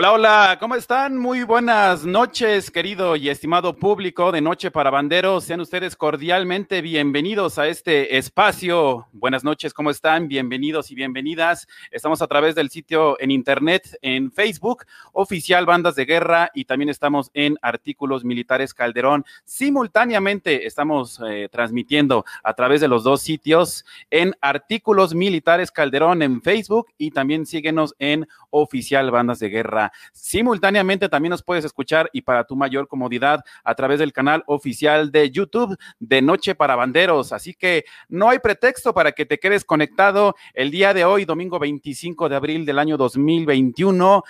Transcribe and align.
Hola, 0.00 0.12
hola, 0.12 0.56
¿cómo 0.60 0.76
están? 0.76 1.18
Muy 1.18 1.42
buenas 1.42 2.06
noches, 2.06 2.70
querido 2.70 3.16
y 3.16 3.30
estimado 3.30 3.74
público 3.74 4.30
de 4.30 4.40
Noche 4.40 4.70
para 4.70 4.90
Banderos. 4.90 5.42
Sean 5.42 5.60
ustedes 5.60 5.96
cordialmente 5.96 6.82
bienvenidos 6.82 7.58
a 7.58 7.66
este 7.66 8.16
espacio. 8.16 9.08
Buenas 9.10 9.42
noches, 9.42 9.74
¿cómo 9.74 9.90
están? 9.90 10.28
Bienvenidos 10.28 10.92
y 10.92 10.94
bienvenidas. 10.94 11.66
Estamos 11.90 12.22
a 12.22 12.28
través 12.28 12.54
del 12.54 12.70
sitio 12.70 13.20
en 13.20 13.32
internet, 13.32 13.98
en 14.00 14.30
Facebook, 14.30 14.84
oficial 15.14 15.66
Bandas 15.66 15.96
de 15.96 16.04
Guerra, 16.04 16.52
y 16.54 16.66
también 16.66 16.90
estamos 16.90 17.32
en 17.34 17.58
Artículos 17.60 18.24
Militares 18.24 18.74
Calderón. 18.74 19.24
Simultáneamente 19.44 20.64
estamos 20.68 21.20
eh, 21.26 21.48
transmitiendo 21.50 22.24
a 22.44 22.54
través 22.54 22.80
de 22.80 22.86
los 22.86 23.02
dos 23.02 23.20
sitios 23.20 23.84
en 24.12 24.36
Artículos 24.42 25.12
Militares 25.16 25.72
Calderón 25.72 26.22
en 26.22 26.40
Facebook 26.40 26.86
y 26.98 27.10
también 27.10 27.46
síguenos 27.46 27.96
en 27.98 28.28
oficial 28.50 29.10
Bandas 29.10 29.40
de 29.40 29.48
Guerra 29.48 29.87
Simultáneamente 30.12 31.08
también 31.08 31.30
nos 31.30 31.42
puedes 31.42 31.64
escuchar 31.64 32.10
y 32.12 32.22
para 32.22 32.44
tu 32.44 32.56
mayor 32.56 32.88
comodidad 32.88 33.44
a 33.64 33.74
través 33.74 33.98
del 33.98 34.12
canal 34.12 34.42
oficial 34.46 35.10
de 35.12 35.30
YouTube 35.30 35.76
de 35.98 36.22
Noche 36.22 36.54
para 36.54 36.76
Banderos. 36.76 37.32
Así 37.32 37.54
que 37.54 37.84
no 38.08 38.28
hay 38.28 38.38
pretexto 38.38 38.94
para 38.94 39.12
que 39.12 39.26
te 39.26 39.38
quedes 39.38 39.64
conectado 39.64 40.34
el 40.54 40.70
día 40.70 40.94
de 40.94 41.04
hoy, 41.04 41.24
domingo 41.24 41.58
25 41.58 42.28
de 42.28 42.36
abril 42.36 42.66
del 42.66 42.78
año 42.78 42.96
2021. 42.96 44.22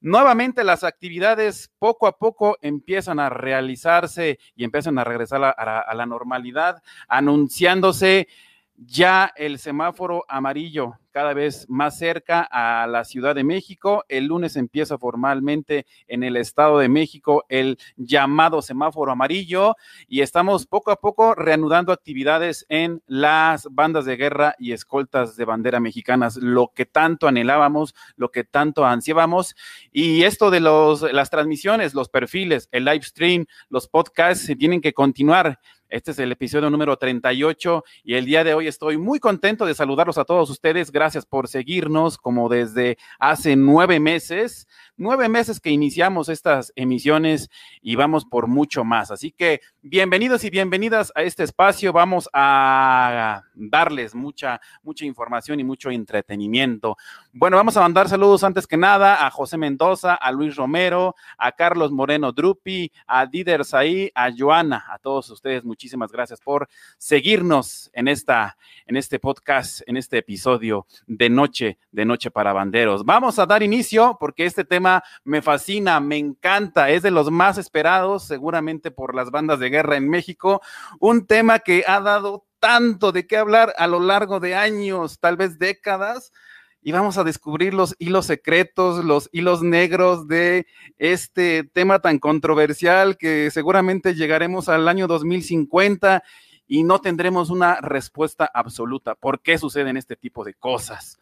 Nuevamente 0.00 0.62
las 0.62 0.84
actividades 0.84 1.70
poco 1.78 2.06
a 2.06 2.18
poco 2.18 2.58
empiezan 2.60 3.18
a 3.18 3.30
realizarse 3.30 4.38
y 4.54 4.64
empiezan 4.64 4.98
a 4.98 5.04
regresar 5.04 5.42
a, 5.42 5.50
a 5.50 5.94
la 5.94 6.06
normalidad, 6.06 6.82
anunciándose 7.08 8.28
ya 8.76 9.32
el 9.36 9.58
semáforo 9.58 10.24
amarillo 10.28 10.98
cada 11.16 11.32
vez 11.32 11.64
más 11.70 11.96
cerca 11.96 12.42
a 12.42 12.86
la 12.86 13.02
Ciudad 13.04 13.34
de 13.34 13.42
México. 13.42 14.04
El 14.06 14.26
lunes 14.26 14.54
empieza 14.54 14.98
formalmente 14.98 15.86
en 16.08 16.22
el 16.22 16.36
Estado 16.36 16.78
de 16.78 16.90
México 16.90 17.46
el 17.48 17.78
llamado 17.96 18.60
semáforo 18.60 19.12
amarillo 19.12 19.76
y 20.08 20.20
estamos 20.20 20.66
poco 20.66 20.90
a 20.90 20.96
poco 20.96 21.34
reanudando 21.34 21.90
actividades 21.90 22.66
en 22.68 23.02
las 23.06 23.66
bandas 23.70 24.04
de 24.04 24.16
guerra 24.16 24.56
y 24.58 24.72
escoltas 24.72 25.36
de 25.36 25.46
bandera 25.46 25.80
mexicanas, 25.80 26.36
lo 26.36 26.70
que 26.74 26.84
tanto 26.84 27.28
anhelábamos, 27.28 27.94
lo 28.16 28.30
que 28.30 28.44
tanto 28.44 28.84
ansiábamos. 28.84 29.56
Y 29.92 30.24
esto 30.24 30.50
de 30.50 30.60
los, 30.60 31.00
las 31.14 31.30
transmisiones, 31.30 31.94
los 31.94 32.10
perfiles, 32.10 32.68
el 32.72 32.84
live 32.84 33.04
stream, 33.04 33.46
los 33.70 33.88
podcasts 33.88 34.44
se 34.44 34.54
tienen 34.54 34.82
que 34.82 34.92
continuar. 34.92 35.60
Este 35.88 36.10
es 36.10 36.18
el 36.18 36.32
episodio 36.32 36.68
número 36.68 36.96
38 36.96 37.84
y 38.02 38.14
el 38.14 38.24
día 38.24 38.42
de 38.42 38.54
hoy 38.54 38.66
estoy 38.66 38.98
muy 38.98 39.20
contento 39.20 39.64
de 39.66 39.74
saludarlos 39.74 40.18
a 40.18 40.24
todos 40.24 40.50
ustedes. 40.50 40.90
Gracias 40.90 41.24
por 41.24 41.46
seguirnos 41.48 42.18
como 42.18 42.48
desde 42.48 42.98
hace 43.18 43.54
nueve 43.54 44.00
meses 44.00 44.66
nueve 44.96 45.28
meses 45.28 45.60
que 45.60 45.70
iniciamos 45.70 46.28
estas 46.28 46.72
emisiones 46.74 47.50
y 47.82 47.96
vamos 47.96 48.24
por 48.24 48.46
mucho 48.46 48.84
más. 48.84 49.10
Así 49.10 49.30
que 49.30 49.60
bienvenidos 49.88 50.42
y 50.42 50.50
bienvenidas 50.50 51.12
a 51.14 51.22
este 51.22 51.44
espacio. 51.44 51.92
Vamos 51.92 52.28
a 52.32 53.44
darles 53.54 54.16
mucha, 54.16 54.60
mucha 54.82 55.04
información 55.04 55.60
y 55.60 55.64
mucho 55.64 55.90
entretenimiento. 55.90 56.96
Bueno, 57.32 57.56
vamos 57.56 57.76
a 57.76 57.82
mandar 57.82 58.08
saludos 58.08 58.42
antes 58.42 58.66
que 58.66 58.76
nada 58.76 59.24
a 59.24 59.30
José 59.30 59.56
Mendoza, 59.56 60.14
a 60.14 60.32
Luis 60.32 60.56
Romero, 60.56 61.14
a 61.38 61.52
Carlos 61.52 61.92
Moreno 61.92 62.32
Drupi, 62.32 62.90
a 63.06 63.26
Dider 63.26 63.64
Saí, 63.64 64.10
a 64.14 64.30
Joana, 64.36 64.84
a 64.90 64.98
todos 64.98 65.30
ustedes. 65.30 65.64
Muchísimas 65.64 66.10
gracias 66.10 66.40
por 66.40 66.68
seguirnos 66.98 67.88
en 67.92 68.08
esta, 68.08 68.56
en 68.86 68.96
este 68.96 69.20
podcast, 69.20 69.82
en 69.86 69.96
este 69.96 70.18
episodio 70.18 70.86
de 71.06 71.30
Noche, 71.30 71.78
de 71.92 72.04
Noche 72.04 72.32
para 72.32 72.52
Banderos. 72.52 73.04
Vamos 73.04 73.38
a 73.38 73.46
dar 73.46 73.62
inicio 73.62 74.16
porque 74.18 74.46
este 74.46 74.64
tema 74.64 75.04
me 75.22 75.42
fascina, 75.42 76.00
me 76.00 76.16
encanta, 76.16 76.90
es 76.90 77.02
de 77.02 77.12
los 77.12 77.30
más 77.30 77.56
esperados 77.56 78.24
seguramente 78.24 78.90
por 78.90 79.14
las 79.14 79.30
bandas 79.30 79.60
de 79.60 79.75
guerra 79.76 79.96
en 79.96 80.08
México, 80.08 80.62
un 81.00 81.26
tema 81.26 81.58
que 81.58 81.84
ha 81.86 82.00
dado 82.00 82.46
tanto 82.58 83.12
de 83.12 83.26
qué 83.26 83.36
hablar 83.36 83.74
a 83.76 83.86
lo 83.86 84.00
largo 84.00 84.40
de 84.40 84.54
años, 84.54 85.20
tal 85.20 85.36
vez 85.36 85.58
décadas, 85.58 86.32
y 86.80 86.92
vamos 86.92 87.18
a 87.18 87.24
descubrir 87.24 87.74
los 87.74 87.94
hilos 87.98 88.26
secretos, 88.26 89.04
los 89.04 89.28
hilos 89.32 89.62
negros 89.62 90.28
de 90.28 90.66
este 90.98 91.64
tema 91.64 91.98
tan 91.98 92.18
controversial 92.18 93.18
que 93.18 93.50
seguramente 93.50 94.14
llegaremos 94.14 94.68
al 94.68 94.88
año 94.88 95.06
2050 95.06 96.22
y 96.66 96.84
no 96.84 97.00
tendremos 97.00 97.50
una 97.50 97.80
respuesta 97.80 98.48
absoluta. 98.52 99.14
¿Por 99.14 99.42
qué 99.42 99.58
suceden 99.58 99.96
este 99.96 100.16
tipo 100.16 100.44
de 100.44 100.54
cosas? 100.54 101.18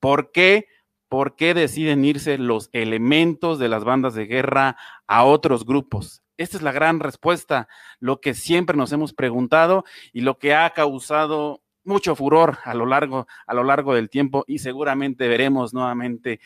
¿Por 0.00 0.32
qué 0.32 0.66
¿por 1.08 1.36
qué 1.36 1.54
deciden 1.54 2.04
irse 2.04 2.38
los 2.38 2.68
elementos 2.72 3.58
de 3.58 3.68
las 3.68 3.84
bandas 3.84 4.14
de 4.14 4.26
guerra 4.26 4.76
a 5.06 5.24
otros 5.24 5.64
grupos? 5.64 6.22
Esta 6.36 6.56
es 6.56 6.62
la 6.62 6.72
gran 6.72 7.00
respuesta, 7.00 7.68
lo 7.98 8.20
que 8.20 8.34
siempre 8.34 8.76
nos 8.76 8.92
hemos 8.92 9.12
preguntado 9.12 9.84
y 10.12 10.20
lo 10.20 10.38
que 10.38 10.54
ha 10.54 10.70
causado 10.70 11.62
mucho 11.84 12.16
furor 12.16 12.58
a 12.64 12.74
lo 12.74 12.84
largo, 12.84 13.26
a 13.46 13.54
lo 13.54 13.64
largo 13.64 13.94
del 13.94 14.10
tiempo 14.10 14.44
y 14.46 14.58
seguramente 14.58 15.28
veremos 15.28 15.72
nuevamente 15.72 16.40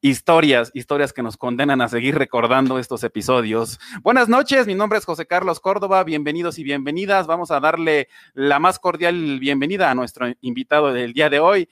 historias, 0.00 0.70
historias 0.74 1.14
que 1.14 1.22
nos 1.22 1.38
condenan 1.38 1.80
a 1.80 1.88
seguir 1.88 2.16
recordando 2.18 2.78
estos 2.78 3.02
episodios. 3.04 3.80
Buenas 4.02 4.28
noches, 4.28 4.66
mi 4.66 4.74
nombre 4.74 4.98
es 4.98 5.06
José 5.06 5.24
Carlos 5.26 5.60
Córdoba, 5.60 6.04
bienvenidos 6.04 6.58
y 6.58 6.64
bienvenidas. 6.64 7.26
Vamos 7.26 7.50
a 7.50 7.60
darle 7.60 8.08
la 8.34 8.58
más 8.58 8.78
cordial 8.78 9.38
bienvenida 9.40 9.90
a 9.90 9.94
nuestro 9.94 10.26
invitado 10.42 10.92
del 10.92 11.14
día 11.14 11.30
de 11.30 11.40
hoy. 11.40 11.70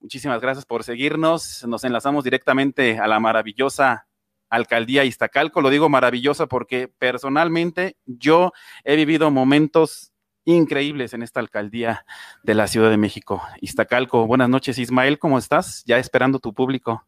Muchísimas 0.00 0.42
gracias 0.42 0.66
por 0.66 0.84
seguirnos. 0.84 1.64
Nos 1.66 1.84
enlazamos 1.84 2.24
directamente 2.24 2.98
a 2.98 3.06
la 3.06 3.20
maravillosa 3.20 4.06
alcaldía 4.50 5.04
Iztacalco. 5.04 5.60
Lo 5.60 5.70
digo 5.70 5.88
maravillosa 5.88 6.46
porque 6.46 6.88
personalmente 6.88 7.96
yo 8.06 8.52
he 8.84 8.96
vivido 8.96 9.30
momentos 9.30 10.12
increíbles 10.44 11.12
en 11.12 11.22
esta 11.22 11.40
alcaldía 11.40 12.06
de 12.42 12.54
la 12.54 12.68
Ciudad 12.68 12.90
de 12.90 12.96
México. 12.96 13.42
Iztacalco, 13.60 14.26
buenas 14.26 14.48
noches 14.48 14.78
Ismael, 14.78 15.18
¿cómo 15.18 15.38
estás? 15.38 15.82
Ya 15.86 15.98
esperando 15.98 16.38
tu 16.38 16.54
público. 16.54 17.04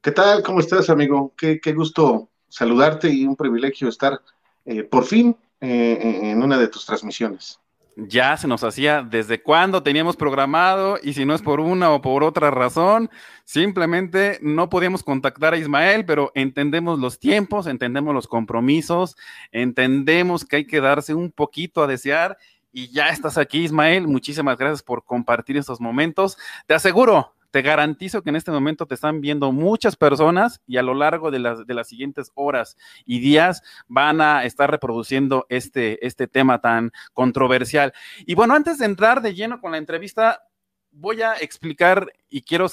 ¿Qué 0.00 0.10
tal? 0.10 0.42
¿Cómo 0.42 0.58
estás, 0.58 0.90
amigo? 0.90 1.32
Qué, 1.36 1.60
gusto 1.72 2.30
saludarte 2.48 3.08
y 3.08 3.24
un 3.24 3.36
privilegio 3.36 3.88
estar 3.88 4.20
eh, 4.64 4.82
por 4.82 5.04
fin 5.04 5.36
eh, 5.60 6.30
en 6.32 6.42
una 6.42 6.58
de 6.58 6.66
tus 6.66 6.84
transmisiones 6.84 7.61
ya 7.96 8.36
se 8.36 8.48
nos 8.48 8.64
hacía 8.64 9.02
desde 9.02 9.42
cuándo 9.42 9.82
teníamos 9.82 10.16
programado 10.16 10.98
y 11.02 11.12
si 11.12 11.24
no 11.24 11.34
es 11.34 11.42
por 11.42 11.60
una 11.60 11.90
o 11.90 12.00
por 12.00 12.24
otra 12.24 12.50
razón, 12.50 13.10
simplemente 13.44 14.38
no 14.42 14.70
podíamos 14.70 15.02
contactar 15.02 15.54
a 15.54 15.58
Ismael, 15.58 16.04
pero 16.04 16.32
entendemos 16.34 16.98
los 16.98 17.18
tiempos, 17.18 17.66
entendemos 17.66 18.14
los 18.14 18.26
compromisos, 18.26 19.16
entendemos 19.50 20.44
que 20.44 20.56
hay 20.56 20.66
que 20.66 20.80
darse 20.80 21.14
un 21.14 21.30
poquito 21.30 21.82
a 21.82 21.86
desear 21.86 22.38
y 22.72 22.88
ya 22.90 23.10
estás 23.10 23.36
aquí, 23.36 23.64
Ismael. 23.64 24.08
Muchísimas 24.08 24.56
gracias 24.56 24.82
por 24.82 25.04
compartir 25.04 25.58
estos 25.58 25.80
momentos. 25.80 26.38
Te 26.66 26.74
aseguro, 26.74 27.34
te 27.52 27.62
garantizo 27.62 28.22
que 28.22 28.30
en 28.30 28.36
este 28.36 28.50
momento 28.50 28.86
te 28.86 28.94
están 28.94 29.20
viendo 29.20 29.52
muchas 29.52 29.94
personas 29.94 30.60
y 30.66 30.78
a 30.78 30.82
lo 30.82 30.94
largo 30.94 31.30
de 31.30 31.38
las, 31.38 31.66
de 31.66 31.74
las 31.74 31.86
siguientes 31.86 32.32
horas 32.34 32.78
y 33.04 33.20
días 33.20 33.62
van 33.86 34.22
a 34.22 34.44
estar 34.44 34.70
reproduciendo 34.70 35.46
este, 35.50 36.04
este 36.04 36.26
tema 36.26 36.60
tan 36.60 36.92
controversial. 37.12 37.92
Y 38.26 38.34
bueno, 38.34 38.54
antes 38.54 38.78
de 38.78 38.86
entrar 38.86 39.20
de 39.20 39.34
lleno 39.34 39.60
con 39.60 39.72
la 39.72 39.78
entrevista, 39.78 40.48
voy 40.90 41.20
a 41.20 41.34
explicar 41.34 42.10
y 42.30 42.40
quiero 42.40 42.68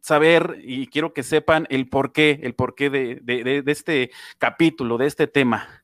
saber 0.00 0.58
y 0.62 0.86
quiero 0.86 1.12
que 1.12 1.22
sepan 1.22 1.66
el 1.68 1.86
porqué, 1.86 2.40
el 2.42 2.54
porqué 2.54 2.88
de, 2.88 3.20
de, 3.22 3.62
de 3.62 3.72
este 3.72 4.10
capítulo, 4.38 4.96
de 4.96 5.06
este 5.06 5.26
tema. 5.26 5.81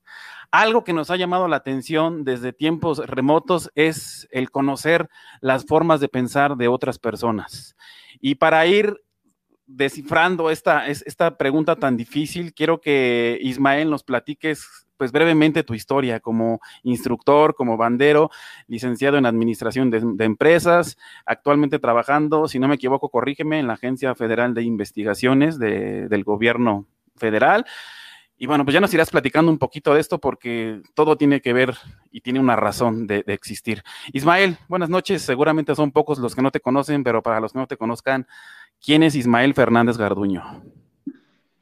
Algo 0.50 0.82
que 0.82 0.94
nos 0.94 1.10
ha 1.10 1.16
llamado 1.16 1.46
la 1.46 1.56
atención 1.56 2.24
desde 2.24 2.54
tiempos 2.54 2.98
remotos 3.06 3.70
es 3.74 4.26
el 4.30 4.50
conocer 4.50 5.08
las 5.40 5.66
formas 5.66 6.00
de 6.00 6.08
pensar 6.08 6.56
de 6.56 6.68
otras 6.68 6.98
personas. 6.98 7.76
Y 8.20 8.36
para 8.36 8.66
ir 8.66 9.02
descifrando 9.66 10.50
esta, 10.50 10.86
esta 10.86 11.36
pregunta 11.36 11.76
tan 11.76 11.98
difícil, 11.98 12.54
quiero 12.54 12.80
que 12.80 13.38
Ismael 13.42 13.90
nos 13.90 14.02
platiques 14.02 14.86
pues 14.98 15.12
brevemente 15.12 15.62
tu 15.62 15.74
historia 15.74 16.20
como 16.20 16.60
instructor, 16.82 17.54
como 17.54 17.76
bandero, 17.76 18.30
licenciado 18.66 19.16
en 19.16 19.26
administración 19.26 19.90
de, 19.90 20.24
empresas, 20.24 20.98
actualmente 21.24 21.78
trabajando, 21.78 22.48
si 22.48 22.58
no 22.58 22.68
me 22.68 22.74
equivoco, 22.74 23.08
corrígeme, 23.08 23.60
en 23.60 23.68
la 23.68 23.74
Agencia 23.74 24.14
Federal 24.14 24.54
de 24.54 24.64
Investigaciones 24.64 25.58
del 25.58 26.24
Gobierno 26.24 26.86
Federal 27.16 27.64
Y 28.40 28.46
bueno, 28.46 28.64
pues 28.64 28.72
ya 28.72 28.80
nos 28.80 28.94
irás 28.94 29.10
platicando 29.10 29.50
un 29.50 29.58
poquito 29.58 29.94
de 29.94 30.00
esto 30.00 30.20
porque 30.20 30.80
todo 30.94 31.16
tiene 31.16 31.40
que 31.40 31.52
ver 31.52 31.76
y 32.12 32.20
tiene 32.20 32.38
una 32.38 32.54
razón 32.54 33.08
de, 33.08 33.24
existir. 33.26 33.82
Ismael, 34.12 34.58
buenas 34.68 34.88
noches. 34.88 35.22
Seguramente 35.22 35.74
son 35.74 35.90
pocos 35.90 36.20
los 36.20 36.36
que 36.36 36.42
no 36.42 36.52
te 36.52 36.60
conocen, 36.60 37.02
pero 37.02 37.20
para 37.20 37.40
los 37.40 37.52
que 37.52 37.58
no 37.58 37.66
te 37.66 37.76
conozcan, 37.76 38.28
¿quién 38.80 39.02
es 39.02 39.16
Ismael 39.16 39.54
Fernández 39.54 39.96
Garduño? 39.96 40.62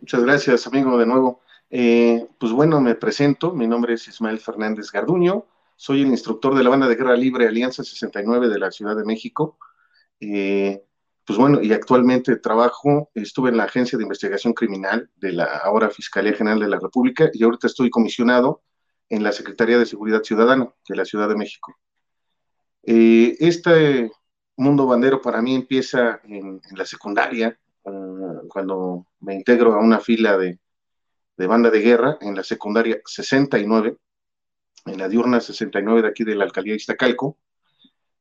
Muchas 0.01 0.23
gracias, 0.23 0.67
amigo, 0.67 0.99
de 0.99 1.07
nuevo. 1.07 1.41
Eh, 1.71 2.27
pues 2.39 2.53
bueno, 2.53 2.79
me 2.83 2.95
presento. 2.95 3.55
Mi 3.55 3.67
nombre 3.67 3.95
es 3.95 4.07
Ismael 4.07 4.39
Fernández 4.39 4.93
Garduño. 4.93 5.47
Soy 5.77 6.03
el 6.03 6.09
instructor 6.09 6.55
de 6.55 6.63
la 6.63 6.69
banda 6.69 6.89
de 6.89 6.97
guerra 6.97 7.17
libre 7.17 7.49
Alianza 7.49 7.85
69 7.85 8.51
de 8.51 8.59
la 8.59 8.71
Ciudad 8.71 8.95
de 8.95 9.05
México. 9.05 9.57
Eh, 10.21 10.85
pues 11.27 11.39
bueno, 11.39 11.61
y 11.61 11.73
actualmente 11.73 12.37
trabajo, 12.37 13.11
estuve 13.15 13.51
en 13.51 13.57
la 13.57 13.65
Agencia 13.65 13.99
de 13.99 14.05
Investigación 14.05 14.53
Criminal 14.53 15.11
de 15.17 15.33
la 15.33 15.45
ahora 15.45 15.91
Fiscalía 15.91 16.35
General 16.35 16.61
de 16.61 16.69
la 16.69 16.79
República 16.79 17.31
y 17.33 17.43
ahorita 17.43 17.67
estoy 17.67 17.91
comisionado 17.91 18.63
en 19.09 19.25
la 19.25 19.33
Secretaría 19.33 19.77
de 19.77 19.87
Seguridad 19.87 20.23
Ciudadana 20.23 20.73
de 20.89 20.97
la 20.97 21.05
Ciudad 21.05 21.29
de 21.29 21.35
México. 21.35 21.77
Eh, 22.85 23.37
este 23.41 24.13
mundo 24.57 24.87
bandero 24.87 25.21
para 25.21 25.43
mí 25.43 25.57
empieza 25.57 26.21
en, 26.25 26.61
la 26.77 26.87
secundaria, 26.87 27.59
ah, 27.85 28.41
cuando 28.49 29.07
me 29.19 29.35
integro 29.35 29.75
a 29.75 29.81
una 29.81 29.99
fila 29.99 30.39
de, 30.39 30.61
de 31.37 31.47
banda 31.49 31.71
de 31.71 31.81
guerra 31.81 32.19
en 32.21 32.37
la 32.37 32.45
secundaria 32.45 33.01
69, 33.05 33.97
en 34.87 34.99
la 34.99 35.09
diurna 35.09 35.41
69 35.41 36.03
de 36.03 36.09
aquí 36.09 36.23
de 36.23 36.37
la 36.37 36.45
alcaldía 36.45 36.75
de 36.75 36.79
Iztacalco. 36.79 37.37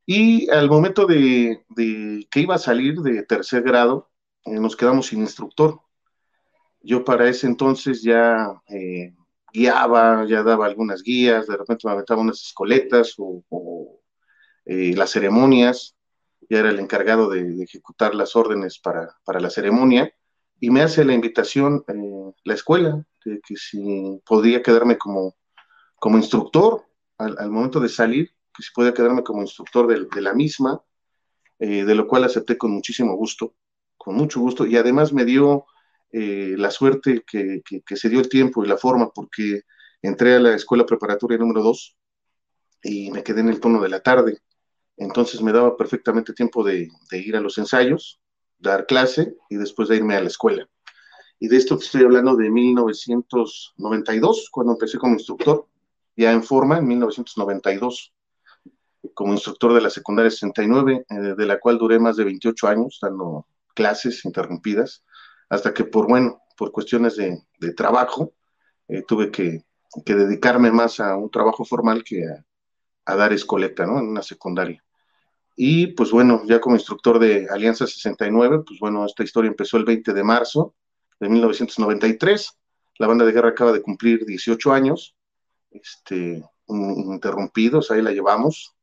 Y 0.05 0.49
al 0.51 0.69
momento 0.69 1.07
de, 1.07 1.63
que 2.29 2.39
iba 2.39 2.55
a 2.55 2.59
salir 2.59 3.01
de 3.01 3.23
tercer 3.23 3.63
grado, 3.63 4.11
eh, 4.45 4.59
nos 4.59 4.75
quedamos 4.75 5.07
sin 5.07 5.21
instructor. 5.21 5.81
Yo 6.81 7.03
para 7.03 7.27
ese 7.27 7.47
entonces 7.47 8.03
ya 8.03 8.61
eh, 8.67 9.15
guiaba, 9.51 10.25
ya 10.27 10.43
daba 10.43 10.67
algunas 10.67 11.01
guías, 11.01 11.47
de 11.47 11.57
repente 11.57 11.87
me 11.87 11.93
aventaba 11.93 12.21
unas 12.21 12.41
escoletas 12.41 13.15
o, 13.17 13.99
eh, 14.65 14.93
las 14.95 15.11
ceremonias, 15.11 15.95
ya 16.49 16.59
era 16.59 16.69
el 16.69 16.79
encargado 16.79 17.29
de, 17.29 17.63
ejecutar 17.63 18.13
las 18.13 18.35
órdenes 18.35 18.77
para, 18.79 19.17
la 19.39 19.49
ceremonia, 19.49 20.13
y 20.59 20.69
me 20.69 20.83
hace 20.83 21.03
la 21.03 21.13
invitación 21.13 21.83
la 22.43 22.53
escuela, 22.53 23.03
de 23.25 23.41
que 23.41 23.55
si 23.55 24.21
podía 24.25 24.61
quedarme 24.61 24.97
como, 24.99 25.35
como 25.95 26.17
instructor 26.17 26.85
al 27.17 27.49
momento 27.49 27.79
de 27.79 27.89
salir, 27.89 28.35
si 28.63 28.71
podía 28.73 28.93
quedarme 28.93 29.23
como 29.23 29.41
instructor 29.41 29.87
de, 29.87 30.21
la 30.21 30.33
misma, 30.33 30.81
eh, 31.59 31.83
de 31.83 31.95
lo 31.95 32.07
cual 32.07 32.23
acepté 32.23 32.57
con 32.57 32.71
muchísimo 32.71 33.15
gusto, 33.15 33.55
con 33.97 34.15
mucho 34.15 34.39
gusto, 34.39 34.65
y 34.65 34.77
además 34.77 35.13
me 35.13 35.25
dio 35.25 35.65
eh, 36.11 36.55
la 36.57 36.71
suerte 36.71 37.23
que, 37.25 37.61
se 37.95 38.09
dio 38.09 38.19
el 38.19 38.29
tiempo 38.29 38.63
y 38.63 38.67
la 38.67 38.77
forma, 38.77 39.09
porque 39.13 39.61
entré 40.01 40.35
a 40.35 40.39
la 40.39 40.55
escuela 40.55 40.85
preparatoria 40.85 41.37
número 41.37 41.61
2 41.61 41.97
y 42.83 43.11
me 43.11 43.23
quedé 43.23 43.41
en 43.41 43.49
el 43.49 43.59
tono 43.59 43.81
de 43.81 43.89
la 43.89 44.01
tarde, 44.01 44.39
entonces 44.97 45.41
me 45.41 45.51
daba 45.51 45.75
perfectamente 45.75 46.33
tiempo 46.33 46.63
de, 46.63 46.89
ir 47.11 47.35
a 47.35 47.41
los 47.41 47.57
ensayos, 47.57 48.21
dar 48.59 48.85
clase 48.85 49.35
y 49.49 49.57
después 49.57 49.89
de 49.89 49.97
irme 49.97 50.15
a 50.15 50.21
la 50.21 50.27
escuela. 50.27 50.69
Y 51.39 51.49
de 51.49 51.57
esto 51.57 51.75
estoy 51.75 52.03
hablando 52.03 52.37
de 52.37 52.49
1992, 52.49 54.49
cuando 54.51 54.73
empecé 54.73 54.97
como 54.97 55.15
instructor, 55.15 55.67
ya 56.15 56.31
en 56.31 56.43
forma, 56.43 56.77
en 56.77 56.87
1992 56.87 58.14
como 59.13 59.33
instructor 59.33 59.73
de 59.73 59.81
la 59.81 59.89
secundaria 59.89 60.31
69, 60.31 61.05
eh, 61.09 61.15
de 61.37 61.45
la 61.45 61.59
cual 61.59 61.77
duré 61.77 61.99
más 61.99 62.17
de 62.17 62.23
28 62.23 62.67
años 62.67 62.99
dando 63.01 63.47
clases 63.73 64.25
interrumpidas, 64.25 65.03
hasta 65.49 65.73
que 65.73 65.83
por, 65.83 66.07
bueno, 66.07 66.41
por 66.57 66.71
cuestiones 66.71 67.15
de, 67.15 67.73
trabajo, 67.73 68.33
eh, 68.87 69.03
tuve 69.07 69.31
que, 69.31 69.63
dedicarme 70.05 70.71
más 70.71 70.99
a 70.99 71.15
un 71.15 71.29
trabajo 71.29 71.63
formal 71.63 72.03
que 72.03 72.23
a, 73.05 73.15
dar 73.15 73.31
escoleta, 73.33 73.85
¿no? 73.85 73.99
En 73.99 74.07
una 74.07 74.21
secundaria. 74.21 74.83
Y 75.55 75.87
pues 75.87 76.11
bueno, 76.11 76.41
ya 76.45 76.59
como 76.59 76.75
instructor 76.75 77.17
de 77.19 77.47
Alianza 77.49 77.87
69, 77.87 78.63
pues 78.67 78.79
bueno, 78.79 79.05
esta 79.05 79.23
historia 79.23 79.49
empezó 79.49 79.77
el 79.77 79.85
20 79.85 80.13
de 80.13 80.23
marzo 80.23 80.75
de 81.19 81.29
1993. 81.29 82.57
La 82.97 83.07
banda 83.07 83.25
de 83.25 83.31
guerra 83.31 83.49
acaba 83.49 83.71
de 83.71 83.81
cumplir 83.81 84.25
18 84.25 84.73
años, 84.73 85.15
este, 85.71 86.43
interrumpidos, 86.67 87.91
ahí 87.91 88.01
la 88.01 88.11
llevamos, 88.11 88.74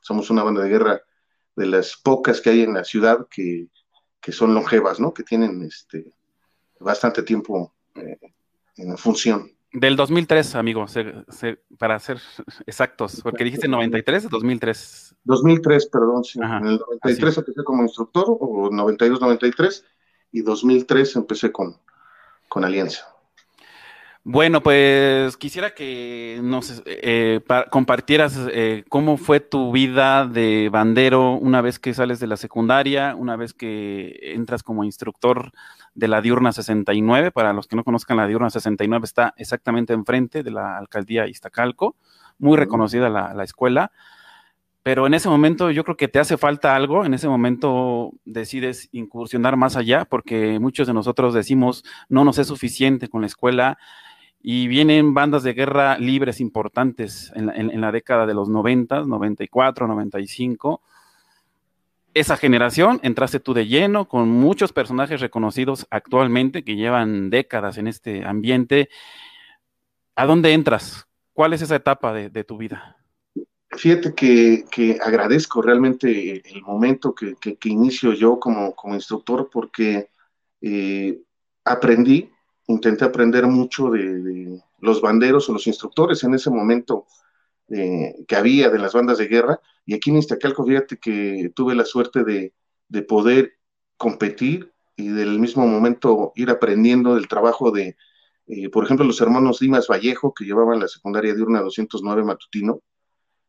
somos 0.00 0.30
una 0.30 0.42
banda 0.42 0.62
de 0.62 0.68
guerra 0.68 1.02
de 1.56 1.66
las 1.66 1.96
pocas 1.96 2.40
que 2.40 2.50
hay 2.50 2.62
en 2.62 2.74
la 2.74 2.84
ciudad 2.84 3.26
que, 3.28 3.68
son 4.32 4.54
longevas, 4.54 5.00
¿no? 5.00 5.12
Que 5.12 5.24
tienen 5.24 5.62
este, 5.62 6.12
bastante 6.78 7.22
tiempo 7.22 7.74
eh, 7.96 8.18
en 8.76 8.96
función. 8.96 9.50
Del 9.72 9.94
2003, 9.94 10.56
amigo, 10.56 10.84
para 11.78 11.98
ser 12.00 12.20
exactos, 12.66 13.20
porque 13.22 13.44
dijiste 13.44 13.68
93 13.68 14.26
o 14.26 14.28
2003. 14.28 15.14
2003, 15.22 15.86
perdón, 15.86 16.24
sí. 16.24 16.40
en 16.40 16.66
el 16.66 16.78
93 16.78 17.38
empecé 17.38 17.64
como 17.64 17.82
instructor, 17.84 18.24
o 18.28 18.68
92-93, 18.70 19.84
y 20.32 20.42
2003 20.42 21.16
empecé 21.16 21.52
con, 21.52 21.76
con 22.48 22.64
Alianza. 22.64 23.09
Bueno, 24.22 24.62
pues 24.62 25.38
quisiera 25.38 25.70
que 25.70 26.40
nos 26.42 26.82
eh, 26.84 27.40
compartieras 27.70 28.38
eh, 28.52 28.84
cómo 28.90 29.16
fue 29.16 29.40
tu 29.40 29.72
vida 29.72 30.26
de 30.26 30.68
bandero 30.70 31.32
una 31.32 31.62
vez 31.62 31.78
que 31.78 31.94
sales 31.94 32.20
de 32.20 32.26
la 32.26 32.36
secundaria, 32.36 33.14
una 33.16 33.36
vez 33.36 33.54
que 33.54 34.34
entras 34.34 34.62
como 34.62 34.84
instructor 34.84 35.52
de 35.94 36.08
la 36.08 36.20
Diurna 36.20 36.52
69. 36.52 37.30
Para 37.30 37.54
los 37.54 37.66
que 37.66 37.76
no 37.76 37.84
conozcan, 37.84 38.18
la 38.18 38.26
Diurna 38.26 38.50
69 38.50 39.06
está 39.06 39.32
exactamente 39.38 39.94
enfrente 39.94 40.42
de 40.42 40.50
la 40.50 40.76
alcaldía 40.76 41.26
Iztacalco, 41.26 41.96
muy 42.38 42.58
reconocida 42.58 43.08
la, 43.08 43.32
la 43.32 43.44
escuela. 43.44 43.90
Pero 44.82 45.06
en 45.06 45.14
ese 45.14 45.30
momento 45.30 45.70
yo 45.70 45.82
creo 45.82 45.96
que 45.96 46.08
te 46.08 46.18
hace 46.18 46.36
falta 46.36 46.76
algo, 46.76 47.06
en 47.06 47.14
ese 47.14 47.28
momento 47.28 48.12
decides 48.26 48.90
incursionar 48.92 49.56
más 49.56 49.76
allá, 49.76 50.04
porque 50.04 50.58
muchos 50.58 50.86
de 50.86 50.94
nosotros 50.94 51.32
decimos, 51.32 51.84
no 52.10 52.24
nos 52.24 52.38
es 52.38 52.48
suficiente 52.48 53.08
con 53.08 53.22
la 53.22 53.26
escuela, 53.26 53.78
y 54.42 54.68
vienen 54.68 55.12
bandas 55.12 55.42
de 55.42 55.52
guerra 55.52 55.98
libres 55.98 56.40
importantes 56.40 57.32
en 57.34 57.80
la, 57.80 57.92
década 57.92 58.26
de 58.26 58.34
los 58.34 58.48
90, 58.48 59.04
94, 59.04 59.86
95. 59.86 60.82
Esa 62.14 62.36
generación 62.36 63.00
entraste 63.02 63.38
tú 63.38 63.52
de 63.54 63.66
lleno 63.66 64.08
con 64.08 64.28
muchos 64.28 64.72
personajes 64.72 65.20
reconocidos 65.20 65.86
actualmente 65.90 66.64
que 66.64 66.76
llevan 66.76 67.28
décadas 67.30 67.76
en 67.76 67.86
este 67.86 68.24
ambiente. 68.24 68.88
¿A 70.16 70.26
dónde 70.26 70.52
entras? 70.52 71.06
¿Cuál 71.34 71.52
es 71.52 71.62
esa 71.62 71.76
etapa 71.76 72.12
de, 72.12 72.44
tu 72.44 72.56
vida? 72.56 72.96
Fíjate 73.70 74.14
que, 74.14 74.98
agradezco 75.02 75.62
realmente 75.62 76.42
el 76.50 76.62
momento 76.62 77.14
que, 77.14 77.58
inicio 77.64 78.14
yo 78.14 78.40
como, 78.40 78.74
como 78.74 78.94
instructor 78.94 79.48
porque 79.52 80.10
eh, 80.62 81.20
aprendí 81.64 82.30
intenté 82.70 83.04
aprender 83.04 83.46
mucho 83.46 83.90
de, 83.90 84.62
los 84.78 85.00
banderos 85.00 85.48
o 85.48 85.52
los 85.52 85.66
instructores 85.66 86.24
en 86.24 86.34
ese 86.34 86.50
momento 86.50 87.06
eh, 87.68 88.14
que 88.26 88.36
había 88.36 88.70
de 88.70 88.78
las 88.78 88.94
bandas 88.94 89.18
de 89.18 89.26
guerra. 89.26 89.60
Y 89.84 89.94
aquí 89.94 90.10
en 90.10 90.16
Iztacalco, 90.16 90.64
fíjate 90.64 90.98
que 90.98 91.52
tuve 91.54 91.74
la 91.74 91.84
suerte 91.84 92.24
de, 92.24 92.52
poder 93.02 93.52
competir 93.96 94.72
y 94.96 95.08
del 95.08 95.38
mismo 95.38 95.66
momento 95.66 96.32
ir 96.34 96.50
aprendiendo 96.50 97.14
del 97.14 97.28
trabajo 97.28 97.70
de, 97.70 97.96
eh, 98.46 98.68
por 98.68 98.84
ejemplo, 98.84 99.06
los 99.06 99.20
hermanos 99.20 99.60
Dimas 99.60 99.86
Vallejo, 99.88 100.34
que 100.34 100.44
llevaban 100.44 100.80
la 100.80 100.88
secundaria 100.88 101.34
diurna 101.34 101.60
209 101.60 102.24
matutino, 102.24 102.80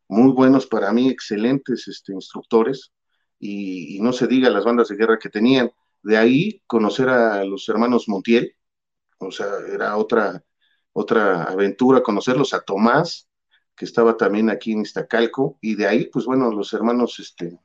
muy 0.07 0.31
buenos 0.33 0.67
para 0.67 0.91
mí, 0.91 1.09
excelentes 1.09 1.87
este, 1.87 2.13
instructores, 2.13 2.91
y, 3.39 3.95
y, 3.95 4.01
no 4.01 4.13
se 4.13 4.27
diga 4.27 4.49
las 4.51 4.65
bandas 4.65 4.89
de 4.89 4.95
guerra 4.95 5.17
que 5.17 5.29
tenían. 5.29 5.71
De 6.03 6.17
ahí 6.17 6.61
conocer 6.67 7.09
a 7.09 7.43
los 7.43 7.67
hermanos 7.69 8.07
Montiel, 8.07 8.55
o 9.21 9.31
sea, 9.31 9.47
era 9.71 9.95
otra, 9.97 10.43
otra 10.93 11.43
aventura 11.43 12.03
conocerlos, 12.03 12.53
a 12.53 12.61
Tomás, 12.61 13.27
que 13.75 13.85
estaba 13.85 14.17
también 14.17 14.49
aquí 14.49 14.73
en 14.73 14.81
Iztacalco, 14.81 15.57
y 15.61 15.75
de 15.75 15.87
ahí, 15.87 16.07
pues 16.07 16.25
bueno, 16.25 16.51
los 16.51 16.73
hermanos 16.73 17.19
este, 17.19 17.57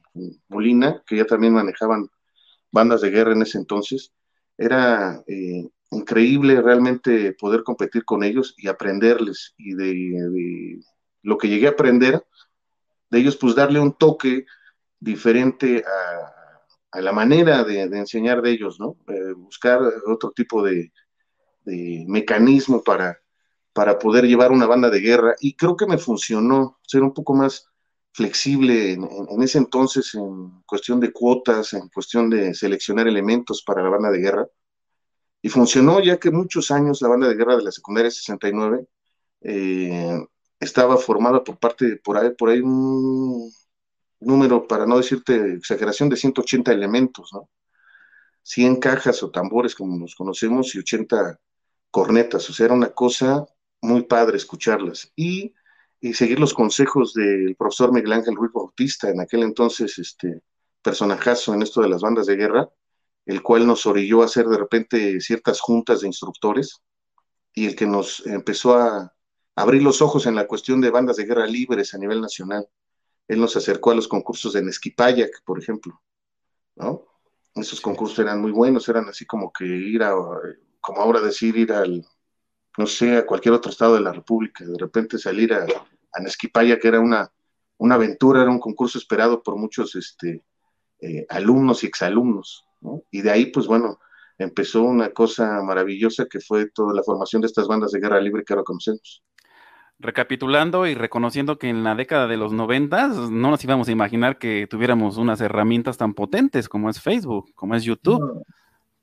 Molina, 0.48 1.02
que 1.06 1.16
ya 1.16 1.24
también 1.24 1.52
manejaban 1.52 2.08
bandas 2.70 3.00
de 3.00 3.10
guerra 3.10 3.32
en 3.32 3.42
ese 3.42 3.58
entonces, 3.58 4.12
era 4.56 5.22
eh, 5.26 5.68
increíble 5.90 6.60
realmente 6.62 7.32
poder 7.32 7.62
competir 7.62 8.04
con 8.04 8.22
ellos 8.22 8.54
y 8.56 8.68
aprenderles, 8.68 9.54
y 9.56 9.74
de, 9.74 10.80
lo 11.22 11.38
que 11.38 11.48
llegué 11.48 11.66
a 11.66 11.70
aprender 11.70 12.24
de 13.10 13.18
ellos, 13.18 13.36
pues 13.36 13.54
darle 13.54 13.80
un 13.80 13.92
toque 13.92 14.46
diferente 15.00 15.84
a, 15.84 17.00
la 17.00 17.12
manera 17.12 17.62
de, 17.62 17.82
enseñar 17.82 18.40
de 18.40 18.52
ellos, 18.52 18.80
¿no? 18.80 18.96
Eh, 19.08 19.32
buscar 19.36 19.80
otro 20.06 20.30
tipo 20.30 20.62
de, 20.62 20.90
de 21.66 22.04
mecanismo 22.08 22.82
para, 22.82 23.20
para 23.74 23.98
poder 23.98 24.24
llevar 24.24 24.52
una 24.52 24.66
banda 24.66 24.88
de 24.88 25.00
guerra 25.00 25.34
y 25.40 25.54
creo 25.54 25.76
que 25.76 25.86
me 25.86 25.98
funcionó 25.98 26.78
ser 26.82 27.02
un 27.02 27.12
poco 27.12 27.34
más 27.34 27.68
flexible 28.12 28.92
en, 28.94 29.42
ese 29.42 29.58
entonces 29.58 30.14
en 30.14 30.62
cuestión 30.64 31.00
de 31.00 31.12
cuotas, 31.12 31.74
en 31.74 31.88
cuestión 31.88 32.30
de 32.30 32.54
seleccionar 32.54 33.06
elementos 33.06 33.62
para 33.62 33.82
la 33.82 33.90
banda 33.90 34.10
de 34.10 34.18
guerra. 34.18 34.48
Y 35.42 35.50
funcionó 35.50 36.00
ya 36.00 36.18
que 36.18 36.30
muchos 36.30 36.70
años 36.70 37.02
la 37.02 37.08
banda 37.08 37.28
de 37.28 37.34
guerra 37.34 37.56
de 37.56 37.64
la 37.64 37.70
secundaria 37.70 38.10
69 38.10 38.86
eh, 39.42 40.18
estaba 40.58 40.96
formada 40.96 41.44
por 41.44 41.58
parte, 41.58 42.00
por 42.02 42.16
ahí, 42.16 42.30
por 42.30 42.48
ahí 42.48 42.60
un 42.60 43.52
número, 44.20 44.66
para 44.66 44.86
no 44.86 44.96
decirte 44.96 45.54
exageración, 45.54 46.08
de 46.08 46.16
180 46.16 46.72
elementos, 46.72 47.30
¿no? 47.34 47.50
100 48.42 48.76
cajas 48.76 49.22
o 49.22 49.30
tambores, 49.30 49.74
como 49.74 49.96
nos 49.98 50.14
conocemos, 50.14 50.74
y 50.74 50.78
80 50.78 51.38
cornetas. 51.96 52.50
O 52.50 52.52
sea, 52.52 52.66
era 52.66 52.74
una 52.74 52.90
cosa 52.90 53.46
muy 53.80 54.02
padre 54.02 54.36
escucharlas. 54.36 55.10
Y, 55.16 55.54
seguir 56.12 56.38
los 56.38 56.52
consejos 56.52 57.14
del 57.14 57.56
profesor 57.56 57.90
Miguel 57.90 58.12
Ángel 58.12 58.36
Ruiz 58.36 58.52
Bautista, 58.52 59.08
en 59.08 59.18
aquel 59.20 59.42
entonces 59.42 59.98
este 59.98 60.42
personajazo 60.82 61.54
en 61.54 61.62
esto 61.62 61.80
de 61.80 61.88
las 61.88 62.02
bandas 62.02 62.26
de 62.26 62.36
guerra, 62.36 62.68
el 63.24 63.42
cual 63.42 63.66
nos 63.66 63.86
orilló 63.86 64.22
a 64.22 64.26
hacer 64.26 64.46
de 64.46 64.58
repente 64.58 65.20
ciertas 65.20 65.58
juntas 65.58 66.02
de 66.02 66.06
instructores 66.06 66.80
y 67.54 67.66
el 67.66 67.74
que 67.74 67.86
nos 67.86 68.24
empezó 68.26 68.76
a 68.76 69.12
abrir 69.56 69.82
los 69.82 70.00
ojos 70.00 70.26
en 70.26 70.36
la 70.36 70.46
cuestión 70.46 70.80
de 70.82 70.90
bandas 70.90 71.16
de 71.16 71.24
guerra 71.24 71.46
libres 71.46 71.94
a 71.94 71.98
nivel 71.98 72.20
nacional. 72.20 72.68
Él 73.26 73.40
nos 73.40 73.56
acercó 73.56 73.90
a 73.90 73.94
los 73.96 74.06
concursos 74.06 74.52
de 74.52 74.62
Nesquipayac, 74.62 75.42
por 75.44 75.58
ejemplo, 75.58 76.00
¿no? 76.76 77.06
Esos 77.54 77.80
concursos 77.80 78.18
eran 78.18 78.40
muy 78.40 78.52
buenos, 78.52 78.88
eran 78.88 79.08
así 79.08 79.24
como 79.24 79.50
que 79.50 79.64
ir 79.64 80.02
a, 80.04 80.14
como 80.86 81.00
ahora 81.02 81.20
decir, 81.20 81.56
ir 81.56 81.72
al, 81.72 82.06
no 82.78 82.86
sé, 82.86 83.16
a 83.16 83.26
cualquier 83.26 83.54
otro 83.54 83.72
estado 83.72 83.96
de 83.96 84.02
la 84.02 84.12
República, 84.12 84.64
de 84.64 84.78
repente 84.78 85.18
salir 85.18 85.52
a, 85.52 85.66
a 86.12 86.20
Nesquipaya, 86.20 86.78
que 86.78 86.86
era 86.86 87.00
una, 87.00 87.28
una 87.78 87.96
aventura, 87.96 88.42
era 88.42 88.52
un 88.52 88.60
concurso 88.60 88.96
esperado 88.96 89.42
por 89.42 89.56
muchos 89.56 89.96
este, 89.96 90.44
eh, 91.00 91.26
alumnos 91.28 91.82
y 91.82 91.88
exalumnos, 91.88 92.68
¿no? 92.80 93.02
Y 93.10 93.22
de 93.22 93.32
ahí, 93.32 93.46
pues 93.46 93.66
bueno, 93.66 93.98
empezó 94.38 94.84
una 94.84 95.10
cosa 95.10 95.60
maravillosa 95.60 96.26
que 96.26 96.38
fue 96.38 96.70
toda 96.70 96.94
la 96.94 97.02
formación 97.02 97.42
de 97.42 97.48
estas 97.48 97.66
bandas 97.66 97.90
de 97.90 97.98
guerra 97.98 98.20
libre 98.20 98.44
que 98.44 98.52
ahora 98.52 98.62
conocemos 98.62 99.24
recapitulando 99.98 100.86
y 100.86 100.94
reconociendo 100.94 101.58
que 101.58 101.70
en 101.70 101.82
la 101.82 101.94
década 101.94 102.26
de 102.26 102.36
los 102.36 102.52
noventas 102.52 103.16
no 103.30 103.50
nos 103.50 103.64
íbamos 103.64 103.88
a 103.88 103.92
imaginar 103.92 104.36
que 104.38 104.66
tuviéramos 104.68 105.16
unas 105.16 105.40
herramientas 105.40 105.96
tan 105.96 106.12
potentes 106.12 106.68
como 106.68 106.90
es 106.90 107.00
Facebook, 107.00 107.54
como 107.54 107.74
es 107.74 107.82
YouTube. 107.82 108.44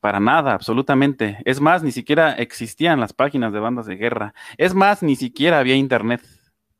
Para 0.04 0.20
nada, 0.20 0.54
absolutamente. 0.54 1.38
Es 1.46 1.62
más, 1.62 1.82
ni 1.82 1.94
siquiera 1.94 2.34
existían 2.34 3.00
las 3.00 3.14
páginas 3.14 3.54
de 3.54 3.62
bandas 3.62 3.86
de 3.86 3.96
guerra. 3.96 4.34
Es 4.58 4.74
más, 4.74 5.02
ni 5.02 5.16
siquiera 5.16 5.60
había 5.60 5.78
internet. 5.78 6.20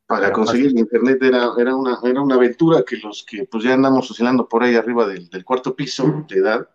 Para 0.06 0.34
conseguir 0.34 0.78
internet 0.78 1.24
era, 1.24 1.52
era, 1.58 1.74
una, 1.74 2.00
era 2.04 2.22
una 2.22 2.36
aventura 2.36 2.84
que 2.86 2.98
los 2.98 3.24
que 3.24 3.46
pues 3.46 3.64
ya 3.64 3.76
andamos 3.76 4.12
oscilando 4.12 4.50
por 4.50 4.62
ahí 4.62 4.76
arriba 4.76 5.08
del, 5.08 5.46
cuarto 5.46 5.74
piso 5.74 6.26
de 6.28 6.36
edad, 6.36 6.68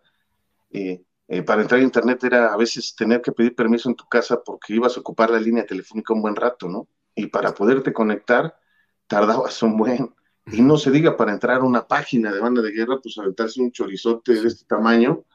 eh, 0.71 1.03
eh, 1.27 1.43
para 1.43 1.61
entrar 1.61 1.81
a 1.81 1.83
internet 1.83 2.23
era 2.23 2.51
a 2.51 2.57
veces 2.57 2.95
tener 2.95 3.21
que 3.21 3.31
pedir 3.31 3.53
permiso 3.53 3.87
en 3.87 3.95
tu 3.95 4.05
casa 4.05 4.41
porque 4.43 4.73
ibas 4.73 4.97
a 4.97 5.01
ocupar 5.01 5.29
la 5.29 5.39
línea 5.39 5.67
telefónica 5.67 6.15
un 6.15 6.23
buen 6.23 6.35
rato, 6.35 6.67
¿no? 6.67 6.87
y 7.13 7.27
para 7.27 7.53
poderte 7.53 7.93
conectar 7.93 8.57
tardabas 9.05 9.61
un 9.61 9.77
buen. 9.77 10.15
Y 10.47 10.63
no 10.63 10.77
se 10.77 10.89
diga 10.89 11.15
para 11.15 11.31
entrar 11.31 11.57
a 11.57 11.63
una 11.63 11.87
página 11.87 12.33
de 12.33 12.39
banda 12.39 12.63
de 12.63 12.71
guerra, 12.71 12.99
pues 13.03 13.19
aventarse 13.19 13.61
un 13.61 13.71
chorizote 13.71 14.33
de 14.33 14.47
este 14.47 14.65
tamaño 14.65 15.25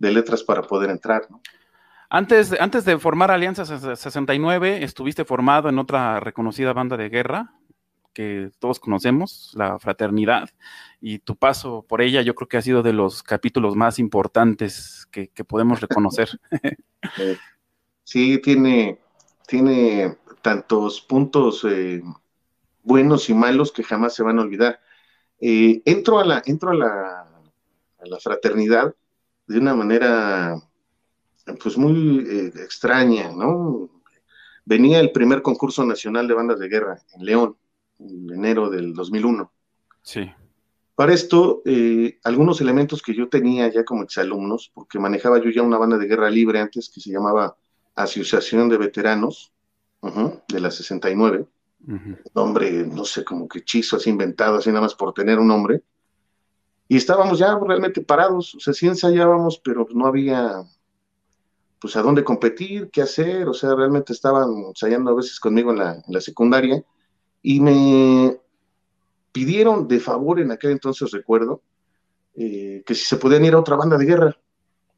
de 0.00 0.10
letras 0.10 0.42
para 0.42 0.62
poder 0.62 0.90
entrar, 0.90 1.30
¿no? 1.30 1.40
Antes, 2.12 2.52
antes 2.58 2.84
de 2.84 2.98
formar 2.98 3.30
Alianza 3.30 3.64
69, 3.64 4.82
estuviste 4.82 5.24
formado 5.24 5.68
en 5.68 5.78
otra 5.78 6.18
reconocida 6.18 6.72
banda 6.72 6.96
de 6.96 7.08
guerra 7.08 7.54
que 8.12 8.50
todos 8.58 8.80
conocemos, 8.80 9.52
la 9.54 9.78
Fraternidad, 9.78 10.50
y 11.00 11.20
tu 11.20 11.36
paso 11.36 11.86
por 11.88 12.02
ella 12.02 12.22
yo 12.22 12.34
creo 12.34 12.48
que 12.48 12.56
ha 12.56 12.62
sido 12.62 12.82
de 12.82 12.92
los 12.92 13.22
capítulos 13.22 13.76
más 13.76 14.00
importantes 14.00 15.06
que, 15.12 15.28
que 15.28 15.44
podemos 15.44 15.80
reconocer. 15.80 16.28
sí, 18.02 18.38
tiene, 18.38 18.98
tiene 19.46 20.18
tantos 20.42 21.00
puntos 21.00 21.64
eh, 21.68 22.02
buenos 22.82 23.30
y 23.30 23.34
malos 23.34 23.70
que 23.70 23.84
jamás 23.84 24.14
se 24.16 24.24
van 24.24 24.40
a 24.40 24.42
olvidar. 24.42 24.80
Eh, 25.40 25.80
entro 25.84 26.18
a 26.18 26.24
la, 26.24 26.42
entro 26.44 26.70
a 26.70 26.74
la, 26.74 27.20
a 27.20 28.06
la 28.06 28.18
fraternidad 28.18 28.94
de 29.50 29.58
una 29.58 29.74
manera 29.74 30.62
pues 31.60 31.76
muy 31.76 32.20
eh, 32.20 32.52
extraña, 32.62 33.32
¿no? 33.32 33.90
Venía 34.64 35.00
el 35.00 35.10
primer 35.10 35.42
concurso 35.42 35.84
nacional 35.84 36.28
de 36.28 36.34
bandas 36.34 36.60
de 36.60 36.68
guerra 36.68 37.02
en 37.14 37.24
León, 37.24 37.56
en 37.98 38.30
enero 38.32 38.70
del 38.70 38.94
2001. 38.94 39.50
Sí. 40.02 40.30
Para 40.94 41.14
esto, 41.14 41.62
algunos 42.24 42.60
elementos 42.60 43.02
que 43.02 43.14
yo 43.14 43.28
tenía 43.28 43.68
ya 43.68 43.84
como 43.84 44.02
exalumnos, 44.02 44.70
porque 44.72 44.98
manejaba 44.98 45.42
yo 45.42 45.50
ya 45.50 45.62
una 45.62 45.78
banda 45.78 45.96
de 45.96 46.06
guerra 46.06 46.30
libre 46.30 46.60
antes 46.60 46.90
que 46.90 47.00
se 47.00 47.10
llamaba 47.10 47.56
Asociación 47.96 48.68
de 48.68 48.76
Veteranos, 48.76 49.52
de 50.46 50.60
la 50.60 50.70
69. 50.70 51.46
Nombre, 52.34 52.70
no 52.86 53.04
sé, 53.04 53.24
como 53.24 53.48
que 53.48 53.60
hechizo 53.60 53.96
así 53.96 54.10
inventado, 54.10 54.58
así 54.58 54.68
nada 54.68 54.82
más 54.82 54.94
por 54.94 55.14
tener 55.14 55.38
un 55.38 55.48
nombre. 55.48 55.82
Y 56.90 56.96
estábamos 56.96 57.38
ya 57.38 57.56
realmente 57.56 58.02
parados, 58.02 58.52
o 58.56 58.58
sea, 58.58 58.74
sí 58.74 58.88
ensayábamos, 58.88 59.60
pero 59.62 59.86
no 59.94 60.06
había, 60.06 60.64
pues, 61.80 61.94
a 61.94 62.02
dónde 62.02 62.24
competir, 62.24 62.90
qué 62.90 63.02
hacer, 63.02 63.46
o 63.46 63.54
sea, 63.54 63.76
realmente 63.76 64.12
estaban 64.12 64.48
ensayando 64.66 65.12
a 65.12 65.14
veces 65.14 65.38
conmigo 65.38 65.70
en 65.70 65.78
la, 65.78 66.20
secundaria 66.20 66.84
y 67.42 67.60
me 67.60 68.40
pidieron 69.30 69.86
de 69.86 70.00
favor 70.00 70.40
en 70.40 70.50
aquel 70.50 70.72
entonces, 70.72 71.12
recuerdo, 71.12 71.62
eh, 72.34 72.82
que 72.84 72.96
si 72.96 73.04
se 73.04 73.18
podían 73.18 73.44
ir 73.44 73.54
a 73.54 73.60
otra 73.60 73.76
banda 73.76 73.96
de 73.96 74.06
guerra, 74.06 74.36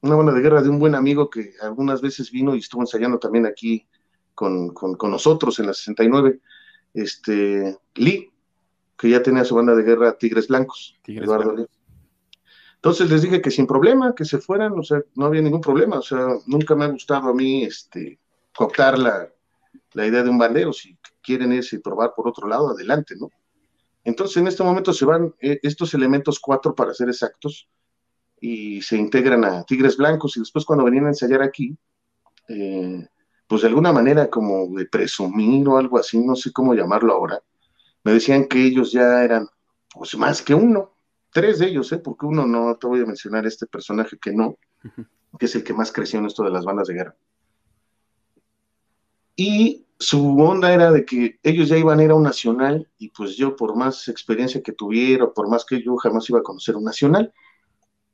una 0.01 0.17
banda 0.17 0.33
de 0.33 0.41
guerra 0.41 0.63
de 0.63 0.71
un 0.71 0.79
buen 0.79 0.95
amigo 0.95 1.29
que 1.29 1.53
algunas 1.61 2.01
veces 2.01 2.31
vino 2.31 2.55
y 2.55 2.61
estuvo 2.61 2.81
ensayando 2.81 3.19
también 3.19 3.45
aquí 3.45 3.87
con, 4.35 4.73
nosotros 5.11 5.59
en 5.59 5.67
la 5.67 5.75
69, 5.75 6.41
este, 6.95 7.77
Lee, 7.97 8.33
que 8.97 9.11
ya 9.11 9.23
tenía 9.23 9.45
su 9.45 9.55
banda 9.55 9.75
de 9.75 9.83
guerra 9.83 10.17
Tigres 10.17 10.49
Blancos, 10.49 10.97
Eduardo 11.07 11.55
Lee. 11.55 11.67
Entonces 12.83 13.09
les 13.09 13.23
dije 13.23 13.41
que 13.41 13.53
sin 13.53 13.65
problema, 13.65 14.13
que 14.13 14.25
se 14.25 14.39
fueran, 14.39 14.77
o 14.77 14.83
sea, 14.83 15.01
no 15.15 15.27
había 15.27 15.41
ningún 15.41 15.61
problema, 15.61 16.01
o 16.01 16.03
sea, 16.03 16.27
nunca 16.47 16.75
me 16.75 16.85
ha 16.85 16.89
gustado 16.89 17.29
a 17.29 17.33
mí 17.33 17.63
este, 17.63 18.19
cooptar 18.53 18.99
la, 18.99 19.31
idea 19.95 20.25
de 20.25 20.29
un 20.29 20.37
bandero, 20.37 20.73
si 20.73 20.99
quieren 21.23 21.53
y 21.53 21.79
probar 21.79 22.13
por 22.17 22.27
otro 22.27 22.49
lado, 22.49 22.71
adelante, 22.71 23.15
¿no? 23.17 23.31
Entonces 24.03 24.39
en 24.39 24.49
este 24.49 24.65
momento 24.65 24.93
se 24.93 25.05
van 25.05 25.33
eh, 25.41 25.61
estos 25.63 25.95
elementos 25.95 26.41
cuatro, 26.41 26.75
para 26.75 26.93
ser 26.93 27.09
exactos, 27.09 27.69
y 28.41 28.83
se 28.83 28.97
integran 28.97 29.45
a 29.45 29.63
Tigres 29.63 29.97
Blancos, 29.97 30.37
y 30.37 30.41
después 30.41 30.65
cuando 30.65 30.85
venían 30.85 31.05
a 31.05 31.11
ensayar 31.11 31.41
aquí, 31.41 31.79
eh, 32.49 33.07
pues 33.47 33.63
de 33.63 33.69
alguna 33.69 33.93
manera 33.93 34.29
como 34.29 34.77
de 34.77 34.87
presumir 34.87 35.69
o 35.69 35.77
algo 35.77 36.01
así, 36.01 36.19
no 36.19 36.35
sé 36.35 36.51
cómo 36.53 36.75
llamarlo 36.75 37.13
ahora, 37.13 37.41
me 38.03 38.15
decían 38.15 38.47
que 38.47 38.61
ellos 38.61 38.91
ya 38.91 39.23
eran 39.23 39.47
pues 39.95 40.17
más 40.17 40.43
que 40.43 40.53
uno, 40.53 40.93
tres 41.33 41.59
de 41.59 41.67
ellos, 41.67 41.93
¿eh? 41.93 41.99
porque 41.99 42.27
uno 42.27 42.47
no, 42.47 42.77
te 42.77 42.87
voy 42.87 43.01
a 43.01 43.07
mencionar 43.07 43.47
este 43.47 43.67
personaje 43.67 44.19
que 44.19 44.33
no, 44.33 44.59
que 45.39 45.47
es 45.47 45.55
el 45.55 45.65
que 45.65 45.75
más 45.75 45.91
creció 45.91 46.19
en 46.19 46.27
esto 46.27 46.45
de 46.45 46.51
las 46.51 46.65
bandas 46.65 46.89
de 46.89 46.95
guerra. 46.95 47.17
Y 49.35 49.87
su 49.99 50.39
onda 50.41 50.73
era 50.73 50.93
de 50.93 51.05
que 51.05 51.39
ellos 51.43 51.69
ya 51.69 51.79
iban 51.79 51.99
a 51.99 52.05
ir 52.05 52.11
a 52.11 52.15
un 52.15 52.23
nacional 52.23 52.89
y 52.99 53.09
pues 53.09 53.37
yo 53.37 53.57
por 53.57 53.75
más 53.77 54.09
experiencia 54.09 54.63
que 54.63 54.73
tuviera, 54.73 55.33
por 55.33 55.49
más 55.49 55.65
que 55.65 55.83
yo 55.83 55.97
jamás 55.97 56.29
iba 56.29 56.41
a 56.41 56.43
conocer 56.43 56.77
un 56.77 56.85
nacional, 56.85 57.33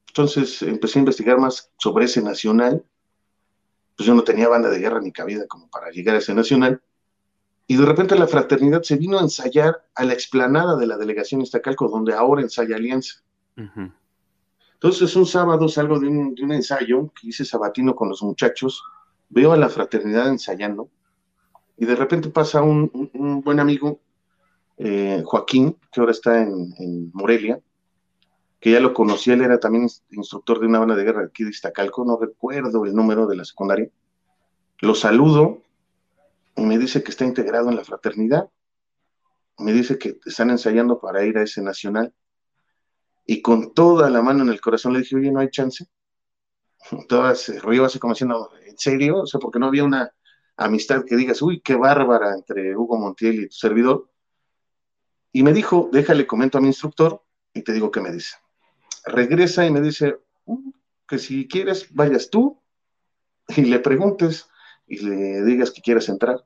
entonces 0.07 0.63
empecé 0.63 0.99
a 0.99 1.01
investigar 1.01 1.39
más 1.39 1.71
sobre 1.77 2.05
ese 2.05 2.23
nacional 2.23 2.85
pues 3.99 4.07
yo 4.07 4.15
no 4.15 4.23
tenía 4.23 4.49
banda 4.49 4.71
de 4.71 4.79
guerra 4.79 5.01
ni 5.01 5.11
cabida 5.11 5.45
como 5.49 5.69
para 5.69 5.91
llegar 5.91 6.15
a 6.15 6.19
ese 6.19 6.33
nacional. 6.33 6.81
Y 7.71 7.77
de 7.77 7.85
repente 7.85 8.19
la 8.19 8.27
fraternidad 8.27 8.83
se 8.83 8.97
vino 8.97 9.19
a 9.19 9.23
ensayar 9.23 9.85
a 9.95 10.03
la 10.03 10.15
explanada 10.15 10.75
de 10.77 10.87
la 10.87 10.97
delegación 10.97 11.43
Iztacalco, 11.43 11.87
donde 11.89 12.15
ahora 12.15 12.41
ensaya 12.41 12.77
Alianza. 12.77 13.23
Entonces 14.73 15.15
un 15.15 15.27
sábado 15.27 15.69
salgo 15.69 16.01
de 16.01 16.09
un, 16.09 16.53
ensayo 16.53 17.13
que 17.13 17.29
hice 17.29 17.45
sabatino 17.45 17.95
con 17.95 18.09
los 18.09 18.23
muchachos, 18.23 18.83
veo 19.29 19.53
a 19.53 19.59
la 19.59 19.69
fraternidad 19.69 20.29
ensayando, 20.29 20.89
y 21.77 21.85
de 21.85 21.95
repente 21.95 22.31
pasa 22.31 22.63
un, 22.63 22.91
buen 23.45 23.61
amigo, 23.61 24.01
eh, 24.79 25.23
Joaquín, 25.27 25.77
que 25.93 26.01
ahora 26.01 26.13
está 26.13 26.41
en 26.41 27.11
Morelia, 27.13 27.61
que 28.61 28.73
ya 28.73 28.81
lo 28.81 28.95
conocía, 28.95 29.35
él 29.35 29.43
era 29.43 29.61
también 29.61 29.89
instructor 30.11 30.59
de 30.59 30.67
una 30.67 30.79
banda 30.79 30.97
de 30.97 31.05
guerra 31.05 31.25
aquí 31.25 31.45
de 31.45 31.51
Iztacalco, 31.51 32.03
no 32.07 32.19
recuerdo 32.19 32.87
el 32.87 32.95
número 32.95 33.27
de 33.27 33.37
la 33.37 33.45
secundaria. 33.45 33.91
Lo 34.81 34.95
saludo 34.95 35.61
y 36.59 36.67
me 36.67 36.79
dice 36.79 37.03
que 37.03 37.11
está 37.11 37.25
integrado 37.25 37.69
en 37.71 37.77
la 37.77 37.85
fraternidad. 37.85 38.51
Me 39.59 39.73
dice 39.73 39.99
que 39.99 40.19
están 40.27 40.51
ensayando 40.51 41.01
para 41.01 41.25
ir 41.25 41.39
a 41.39 41.43
ese 41.43 41.63
nacional. 41.63 42.15
Y 43.27 43.43
con 43.43 43.75
toda 43.75 44.11
la 44.11 44.23
mano 44.23 44.43
en 44.43 44.51
el 44.51 44.61
corazón 44.61 44.93
le 44.93 45.01
dije, 45.01 45.17
oye, 45.17 45.31
no 45.31 45.41
hay 45.41 45.51
chance. 45.51 45.87
Toda 47.09 47.35
se 47.35 47.61
así 47.85 47.99
como 47.99 48.15
diciendo, 48.15 48.51
¿en 48.65 48.79
serio? 48.79 49.23
O 49.23 49.27
sea, 49.27 49.41
porque 49.41 49.59
no 49.59 49.67
había 49.67 49.85
una 49.85 50.13
amistad 50.57 51.05
que 51.05 51.17
digas, 51.17 51.43
uy, 51.43 51.61
qué 51.61 51.75
bárbara 51.75 52.35
entre 52.35 52.77
Hugo 52.77 52.99
Montiel 52.99 53.41
y 53.41 53.49
tu 53.49 53.57
servidor. 53.57 54.11
Y 55.33 55.43
me 55.43 55.53
dijo, 55.53 55.91
déjale, 55.93 56.27
comento 56.27 56.59
a 56.59 56.61
mi 56.61 56.69
instructor 56.69 57.23
y 57.53 57.63
te 57.63 57.73
digo 57.73 57.91
qué 57.91 58.01
me 58.01 58.13
dice 58.13 58.37
regresa 59.09 59.67
y 59.67 59.71
me 59.71 59.81
dice 59.81 60.19
mm, 60.47 60.71
que 61.07 61.19
si 61.19 61.49
quieres 61.49 61.93
vayas 61.95 62.31
tú, 62.31 62.61
y 63.57 63.63
le 63.63 63.81
preguntes 63.81 64.49
y 64.87 64.99
le 64.99 65.43
digas 65.45 65.71
que 65.71 65.81
quieras 65.81 66.09
entrar. 66.09 66.45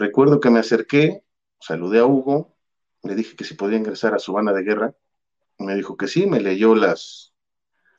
Recuerdo 0.00 0.40
que 0.40 0.48
me 0.48 0.60
acerqué, 0.60 1.22
saludé 1.60 1.98
a 1.98 2.06
Hugo, 2.06 2.56
le 3.02 3.14
dije 3.14 3.36
que 3.36 3.44
si 3.44 3.52
podía 3.52 3.76
ingresar 3.76 4.14
a 4.14 4.18
su 4.18 4.32
banda 4.32 4.54
de 4.54 4.62
guerra. 4.62 4.94
Me 5.58 5.74
dijo 5.74 5.98
que 5.98 6.08
sí, 6.08 6.26
me 6.26 6.40
leyó 6.40 6.74
las, 6.74 7.34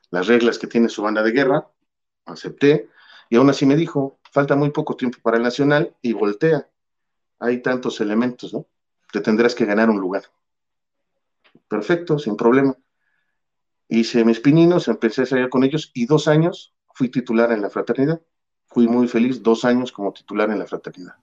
las 0.09 0.25
reglas 0.25 0.57
que 0.57 0.65
tiene 0.65 0.89
su 0.89 1.03
banda 1.03 1.21
de 1.21 1.31
guerra, 1.31 1.67
acepté, 2.25 2.89
y 3.29 3.35
aún 3.35 3.51
así 3.51 3.67
me 3.67 3.75
dijo, 3.75 4.19
falta 4.31 4.55
muy 4.55 4.71
poco 4.71 4.95
tiempo 4.95 5.19
para 5.21 5.37
el 5.37 5.43
Nacional 5.43 5.95
y 6.01 6.13
voltea. 6.13 6.67
Hay 7.37 7.61
tantos 7.61 8.01
elementos, 8.01 8.51
¿no? 8.51 8.65
Te 9.13 9.21
tendrás 9.21 9.53
que 9.53 9.65
ganar 9.65 9.91
un 9.91 9.99
lugar. 9.99 10.23
Perfecto, 11.67 12.17
sin 12.17 12.35
problema. 12.35 12.75
Hice 13.89 14.25
mis 14.25 14.39
pininos, 14.39 14.87
empecé 14.87 15.21
a 15.21 15.25
salir 15.27 15.49
con 15.49 15.63
ellos 15.63 15.91
y 15.93 16.07
dos 16.07 16.27
años 16.27 16.73
fui 16.95 17.09
titular 17.09 17.51
en 17.51 17.61
la 17.61 17.69
fraternidad. 17.69 18.19
Fui 18.65 18.87
muy 18.87 19.07
feliz, 19.07 19.43
dos 19.43 19.65
años 19.65 19.91
como 19.91 20.11
titular 20.13 20.49
en 20.49 20.57
la 20.57 20.65
fraternidad. 20.65 21.13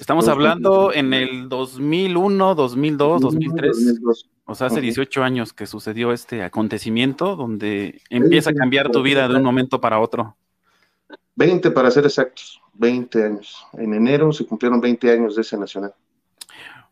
Estamos 0.00 0.28
hablando 0.28 0.92
en 0.92 1.14
el 1.14 1.48
2001, 1.48 2.54
2002, 2.54 3.20
2003. 3.20 4.00
O 4.46 4.54
sea, 4.54 4.66
hace 4.66 4.80
18 4.80 5.22
años 5.22 5.52
que 5.52 5.66
sucedió 5.66 6.12
este 6.12 6.42
acontecimiento 6.42 7.36
donde 7.36 8.00
empieza 8.10 8.50
a 8.50 8.54
cambiar 8.54 8.90
tu 8.90 9.02
vida 9.02 9.28
de 9.28 9.36
un 9.36 9.42
momento 9.42 9.80
para 9.80 10.00
otro. 10.00 10.36
20 11.36 11.70
para 11.70 11.90
ser 11.90 12.04
exactos, 12.04 12.60
20 12.74 13.24
años. 13.24 13.66
En 13.74 13.94
enero 13.94 14.32
se 14.32 14.44
cumplieron 14.46 14.80
20 14.80 15.10
años 15.12 15.36
de 15.36 15.42
ese 15.42 15.56
nacional. 15.56 15.94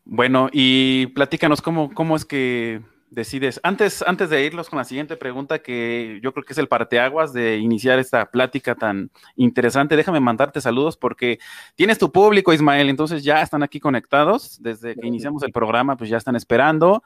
Bueno, 0.05 0.49
y 0.51 1.07
platícanos 1.07 1.61
cómo, 1.61 1.93
cómo 1.93 2.15
es 2.15 2.25
que 2.25 2.81
decides, 3.13 3.59
antes, 3.63 4.01
antes 4.01 4.29
de 4.29 4.43
irnos 4.45 4.69
con 4.69 4.77
la 4.77 4.83
siguiente 4.83 5.15
pregunta, 5.15 5.59
que 5.59 6.19
yo 6.23 6.33
creo 6.33 6.43
que 6.43 6.53
es 6.53 6.57
el 6.57 6.67
parteaguas 6.67 7.31
de 7.31 7.57
iniciar 7.57 7.99
esta 7.99 8.25
plática 8.31 8.75
tan 8.75 9.11
interesante, 9.35 9.95
déjame 9.95 10.19
mandarte 10.19 10.61
saludos 10.61 10.97
porque 10.97 11.39
tienes 11.75 11.99
tu 11.99 12.11
público, 12.11 12.53
Ismael, 12.53 12.89
entonces 12.89 13.23
ya 13.23 13.41
están 13.41 13.63
aquí 13.63 13.79
conectados, 13.79 14.61
desde 14.61 14.95
que 14.95 15.07
iniciamos 15.07 15.43
el 15.43 15.51
programa, 15.51 15.95
pues 15.95 16.09
ya 16.09 16.17
están 16.17 16.35
esperando. 16.35 17.03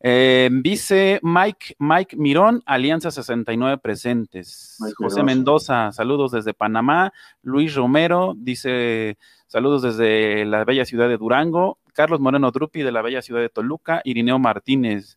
Eh, 0.00 0.50
dice 0.62 1.20
Mike, 1.22 1.76
Mike 1.78 2.16
Mirón, 2.16 2.62
Alianza 2.66 3.10
69 3.10 3.78
presentes. 3.78 4.78
José 4.96 5.22
Mendoza, 5.22 5.92
saludos 5.92 6.32
desde 6.32 6.54
Panamá. 6.54 7.12
Luis 7.42 7.74
Romero 7.74 8.34
dice 8.36 9.16
saludos 9.46 9.82
desde 9.82 10.44
la 10.44 10.64
bella 10.64 10.84
ciudad 10.84 11.08
de 11.08 11.16
Durango. 11.16 11.78
Carlos 11.96 12.20
Moreno 12.20 12.50
Drupi 12.50 12.82
de 12.82 12.92
la 12.92 13.00
bella 13.00 13.22
ciudad 13.22 13.40
de 13.40 13.48
Toluca. 13.48 14.02
Irineo 14.04 14.38
Martínez 14.38 15.16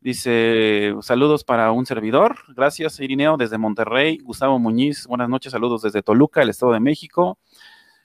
dice 0.00 0.92
saludos 1.02 1.44
para 1.44 1.70
un 1.70 1.86
servidor. 1.86 2.36
Gracias, 2.48 2.98
Irineo, 2.98 3.36
desde 3.36 3.58
Monterrey. 3.58 4.18
Gustavo 4.18 4.58
Muñiz, 4.58 5.06
buenas 5.06 5.28
noches, 5.28 5.52
saludos 5.52 5.82
desde 5.82 6.02
Toluca, 6.02 6.42
el 6.42 6.48
Estado 6.48 6.72
de 6.72 6.80
México. 6.80 7.38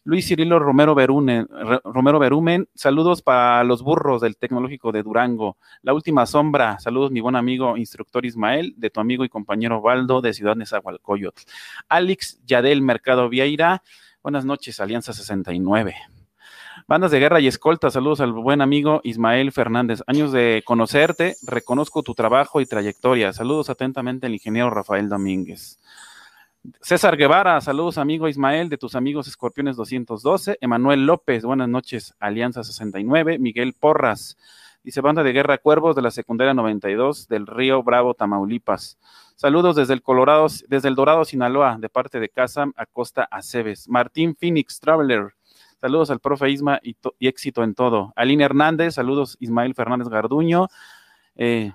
Luis 0.03 0.27
Cirilo 0.27 0.59
Romero 0.59 0.93
Berumen, 0.93 1.47
Romero 1.83 2.19
Berumen, 2.19 2.69
saludos 2.75 3.23
para 3.23 3.63
los 3.63 3.81
burros 3.81 4.21
del 4.21 4.37
Tecnológico 4.37 4.91
de 4.91 5.01
Durango. 5.01 5.57
La 5.81 5.95
última 5.95 6.27
sombra, 6.27 6.77
saludos 6.77 7.09
mi 7.09 7.21
buen 7.21 7.35
amigo 7.35 7.75
instructor 7.75 8.23
Ismael, 8.23 8.75
de 8.77 8.91
tu 8.91 8.99
amigo 8.99 9.25
y 9.25 9.29
compañero 9.29 9.81
Baldo 9.81 10.21
de 10.21 10.35
Ciudad 10.35 10.55
Nezahualcóyotl. 10.55 11.41
Alex 11.89 12.39
Yadel 12.45 12.83
Mercado 12.83 13.29
Vieira, 13.29 13.81
buenas 14.21 14.45
noches, 14.45 14.79
Alianza 14.79 15.11
69. 15.11 15.95
Bandas 16.87 17.09
de 17.09 17.19
guerra 17.19 17.39
y 17.39 17.47
escolta, 17.47 17.89
saludos 17.89 18.21
al 18.21 18.31
buen 18.31 18.61
amigo 18.61 19.01
Ismael 19.03 19.51
Fernández. 19.51 20.03
Años 20.05 20.31
de 20.31 20.61
conocerte, 20.63 21.35
reconozco 21.41 22.03
tu 22.03 22.13
trabajo 22.13 22.61
y 22.61 22.67
trayectoria. 22.67 23.33
Saludos 23.33 23.71
atentamente 23.71 24.27
al 24.27 24.33
ingeniero 24.33 24.69
Rafael 24.69 25.09
Domínguez. 25.09 25.79
César 26.81 27.17
Guevara, 27.17 27.59
saludos 27.61 27.97
amigo 27.97 28.27
Ismael 28.27 28.69
de 28.69 28.77
tus 28.77 28.93
amigos 28.93 29.27
Escorpiones 29.27 29.77
212. 29.77 30.59
Emanuel 30.61 31.07
López, 31.07 31.43
buenas 31.43 31.69
noches, 31.69 32.13
Alianza 32.19 32.63
69. 32.63 33.39
Miguel 33.39 33.73
Porras, 33.73 34.37
dice 34.83 35.01
Banda 35.01 35.23
de 35.23 35.33
Guerra 35.33 35.57
Cuervos 35.57 35.95
de 35.95 36.03
la 36.03 36.11
Secundaria 36.11 36.53
92 36.53 37.27
del 37.27 37.47
Río 37.47 37.81
Bravo, 37.81 38.13
Tamaulipas. 38.13 38.99
Saludos 39.35 39.75
desde 39.75 39.95
el 39.95 40.03
Colorado, 40.03 40.45
desde 40.67 40.87
el 40.89 40.93
Dorado, 40.93 41.25
Sinaloa, 41.25 41.77
de 41.79 41.89
parte 41.89 42.19
de 42.19 42.29
Casa 42.29 42.67
Acosta 42.75 43.23
Aceves. 43.23 43.89
Martín 43.89 44.35
Phoenix 44.35 44.79
Traveler, 44.79 45.33
saludos 45.81 46.09
al 46.09 46.19
profe 46.19 46.49
Isma 46.49 46.79
y, 46.83 46.95
éxito 47.19 47.63
en 47.63 47.75
todo. 47.75 48.13
Aline 48.15 48.43
Hernández, 48.43 48.95
saludos 48.95 49.37
Ismael 49.39 49.75
Fernández 49.75 50.09
Garduño. 50.09 50.67
Eh, 51.35 51.71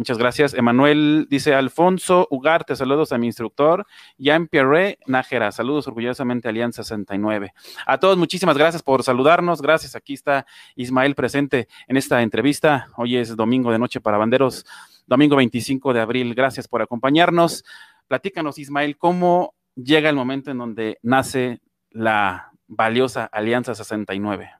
Muchas 0.00 0.16
gracias. 0.16 0.54
Emanuel 0.54 1.26
dice 1.28 1.52
Alfonso 1.52 2.26
Ugarte, 2.30 2.74
saludos 2.74 3.12
a 3.12 3.18
mi 3.18 3.26
instructor. 3.26 3.86
Jean 4.16 4.48
Pierre 4.48 4.98
Nájera, 5.06 5.52
saludos 5.52 5.88
orgullosamente 5.88 6.48
Alianza 6.48 6.82
69. 6.82 7.52
A 7.84 7.98
todos, 7.98 8.16
muchísimas 8.16 8.56
gracias 8.56 8.82
por 8.82 9.02
saludarnos. 9.02 9.60
Gracias. 9.60 9.96
Aquí 9.96 10.14
está 10.14 10.46
Ismael 10.74 11.14
presente 11.14 11.68
en 11.86 11.98
esta 11.98 12.22
entrevista. 12.22 12.88
Hoy 12.96 13.18
es 13.18 13.36
domingo 13.36 13.72
de 13.72 13.78
noche 13.78 14.00
para 14.00 14.16
banderos, 14.16 14.64
domingo 15.06 15.36
25 15.36 15.92
de 15.92 16.00
abril. 16.00 16.34
Gracias 16.34 16.66
por 16.66 16.80
acompañarnos. 16.80 17.62
Platícanos, 18.08 18.58
Ismael, 18.58 18.96
cómo 18.96 19.54
llega 19.74 20.08
el 20.08 20.16
momento 20.16 20.50
en 20.50 20.56
donde 20.56 20.98
nace 21.02 21.60
la 21.90 22.49
valiosa 22.70 23.26
Alianza 23.26 23.74
69. 23.74 24.50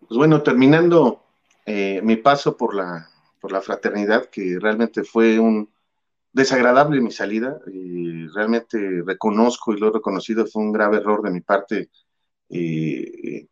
Pues 0.00 0.16
bueno, 0.16 0.42
terminando 0.42 1.24
eh, 1.66 2.00
mi 2.02 2.16
paso 2.16 2.56
por 2.56 2.74
la 2.74 3.08
por 3.44 3.52
la 3.52 3.60
fraternidad, 3.60 4.30
que 4.30 4.56
realmente 4.58 5.04
fue 5.04 5.38
un 5.38 5.68
desagradable 6.32 7.02
mi 7.02 7.10
salida, 7.10 7.60
y 7.66 8.26
realmente 8.28 9.02
reconozco 9.04 9.74
y 9.74 9.78
lo 9.78 9.88
he 9.88 9.92
reconocido, 9.92 10.46
fue 10.46 10.62
un 10.62 10.72
grave 10.72 10.96
error 10.96 11.20
de 11.22 11.30
mi 11.30 11.42
parte 11.42 11.90
eh, 12.48 13.48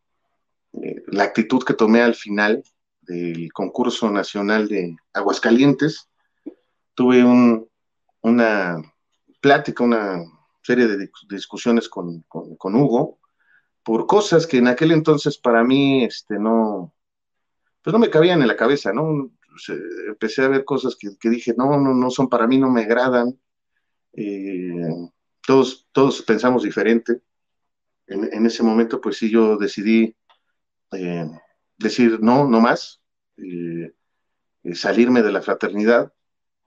la 1.09 1.25
actitud 1.25 1.63
que 1.63 1.75
tomé 1.75 2.01
al 2.01 2.15
final 2.15 2.65
del 3.03 3.53
concurso 3.53 4.11
nacional 4.11 4.67
de 4.67 4.97
Aguascalientes. 5.13 6.09
Tuve 6.95 7.23
una 8.23 8.77
plática, 9.43 9.85
una 9.85 10.25
serie 10.63 10.87
de 10.87 11.11
discusiones 11.29 11.91
con, 11.91 12.23
con, 12.23 12.75
Hugo 12.77 13.19
por 13.83 14.07
cosas 14.07 14.47
que 14.47 14.59
en 14.59 14.69
aquel 14.69 14.93
entonces 14.93 15.39
para 15.39 15.65
mí 15.65 16.05
este, 16.05 16.39
no, 16.39 16.95
pues 17.83 17.93
no 17.93 17.99
me 17.99 18.11
cabían 18.11 18.41
en 18.43 18.49
la 18.49 18.57
cabeza, 18.57 18.93
¿no? 18.93 19.31
Eh, 19.69 19.79
empecé 20.09 20.43
a 20.43 20.49
ver 20.49 20.65
cosas 20.65 20.97
que, 20.97 21.31
dije, 21.31 21.55
no, 21.57 21.79
no, 21.79 21.95
no 21.95 22.11
son 22.11 22.29
para 22.29 22.47
mí, 22.47 22.59
no 22.59 22.71
me 22.71 22.83
agradan. 22.83 23.39
Eh, 24.13 25.09
todos, 25.47 25.89
todos 25.93 26.23
pensamos 26.23 26.63
diferente. 26.63 27.21
En, 28.07 28.45
ese 28.45 28.63
momento, 28.63 29.01
pues 29.01 29.17
sí, 29.17 29.31
yo 29.31 29.57
decidí 29.57 30.15
eh, 30.93 31.31
decir 31.79 32.21
no, 32.21 32.47
no 32.47 32.61
más, 32.61 33.01
salirme 34.75 35.23
de 35.23 35.33
la 35.33 35.41
fraternidad. 35.41 36.13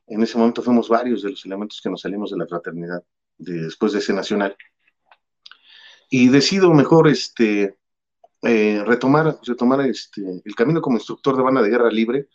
En 0.08 0.24
ese 0.24 0.38
momento 0.38 0.64
fuimos 0.64 0.90
varios 0.90 1.22
de 1.22 1.32
los 1.32 1.46
elementos 1.46 1.82
que 1.82 1.90
nos 1.90 2.02
salimos 2.02 2.32
de 2.32 2.38
la 2.38 2.48
fraternidad 2.48 3.04
después 3.38 3.94
de 3.94 4.00
ese 4.00 4.14
nacional. 4.14 4.58
Y 6.10 6.30
decido 6.30 6.74
mejor 6.74 7.08
este, 7.08 7.78
retomar, 8.42 9.40
retomar 9.44 9.82
este, 9.82 10.42
el 10.44 10.56
camino 10.56 10.82
como 10.82 10.98
instructor 10.98 11.36
de 11.36 11.44
banda 11.44 11.62
de 11.62 11.70
guerra 11.70 11.90
libre 11.90 12.28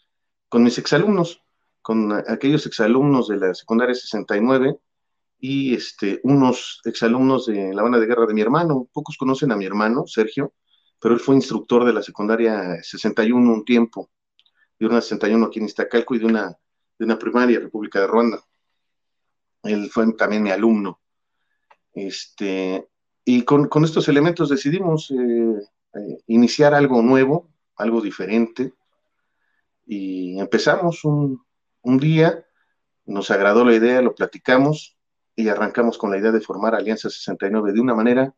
con 0.48 0.64
mis 0.64 0.78
exalumnos, 0.78 1.42
con 1.82 2.12
aquellos 2.12 2.66
exalumnos 2.66 3.28
de 3.28 3.36
la 3.36 3.54
secundaria 3.54 3.94
69 3.94 4.78
y 5.38 5.74
este, 5.74 6.20
unos 6.24 6.80
exalumnos 6.84 7.46
de 7.46 7.72
la 7.72 7.82
banda 7.82 7.98
de 7.98 8.06
guerra 8.06 8.26
de 8.26 8.34
mi 8.34 8.42
hermano. 8.42 8.88
Pocos 8.92 9.16
conocen 9.16 9.52
a 9.52 9.56
mi 9.56 9.64
hermano, 9.64 10.06
Sergio, 10.06 10.52
pero 11.00 11.14
él 11.14 11.20
fue 11.20 11.36
instructor 11.36 11.84
de 11.84 11.92
la 11.92 12.02
secundaria 12.02 12.82
61 12.82 13.52
un 13.52 13.64
tiempo, 13.64 14.10
de 14.78 14.86
una 14.86 15.00
61 15.00 15.46
aquí 15.46 15.60
en 15.60 15.66
Iztacalco 15.66 16.14
y 16.14 16.18
de 16.18 16.26
una, 16.26 16.58
de 16.98 17.04
una 17.04 17.18
primaria, 17.18 17.60
República 17.60 18.00
de 18.00 18.06
Ruanda. 18.06 18.44
Él 19.62 19.88
fue 19.90 20.12
también 20.14 20.42
mi 20.42 20.50
alumno. 20.50 21.00
Este, 21.92 22.88
y 23.32 23.42
con, 23.42 23.84
estos 23.84 24.08
elementos 24.08 24.48
decidimos 24.48 25.08
eh, 25.12 25.14
eh, 25.94 26.18
iniciar 26.26 26.74
algo 26.74 27.00
nuevo, 27.00 27.48
algo 27.76 28.00
diferente, 28.00 28.72
y 29.86 30.36
empezamos 30.40 31.04
un, 31.04 31.40
día, 32.00 32.44
nos 33.06 33.30
agradó 33.30 33.64
la 33.64 33.76
idea, 33.76 34.02
lo 34.02 34.16
platicamos 34.16 34.96
y 35.36 35.48
arrancamos 35.48 35.96
con 35.96 36.10
la 36.10 36.18
idea 36.18 36.32
de 36.32 36.40
formar 36.40 36.74
Alianza 36.74 37.08
69 37.08 37.72
de 37.72 37.80
una 37.80 37.94
manera 37.94 38.34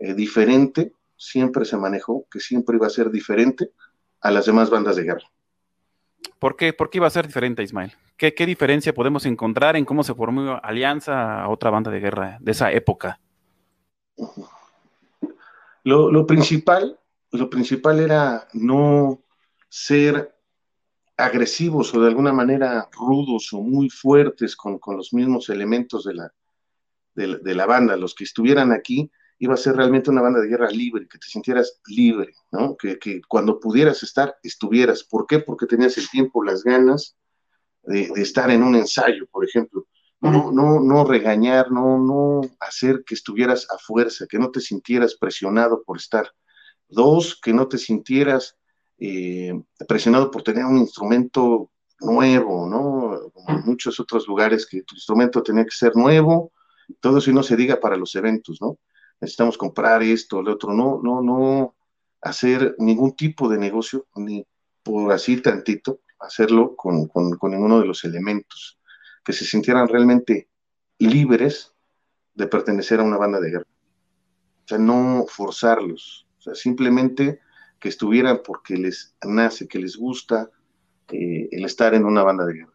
eh, 0.00 0.14
diferente, 0.14 0.92
siempre 1.16 1.64
se 1.64 1.76
manejó 1.76 2.26
que 2.28 2.40
siempre 2.40 2.74
iba 2.74 2.88
a 2.88 2.90
ser 2.90 3.12
diferente 3.12 3.70
a 4.20 4.32
las 4.32 4.46
demás 4.46 4.68
bandas 4.68 4.96
de 4.96 5.04
guerra. 5.04 5.30
¿Por 6.40 6.56
qué, 6.56 6.72
¿Por 6.72 6.90
qué 6.90 6.98
iba 6.98 7.06
a 7.06 7.10
ser 7.10 7.28
diferente, 7.28 7.62
Ismael? 7.62 7.92
¿Qué, 8.16 8.34
¿Qué, 8.34 8.46
diferencia 8.46 8.94
podemos 8.94 9.26
encontrar 9.26 9.76
en 9.76 9.84
cómo 9.84 10.02
se 10.02 10.14
formó 10.14 10.58
Alianza 10.60 11.40
a 11.40 11.48
otra 11.48 11.70
banda 11.70 11.92
de 11.92 12.00
guerra 12.00 12.38
de 12.40 12.50
esa 12.50 12.72
época? 12.72 13.20
Lo, 15.82 16.10
lo 16.10 16.26
principal, 16.26 16.98
lo 17.32 17.50
principal 17.50 18.00
era 18.00 18.48
no 18.54 19.22
ser 19.68 20.34
agresivos 21.16 21.94
o 21.94 22.00
de 22.00 22.08
alguna 22.08 22.32
manera 22.32 22.88
rudos 22.92 23.52
o 23.52 23.60
muy 23.60 23.88
fuertes 23.88 24.56
con, 24.56 24.80
los 24.96 25.12
mismos 25.12 25.48
elementos 25.48 26.04
de 26.04 26.14
la, 26.14 26.34
de, 27.14 27.54
la 27.54 27.66
banda, 27.66 27.96
los 27.96 28.14
que 28.14 28.24
estuvieran 28.24 28.72
aquí, 28.72 29.10
iba 29.38 29.54
a 29.54 29.58
ser 29.58 29.76
realmente 29.76 30.10
una 30.10 30.22
banda 30.22 30.40
de 30.40 30.48
guerra 30.48 30.70
libre, 30.70 31.06
que 31.08 31.18
te 31.18 31.26
sintieras 31.26 31.80
libre, 31.86 32.34
¿no? 32.50 32.76
Que, 32.76 33.20
cuando 33.28 33.60
pudieras 33.60 34.02
estar, 34.02 34.36
estuvieras. 34.42 35.04
¿Por 35.04 35.26
qué? 35.26 35.40
Porque 35.40 35.66
tenías 35.66 35.96
el 35.98 36.08
tiempo, 36.08 36.42
las 36.42 36.64
ganas 36.64 37.16
de, 37.82 38.10
estar 38.16 38.50
en 38.50 38.62
un 38.62 38.74
ensayo, 38.74 39.26
por 39.30 39.44
ejemplo. 39.44 39.86
No, 40.24 40.50
no, 40.50 40.80
no 40.80 41.04
regañar, 41.04 41.70
no, 41.70 41.98
no 41.98 42.40
hacer 42.58 43.04
que 43.04 43.14
estuvieras 43.14 43.66
a 43.70 43.76
fuerza, 43.76 44.26
que 44.26 44.38
no 44.38 44.50
te 44.50 44.60
sintieras 44.60 45.16
presionado 45.16 45.82
por 45.84 45.98
estar. 45.98 46.32
Dos, 46.88 47.38
que 47.42 47.52
no 47.52 47.68
te 47.68 47.76
sintieras 47.76 48.56
eh, 48.98 49.52
presionado 49.86 50.30
por 50.30 50.42
tener 50.42 50.64
un 50.64 50.78
instrumento 50.78 51.70
nuevo, 52.00 52.66
¿no? 52.66 53.30
Como 53.34 53.58
en 53.58 53.66
muchos 53.66 54.00
otros 54.00 54.26
lugares 54.26 54.66
que 54.66 54.82
tu 54.82 54.94
instrumento 54.94 55.42
tenía 55.42 55.64
que 55.64 55.76
ser 55.76 55.94
nuevo, 55.94 56.52
todo 57.00 57.18
eso 57.18 57.30
y 57.30 57.34
no 57.34 57.42
se 57.42 57.56
diga 57.56 57.78
para 57.78 57.96
los 57.96 58.14
eventos, 58.14 58.62
¿no? 58.62 58.78
Necesitamos 59.20 59.58
comprar 59.58 60.02
esto, 60.02 60.40
lo 60.40 60.52
otro, 60.52 60.72
no, 60.72 61.00
no, 61.02 61.20
no 61.20 61.74
hacer 62.22 62.76
ningún 62.78 63.14
tipo 63.14 63.46
de 63.48 63.58
negocio, 63.58 64.06
ni 64.16 64.46
por 64.82 65.12
así 65.12 65.36
tantito, 65.42 66.00
hacerlo 66.18 66.74
con, 66.76 67.08
con 67.08 67.50
ninguno 67.50 67.78
de 67.78 67.86
los 67.86 68.04
elementos, 68.04 68.78
que 69.24 69.32
se 69.32 69.44
sintieran 69.44 69.88
realmente 69.88 70.48
libres 70.98 71.72
de 72.34 72.46
pertenecer 72.46 73.00
a 73.00 73.04
una 73.04 73.16
banda 73.16 73.40
de 73.40 73.50
guerra. 73.50 73.66
O 74.64 74.68
sea, 74.68 74.78
no 74.78 75.26
forzarlos, 75.28 76.26
o 76.38 76.42
sea, 76.42 76.54
simplemente 76.54 77.40
que 77.78 77.88
estuvieran 77.88 78.40
porque 78.44 78.76
les 78.76 79.14
nace, 79.22 79.68
que 79.68 79.78
les 79.78 79.96
gusta 79.96 80.50
eh, 81.08 81.48
el 81.50 81.64
estar 81.64 81.94
en 81.94 82.04
una 82.04 82.22
banda 82.22 82.46
de 82.46 82.54
guerra. 82.54 82.73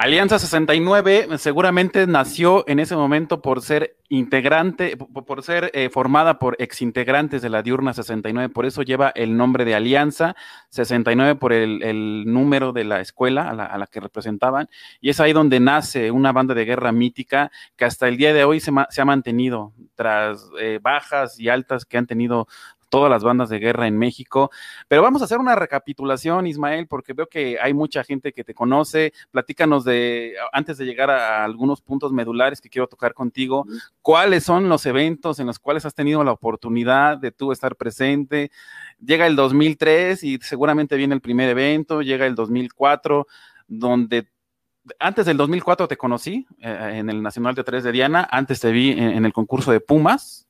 Alianza 0.00 0.38
69 0.38 1.26
seguramente 1.38 2.06
nació 2.06 2.62
en 2.68 2.78
ese 2.78 2.94
momento 2.94 3.42
por 3.42 3.62
ser 3.62 3.96
integrante, 4.08 4.96
por 4.96 5.42
ser 5.42 5.72
eh, 5.74 5.90
formada 5.90 6.38
por 6.38 6.54
exintegrantes 6.60 7.42
de 7.42 7.48
la 7.48 7.64
Diurna 7.64 7.92
69, 7.92 8.48
por 8.48 8.64
eso 8.64 8.82
lleva 8.82 9.08
el 9.16 9.36
nombre 9.36 9.64
de 9.64 9.74
Alianza 9.74 10.36
69 10.68 11.34
por 11.34 11.52
el, 11.52 12.22
número 12.32 12.72
de 12.72 12.84
la 12.84 13.00
escuela 13.00 13.50
a 13.50 13.76
la, 13.76 13.86
que 13.88 13.98
representaban, 13.98 14.68
y 15.00 15.10
es 15.10 15.18
ahí 15.18 15.32
donde 15.32 15.58
nace 15.58 16.12
una 16.12 16.30
banda 16.30 16.54
de 16.54 16.64
guerra 16.64 16.92
mítica 16.92 17.50
que 17.74 17.84
hasta 17.84 18.06
el 18.06 18.16
día 18.16 18.32
de 18.32 18.44
hoy 18.44 18.60
se, 18.60 18.70
ha 18.70 19.04
mantenido 19.04 19.72
tras 19.96 20.48
eh, 20.60 20.78
bajas 20.80 21.40
y 21.40 21.48
altas 21.48 21.84
que 21.84 21.98
han 21.98 22.06
tenido 22.06 22.46
todas 22.88 23.10
las 23.10 23.22
bandas 23.22 23.48
de 23.48 23.58
guerra 23.58 23.86
en 23.86 23.98
México. 23.98 24.50
Pero 24.88 25.02
vamos 25.02 25.22
a 25.22 25.26
hacer 25.26 25.38
una 25.38 25.54
recapitulación, 25.54 26.46
Ismael, 26.46 26.86
porque 26.86 27.12
veo 27.12 27.26
que 27.26 27.58
hay 27.60 27.74
mucha 27.74 28.04
gente 28.04 28.32
que 28.32 28.44
te 28.44 28.54
conoce. 28.54 29.12
Platícanos 29.30 29.84
de, 29.84 30.34
antes 30.52 30.78
de 30.78 30.84
llegar 30.84 31.10
a 31.10 31.44
algunos 31.44 31.80
puntos 31.80 32.12
medulares 32.12 32.60
que 32.60 32.68
quiero 32.68 32.88
tocar 32.88 33.14
contigo, 33.14 33.66
cuáles 34.02 34.44
son 34.44 34.68
los 34.68 34.86
eventos 34.86 35.38
en 35.38 35.46
los 35.46 35.58
cuales 35.58 35.84
has 35.84 35.94
tenido 35.94 36.24
la 36.24 36.32
oportunidad 36.32 37.18
de 37.18 37.32
tú 37.32 37.52
estar 37.52 37.76
presente. 37.76 38.50
Llega 39.04 39.26
el 39.26 39.36
2003 39.36 40.24
y 40.24 40.38
seguramente 40.38 40.96
viene 40.96 41.14
el 41.14 41.20
primer 41.20 41.48
evento, 41.50 42.02
llega 42.02 42.26
el 42.26 42.34
2004, 42.34 43.26
donde 43.66 44.28
antes 44.98 45.26
del 45.26 45.36
2004 45.36 45.86
te 45.86 45.96
conocí 45.96 46.46
eh, 46.60 46.92
en 46.94 47.10
el 47.10 47.22
Nacional 47.22 47.54
de 47.54 47.62
Tres 47.62 47.84
de 47.84 47.92
Diana, 47.92 48.26
antes 48.30 48.60
te 48.60 48.72
vi 48.72 48.92
en 48.92 49.24
el 49.24 49.32
concurso 49.34 49.70
de 49.70 49.80
Pumas, 49.80 50.47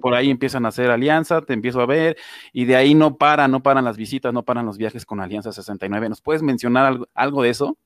por 0.00 0.14
ahí 0.14 0.30
empiezan 0.30 0.64
a 0.64 0.68
hacer 0.68 0.90
alianza, 0.90 1.40
te 1.42 1.52
empiezo 1.52 1.80
a 1.80 1.86
ver, 1.86 2.16
y 2.52 2.64
de 2.64 2.76
ahí 2.76 2.94
no 2.94 3.16
paran, 3.16 3.50
no 3.50 3.62
paran 3.62 3.84
las 3.84 3.96
visitas, 3.96 4.32
no 4.32 4.44
paran 4.44 4.66
los 4.66 4.78
viajes 4.78 5.06
con 5.06 5.20
Alianza 5.20 5.52
69. 5.52 6.08
¿Nos 6.08 6.20
puedes 6.20 6.42
mencionar 6.42 6.98
algo, 7.14 7.42
de 7.42 7.50
eso? 7.50 7.78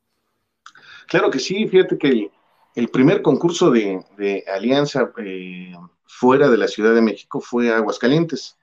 Claro 1.06 1.30
que 1.30 1.38
sí, 1.38 1.66
fíjate 1.68 1.98
que 1.98 2.30
el, 2.74 2.88
primer 2.88 3.22
concurso 3.22 3.70
de, 3.70 4.44
Alianza 4.52 5.12
eh, 5.18 5.74
fuera 6.04 6.48
de 6.48 6.58
la 6.58 6.68
Ciudad 6.68 6.94
de 6.94 7.02
México 7.02 7.40
fue 7.40 7.72
Aguascalientes. 7.72 8.56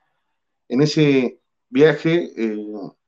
En 0.68 0.82
ese 0.82 1.40
viaje 1.68 2.32
eh, 2.36 2.66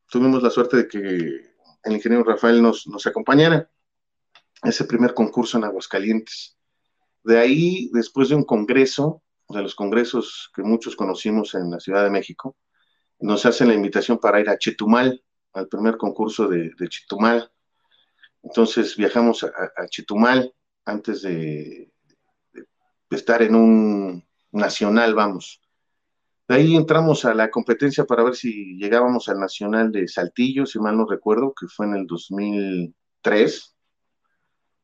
tuvimos 0.08 0.42
la 0.42 0.50
suerte 0.50 0.76
de 0.76 0.88
que 0.88 0.98
el 0.98 1.92
ingeniero 1.92 2.24
Rafael 2.24 2.62
nos, 2.62 2.87
nos 2.87 3.06
acompañara. 3.06 3.68
Ese 4.62 4.84
primer 4.84 5.14
concurso 5.14 5.56
en 5.56 5.64
Aguascalientes. 5.64 6.56
De 7.22 7.38
ahí, 7.38 7.90
después 7.92 8.28
de 8.28 8.34
un 8.34 8.44
congreso, 8.44 9.22
de 9.48 9.62
los 9.62 9.74
congresos 9.74 10.50
que 10.54 10.62
muchos 10.62 10.94
conocimos 10.94 11.54
en 11.54 11.70
la 11.70 11.80
Ciudad 11.80 12.04
de 12.04 12.11
México, 12.11 12.56
nos 13.20 13.46
hacen 13.46 13.68
la 13.68 13.74
invitación 13.74 14.18
para 14.18 14.40
ir 14.40 14.48
a 14.48 14.58
Chetumal, 14.58 15.22
al 15.54 15.68
primer 15.68 15.96
concurso 15.96 16.48
de, 16.48 16.72
Chetumal. 16.88 17.50
Entonces 18.42 18.96
viajamos 18.96 19.44
a, 19.44 19.87
Chetumal 19.88 20.52
antes 20.84 21.22
de, 21.22 21.90
estar 23.11 23.42
en 23.42 23.54
un 23.54 24.28
nacional, 24.52 25.14
vamos. 25.14 25.61
De 26.46 26.56
ahí 26.56 26.76
entramos 26.76 27.24
a 27.24 27.34
la 27.34 27.50
competencia 27.50 28.04
para 28.04 28.22
ver 28.22 28.34
si 28.34 28.76
llegábamos 28.76 29.28
al 29.28 29.38
nacional 29.38 29.92
de 29.92 30.08
Saltillo, 30.08 30.66
si 30.66 30.78
mal 30.78 30.96
no 30.96 31.06
recuerdo, 31.06 31.52
que 31.58 31.66
fue 31.66 31.87
en 31.87 31.94
el 31.94 32.06
2003 32.06 33.77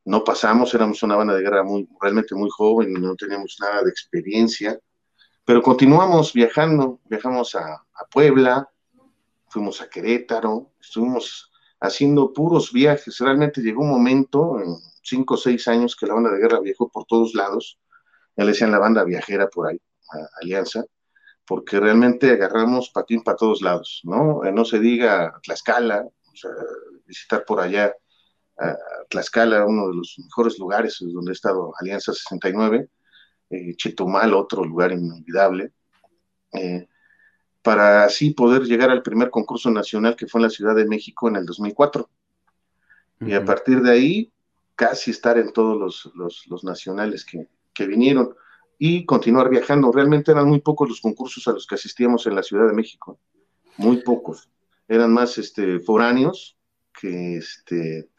no 0.04 0.22
pasamos, 0.22 0.74
éramos 0.74 1.02
una 1.02 1.16
banda 1.16 1.34
de 1.34 1.42
guerra 1.42 1.62
muy, 1.62 1.88
realmente 2.00 2.34
muy 2.34 2.50
joven, 2.50 2.92
no 2.92 3.14
teníamos 3.16 3.56
nada 3.60 3.82
de 3.82 3.90
experiencia, 3.90 4.78
pero 5.44 5.62
continuamos 5.62 6.32
viajando, 6.32 7.00
viajamos 7.04 7.54
a, 7.54 7.84
Puebla, 8.10 8.68
fuimos 9.48 9.80
a 9.80 9.88
Querétaro, 9.88 10.72
estuvimos 10.80 11.50
haciendo 11.80 12.32
puros 12.32 12.72
viajes, 12.72 13.18
realmente 13.18 13.60
llegó 13.60 13.82
un 13.82 13.90
momento, 13.90 14.60
en 14.60 14.76
cinco 15.02 15.34
o 15.34 15.36
seis 15.36 15.66
años, 15.68 15.96
que 15.96 16.06
la 16.06 16.14
banda 16.14 16.30
de 16.30 16.38
guerra 16.38 16.60
viajó 16.60 16.88
por 16.88 17.04
todos 17.06 17.34
lados, 17.34 17.78
ya 18.36 18.44
le 18.44 18.50
decían 18.50 18.70
la 18.70 18.78
banda 18.78 19.04
viajera 19.04 19.48
por 19.48 19.68
ahí, 19.68 19.80
Alianza, 20.40 20.84
porque 21.46 21.80
realmente 21.80 22.30
agarramos 22.30 22.90
patín 22.90 23.22
para 23.22 23.36
todos 23.36 23.62
lados, 23.62 24.00
¿no? 24.04 24.44
Eh, 24.44 24.52
no 24.52 24.64
se 24.64 24.78
diga 24.78 25.38
Tlaxcala, 25.42 26.06
visitar 27.06 27.44
por 27.44 27.60
allá 27.60 27.94
Tlaxcala, 29.08 29.66
uno 29.66 29.88
de 29.88 29.96
los 29.96 30.16
mejores 30.18 30.58
lugares 30.58 30.98
donde 31.00 31.32
ha 31.32 31.32
estado 31.32 31.72
Alianza 31.80 32.12
69, 32.12 32.88
eh, 33.50 33.74
Chetumal, 33.76 34.32
otro 34.34 34.64
lugar 34.64 34.92
inolvidable, 34.92 35.72
eh, 36.52 36.88
para 37.62 38.04
así 38.04 38.30
poder 38.30 38.62
llegar 38.62 38.90
al 38.90 39.02
primer 39.02 39.30
concurso 39.30 39.70
nacional 39.70 40.16
que 40.16 40.26
fue 40.26 40.40
en 40.40 40.44
la 40.44 40.50
Ciudad 40.50 40.74
de 40.74 40.86
México 40.86 41.28
en 41.28 41.36
el 41.36 41.46
2004. 41.46 42.08
Y 43.20 43.32
a 43.32 43.44
partir 43.44 43.80
de 43.80 43.90
ahí, 43.90 44.32
casi 44.74 45.10
estar 45.10 45.38
en 45.38 45.52
todos 45.52 46.12
los, 46.14 46.64
nacionales 46.64 47.24
que, 47.24 47.48
que, 47.72 47.86
vinieron 47.86 48.34
y 48.78 49.06
continuar 49.06 49.48
viajando. 49.48 49.90
Realmente 49.92 50.32
eran 50.32 50.48
muy 50.48 50.60
pocos 50.60 50.88
los 50.88 51.00
concursos 51.00 51.46
a 51.48 51.52
los 51.52 51.66
que 51.66 51.76
asistíamos 51.76 52.26
en 52.26 52.34
la 52.34 52.42
Ciudad 52.42 52.66
de 52.66 52.74
México, 52.74 53.18
muy 53.78 54.02
pocos. 54.02 54.50
Eran 54.88 55.12
más 55.12 55.38
este, 55.38 55.80
foráneos 55.80 56.58
que 56.92 57.36
este, 57.36 58.10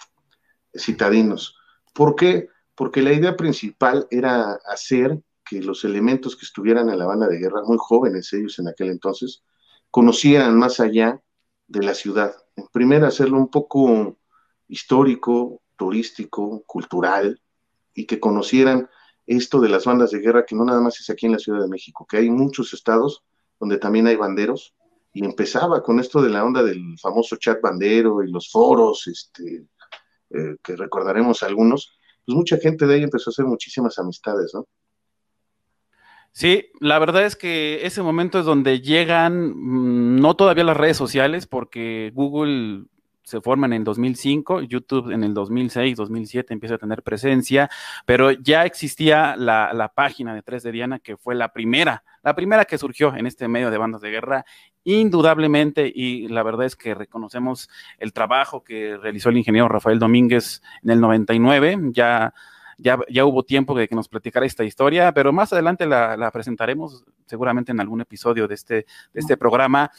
citadinos. 0.77 1.57
¿Por 1.93 2.15
qué? 2.15 2.49
Porque 2.75 3.01
la 3.01 3.13
idea 3.13 3.35
principal 3.35 4.07
era 4.11 4.59
hacer 4.65 5.21
que 5.45 5.61
los 5.61 5.83
elementos 5.83 6.35
que 6.35 6.45
estuvieran 6.45 6.89
en 6.89 6.99
la 6.99 7.05
banda 7.05 7.27
de 7.27 7.37
guerra, 7.37 7.61
muy 7.65 7.77
jóvenes 7.79 8.33
ellos 8.33 8.59
en 8.59 8.67
aquel 8.67 8.89
entonces, 8.89 9.43
conocieran 9.91 10.57
más 10.57 10.79
allá 10.79 11.21
de 11.67 11.83
la 11.83 11.93
ciudad. 11.93 12.35
En 12.55 12.67
primer, 12.67 13.03
hacerlo 13.03 13.37
un 13.37 13.49
poco 13.49 14.17
histórico, 14.67 15.61
turístico, 15.75 16.63
cultural, 16.65 17.41
y 17.93 18.05
que 18.05 18.19
conocieran 18.19 18.89
esto 19.25 19.59
de 19.59 19.69
las 19.69 19.85
bandas 19.85 20.11
de 20.11 20.19
guerra, 20.19 20.45
que 20.45 20.55
no 20.55 20.65
nada 20.65 20.81
más 20.81 20.99
es 20.99 21.09
aquí 21.09 21.25
en 21.25 21.33
la 21.33 21.39
Ciudad 21.39 21.61
de 21.61 21.69
México, 21.69 22.05
que 22.07 22.17
hay 22.17 22.29
muchos 22.29 22.73
estados 22.73 23.23
donde 23.59 23.77
también 23.77 24.07
hay 24.07 24.15
banderos, 24.15 24.75
y 25.13 25.23
empezaba 25.23 25.81
con 25.81 25.99
esto 25.99 26.21
de 26.21 26.29
la 26.29 26.43
onda 26.43 26.61
del 26.61 26.99
famoso 26.99 27.37
chat 27.37 27.61
bandero 27.61 28.21
y 28.21 28.29
los 28.29 28.51
foros, 28.51 29.07
este, 29.07 29.65
eh, 30.35 30.55
que 30.63 30.75
recordaremos 30.75 31.43
algunos, 31.43 31.97
pues 32.25 32.35
mucha 32.35 32.57
gente 32.57 32.85
de 32.85 32.95
ahí 32.95 33.03
empezó 33.03 33.29
a 33.29 33.31
hacer 33.31 33.45
muchísimas 33.45 33.97
amistades, 33.99 34.51
¿no? 34.53 34.67
Sí, 36.31 36.69
la 36.81 36.99
verdad 36.99 37.25
es 37.25 37.37
que 37.37 37.85
ese 37.85 38.01
momento 38.01 38.39
es 38.39 38.45
donde 38.45 38.81
llegan, 38.81 39.53
mm, 39.55 40.19
no 40.19 40.35
todavía 40.35 40.65
las 40.65 40.75
redes 40.75 40.97
sociales, 40.97 41.47
porque 41.47 42.11
Google 42.13 42.87
se 43.25 43.41
forma 43.41 43.65
en 43.65 43.73
el 43.73 43.83
2005, 43.83 44.61
YouTube 44.61 45.09
en 45.11 45.23
el 45.23 45.33
2006, 45.33 45.97
2007 45.97 46.53
empieza 46.53 46.75
a 46.75 46.77
tener 46.77 47.01
presencia, 47.01 47.69
pero 48.05 48.31
ya 48.31 48.65
existía 48.65 49.35
la, 49.35 49.73
la 49.73 49.89
página 49.89 50.35
de 50.35 50.43
3 50.43 50.61
de 50.61 50.71
Diana, 50.71 50.99
que 50.99 51.17
fue 51.17 51.33
la 51.33 51.51
primera, 51.51 52.03
la 52.21 52.35
primera 52.35 52.65
que 52.65 52.77
surgió 52.77 53.15
en 53.15 53.25
este 53.25 53.47
medio 53.47 53.71
de 53.71 53.79
bandas 53.79 54.01
de 54.01 54.11
guerra, 54.11 54.45
indudablemente, 54.83 55.91
y 55.93 56.27
la 56.27 56.43
verdad 56.43 56.67
es 56.67 56.75
que 56.75 56.93
reconocemos 56.93 57.67
el 57.97 58.13
trabajo 58.13 58.63
que 58.63 58.95
realizó 58.97 59.29
el 59.29 59.37
ingeniero 59.37 59.67
Rafael 59.67 59.99
Domínguez 59.99 60.61
en 60.83 60.91
el 60.91 61.01
99, 61.01 61.79
ya... 61.91 62.33
Ya, 62.77 62.99
ya, 63.07 63.23
hubo 63.23 63.43
tiempo 63.43 63.73
de 63.73 63.87
que 63.87 63.95
nos 63.95 64.09
platicara 64.09 64.45
esta 64.45 64.65
historia, 64.65 65.13
pero 65.13 65.31
más 65.31 65.53
adelante 65.53 65.85
la, 65.85 66.17
la, 66.17 66.29
presentaremos 66.29 67.05
seguramente 67.25 67.71
en 67.71 67.79
algún 67.79 68.01
episodio 68.01 68.49
de 68.49 68.55
este, 68.55 68.75
de 68.75 68.85
este 69.21 69.37
programa. 69.37 69.91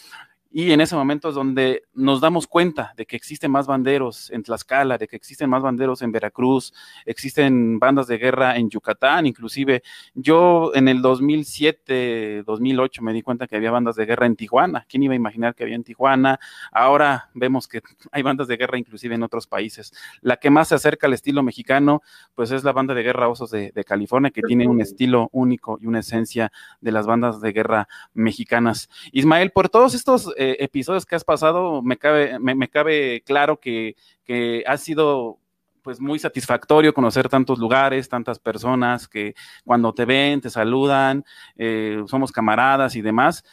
Y 0.50 0.72
en 0.72 0.80
ese 0.80 0.96
momento 0.96 1.28
es 1.28 1.34
donde 1.34 1.82
nos 1.92 2.20
damos 2.20 2.46
cuenta 2.46 2.94
de 2.96 3.04
que 3.04 3.16
existen 3.16 3.50
más 3.50 3.66
banderos 3.66 4.30
en 4.30 4.42
Tlaxcala, 4.42 4.96
de 4.96 5.06
que 5.06 5.16
existen 5.16 5.50
más 5.50 5.62
banderos 5.62 6.02
en 6.02 6.12
Veracruz, 6.12 6.72
existen 7.04 7.78
bandas 7.78 8.06
de 8.06 8.16
guerra 8.16 8.56
en 8.56 8.70
Yucatán, 8.70 9.26
inclusive 9.26 9.82
yo 10.14 10.72
en 10.74 10.88
el 10.88 11.02
2007, 11.02 12.44
2008 12.46 13.02
me 13.02 13.12
di 13.12 13.22
cuenta 13.22 13.46
que 13.46 13.56
había 13.56 13.70
bandas 13.70 13.96
de 13.96 14.06
guerra 14.06 14.26
en 14.26 14.36
Tijuana. 14.36 14.86
¿Quién 14.88 15.02
iba 15.02 15.12
a 15.12 15.16
imaginar 15.16 15.54
que 15.54 15.64
había 15.64 15.76
en 15.76 15.84
Tijuana? 15.84 16.40
Ahora 16.72 17.28
vemos 17.34 17.68
que 17.68 17.82
hay 18.12 18.22
bandas 18.22 18.48
de 18.48 18.56
guerra 18.56 18.78
inclusive 18.78 19.14
en 19.14 19.24
otros 19.24 19.46
países. 19.46 19.92
La 20.22 20.36
que 20.36 20.48
más 20.48 20.68
se 20.68 20.76
acerca 20.76 21.06
al 21.06 21.12
estilo 21.12 21.42
mexicano, 21.42 22.02
pues 22.34 22.50
es 22.50 22.64
la 22.64 22.72
banda 22.72 22.94
de 22.94 23.02
guerra 23.02 23.28
Osos 23.28 23.50
de, 23.50 23.72
California, 23.86 24.30
que 24.30 24.42
tiene 24.42 24.66
un 24.66 24.80
estilo 24.80 25.28
único 25.32 25.78
y 25.80 25.86
una 25.86 26.00
esencia 26.00 26.50
de 26.80 26.92
las 26.92 27.06
bandas 27.06 27.40
de 27.40 27.52
guerra 27.52 27.88
mexicanas. 28.14 28.88
Ismael, 29.12 29.50
por 29.50 29.68
todos 29.68 29.94
estos... 29.94 30.32
Eh, 30.38 30.45
episodios 30.52 31.06
que 31.06 31.16
has 31.16 31.24
pasado, 31.24 31.82
me 31.82 31.96
cabe, 31.96 32.38
me, 32.38 32.68
cabe 32.68 33.22
claro 33.24 33.58
que, 33.58 33.96
que 34.24 34.62
ha 34.66 34.76
sido 34.76 35.38
pues 35.86 36.00
muy 36.00 36.18
satisfactorio 36.18 36.92
conocer 36.92 37.28
tantos 37.28 37.60
lugares, 37.60 38.08
tantas 38.08 38.40
personas 38.40 39.06
que 39.06 39.34
cuando 39.64 39.94
te 39.94 40.04
ven, 40.04 40.40
te 40.40 40.50
saludan, 40.50 41.24
eh, 41.56 42.02
somos 42.06 42.32
camaradas 42.32 42.96
y 42.96 43.02
demás, 43.02 43.44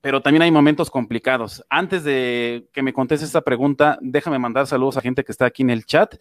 pero 0.00 0.20
también 0.20 0.42
hay 0.42 0.50
momentos 0.50 0.90
complicados. 0.90 1.64
Antes 1.70 2.02
de 2.02 2.68
que 2.72 2.82
me 2.82 2.92
contestes 2.92 3.28
esta 3.28 3.42
pregunta, 3.42 3.98
déjame 4.00 4.40
mandar 4.40 4.66
saludos 4.66 4.96
a 4.96 5.00
gente 5.00 5.22
que 5.22 5.30
está 5.30 5.46
aquí 5.46 5.62
en 5.62 5.70
el 5.70 5.86
chat. 5.86 6.16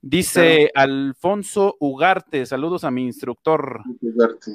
Dice 0.00 0.70
Alfonso 0.74 1.76
Ugarte, 1.80 2.46
saludos 2.46 2.82
a 2.84 2.90
mi 2.90 3.04
instructor. 3.04 3.82
Ugarte. 4.00 4.52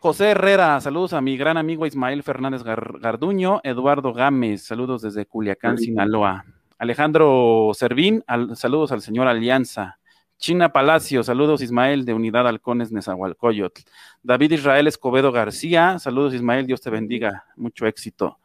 José 0.00 0.30
Herrera, 0.30 0.80
saludos 0.80 1.12
a 1.12 1.20
mi 1.20 1.36
gran 1.36 1.56
amigo 1.56 1.84
Ismael 1.84 2.22
Fernández 2.22 2.62
Garduño, 2.62 3.60
Eduardo 3.64 4.12
Gámez, 4.12 4.62
saludos 4.62 5.02
desde 5.02 5.26
Culiacán, 5.26 5.76
Sinaloa. 5.76 6.44
Alejandro 6.78 7.72
Servín, 7.74 8.22
saludos 8.54 8.92
al 8.92 9.02
señor 9.02 9.26
Alianza. 9.26 9.98
China 10.36 10.68
Palacio, 10.68 11.24
saludos 11.24 11.62
Ismael 11.62 12.04
de 12.04 12.14
Unidad 12.14 12.46
Halcones 12.46 12.92
Nezahualcóyotl. 12.92 13.82
David 14.22 14.52
Israel 14.52 14.86
Escobedo 14.86 15.32
García, 15.32 15.98
saludos 15.98 16.32
Ismael, 16.32 16.68
Dios 16.68 16.80
te 16.80 16.90
bendiga, 16.90 17.46
mucho 17.56 17.84
éxito. 17.84 18.38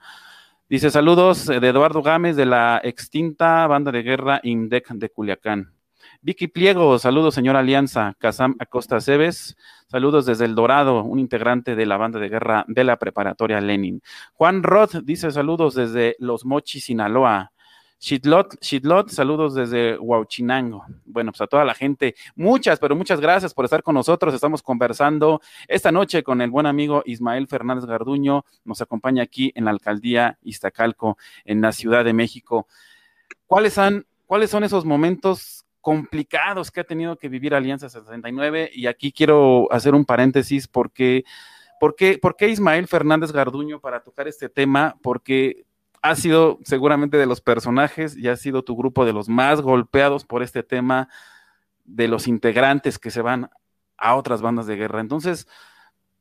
Dice 0.68 0.90
saludos 0.90 1.46
de 1.46 1.68
Eduardo 1.68 2.02
Gámez 2.02 2.36
de 2.36 2.48
la 2.48 2.82
extinta 2.84 3.68
banda 3.68 3.92
de 3.92 4.02
guerra 4.02 4.40
INDEC 4.42 4.88
de 4.94 5.10
Culiacán. 5.10 5.72
Vicky 6.22 6.48
Pliego, 6.48 6.98
saludos, 7.00 7.36
señora 7.36 7.60
Alianza. 7.60 8.16
Casam 8.18 8.56
Acosta 8.60 9.02
Cebes, 9.02 9.58
saludos 9.94 10.26
desde 10.26 10.46
El 10.46 10.56
Dorado, 10.56 11.04
un 11.04 11.20
integrante 11.20 11.76
de 11.76 11.86
la 11.86 11.98
banda 11.98 12.18
de 12.18 12.28
guerra 12.28 12.66
de 12.68 12.84
la 12.84 12.98
preparatoria 12.98 13.62
Lenin. 13.62 14.02
Juan 14.34 14.64
Roth 14.64 14.96
dice 15.04 15.30
saludos 15.30 15.76
desde 15.76 16.16
Los 16.18 16.46
Mochis, 16.46 16.86
Sinaloa. 16.86 17.52
Shitlot, 18.00 18.60
Shitlot, 18.60 19.10
saludos 19.10 19.54
desde 19.54 20.00
Huauchinango. 20.00 20.84
Bueno, 21.06 21.32
pues 21.32 21.42
a 21.42 21.48
toda 21.48 21.64
la 21.64 21.76
gente, 21.76 22.16
muchas, 22.36 22.80
pero 22.80 22.96
muchas 22.96 23.22
gracias 23.22 23.54
por 23.54 23.66
estar 23.66 23.84
con 23.84 23.94
nosotros. 23.94 24.34
Estamos 24.34 24.64
conversando 24.64 25.42
esta 25.68 25.92
noche 25.92 26.24
con 26.24 26.42
el 26.42 26.50
buen 26.50 26.66
amigo 26.66 27.04
Ismael 27.06 27.48
Fernández 27.48 27.86
Garduño. 27.86 28.46
Nos 28.66 28.82
acompaña 28.82 29.22
aquí 29.22 29.52
en 29.54 29.66
la 29.66 29.72
alcaldía 29.72 30.40
Iztacalco, 30.42 31.20
en 31.46 31.62
la 31.62 31.72
Ciudad 31.72 32.04
de 32.04 32.14
México. 32.14 32.68
¿Cuáles, 33.46 33.80
¿Cuáles 34.26 34.50
son 34.50 34.64
esos 34.64 34.86
momentos 34.86 35.64
complicados 35.84 36.72
que 36.72 36.80
ha 36.80 36.86
tenido 36.86 37.18
que 37.18 37.28
vivir 37.28 37.54
Alianza 37.54 37.90
69 37.90 38.72
y 38.74 38.88
aquí 38.88 39.12
quiero 39.12 39.68
hacer 39.70 39.94
un 39.94 40.06
paréntesis 40.06 40.66
porque, 40.66 41.26
¿por 41.78 41.96
qué, 41.98 42.48
Ismael 42.48 42.88
Fernández 42.88 43.34
Garduño 43.34 43.82
para 43.82 44.02
tocar 44.02 44.30
este 44.30 44.48
tema? 44.48 44.96
Porque 45.04 45.66
ha 46.02 46.16
sido 46.16 46.58
seguramente 46.64 47.18
de 47.18 47.26
los 47.26 47.42
personajes 47.42 48.16
y 48.16 48.30
ha 48.30 48.38
sido 48.38 48.64
tu 48.64 48.78
grupo 48.78 49.04
de 49.04 49.12
los 49.12 49.28
más 49.28 49.60
golpeados 49.60 50.24
por 50.24 50.42
este 50.42 50.64
tema 50.64 51.10
de 51.84 52.08
los 52.08 52.30
integrantes 52.30 52.98
que 52.98 53.12
se 53.12 53.22
van 53.22 53.50
a 53.98 54.16
otras 54.16 54.42
bandas 54.42 54.68
de 54.68 54.78
guerra. 54.78 55.02
Entonces, 55.02 55.50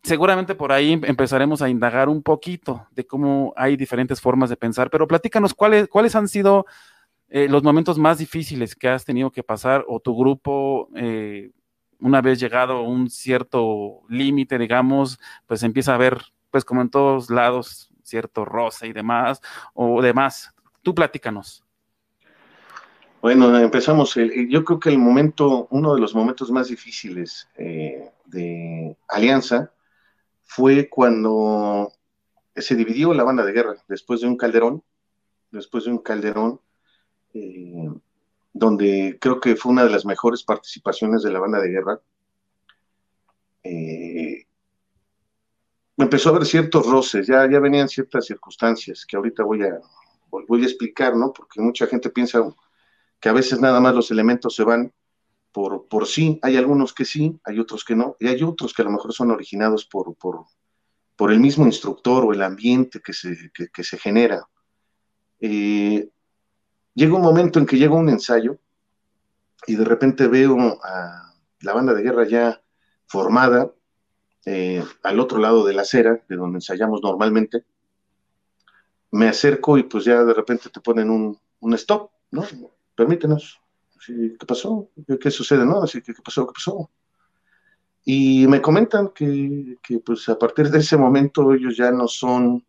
seguramente 0.03 0.57
por 0.57 0.73
ahí 0.73 1.01
empezaremos 1.05 1.63
a 1.63 1.69
indagar 1.69 2.09
un 2.09 2.25
poquito 2.25 2.89
de 2.91 3.07
cómo 3.07 3.55
hay 3.57 3.77
diferentes 3.77 4.21
formas 4.21 4.51
de 4.51 4.57
pensar, 4.57 4.91
pero 4.91 5.07
platícanos 5.07 5.55
cuáles, 5.55 5.87
cuáles 5.87 6.17
han 6.17 6.27
sido 6.27 6.67
eh, 7.35 7.49
los 7.49 7.63
momentos 7.63 7.99
más 7.99 8.19
difíciles 8.19 8.75
que 8.75 8.91
has 8.91 9.07
tenido 9.07 9.31
que 9.31 9.43
pasar 9.43 9.87
o 9.89 10.01
tu 10.01 10.15
grupo, 10.15 10.91
eh, 10.95 11.51
una 11.99 12.21
vez 12.21 12.39
llegado 12.39 12.75
a 12.75 12.83
un 12.83 13.09
cierto 13.09 14.03
límite, 14.11 14.59
digamos, 14.59 15.19
pues 15.47 15.63
empieza 15.63 15.95
a 15.95 15.97
ver, 15.97 16.21
pues 16.51 16.63
como 16.63 16.83
en 16.83 16.91
todos 16.91 17.31
lados, 17.31 17.91
cierto 18.03 18.45
roce 18.45 18.87
y 18.89 18.93
demás, 18.93 19.41
o 19.73 20.03
demás. 20.03 20.55
Tú 20.83 20.95
platícanos. 20.95 21.65
Bueno, 23.23 23.59
empezamos. 23.59 24.15
yo 24.51 24.63
creo 24.63 24.79
que 24.79 24.91
el 24.91 24.99
momento, 24.99 25.69
uno 25.71 25.95
de 25.95 26.03
los 26.03 26.15
momentos 26.15 26.51
más 26.51 26.69
difíciles 26.69 27.49
eh, 27.57 28.11
de 28.27 28.95
Alianza 29.09 29.73
fue 30.43 30.91
cuando 30.91 31.91
se 32.55 32.75
dividió 32.75 33.15
la 33.15 33.25
banda 33.25 33.43
de 33.43 33.53
guerra 33.53 33.77
después 33.89 34.21
de 34.21 34.27
un 34.27 34.37
calderón, 34.37 34.83
después 35.51 35.85
de 35.85 35.93
un 35.93 35.99
calderón 35.99 36.61
eh, 37.35 37.91
donde 38.53 39.19
creo 39.21 39.41
que 39.41 39.57
fue 39.57 39.73
una 39.73 39.85
de 39.85 39.91
las 39.91 40.05
mejores 40.05 40.43
participaciones 40.43 41.23
de 41.23 41.31
la 41.31 41.41
banda 41.41 41.61
de 41.61 41.69
guerra. 41.69 42.01
Eh, 43.65 44.47
empezó 45.97 46.29
a 46.29 46.33
haber 46.33 46.47
ciertos 46.47 46.87
roces, 46.87 47.27
ya, 47.27 47.49
ya 47.51 47.61
venían 47.61 47.89
ciertas 47.89 48.27
circunstancias 48.27 49.07
que 49.07 49.17
ahorita 49.17 49.43
voy 49.45 49.63
a, 49.63 49.81
voy 50.31 50.63
a 50.63 50.67
explicar, 50.67 51.17
¿no? 51.17 51.33
Porque 51.33 51.61
mucha 51.61 51.87
gente 51.87 52.11
piensa 52.11 52.43
que 53.21 53.29
a 53.29 53.33
veces 53.33 53.61
nada 53.61 53.81
más 53.81 53.95
los 53.95 54.11
elementos 54.11 54.55
se 54.55 54.65
van 54.65 54.93
por, 55.53 55.87
por 55.87 56.07
sí, 56.07 56.39
hay 56.43 56.57
algunos 56.57 56.93
que 56.95 57.05
sí, 57.05 57.39
hay 57.45 57.61
otros 57.61 57.85
que 57.85 57.95
no, 57.95 58.17
y 58.19 58.27
hay 58.27 58.43
otros 58.43 58.73
que 58.73 58.83
a 58.83 58.87
lo 58.87 58.91
mejor 58.91 59.13
son 59.13 59.31
originados 59.31 59.85
por, 59.85 60.15
por, 60.17 60.47
por 61.15 61.31
el 61.31 61.39
mismo 61.39 61.67
instructor 61.67 62.25
o 62.25 62.33
el 62.33 62.43
ambiente 62.43 63.01
que 63.01 63.13
se, 63.13 63.51
que, 63.53 63.85
se 63.85 63.99
genera. 63.99 64.49
Eh, 65.41 66.09
llega 66.95 67.15
un 67.15 67.23
momento 67.23 67.59
en 67.59 67.67
que 67.67 67.79
llega 67.79 67.95
un 67.95 68.09
ensayo 68.09 68.59
y 69.67 69.77
de 69.77 69.85
repente 69.85 70.27
veo 70.29 70.59
a 70.83 71.35
la 71.61 71.73
banda 71.73 71.95
de 71.95 72.03
guerra 72.03 72.27
ya 72.27 72.63
formada 73.07 73.71
eh, 74.45 74.83
al 75.03 75.21
otro 75.21 75.39
lado 75.39 75.65
de 75.65 75.73
la 75.73 75.83
acera, 75.83 76.21
de 76.29 76.37
donde 76.37 76.57
ensayamos 76.57 77.01
normalmente. 77.03 77.65
Me 79.13 79.29
acerco 79.29 79.79
y 79.79 79.85
pues 79.85 80.05
ya 80.05 80.25
de 80.25 80.35
repente 80.35 80.71
te 80.71 80.81
ponen 80.81 81.11
un, 81.11 81.75
stop, 81.75 82.11
¿no? 82.31 82.45
Permítenos. 82.97 83.61
¿Qué 84.05 84.47
pasó? 84.47 84.89
¿Qué, 85.21 85.31
sucede? 85.31 85.65
¿No? 85.65 85.83
Así 85.83 86.03
que, 86.03 86.13
¿qué 86.13 86.23
pasó? 86.23 86.47
¿Qué 86.47 86.55
pasó? 86.55 86.91
Y 88.05 88.49
me 88.49 88.61
comentan 88.61 89.11
que, 89.11 89.79
pues 90.05 90.29
a 90.29 90.37
partir 90.37 90.71
de 90.71 90.79
ese 90.79 90.97
momento 90.97 91.53
ellos 91.53 91.77
ya 91.77 91.93
no 91.93 92.09
son 92.09 92.67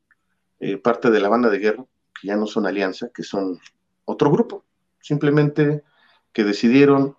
eh, 0.60 0.78
parte 0.78 1.10
de 1.10 1.20
la 1.20 1.30
banda 1.30 1.50
de 1.50 1.58
guerra, 1.58 1.86
que 2.22 2.28
ya 2.28 2.36
no 2.36 2.46
son 2.46 2.68
alianza, 2.68 3.10
que 3.12 3.24
son 3.24 3.60
otro 4.06 4.32
grupo, 4.32 4.66
simplemente 5.02 5.84
que 6.32 6.44
decidieron 6.44 7.16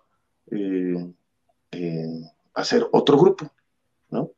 eh, 0.51 1.13
eh, 1.71 2.21
hacer 2.53 2.87
otro 2.91 3.17
grupo, 3.17 3.51
¿no? 4.09 4.31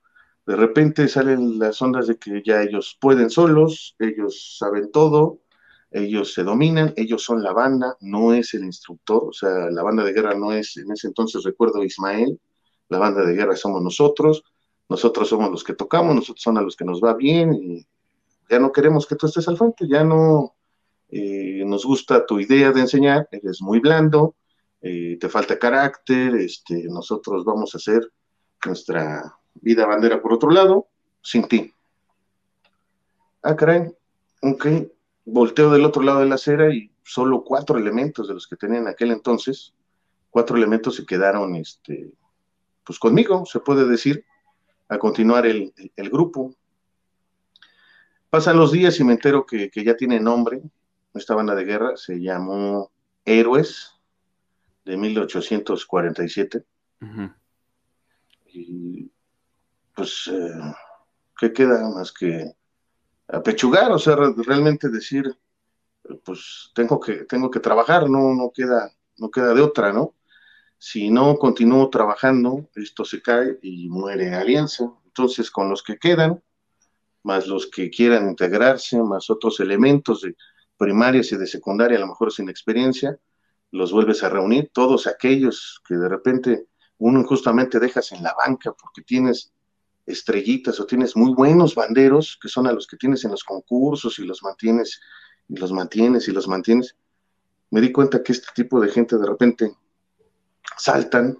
De 0.45 0.55
repente 0.55 1.07
salen 1.07 1.59
las 1.59 1.81
ondas 1.81 2.07
de 2.07 2.17
que 2.17 2.41
ya 2.45 2.61
ellos 2.61 2.97
pueden 3.01 3.29
solos, 3.29 3.95
ellos 3.99 4.57
saben 4.57 4.91
todo, 4.91 5.39
ellos 5.91 6.33
se 6.33 6.43
dominan, 6.43 6.93
ellos 6.95 7.23
son 7.23 7.43
la 7.43 7.53
banda, 7.53 7.97
no 8.01 8.33
es 8.33 8.53
el 8.53 8.63
instructor, 8.63 9.25
o 9.29 9.33
sea, 9.33 9.69
la 9.69 9.83
banda 9.83 10.03
de 10.03 10.13
guerra 10.13 10.35
no 10.35 10.53
es, 10.53 10.77
en 10.77 10.91
ese 10.91 11.07
entonces 11.07 11.43
recuerdo 11.43 11.83
Ismael, 11.83 12.39
la 12.89 12.97
banda 12.97 13.25
de 13.25 13.33
guerra 13.33 13.55
somos 13.55 13.81
nosotros, 13.81 14.43
nosotros 14.89 15.27
somos 15.27 15.51
los 15.51 15.63
que 15.63 15.73
tocamos, 15.73 16.15
nosotros 16.15 16.41
son 16.41 16.57
a 16.57 16.61
los 16.61 16.75
que 16.75 16.85
nos 16.85 17.01
va 17.01 17.13
bien 17.13 17.53
y 17.53 17.85
ya 18.49 18.59
no 18.59 18.71
queremos 18.71 19.05
que 19.05 19.15
tú 19.15 19.27
estés 19.27 19.47
al 19.47 19.57
frente, 19.57 19.87
ya 19.87 20.03
no, 20.03 20.55
eh, 21.09 21.63
nos 21.65 21.85
gusta 21.85 22.25
tu 22.25 22.39
idea 22.39 22.71
de 22.71 22.81
enseñar, 22.81 23.27
eres 23.31 23.61
muy 23.61 23.79
blando, 23.79 24.35
eh, 24.81 25.17
te 25.19 25.29
falta 25.29 25.57
carácter, 25.57 26.35
este, 26.35 26.83
nosotros 26.89 27.45
vamos 27.45 27.73
a 27.73 27.77
hacer 27.77 28.11
nuestra 28.65 29.35
vida 29.55 29.85
bandera 29.85 30.21
por 30.21 30.33
otro 30.33 30.51
lado, 30.51 30.87
sin 31.21 31.47
ti. 31.47 31.73
Ah, 33.41 33.55
caray, 33.55 33.89
ok, 34.41 34.67
volteo 35.25 35.71
del 35.71 35.85
otro 35.85 36.03
lado 36.03 36.19
de 36.19 36.25
la 36.25 36.35
acera 36.35 36.73
y 36.73 36.91
solo 37.03 37.43
cuatro 37.43 37.77
elementos 37.77 38.27
de 38.27 38.33
los 38.33 38.47
que 38.47 38.57
tenían 38.57 38.83
en 38.83 38.89
aquel 38.89 39.11
entonces, 39.11 39.73
cuatro 40.29 40.57
elementos 40.57 40.95
se 40.95 41.05
quedaron, 41.05 41.55
este, 41.55 42.11
pues 42.83 42.99
conmigo, 42.99 43.45
se 43.45 43.61
puede 43.61 43.87
decir, 43.87 44.25
a 44.89 44.97
continuar 44.97 45.45
el, 45.45 45.73
grupo. 45.97 46.53
Pasan 48.29 48.57
los 48.57 48.71
días 48.71 48.99
y 48.99 49.03
me 49.03 49.13
entero 49.13 49.45
que 49.45 49.69
ya 49.83 49.95
tiene 49.95 50.19
nombre, 50.19 50.61
esta 51.17 51.35
banda 51.35 51.55
de 51.55 51.65
guerra 51.65 51.97
se 51.97 52.19
llamó 52.19 52.91
Héroes 53.25 53.93
de 54.85 54.97
1847. 54.97 56.63
Y 58.45 59.11
pues, 59.93 60.29
eh, 60.31 60.73
¿qué 61.37 61.53
queda 61.53 61.89
más 61.89 62.11
que 62.11 62.55
apechugar, 63.27 63.91
o 63.91 63.99
sea, 63.99 64.15
realmente 64.15 64.89
decir, 64.89 65.37
pues 66.23 66.71
tengo 66.73 66.99
que, 66.99 67.25
tengo 67.25 67.51
que 67.51 67.59
trabajar, 67.59 68.09
no, 68.09 68.33
no 68.33 68.51
queda, 68.53 68.91
no 69.17 69.29
queda 69.29 69.53
de 69.53 69.61
otra, 69.61 69.91
¿no? 69.91 70.15
Si 70.77 71.09
no 71.09 71.37
continúo 71.37 71.89
trabajando, 71.89 72.69
esto 72.75 73.03
se 73.03 73.21
cae 73.21 73.57
y 73.61 73.89
muere 73.89 74.33
Alianza. 74.35 74.91
Entonces, 75.05 75.49
con 75.49 75.69
los 75.69 75.81
que 75.81 75.97
quedan, 75.97 76.41
más 77.23 77.47
los 77.47 77.67
que 77.67 77.89
quieran 77.89 78.29
integrarse, 78.29 79.01
más 79.01 79.29
otros 79.29 79.59
elementos 79.59 80.21
de 80.21 80.35
primarias 80.77 81.31
y 81.31 81.37
de 81.37 81.47
secundaria, 81.47 81.97
a 81.97 82.01
lo 82.01 82.07
mejor 82.07 82.31
sin 82.31 82.49
experiencia, 82.49 83.19
los 83.71 83.91
vuelves 83.91 84.23
a 84.23 84.29
reunir, 84.29 84.69
todos 84.73 85.07
aquellos 85.07 85.81
que 85.87 85.95
de 85.95 86.07
repente 86.07 86.67
uno 86.99 87.19
injustamente 87.19 87.79
dejas 87.79 88.11
en 88.11 88.23
la 88.23 88.33
banca 88.33 88.71
porque 88.71 89.01
tienes 89.01 89.51
estrellitas 90.05 90.79
o 90.79 90.85
tienes 90.85 91.15
muy 91.15 91.33
buenos 91.33 91.75
banderos, 91.75 92.39
que 92.41 92.47
son 92.47 92.65
a 92.65 92.71
los 92.71 92.87
que 92.87 92.97
tienes 92.97 93.25
en 93.25 93.31
los 93.31 93.43
concursos 93.43 94.17
y 94.19 94.25
los 94.25 94.41
mantienes, 94.41 95.01
y 95.49 95.57
los 95.57 95.71
mantienes 95.71 96.27
y 96.27 96.31
los 96.31 96.47
mantienes. 96.47 96.95
Me 97.69 97.81
di 97.81 97.91
cuenta 97.91 98.23
que 98.23 98.31
este 98.31 98.47
tipo 98.55 98.79
de 98.79 98.89
gente 98.89 99.17
de 99.17 99.27
repente 99.27 99.75
saltan, 100.77 101.37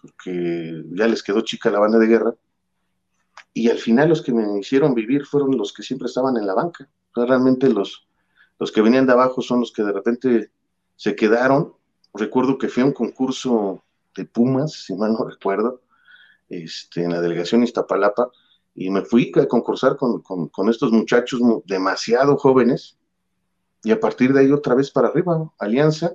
porque 0.00 0.82
ya 0.92 1.06
les 1.06 1.22
quedó 1.22 1.42
chica 1.42 1.70
la 1.70 1.78
banda 1.78 1.98
de 1.98 2.06
guerra, 2.06 2.34
y 3.52 3.68
al 3.68 3.78
final 3.78 4.08
los 4.08 4.22
que 4.22 4.32
me 4.32 4.58
hicieron 4.58 4.94
vivir 4.94 5.26
fueron 5.26 5.56
los 5.56 5.72
que 5.72 5.82
siempre 5.82 6.06
estaban 6.06 6.36
en 6.36 6.46
la 6.46 6.54
banca. 6.54 6.88
realmente 7.14 7.68
los, 7.68 8.08
los 8.60 8.70
que 8.70 8.82
venían 8.82 9.06
de 9.06 9.12
abajo 9.14 9.40
son 9.40 9.60
los 9.60 9.72
que 9.72 9.82
de 9.82 9.92
repente 9.92 10.52
se 10.94 11.16
quedaron. 11.16 11.74
Recuerdo 12.12 12.58
que 12.58 12.68
fui 12.68 12.82
a 12.82 12.86
un 12.86 12.92
concurso 12.92 13.82
de 14.14 14.26
Pumas, 14.26 14.84
si 14.84 14.94
mal 14.94 15.14
no 15.14 15.24
recuerdo, 15.24 15.80
este, 16.48 17.04
en 17.04 17.12
la 17.12 17.22
delegación 17.22 17.64
Iztapalapa, 17.64 18.30
y 18.74 18.90
me 18.90 19.00
fui 19.00 19.32
a 19.36 19.46
concursar 19.46 19.96
con, 19.96 20.20
con 20.20 20.68
estos 20.68 20.92
muchachos 20.92 21.40
demasiado 21.64 22.36
jóvenes, 22.36 22.98
y 23.82 23.92
a 23.92 23.98
partir 23.98 24.34
de 24.34 24.40
ahí 24.40 24.52
otra 24.52 24.74
vez 24.74 24.90
para 24.90 25.08
arriba, 25.08 25.50
Alianza, 25.58 26.12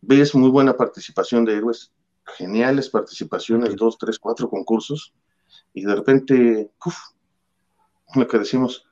ves 0.00 0.34
muy 0.34 0.50
buena 0.50 0.76
participación 0.76 1.44
de 1.44 1.56
héroes, 1.56 1.92
geniales 2.36 2.90
participaciones, 2.90 3.76
dos, 3.76 3.96
tres, 3.96 4.18
cuatro 4.18 4.50
concursos, 4.50 5.14
y 5.72 5.84
de 5.84 5.94
repente, 5.94 6.72
uf, 6.84 6.96
lo 8.16 8.26
que 8.26 8.38
decimos, 8.38 8.88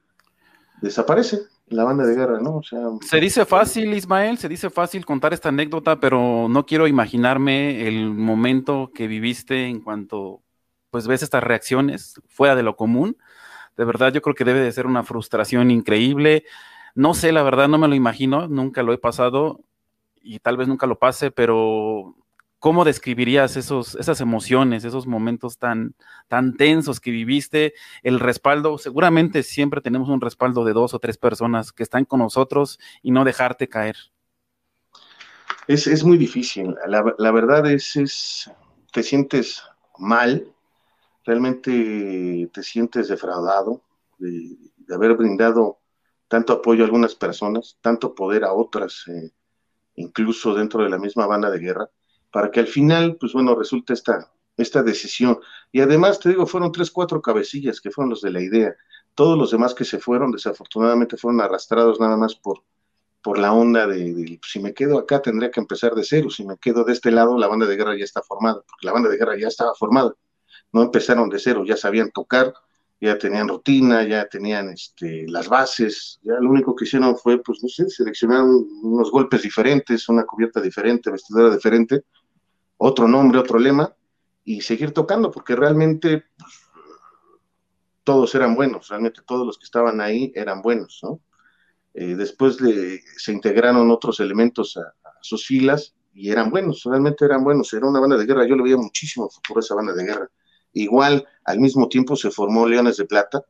desaparece 0.80 1.51
la 1.72 1.84
banda 1.84 2.04
de 2.04 2.14
guerra, 2.14 2.40
¿no? 2.40 2.56
O 2.56 2.62
sea, 2.62 2.80
se 3.00 3.20
dice 3.20 3.44
fácil, 3.44 3.94
Ismael, 3.94 4.38
se 4.38 4.48
dice 4.48 4.70
fácil 4.70 5.04
contar 5.04 5.32
esta 5.32 5.48
anécdota, 5.48 6.00
pero 6.00 6.48
no 6.48 6.66
quiero 6.66 6.86
imaginarme 6.86 7.86
el 7.86 8.10
momento 8.10 8.90
que 8.94 9.06
viviste 9.06 9.66
en 9.66 9.80
cuanto 9.80 10.42
pues 10.90 11.06
ves 11.06 11.22
estas 11.22 11.42
reacciones 11.42 12.20
fuera 12.28 12.54
de 12.54 12.62
lo 12.62 12.76
común. 12.76 13.16
De 13.76 13.84
verdad, 13.84 14.12
yo 14.12 14.20
creo 14.20 14.34
que 14.34 14.44
debe 14.44 14.60
de 14.60 14.72
ser 14.72 14.86
una 14.86 15.02
frustración 15.02 15.70
increíble. 15.70 16.44
No 16.94 17.14
sé, 17.14 17.32
la 17.32 17.42
verdad, 17.42 17.68
no 17.68 17.78
me 17.78 17.88
lo 17.88 17.94
imagino, 17.94 18.46
nunca 18.46 18.82
lo 18.82 18.92
he 18.92 18.98
pasado 18.98 19.60
y 20.20 20.38
tal 20.40 20.58
vez 20.58 20.68
nunca 20.68 20.86
lo 20.86 20.98
pase, 20.98 21.30
pero 21.30 22.14
¿cómo 22.62 22.84
describirías 22.84 23.56
esos, 23.56 23.96
esas 23.96 24.20
emociones, 24.20 24.84
esos 24.84 25.08
momentos 25.08 25.58
tan, 25.58 25.96
tan 26.28 26.56
tensos 26.56 27.00
que 27.00 27.10
viviste? 27.10 27.74
El 28.04 28.20
respaldo, 28.20 28.78
seguramente 28.78 29.42
siempre 29.42 29.80
tenemos 29.80 30.08
un 30.08 30.20
respaldo 30.20 30.64
de 30.64 30.72
dos 30.72 30.94
o 30.94 31.00
tres 31.00 31.18
personas 31.18 31.72
que 31.72 31.82
están 31.82 32.04
con 32.04 32.20
nosotros 32.20 32.78
y 33.02 33.10
no 33.10 33.24
dejarte 33.24 33.68
caer. 33.68 33.96
Es, 35.66 36.04
muy 36.04 36.16
difícil, 36.16 36.76
la, 36.86 37.32
verdad 37.32 37.68
es, 37.68 37.96
es, 37.96 38.48
te 38.92 39.02
sientes 39.02 39.60
mal, 39.98 40.46
realmente 41.24 42.48
te 42.52 42.62
sientes 42.62 43.08
defraudado 43.08 43.82
de, 44.18 44.56
haber 44.94 45.16
brindado 45.16 45.80
tanto 46.28 46.52
apoyo 46.52 46.84
a 46.84 46.86
algunas 46.86 47.16
personas, 47.16 47.76
tanto 47.80 48.14
poder 48.14 48.44
a 48.44 48.52
otras, 48.52 49.02
eh, 49.08 49.32
incluso 49.96 50.54
dentro 50.54 50.84
de 50.84 50.90
la 50.90 50.98
misma 50.98 51.26
banda 51.26 51.50
de 51.50 51.58
guerra, 51.58 51.90
para 52.32 52.50
que 52.50 52.60
al 52.60 52.66
final, 52.66 53.16
pues 53.20 53.32
bueno, 53.32 53.54
resulte 53.54 53.92
esta, 53.92 54.32
esta 54.56 54.82
decisión. 54.82 55.38
Y 55.70 55.80
además, 55.80 56.18
te 56.18 56.30
digo, 56.30 56.46
fueron 56.46 56.72
tres, 56.72 56.90
cuatro 56.90 57.22
cabecillas 57.22 57.80
que 57.80 57.90
fueron 57.90 58.10
los 58.10 58.22
de 58.22 58.30
la 58.30 58.40
idea. 58.40 58.74
Todos 59.14 59.38
los 59.38 59.50
demás 59.50 59.74
que 59.74 59.84
se 59.84 59.98
fueron, 59.98 60.32
desafortunadamente, 60.32 61.16
fueron 61.16 61.40
arrastrados 61.40 62.00
nada 62.00 62.16
más 62.16 62.34
por, 62.34 62.64
por 63.22 63.38
la 63.38 63.52
onda 63.52 63.86
de, 63.86 64.40
si 64.46 64.58
me 64.60 64.74
quedo 64.74 64.98
acá 64.98 65.22
tendría 65.22 65.50
que 65.50 65.60
empezar 65.60 65.94
de 65.94 66.04
cero, 66.04 66.28
si 66.30 66.44
me 66.44 66.56
quedo 66.58 66.84
de 66.84 66.92
este 66.92 67.10
lado 67.10 67.38
la 67.38 67.46
banda 67.46 67.66
de 67.66 67.76
guerra 67.76 67.96
ya 67.96 68.04
está 68.04 68.22
formada, 68.22 68.62
porque 68.66 68.86
la 68.86 68.92
banda 68.92 69.08
de 69.08 69.16
guerra 69.16 69.38
ya 69.38 69.48
estaba 69.48 69.74
formada, 69.74 70.14
no 70.72 70.82
empezaron 70.82 71.28
de 71.28 71.38
cero, 71.38 71.64
ya 71.64 71.76
sabían 71.76 72.10
tocar, 72.10 72.52
ya 73.00 73.18
tenían 73.18 73.48
rutina, 73.48 74.04
ya 74.04 74.26
tenían 74.26 74.70
este, 74.70 75.26
las 75.28 75.48
bases, 75.48 76.20
ya 76.22 76.34
lo 76.34 76.50
único 76.50 76.74
que 76.74 76.84
hicieron 76.84 77.16
fue, 77.16 77.42
pues 77.42 77.62
no 77.62 77.68
sé, 77.68 77.88
seleccionar 77.90 78.42
unos 78.44 79.10
golpes 79.10 79.42
diferentes, 79.42 80.08
una 80.08 80.24
cubierta 80.24 80.60
diferente, 80.60 81.10
vestidura 81.10 81.54
diferente, 81.54 82.04
otro 82.84 83.06
nombre, 83.08 83.38
otro 83.38 83.58
lema, 83.58 83.94
y 84.44 84.60
seguir 84.60 84.92
tocando, 84.92 85.30
porque 85.30 85.54
realmente 85.54 86.24
pues, 86.36 86.52
todos 88.04 88.34
eran 88.34 88.54
buenos, 88.54 88.88
realmente 88.88 89.22
todos 89.26 89.46
los 89.46 89.58
que 89.58 89.64
estaban 89.64 90.00
ahí 90.00 90.32
eran 90.34 90.62
buenos, 90.62 91.00
¿no? 91.02 91.20
Eh, 91.94 92.14
después 92.16 92.56
se 93.16 93.32
integraron 93.32 93.90
otros 93.90 94.18
elementos 94.20 94.76
a, 94.78 94.80
a, 94.80 95.12
sus 95.20 95.46
filas 95.46 95.94
y 96.14 96.30
eran 96.30 96.50
buenos, 96.50 96.82
realmente 96.84 97.24
eran 97.24 97.44
buenos, 97.44 97.72
era 97.72 97.86
una 97.86 98.00
banda 98.00 98.16
de 98.16 98.26
guerra, 98.26 98.46
yo 98.46 98.56
le 98.56 98.62
veía 98.62 98.76
muchísimo 98.76 99.28
futuro 99.28 99.58
a 99.58 99.60
esa 99.60 99.74
banda 99.74 99.92
de 99.92 100.04
guerra 100.04 100.30
Igual, 100.72 101.26
al 101.44 101.60
mismo 101.60 101.88
tiempo 101.88 102.16
se 102.16 102.30
formó 102.30 102.66
Leones 102.66 102.96
de 102.96 103.04
Plata, 103.04 103.44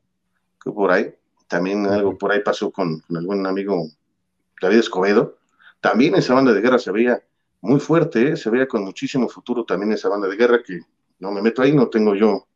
que 0.63 0.71
por 0.73 0.91
ahí, 0.91 1.15
también 1.49 1.87
algo 1.87 2.19
por 2.19 2.33
ahí 2.33 2.41
pasó 2.43 2.71
con, 2.73 3.03
el 3.09 3.27
buen 3.27 3.47
amigo 3.47 3.87
David 4.61 4.79
Escobedo. 4.79 5.39
También 5.81 6.15
esa 6.15 6.35
banda 6.35 6.53
de 6.53 6.61
guerra 6.61 6.79
se 6.79 6.91
veía 6.91 7.23
muy 7.63 7.81
fuerte, 7.81 8.33
¿eh? 8.33 8.37
se 8.37 8.51
veía 8.51 8.67
con 8.67 8.85
muchísimo 8.85 9.29
futuro 9.29 9.65
también 9.65 9.93
esa 9.93 10.09
banda 10.09 10.29
de 10.29 10.37
guerra, 10.37 10.63
que 10.63 10.81
no 11.21 11.31
me 11.31 11.41
meto 11.41 11.63
ahí, 11.63 11.73
no 11.73 11.89
tengo 11.89 12.15
yo 12.15 12.49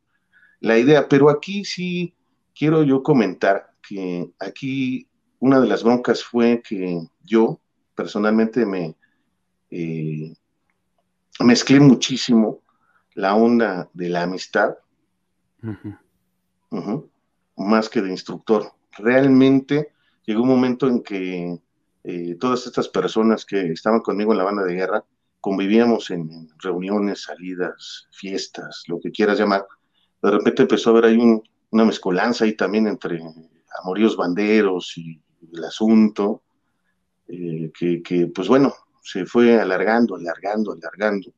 la 0.59 0.77
idea, 0.77 1.07
pero 1.07 1.29
aquí 1.29 1.63
sí 1.63 2.13
quiero 2.53 2.83
yo 2.83 3.01
comentar 3.01 3.71
que 3.81 4.29
aquí 4.37 5.07
una 5.39 5.61
de 5.61 5.67
las 5.67 5.83
broncas 5.83 6.23
fue 6.23 6.61
que 6.61 7.07
yo 7.23 7.59
personalmente 7.95 8.65
me 8.65 8.95
eh, 9.69 10.33
mezclé 11.39 11.79
muchísimo 11.79 12.61
la 13.13 13.35
onda 13.35 13.89
de 13.93 14.09
la 14.09 14.23
amistad, 14.23 14.75
más 17.55 17.89
que 17.89 18.01
de 18.01 18.09
instructor. 18.09 18.73
Realmente 18.97 19.93
llegó 20.25 20.43
un 20.43 20.49
momento 20.49 20.87
en 20.87 21.01
que 21.01 21.59
eh, 22.09 22.37
todas 22.39 22.65
estas 22.65 22.87
personas 22.87 23.43
que 23.45 23.73
estaban 23.73 23.99
conmigo 23.99 24.31
en 24.31 24.37
la 24.37 24.45
banda 24.45 24.63
de 24.63 24.75
guerra 24.75 25.03
convivíamos 25.41 26.09
en, 26.09 26.47
reuniones, 26.57 27.23
salidas, 27.23 28.07
fiestas, 28.11 28.83
lo 28.87 28.97
que 29.01 29.11
quieras 29.11 29.37
llamar. 29.37 29.67
De 30.21 30.31
repente 30.31 30.61
empezó 30.61 30.89
a 30.89 30.93
haber 30.93 31.05
ahí 31.05 31.41
una 31.69 31.83
mezcolanza 31.83 32.45
ahí 32.45 32.55
también 32.55 32.87
entre 32.87 33.21
amoríos 33.83 34.15
banderos 34.15 34.97
y 34.97 35.21
el 35.51 35.63
asunto, 35.65 36.43
eh, 37.27 37.73
que, 37.77 38.31
pues 38.33 38.47
bueno, 38.47 38.73
se 39.03 39.25
fue 39.25 39.59
alargando, 39.59 40.15
alargando, 40.15 40.71
alargando 40.71 41.33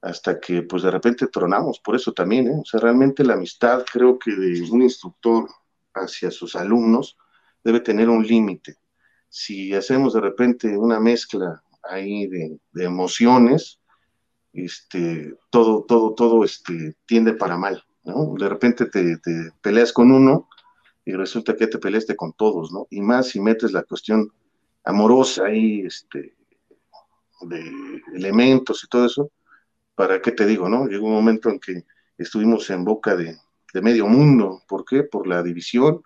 hasta 0.00 0.40
que 0.40 0.62
pues 0.62 0.82
de 0.82 0.90
repente 0.90 1.26
tronamos, 1.26 1.78
por 1.80 1.94
eso 1.94 2.12
también, 2.12 2.46
¿eh? 2.48 2.60
o 2.60 2.64
sea, 2.64 2.80
realmente 2.80 3.22
la 3.22 3.34
amistad 3.34 3.84
creo 3.90 4.18
que 4.18 4.34
de 4.34 4.62
un 4.70 4.80
instructor 4.80 5.46
hacia 5.92 6.30
sus 6.30 6.56
alumnos 6.56 7.18
debe 7.62 7.80
tener 7.80 8.08
un 8.08 8.26
límite. 8.26 8.78
Si 9.36 9.74
hacemos 9.74 10.14
de 10.14 10.20
repente 10.20 10.78
una 10.78 11.00
mezcla 11.00 11.60
ahí 11.82 12.28
de, 12.28 12.56
emociones, 12.76 13.80
este, 14.52 15.34
todo, 15.50 15.82
todo, 15.88 16.14
todo 16.14 16.44
este, 16.44 16.94
tiende 17.04 17.32
para 17.32 17.58
mal, 17.58 17.82
¿no? 18.04 18.36
De 18.38 18.48
repente 18.48 18.86
te, 18.86 19.18
peleas 19.60 19.92
con 19.92 20.12
uno 20.12 20.48
y 21.04 21.14
resulta 21.14 21.56
que 21.56 21.66
te 21.66 21.78
peleaste 21.78 22.14
con 22.14 22.32
todos, 22.34 22.70
¿no? 22.70 22.86
Y 22.90 23.00
más 23.00 23.30
si 23.30 23.40
metes 23.40 23.72
la 23.72 23.82
cuestión 23.82 24.32
amorosa 24.84 25.46
ahí, 25.46 25.80
este, 25.80 26.36
de 27.40 28.00
elementos 28.14 28.84
y 28.84 28.86
todo 28.86 29.06
eso, 29.06 29.32
¿para 29.96 30.22
qué 30.22 30.30
te 30.30 30.46
digo, 30.46 30.68
no? 30.68 30.86
Llegó 30.86 31.08
un 31.08 31.12
momento 31.14 31.50
en 31.50 31.58
que 31.58 31.82
estuvimos 32.18 32.70
en 32.70 32.84
boca 32.84 33.16
de, 33.16 33.36
medio 33.82 34.06
mundo. 34.06 34.62
¿Por 34.68 34.84
qué? 34.84 35.02
Por 35.02 35.26
la 35.26 35.42
división, 35.42 36.04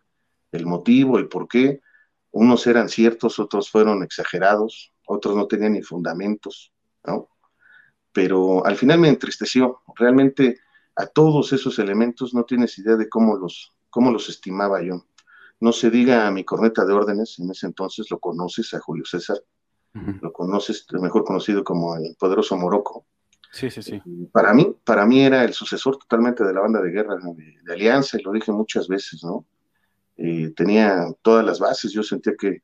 el 0.51 0.65
motivo, 0.65 1.19
el 1.19 1.29
por 1.29 1.47
qué. 1.47 1.83
Unos 2.31 2.67
eran 2.67 2.89
ciertos, 2.89 3.39
otros 3.39 3.71
fueron 3.71 4.03
exagerados, 4.03 4.93
otros 5.07 5.37
no 5.37 5.47
tenían 5.47 5.73
ni 5.73 5.83
fundamentos, 5.83 6.73
¿no? 7.05 7.29
Pero 8.13 8.65
al 8.67 8.77
final 8.77 9.01
me 9.01 9.09
entristeció. 9.09 9.83
Realmente 9.95 10.59
a 10.97 11.07
todos 11.07 11.53
esos 11.53 11.79
elementos 11.79 12.35
no 12.35 12.45
tienes 12.45 12.79
idea 12.79 12.97
de 12.97 13.09
cómo 13.09 13.37
los, 13.37 13.73
cómo 13.91 14.11
los 14.11 14.29
estimaba 14.29 14.83
yo. 14.83 15.05
No 15.61 15.73
se 15.73 15.91
diga 15.91 16.27
a 16.27 16.31
mi 16.31 16.45
corneta 16.45 16.85
de 16.85 16.93
órdenes, 16.93 17.39
en 17.39 17.51
ese 17.51 17.67
entonces 17.67 18.11
lo 18.11 18.19
conoces, 18.19 18.73
a 18.75 18.81
Julio 18.81 19.05
César, 19.05 19.39
lo 19.93 20.33
conoces, 20.33 20.87
mejor 20.93 21.25
conocido 21.25 21.65
como 21.65 21.97
el 21.97 22.15
poderoso 22.17 22.57
Morocco 22.57 23.07
Sí, 23.51 23.71
sí, 23.71 23.83
sí. 23.83 24.03
Para 24.31 24.53
mí, 24.53 24.75
para 24.85 25.07
mí 25.07 25.23
era 25.23 25.45
el 25.45 25.55
sucesor 25.55 25.97
totalmente 25.97 26.45
de 26.45 26.53
la 26.53 26.61
banda 26.61 26.83
de 26.83 26.91
guerra 26.91 27.17
de, 27.17 27.73
Alianza, 27.73 28.19
y 28.19 28.23
lo 28.23 28.33
dije 28.33 28.53
muchas 28.53 28.89
veces, 28.89 29.25
¿no? 29.25 29.47
Eh, 30.19 30.53
tenía 30.57 31.07
todas 31.23 31.45
las 31.45 31.61
bases, 31.61 31.93
yo 31.93 32.03
sentía 32.03 32.35
que, 32.39 32.63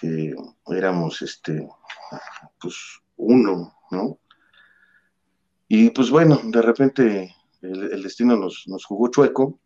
que 0.00 0.34
éramos 0.68 1.20
este, 1.20 1.68
pues 2.60 2.76
uno, 3.16 3.74
¿no? 3.90 4.18
Y 5.68 5.90
pues 5.90 6.10
bueno, 6.10 6.40
de 6.44 6.62
repente 6.62 7.34
el, 7.60 8.02
destino 8.02 8.36
nos, 8.36 8.64
nos, 8.68 8.84
jugó 8.84 9.08
chueco 9.08 9.58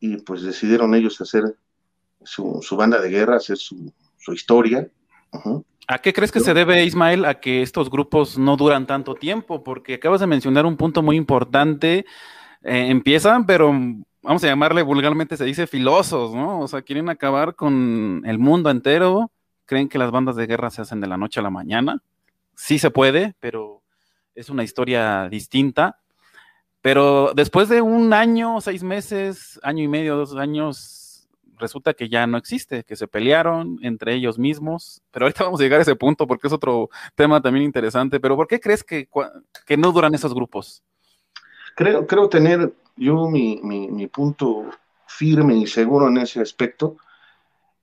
y 0.00 0.18
pues 0.18 0.42
decidieron 0.42 0.94
ellos 0.94 1.20
hacer 1.20 1.56
su, 2.22 2.60
su 2.62 2.76
banda 2.76 3.00
de 3.00 3.10
guerra, 3.10 3.36
hacer 3.36 3.56
su, 3.56 3.92
su 4.16 4.32
historia. 4.32 4.88
¿A 5.88 5.98
qué 5.98 6.12
crees 6.12 6.30
que 6.30 6.40
se 6.40 6.54
debe, 6.54 6.84
Ismael, 6.84 7.24
a 7.24 7.40
que 7.40 7.62
estos 7.62 7.90
grupos 7.90 8.38
no 8.38 8.56
duran 8.56 8.86
tanto 8.86 9.14
tiempo? 9.14 9.64
Porque 9.64 9.94
acabas 9.94 10.20
de 10.20 10.26
mencionar 10.28 10.64
un 10.64 10.76
punto 10.76 11.02
muy 11.02 11.16
importante. 11.16 12.06
Eh, 12.62 12.90
empiezan, 12.90 13.46
pero 13.46 13.72
vamos 14.22 14.42
a 14.44 14.48
llamarle 14.48 14.82
vulgarmente, 14.82 15.36
se 15.36 15.44
dice 15.44 15.66
filosos, 15.66 16.34
¿no? 16.34 16.60
O 16.60 16.68
sea, 16.68 16.82
quieren 16.82 17.08
acabar 17.08 17.54
con 17.54 18.22
el 18.24 18.38
mundo 18.38 18.70
entero. 18.70 19.30
Creen 19.66 19.88
que 19.88 19.98
las 19.98 20.10
bandas 20.10 20.36
de 20.36 20.46
guerra 20.46 20.70
se 20.70 20.82
hacen 20.82 21.00
de 21.00 21.06
la 21.06 21.16
noche 21.16 21.40
a 21.40 21.42
la 21.42 21.50
mañana. 21.50 22.02
Sí 22.54 22.78
se 22.78 22.90
puede, 22.90 23.34
pero 23.40 23.82
es 24.34 24.48
una 24.48 24.64
historia 24.64 25.28
distinta. 25.28 26.00
Pero 26.80 27.32
después 27.34 27.68
de 27.68 27.82
un 27.82 28.12
año, 28.12 28.60
seis 28.60 28.82
meses, 28.82 29.60
año 29.62 29.82
y 29.82 29.88
medio, 29.88 30.16
dos 30.16 30.36
años, 30.36 31.28
resulta 31.58 31.92
que 31.92 32.08
ya 32.08 32.26
no 32.26 32.38
existe, 32.38 32.84
que 32.84 32.96
se 32.96 33.08
pelearon 33.08 33.78
entre 33.82 34.14
ellos 34.14 34.38
mismos. 34.38 35.02
Pero 35.10 35.26
ahorita 35.26 35.44
vamos 35.44 35.60
a 35.60 35.64
llegar 35.64 35.80
a 35.80 35.82
ese 35.82 35.96
punto 35.96 36.26
porque 36.26 36.46
es 36.46 36.52
otro 36.52 36.88
tema 37.14 37.42
también 37.42 37.64
interesante. 37.64 38.20
Pero 38.20 38.36
¿por 38.36 38.46
qué 38.46 38.60
crees 38.60 38.84
que, 38.84 39.08
que 39.66 39.76
no 39.76 39.92
duran 39.92 40.14
esos 40.14 40.34
grupos? 40.34 40.82
Creo, 41.74 42.06
creo 42.06 42.28
tener 42.28 42.72
yo 42.98 43.28
mi, 43.28 43.60
mi, 43.62 44.06
punto 44.08 44.70
firme 45.06 45.56
y 45.56 45.66
seguro 45.66 46.08
en 46.08 46.18
ese 46.18 46.40
aspecto. 46.40 46.96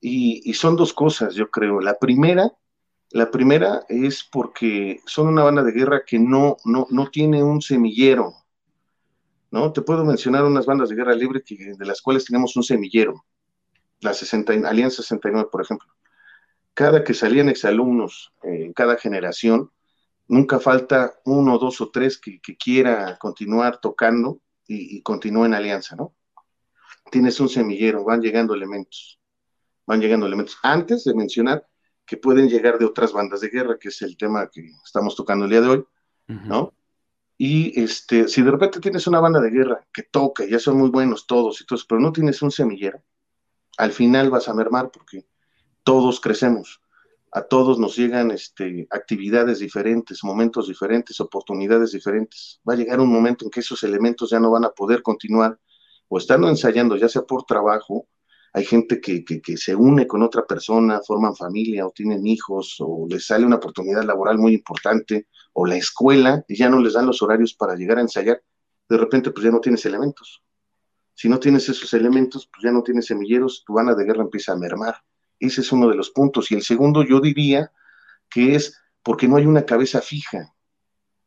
Y, 0.01 0.41
y, 0.49 0.53
son 0.53 0.76
dos 0.76 0.93
cosas, 0.93 1.36
yo 1.36 1.49
creo. 1.49 1.82
La 1.82 1.97
primera 1.97 2.51
la 3.16 3.32
primera 3.32 3.86
es 3.88 4.24
porque 4.30 4.99
son 5.05 5.28
una 5.28 5.43
banda 5.43 5.63
de 5.63 5.72
guerra 5.72 6.03
que 6.05 6.20
no, 6.20 6.57
no, 6.66 6.86
no 6.89 7.09
tiene 7.09 7.41
un 7.41 7.61
semillero. 7.61 8.34
¿no? 9.51 9.72
Te 9.72 9.82
puedo 9.82 10.03
mencionar 10.03 10.43
unas 10.43 10.66
bandas 10.66 10.89
de 10.89 10.95
guerra 10.95 11.16
libre 11.16 11.41
de 11.47 11.86
las 11.86 12.01
cuales 12.01 12.26
tenemos 12.26 12.57
un 12.57 12.63
semillero. 12.63 13.24
La 14.01 14.13
60, 14.13 14.68
Alianza 14.68 15.01
69, 15.01 15.47
por 15.49 15.61
ejemplo. 15.61 15.88
Cada 16.74 17.05
que 17.05 17.13
salían 17.13 17.47
exalumnos 17.47 18.34
eh, 18.43 18.66
en 18.66 18.74
cada 18.74 18.97
generación, 18.97 19.72
nunca 20.28 20.59
falta 20.59 21.13
uno, 21.24 21.57
dos 21.57 21.80
o 21.80 21.89
tres 21.91 22.20
que, 22.20 22.41
quiera 22.57 23.18
continuar 23.18 23.80
tocando 23.80 24.41
y, 24.68 24.97
y 24.97 25.01
continúe 25.01 25.45
en 25.45 25.53
alianza, 25.53 25.95
¿no? 25.95 26.16
Tienes 27.11 27.39
un 27.39 27.49
semillero, 27.49 28.03
van 28.03 28.22
llegando 28.22 28.53
elementos, 28.53 29.20
van 29.86 30.01
llegando 30.01 30.26
elementos. 30.26 30.57
Antes 30.63 31.03
de 31.03 31.13
mencionar 31.13 31.68
que 32.05 32.18
pueden 32.18 32.47
llegar 32.47 32.78
de 32.78 32.86
otras 32.86 33.13
bandas 33.13 33.41
de 33.41 33.49
guerra, 33.49 33.78
que 33.80 33.89
es 33.89 34.01
el 34.01 34.16
tema 34.18 34.49
que 34.49 34.70
estamos 34.84 35.16
tocando 35.16 35.45
el 35.45 35.51
día 35.51 35.61
de 35.61 35.68
hoy, 35.68 35.86
¿no? 36.28 36.74
Y 37.38 37.80
este, 37.82 38.28
si 38.28 38.41
de 38.41 38.51
repente 38.51 38.80
tienes 38.80 39.07
una 39.07 39.20
banda 39.20 39.41
de 39.41 39.49
guerra 39.49 39.86
que 39.91 40.03
toca, 40.03 40.45
ya 40.45 40.59
son 40.59 40.78
muy 40.78 40.89
buenos 40.89 41.28
todos 41.28 41.59
y 41.61 41.66
todos, 41.66 41.86
pero 41.86 41.99
no 41.99 42.13
tienes 42.13 42.41
un 42.41 42.51
semillero, 42.51 43.03
al 43.78 43.91
final 43.91 44.30
vas 44.30 44.47
a 44.47 44.53
mermar 44.53 44.89
porque 44.91 45.28
todos 45.84 46.20
crecemos, 46.22 46.82
a 47.36 47.41
todos 47.41 47.77
nos 47.79 47.97
llegan 47.97 48.31
este, 48.31 48.88
actividades 48.89 49.59
diferentes, 49.59 50.23
momentos 50.23 50.69
diferentes, 50.69 51.19
oportunidades 51.19 51.91
diferentes. 51.91 52.61
Va 52.67 52.73
a 52.73 52.77
llegar 52.77 53.01
un 53.01 53.11
momento 53.11 53.43
en 53.43 53.51
que 53.51 53.59
esos 53.59 53.83
elementos 53.83 54.29
ya 54.29 54.39
no 54.39 54.51
van 54.51 54.63
a 54.63 54.69
poder 54.69 55.01
continuar 55.01 55.59
o 56.07 56.17
estando 56.17 56.47
ensayando, 56.47 56.95
ya 56.95 57.09
sea 57.09 57.23
por 57.23 57.43
trabajo 57.43 58.07
hay 58.53 58.63
gente 58.63 59.01
que, 59.01 59.25
que, 59.25 59.57
se 59.57 59.75
une 59.75 60.07
con 60.07 60.23
otra 60.23 60.45
persona, 60.45 61.01
forman 61.05 61.36
familia 61.36 61.86
o 61.86 61.91
tienen 61.91 62.25
hijos 62.25 62.77
o 62.79 63.05
les 63.09 63.27
sale 63.27 63.45
una 63.45 63.57
oportunidad 63.57 64.03
laboral 64.05 64.38
muy 64.38 64.53
importante 64.53 65.27
o 65.51 65.65
la 65.65 65.75
escuela 65.75 66.45
y 66.47 66.55
ya 66.55 66.69
no 66.69 66.79
les 66.79 66.93
dan 66.93 67.05
los 67.05 67.21
horarios 67.21 67.53
para 67.53 67.75
llegar 67.75 67.97
a 67.97 68.01
ensayar, 68.01 68.41
de 68.88 68.97
repente 68.97 69.31
pues 69.31 69.43
ya 69.43 69.51
no 69.51 69.59
tienes 69.59 69.86
elementos. 69.86 70.41
Si 71.13 71.27
no 71.27 71.38
tienes 71.38 71.67
esos 71.67 71.93
elementos, 71.93 72.47
pues 72.47 72.63
ya 72.63 72.71
no 72.71 72.81
tienes 72.81 73.07
semilleros, 73.07 73.65
tu 73.67 73.73
gana 73.73 73.93
de 73.93 74.05
guerra 74.05 74.21
empieza 74.21 74.53
a 74.53 74.55
mermar. 74.55 75.03
Ese 75.39 75.61
es 75.61 75.71
uno 75.71 75.89
de 75.89 75.95
los 75.95 76.09
puntos. 76.09 76.51
Y 76.51 76.55
el 76.55 76.63
segundo 76.63 77.03
yo 77.03 77.19
diría 77.19 77.71
que 78.29 78.55
es 78.55 78.79
porque 79.03 79.27
no 79.27 79.38
hay 79.38 79.45
una 79.45 79.65
cabeza 79.65 80.01
fija. 80.01 80.53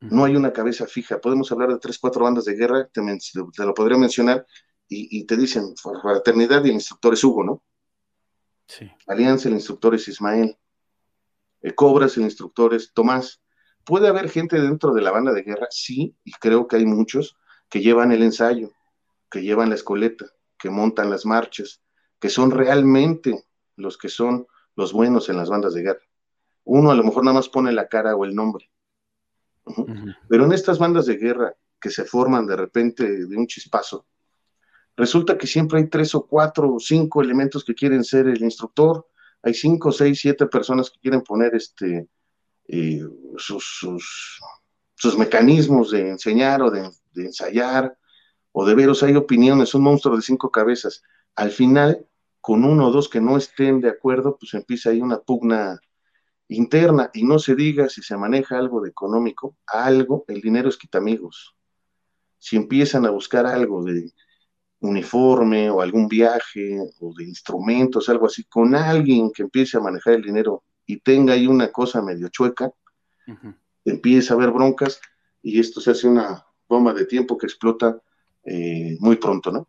No 0.01 0.25
hay 0.25 0.37
una 0.37 0.53
cabeza 0.53 0.87
fija. 0.87 1.21
Podemos 1.21 1.51
hablar 1.51 1.71
de 1.71 1.79
tres, 1.79 1.99
cuatro 1.99 2.25
bandas 2.25 2.45
de 2.45 2.55
guerra, 2.55 2.87
te, 2.87 3.01
te 3.03 3.65
lo 3.65 3.75
podría 3.75 3.99
mencionar, 3.99 4.47
y, 4.89 5.25
te 5.25 5.37
dicen 5.37 5.75
fraternidad 5.77 6.65
y 6.65 6.69
el 6.69 6.75
instructor 6.75 7.13
es 7.13 7.23
Hugo, 7.23 7.45
¿no? 7.45 7.63
Sí. 8.67 8.91
Alianza, 9.07 9.49
el 9.49 9.55
instructor 9.55 9.95
es 9.95 10.09
Ismael. 10.09 10.57
El 11.61 11.75
Cobras, 11.75 12.17
el 12.17 12.23
instructor 12.23 12.75
es 12.75 12.93
Tomás. 12.93 13.43
¿Puede 13.85 14.09
haber 14.09 14.31
gente 14.31 14.61
dentro 14.61 14.95
de 14.95 15.03
la 15.03 15.11
banda 15.11 15.33
de 15.33 15.43
guerra? 15.43 15.67
Sí, 15.71 16.17
y 16.25 16.33
creo 16.33 16.69
que 16.69 16.77
hay 16.77 16.87
muchos 16.87 17.37
que 17.69 17.81
llevan 17.81 18.13
el 18.13 18.23
ensayo, 18.23 18.71
que 19.31 19.43
llevan 19.43 19.69
la 19.69 19.75
escoleta, 19.75 20.27
que 20.59 20.71
montan 20.71 21.11
las 21.11 21.27
marchas, 21.27 21.83
que 22.19 22.31
son 22.31 22.51
realmente 22.51 23.45
los 23.79 23.97
que 23.97 24.09
son 24.09 24.47
los 24.77 24.93
buenos 24.93 25.29
en 25.29 25.37
las 25.37 25.49
bandas 25.49 25.75
de 25.75 25.83
guerra. 25.83 26.03
Uno 26.65 26.91
a 26.91 26.95
lo 26.95 27.03
mejor 27.03 27.25
nada 27.25 27.37
más 27.37 27.49
pone 27.49 27.73
la 27.73 27.89
cara 27.89 28.15
o 28.15 28.25
el 28.25 28.35
nombre. 28.35 28.71
Pero 30.29 30.45
en 30.45 30.53
estas 30.53 30.79
bandas 30.79 31.07
de 31.07 31.17
guerra 31.17 31.55
que 31.81 31.91
se 31.91 32.05
forman 32.05 32.47
de 32.47 32.57
repente 32.57 33.27
de 33.27 33.37
un 33.37 33.47
chispazo, 33.47 34.07
Resulta 34.99 35.39
que 35.39 35.47
siempre 35.47 35.79
hay 35.79 35.87
tres 35.87 36.13
o 36.17 36.27
cuatro 36.27 36.75
o 36.75 36.81
cinco 36.81 37.23
elementos 37.23 37.65
que 37.65 37.73
quieren 37.73 38.03
ser 38.03 38.27
el 38.27 38.43
instructor, 38.43 39.07
hay 39.45 39.55
cinco, 39.55 39.93
seis, 39.93 40.19
siete 40.21 40.47
personas 40.47 40.91
que 40.91 40.99
quieren 40.99 41.21
poner 41.21 41.55
este, 41.55 42.09
eh, 42.67 43.01
sus, 43.37 43.79
sus, 44.97 45.17
mecanismos 45.17 45.93
de 45.93 46.11
enseñar 46.11 46.63
o 46.63 46.71
de, 46.73 46.91
ensayar 47.15 47.97
o 48.51 48.67
de 48.67 48.75
veros, 48.75 49.05
hay 49.05 49.15
opiniones, 49.15 49.73
un 49.73 49.83
monstruo 49.83 50.17
de 50.17 50.23
cinco 50.23 50.51
cabezas. 50.51 51.05
Al 51.37 51.53
final, 51.53 52.05
con 52.41 52.65
uno 52.65 52.89
o 52.89 52.91
dos 52.91 53.09
que 53.09 53.21
no 53.21 53.37
estén 53.37 53.81
de 53.81 53.89
acuerdo, 53.89 54.37
pues 54.39 54.55
empieza 54.55 54.91
ahí 54.91 55.01
una 55.01 55.19
pugna 55.19 55.81
interna 56.49 57.11
y 57.13 57.25
no 57.25 57.39
se 57.39 57.55
diga 57.55 57.89
si 57.89 58.03
se 58.03 58.17
maneja 58.17 58.59
algo 58.59 58.81
de 58.81 58.91
económico, 58.91 59.57
algo, 59.67 60.25
el 60.29 60.41
dinero 60.41 60.69
es 60.69 60.79
quitamigos. 60.79 61.55
Si 62.39 62.57
empiezan 62.57 63.05
a 63.07 63.11
buscar 63.11 63.47
algo 63.47 63.85
de 63.85 64.13
uniforme 64.81 65.71
o 65.71 65.81
algún 65.81 66.09
viaje 66.09 66.79
o 67.01 67.13
de 67.15 67.25
instrumentos, 67.25 68.09
algo 68.09 68.27
así, 68.27 68.45
con 68.45 68.75
alguien 68.75 69.31
que 69.33 69.43
empiece 69.43 69.77
a 69.77 69.81
manejar 69.81 70.15
el 70.15 70.23
dinero 70.23 70.65
y 70.87 71.01
tenga 71.01 71.35
ahí 71.35 71.47
una 71.47 71.71
cosa 71.71 72.01
medio 72.01 72.29
chueca, 72.29 72.71
empieza 73.85 74.33
a 74.33 74.37
haber 74.37 74.51
broncas 74.51 75.01
y 75.43 75.61
esto 75.61 75.81
se 75.81 75.91
hace 75.91 76.09
una 76.09 76.47
bomba 76.69 76.95
de 76.95 77.05
tiempo 77.05 77.37
que 77.37 77.47
explota 77.47 78.01
eh, 78.45 78.97
muy 79.01 79.17
pronto, 79.17 79.51
¿no? 79.51 79.69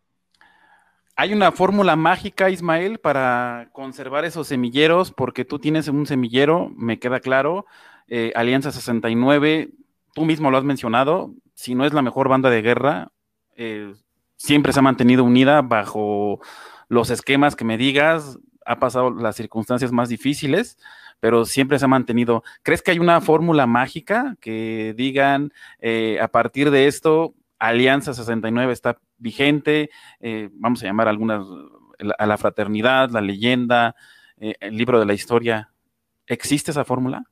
Hay 1.20 1.34
una 1.34 1.52
fórmula 1.52 1.96
mágica, 1.96 2.48
Ismael, 2.48 2.98
para 2.98 3.68
conservar 3.72 4.24
esos 4.24 4.46
semilleros, 4.46 5.12
porque 5.12 5.44
tú 5.44 5.58
tienes 5.58 5.86
un 5.88 6.06
semillero, 6.06 6.72
me 6.74 6.98
queda 6.98 7.20
claro, 7.20 7.66
eh, 8.08 8.32
Alianza 8.34 8.72
69, 8.72 9.68
tú 10.14 10.24
mismo 10.24 10.50
lo 10.50 10.56
has 10.56 10.64
mencionado, 10.64 11.34
si 11.52 11.74
no 11.74 11.84
es 11.84 11.92
la 11.92 12.00
mejor 12.00 12.30
banda 12.30 12.48
de 12.48 12.62
guerra, 12.62 13.12
eh, 13.54 13.92
siempre 14.36 14.72
se 14.72 14.78
ha 14.78 14.82
mantenido 14.82 15.22
unida 15.22 15.60
bajo 15.60 16.40
los 16.88 17.10
esquemas 17.10 17.54
que 17.54 17.66
me 17.66 17.76
digas, 17.76 18.38
ha 18.64 18.78
pasado 18.78 19.10
las 19.10 19.36
circunstancias 19.36 19.92
más 19.92 20.08
difíciles, 20.08 20.78
pero 21.20 21.44
siempre 21.44 21.78
se 21.78 21.84
ha 21.84 21.88
mantenido. 21.88 22.44
¿Crees 22.62 22.80
que 22.80 22.92
hay 22.92 22.98
una 22.98 23.20
fórmula 23.20 23.66
mágica 23.66 24.36
que 24.40 24.94
digan 24.96 25.52
eh, 25.80 26.18
a 26.18 26.28
partir 26.28 26.70
de 26.70 26.86
esto, 26.86 27.34
Alianza 27.60 28.14
69 28.14 28.72
está 28.72 28.98
vigente, 29.18 29.90
eh, 30.18 30.48
vamos 30.52 30.82
a 30.82 30.86
llamar 30.86 31.06
algunas, 31.06 31.46
a 32.18 32.26
la 32.26 32.38
fraternidad, 32.38 33.10
la 33.10 33.20
leyenda, 33.20 33.94
eh, 34.38 34.54
el 34.60 34.76
libro 34.76 34.98
de 34.98 35.06
la 35.06 35.14
historia? 35.14 35.72
¿Existe 36.26 36.72
esa 36.72 36.84
fórmula? 36.84 37.22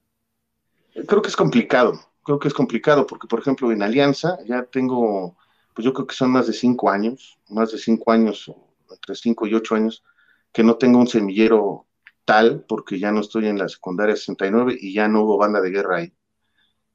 Creo 1.07 1.23
que 1.23 1.29
es 1.29 1.37
complicado, 1.37 1.99
creo 2.23 2.39
que 2.39 2.49
es 2.49 2.55
complicado 2.55 3.07
porque, 3.07 3.27
por 3.27 3.41
ejemplo, 3.41 3.73
en 3.73 3.83
Alianza 3.83 4.39
ya 4.47 4.63
tengo 4.63 5.37
pues 5.79 5.87
yo 5.87 5.93
creo 5.93 6.09
que 6.09 6.15
son 6.17 6.33
más 6.33 6.49
de 6.49 6.53
cinco 6.53 6.91
años, 6.91 7.39
más 7.51 7.71
de 7.71 7.79
cinco 7.79 8.11
años, 8.11 8.53
entre 8.91 9.15
cinco 9.15 9.47
y 9.47 9.55
ocho 9.55 9.77
años, 9.77 10.03
que 10.53 10.65
no 10.65 10.75
tengo 10.75 10.99
un 10.99 11.07
semillero 11.07 11.87
tal, 12.25 12.65
porque 12.67 12.99
ya 12.99 13.13
no 13.13 13.21
estoy 13.21 13.47
en 13.47 13.59
la 13.59 13.69
secundaria 13.69 14.17
69 14.17 14.77
y 14.77 14.93
ya 14.93 15.07
no 15.07 15.23
hubo 15.23 15.39
banda 15.39 15.61
de 15.61 15.71
guerra 15.71 15.99
ahí. 15.99 16.13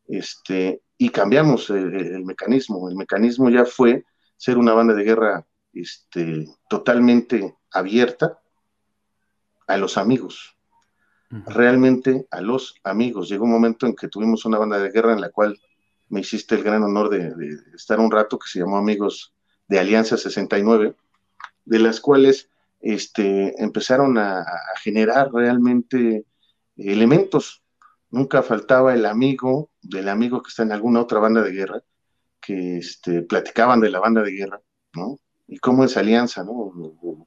Este, 0.08 0.82
y 0.98 1.10
cambiamos 1.10 1.70
el, 1.70 2.24
mecanismo. 2.24 2.90
El 2.90 2.96
mecanismo 2.96 3.50
ya 3.50 3.66
fue 3.66 4.06
ser 4.38 4.58
una 4.58 4.74
banda 4.74 4.94
de 4.94 5.04
guerra 5.04 5.46
este, 5.74 6.48
totalmente 6.70 7.56
abierta 7.72 8.40
a 9.68 9.78
los 9.78 9.98
amigos, 9.98 10.56
realmente 11.30 12.28
a 12.32 12.42
los 12.42 12.76
amigos. 12.84 13.30
Llegó 13.30 13.46
un 13.46 13.52
momento 13.52 13.86
en 13.86 13.96
que 13.96 14.08
tuvimos 14.08 14.46
una 14.46 14.60
banda 14.60 14.78
de 14.80 14.92
guerra 14.92 15.14
en 15.14 15.22
la 15.22 15.30
cual 15.30 15.60
me 16.10 16.22
hiciste 16.22 16.56
el 16.56 16.64
gran 16.64 16.84
honor 16.84 17.10
de, 17.10 17.34
estar 17.74 18.00
un 18.00 18.12
rato, 18.12 18.38
que 18.38 18.48
se 18.48 18.60
llamó 18.60 18.78
Amigos 18.78 19.34
de 19.68 19.80
Alianza 19.80 20.16
69, 20.16 20.96
de 21.66 21.80
las 21.80 22.00
cuales 22.00 22.50
este, 22.80 23.62
empezaron 23.62 24.18
a, 24.18 24.46
generar 24.84 25.32
realmente 25.34 26.26
elementos. 26.76 27.64
Nunca 28.12 28.44
faltaba 28.44 28.94
el 28.94 29.06
amigo 29.06 29.72
del 29.84 30.10
amigo 30.10 30.42
que 30.42 30.50
está 30.50 30.64
en 30.64 30.72
alguna 30.72 31.02
otra 31.02 31.20
banda 31.20 31.42
de 31.42 31.52
guerra, 31.52 31.84
que 32.42 32.78
este, 32.78 33.22
platicaban 33.22 33.80
de 33.80 33.90
la 33.90 34.00
banda 34.00 34.22
de 34.22 34.32
guerra, 34.32 34.62
¿no? 34.94 35.20
Y 35.48 35.58
cómo 35.60 35.84
es 35.84 35.98
alianza, 35.98 36.44
¿no? 36.44 36.74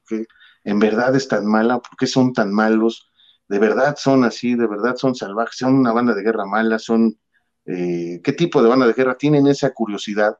Que 0.07 0.25
en 0.63 0.79
verdad 0.79 1.15
es 1.15 1.27
tan 1.27 1.45
mala, 1.45 1.79
¿por 1.79 1.97
qué 1.97 2.07
son 2.07 2.33
tan 2.33 2.51
malos? 2.51 3.11
De 3.47 3.59
verdad 3.59 3.95
son 3.97 4.23
así, 4.25 4.55
de 4.55 4.67
verdad 4.67 4.95
son 4.97 5.15
salvajes, 5.15 5.57
son 5.57 5.75
una 5.75 5.93
banda 5.93 6.13
de 6.13 6.23
guerra 6.23 6.45
mala, 6.45 6.79
son... 6.79 7.17
Eh, 7.65 8.21
¿Qué 8.23 8.31
tipo 8.31 8.61
de 8.63 8.69
banda 8.69 8.87
de 8.87 8.93
guerra? 8.93 9.17
Tienen 9.17 9.45
esa 9.47 9.73
curiosidad, 9.73 10.37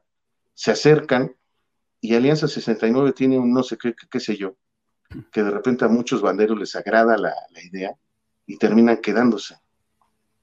se 0.54 0.70
acercan 0.70 1.34
y 2.00 2.14
Alianza 2.14 2.48
69 2.48 3.12
tiene 3.12 3.38
un 3.38 3.52
no 3.52 3.62
sé 3.62 3.76
qué, 3.76 3.94
qué, 4.10 4.20
sé 4.20 4.36
yo, 4.36 4.56
que 5.32 5.42
de 5.42 5.50
repente 5.50 5.84
a 5.84 5.88
muchos 5.88 6.22
banderos 6.22 6.58
les 6.58 6.76
agrada 6.76 7.16
la, 7.16 7.34
idea 7.62 7.92
y 8.46 8.56
terminan 8.56 8.98
quedándose. 8.98 9.56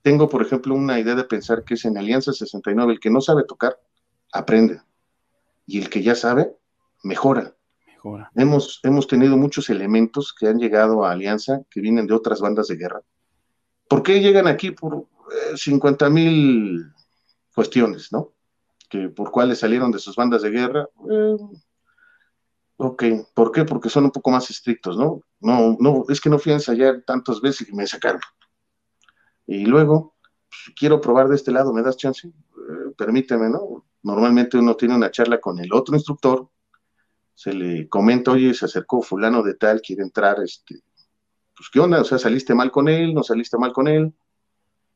Tengo, 0.06 0.30
por 0.30 0.44
ejemplo, 0.44 0.76
una 0.76 1.00
idea 1.00 1.16
de 1.16 1.24
pensar 1.24 1.64
que 1.64 1.74
es 1.74 1.84
en 1.84 1.98
Alianza 1.98 2.32
69 2.32 2.94
el 2.94 3.00
que 3.00 3.10
no 3.10 3.22
sabe 3.22 3.44
tocar, 3.44 3.80
aprende. 4.32 4.80
Y 5.66 5.80
el 5.80 5.90
que 5.90 6.04
ya 6.04 6.14
sabe, 6.14 6.56
mejora. 7.02 7.56
mejora. 7.88 8.32
Hemos, 8.36 8.82
hemos 8.84 9.08
tenido 9.08 9.36
muchos 9.36 9.68
elementos 9.72 10.32
que 10.32 10.48
han 10.48 10.60
llegado 10.60 11.04
a 11.04 11.12
Alianza, 11.12 11.62
que 11.72 11.82
vienen 11.82 12.06
de 12.06 12.14
otras 12.14 12.40
bandas 12.40 12.68
de 12.68 12.76
guerra. 12.76 13.02
¿Por 13.90 14.04
qué 14.04 14.22
llegan 14.22 14.46
aquí? 14.46 14.70
Por 14.70 15.08
50 15.56 16.06
eh, 16.06 16.10
mil 16.12 16.84
cuestiones, 17.56 18.12
¿no? 18.12 18.32
Que 18.88 19.10
por 19.10 19.32
cuáles 19.32 19.58
salieron 19.58 19.90
de 19.90 19.98
sus 19.98 20.16
bandas 20.16 20.44
de 20.44 20.52
guerra. 20.52 20.88
Eh, 21.10 21.38
ok, 22.78 23.04
¿por 23.34 23.52
qué? 23.52 23.66
Porque 23.66 23.90
son 23.90 24.04
un 24.06 24.12
poco 24.12 24.30
más 24.30 24.52
estrictos, 24.52 24.98
¿no? 24.98 25.22
No, 25.40 25.76
no, 25.80 26.06
es 26.10 26.22
que 26.22 26.30
no 26.30 26.38
fui 26.38 26.52
a 26.52 26.58
ensayar 26.58 27.02
tantas 27.08 27.42
veces 27.42 27.68
y 27.70 27.74
me 27.74 27.88
sacaron. 27.88 28.22
Y 29.48 29.66
luego, 29.66 30.16
pues, 30.50 30.76
quiero 30.78 31.02
probar 31.02 31.28
de 31.28 31.36
este 31.36 31.52
lado, 31.52 31.74
¿me 31.74 31.82
das 31.82 31.98
chance? 31.98 32.28
Eh, 32.28 32.94
permíteme, 32.98 33.50
¿no? 33.50 33.86
Normalmente 34.04 34.58
uno 34.58 34.76
tiene 34.76 34.96
una 34.96 35.12
charla 35.12 35.40
con 35.40 35.60
el 35.60 35.74
otro 35.74 35.96
instructor, 35.96 36.50
se 37.34 37.54
le 37.54 37.90
comenta, 37.90 38.32
oye, 38.32 38.54
se 38.54 38.66
acercó 38.66 39.02
fulano 39.02 39.44
de 39.44 39.56
tal, 39.56 39.82
quiere 39.82 40.04
entrar, 40.04 40.42
este, 40.42 40.82
pues, 41.56 41.70
¿qué 41.72 41.80
onda? 41.80 42.02
O 42.02 42.06
sea, 42.06 42.18
saliste 42.18 42.54
mal 42.54 42.72
con 42.72 42.88
él, 42.88 43.14
no 43.14 43.24
saliste 43.24 43.58
mal 43.58 43.74
con 43.74 43.88
él, 43.88 44.14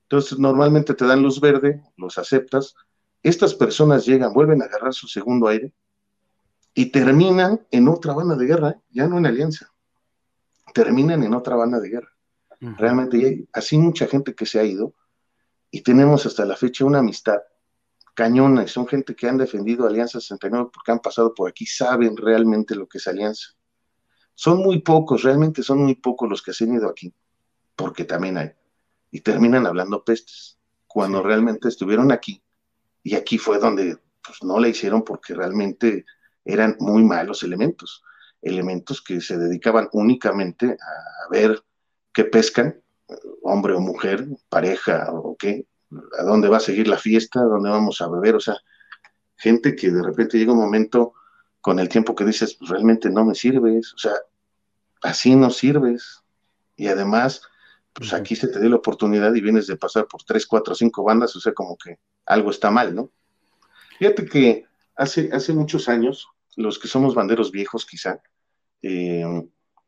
entonces, 0.09 0.39
normalmente 0.39 0.95
te 0.95 1.05
dan 1.05 1.21
luz 1.21 1.39
verde, 1.39 1.83
los 1.95 2.17
aceptas. 2.17 2.73
Estas 3.21 3.53
personas 3.53 4.07
llegan, 4.07 4.33
vuelven 4.33 4.59
a 4.63 4.65
agarrar 4.65 4.91
su 4.91 5.07
segundo 5.07 5.47
aire 5.47 5.71
y 6.73 6.87
terminan 6.87 7.63
en 7.69 7.87
otra 7.87 8.13
banda 8.15 8.35
de 8.35 8.47
guerra, 8.47 8.81
ya 8.89 9.05
no 9.05 9.19
en 9.19 9.27
alianza. 9.27 9.71
Terminan 10.73 11.21
en 11.21 11.35
otra 11.35 11.55
banda 11.55 11.79
de 11.79 11.89
guerra. 11.89 12.09
Realmente 12.59 13.17
hay 13.17 13.49
así 13.53 13.77
mucha 13.77 14.07
gente 14.07 14.35
que 14.35 14.45
se 14.45 14.59
ha 14.59 14.63
ido 14.63 14.93
y 15.71 15.81
tenemos 15.81 16.25
hasta 16.25 16.45
la 16.45 16.57
fecha 16.57 16.83
una 16.83 16.99
amistad 16.99 17.39
cañona 18.13 18.63
y 18.63 18.67
son 18.67 18.85
gente 18.85 19.15
que 19.15 19.29
han 19.29 19.37
defendido 19.37 19.87
Alianza 19.87 20.19
69 20.19 20.71
porque 20.73 20.91
han 20.91 20.99
pasado 20.99 21.33
por 21.33 21.49
aquí, 21.49 21.65
saben 21.65 22.17
realmente 22.17 22.75
lo 22.75 22.87
que 22.87 22.97
es 22.97 23.07
Alianza. 23.07 23.49
Son 24.35 24.57
muy 24.57 24.81
pocos, 24.81 25.23
realmente 25.23 25.63
son 25.63 25.79
muy 25.79 25.95
pocos 25.95 26.29
los 26.29 26.41
que 26.41 26.53
se 26.53 26.65
han 26.65 26.73
ido 26.73 26.89
aquí, 26.89 27.13
porque 27.75 28.03
también 28.03 28.37
hay 28.37 28.51
y 29.11 29.21
terminan 29.21 29.65
hablando 29.65 30.03
pestes, 30.03 30.57
cuando 30.87 31.23
realmente 31.23 31.67
estuvieron 31.67 32.11
aquí. 32.11 32.41
Y 33.03 33.15
aquí 33.15 33.37
fue 33.37 33.59
donde 33.59 33.97
pues, 34.21 34.43
no 34.43 34.59
la 34.59 34.67
hicieron 34.67 35.03
porque 35.03 35.33
realmente 35.33 36.05
eran 36.45 36.75
muy 36.79 37.03
malos 37.03 37.43
elementos, 37.43 38.03
elementos 38.41 39.01
que 39.01 39.21
se 39.21 39.37
dedicaban 39.37 39.89
únicamente 39.93 40.71
a 40.71 41.29
ver 41.31 41.63
qué 42.19 42.25
pescan, 42.25 42.77
hombre 43.43 43.73
o 43.73 43.79
mujer, 43.79 44.27
pareja 44.49 45.07
o 45.13 45.37
qué, 45.37 45.65
a 46.19 46.23
dónde 46.23 46.49
va 46.49 46.57
a 46.57 46.59
seguir 46.59 46.89
la 46.89 46.97
fiesta, 46.97 47.39
a 47.39 47.45
dónde 47.45 47.69
vamos 47.69 48.01
a 48.01 48.09
beber, 48.09 48.35
o 48.35 48.41
sea, 48.41 48.57
gente 49.37 49.73
que 49.73 49.89
de 49.89 50.03
repente 50.03 50.37
llega 50.37 50.51
un 50.51 50.59
momento 50.59 51.13
con 51.61 51.79
el 51.79 51.87
tiempo 51.87 52.15
que 52.15 52.25
dices, 52.25 52.55
pues, 52.55 52.71
realmente 52.71 53.09
no 53.09 53.23
me 53.23 53.35
sirves, 53.35 53.93
o 53.93 53.97
sea, 53.97 54.15
así 55.01 55.33
no 55.33 55.49
sirves. 55.49 56.21
Y 56.75 56.87
además, 56.87 57.41
pues 57.93 58.11
aquí 58.11 58.35
se 58.35 58.49
te 58.49 58.59
dio 58.59 58.67
la 58.67 58.75
oportunidad 58.75 59.33
y 59.33 59.39
vienes 59.39 59.67
de 59.67 59.77
pasar 59.77 60.05
por 60.05 60.21
tres, 60.23 60.45
cuatro, 60.45 60.75
cinco 60.75 61.05
bandas, 61.05 61.33
o 61.37 61.39
sea, 61.39 61.53
como 61.53 61.77
que 61.77 61.99
algo 62.25 62.49
está 62.49 62.69
mal, 62.69 62.93
¿no? 62.93 63.11
Fíjate 63.97 64.25
que 64.25 64.65
hace, 64.97 65.29
hace 65.31 65.53
muchos 65.53 65.87
años, 65.87 66.27
los 66.57 66.79
que 66.79 66.89
somos 66.89 67.15
banderos 67.15 67.49
viejos 67.49 67.85
quizá, 67.85 68.21
eh, 68.81 69.23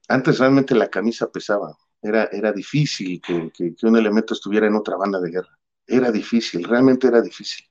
antes 0.07 0.39
realmente 0.39 0.75
la 0.75 0.89
camisa 0.89 1.29
pesaba, 1.29 1.77
era, 2.01 2.25
era 2.31 2.51
difícil 2.51 3.21
que, 3.21 3.51
un 3.83 3.97
elemento 3.97 4.33
estuviera 4.33 4.67
en 4.67 4.75
otra 4.75 4.97
banda 4.97 5.19
de 5.19 5.31
guerra, 5.31 5.59
era 5.85 6.11
difícil, 6.11 6.63
realmente 6.63 7.07
era 7.07 7.21
difícil. 7.21 7.65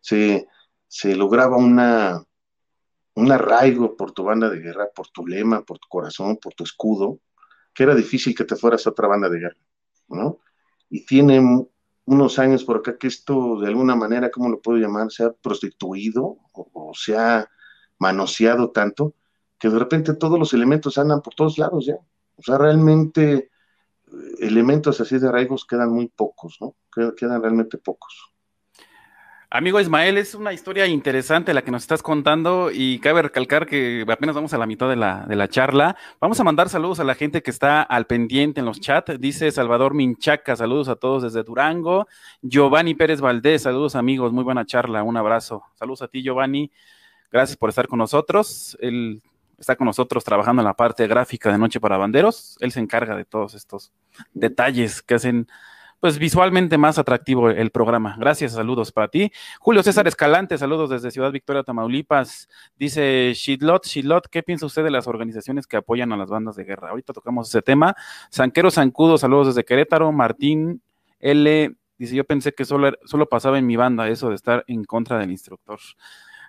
Se, 0.00 0.48
se 0.88 1.14
lograba 1.14 1.56
una, 1.56 2.24
un 3.14 3.32
arraigo 3.32 3.96
por 3.96 4.12
tu 4.12 4.24
banda 4.24 4.48
de 4.48 4.58
guerra, 4.58 4.88
por 4.94 5.08
tu 5.08 5.26
lema, 5.26 5.62
por 5.62 5.78
tu 5.78 5.88
corazón, 5.88 6.38
por 6.38 6.54
tu 6.54 6.64
escudo, 6.64 7.20
que 7.74 7.84
era 7.84 7.94
difícil 7.94 8.34
que 8.34 8.44
te 8.44 8.56
fueras 8.56 8.86
a 8.86 8.90
otra 8.90 9.08
banda 9.08 9.28
de 9.28 9.38
guerra, 9.38 9.56
¿no? 10.08 10.38
Y 10.90 11.06
tiene 11.06 11.40
unos 12.04 12.38
años 12.38 12.64
por 12.64 12.78
acá 12.78 12.98
que 12.98 13.06
esto, 13.06 13.60
de 13.60 13.68
alguna 13.68 13.94
manera, 13.94 14.30
¿cómo 14.30 14.48
lo 14.48 14.60
puedo 14.60 14.78
llamar? 14.78 15.10
Se 15.10 15.24
ha 15.24 15.32
prostituido 15.32 16.38
o, 16.52 16.92
se 16.94 17.16
ha 17.16 17.48
manoseado 17.98 18.70
tanto 18.70 19.14
que 19.58 19.68
de 19.68 19.78
repente 19.78 20.14
todos 20.14 20.38
los 20.38 20.52
elementos 20.52 20.98
andan 20.98 21.22
por 21.22 21.34
todos 21.34 21.56
lados 21.58 21.86
ya. 21.86 21.94
O 22.36 22.42
sea, 22.42 22.58
realmente 22.58 23.51
elementos 24.40 25.00
así 25.00 25.18
de 25.18 25.28
arraigos 25.28 25.64
quedan 25.66 25.90
muy 25.92 26.08
pocos, 26.08 26.58
¿no? 26.60 26.76
Quedan 27.16 27.40
realmente 27.40 27.78
pocos. 27.78 28.32
Amigo 29.54 29.78
Ismael, 29.78 30.16
es 30.16 30.34
una 30.34 30.54
historia 30.54 30.86
interesante 30.86 31.52
la 31.52 31.60
que 31.60 31.70
nos 31.70 31.82
estás 31.82 32.02
contando 32.02 32.70
y 32.72 32.98
cabe 33.00 33.20
recalcar 33.20 33.66
que 33.66 34.02
apenas 34.08 34.34
vamos 34.34 34.54
a 34.54 34.58
la 34.58 34.64
mitad 34.64 34.88
de 34.88 34.96
la, 34.96 35.26
de 35.28 35.36
la 35.36 35.46
charla. 35.46 35.94
Vamos 36.22 36.40
a 36.40 36.44
mandar 36.44 36.70
saludos 36.70 37.00
a 37.00 37.04
la 37.04 37.14
gente 37.14 37.42
que 37.42 37.50
está 37.50 37.82
al 37.82 38.06
pendiente 38.06 38.60
en 38.60 38.64
los 38.64 38.80
chats. 38.80 39.20
Dice 39.20 39.50
Salvador 39.50 39.92
Minchaca, 39.92 40.56
saludos 40.56 40.88
a 40.88 40.96
todos 40.96 41.22
desde 41.22 41.42
Durango. 41.42 42.08
Giovanni 42.40 42.94
Pérez 42.94 43.20
Valdés, 43.20 43.64
saludos 43.64 43.94
amigos, 43.94 44.32
muy 44.32 44.42
buena 44.42 44.64
charla, 44.64 45.02
un 45.02 45.18
abrazo. 45.18 45.64
Saludos 45.74 46.00
a 46.00 46.08
ti 46.08 46.22
Giovanni, 46.22 46.70
gracias 47.30 47.58
por 47.58 47.68
estar 47.68 47.88
con 47.88 47.98
nosotros. 47.98 48.78
Él 48.80 49.20
está 49.62 49.76
con 49.76 49.86
nosotros 49.86 50.24
trabajando 50.24 50.60
en 50.60 50.66
la 50.66 50.74
parte 50.74 51.06
gráfica 51.06 51.50
de 51.50 51.58
Noche 51.58 51.80
para 51.80 51.96
Banderos. 51.96 52.56
Él 52.60 52.72
se 52.72 52.80
encarga 52.80 53.16
de 53.16 53.24
todos 53.24 53.54
estos 53.54 53.92
detalles 54.34 55.02
que 55.02 55.14
hacen 55.14 55.46
pues 56.00 56.18
visualmente 56.18 56.78
más 56.78 56.98
atractivo 56.98 57.48
el 57.48 57.70
programa. 57.70 58.16
Gracias, 58.18 58.54
saludos 58.54 58.90
para 58.90 59.06
ti. 59.06 59.30
Julio 59.60 59.84
César 59.84 60.08
Escalante, 60.08 60.58
saludos 60.58 60.90
desde 60.90 61.12
Ciudad 61.12 61.30
Victoria, 61.30 61.62
Tamaulipas. 61.62 62.48
Dice 62.76 63.32
Shidlot, 63.36 63.86
Shidlot, 63.86 64.26
¿qué 64.28 64.42
piensa 64.42 64.66
usted 64.66 64.82
de 64.82 64.90
las 64.90 65.06
organizaciones 65.06 65.68
que 65.68 65.76
apoyan 65.76 66.12
a 66.12 66.16
las 66.16 66.28
bandas 66.28 66.56
de 66.56 66.64
guerra? 66.64 66.90
Ahorita 66.90 67.12
tocamos 67.12 67.48
ese 67.48 67.62
tema. 67.62 67.94
Sanquero 68.30 68.72
Zancudo, 68.72 69.16
saludos 69.16 69.54
desde 69.54 69.64
Querétaro. 69.64 70.10
Martín 70.10 70.82
L. 71.20 71.72
Dice, 71.98 72.16
yo 72.16 72.24
pensé 72.24 72.52
que 72.52 72.64
solo, 72.64 72.90
solo 73.04 73.28
pasaba 73.28 73.60
en 73.60 73.66
mi 73.68 73.76
banda 73.76 74.08
eso 74.08 74.28
de 74.28 74.34
estar 74.34 74.64
en 74.66 74.82
contra 74.82 75.18
del 75.18 75.30
instructor. 75.30 75.78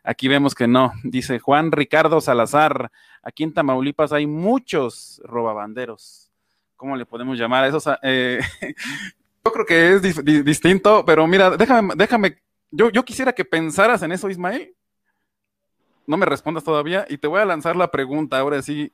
Aquí 0.04 0.28
vemos 0.28 0.54
que 0.54 0.68
no. 0.68 0.92
Dice 1.04 1.40
Juan 1.40 1.72
Ricardo 1.72 2.20
Salazar, 2.20 2.92
aquí 3.22 3.44
en 3.44 3.54
Tamaulipas 3.54 4.12
hay 4.12 4.28
muchos 4.28 5.22
robabanderos. 5.24 6.32
¿Cómo 6.76 6.98
le 6.98 7.06
podemos 7.06 7.38
llamar 7.38 7.64
a 7.64 7.68
esos? 7.68 7.88
Eh, 8.02 8.42
yo 9.46 9.52
creo 9.52 9.66
que 9.66 9.94
es 9.94 10.24
distinto, 10.46 11.06
pero 11.06 11.26
mira, 11.26 11.52
déjame, 11.52 11.94
déjame, 11.96 12.38
yo, 12.72 12.90
yo 12.90 13.06
quisiera 13.06 13.34
que 13.34 13.46
pensaras 13.46 14.02
en 14.04 14.12
eso, 14.12 14.30
Ismael. 14.30 14.76
No 16.06 16.18
me 16.18 16.26
respondas 16.26 16.66
todavía 16.66 17.06
y 17.08 17.18
te 17.18 17.28
voy 17.28 17.40
a 17.40 17.46
lanzar 17.46 17.78
la 17.78 17.90
pregunta, 17.90 18.38
ahora 18.38 18.62
sí, 18.62 18.92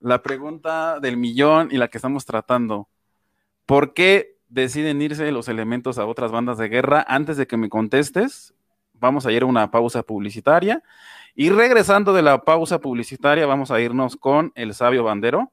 la 0.00 0.22
pregunta 0.22 1.00
del 1.00 1.16
millón 1.16 1.68
y 1.72 1.78
la 1.78 1.88
que 1.88 1.96
estamos 1.96 2.26
tratando. 2.26 2.88
¿Por 3.64 3.94
qué 3.94 4.36
deciden 4.48 5.00
irse 5.00 5.32
los 5.32 5.48
elementos 5.48 5.98
a 5.98 6.04
otras 6.04 6.30
bandas 6.30 6.58
de 6.58 6.68
guerra? 6.68 7.04
Antes 7.08 7.38
de 7.38 7.46
que 7.46 7.56
me 7.56 7.70
contestes, 7.70 8.54
vamos 8.98 9.26
a 9.26 9.32
ir 9.32 9.42
a 9.42 9.46
una 9.46 9.70
pausa 9.70 10.02
publicitaria. 10.02 10.82
Y 11.34 11.50
regresando 11.50 12.12
de 12.12 12.22
la 12.22 12.42
pausa 12.44 12.80
publicitaria, 12.80 13.46
vamos 13.46 13.70
a 13.70 13.80
irnos 13.80 14.16
con 14.16 14.52
el 14.54 14.74
sabio 14.74 15.04
bandero, 15.04 15.52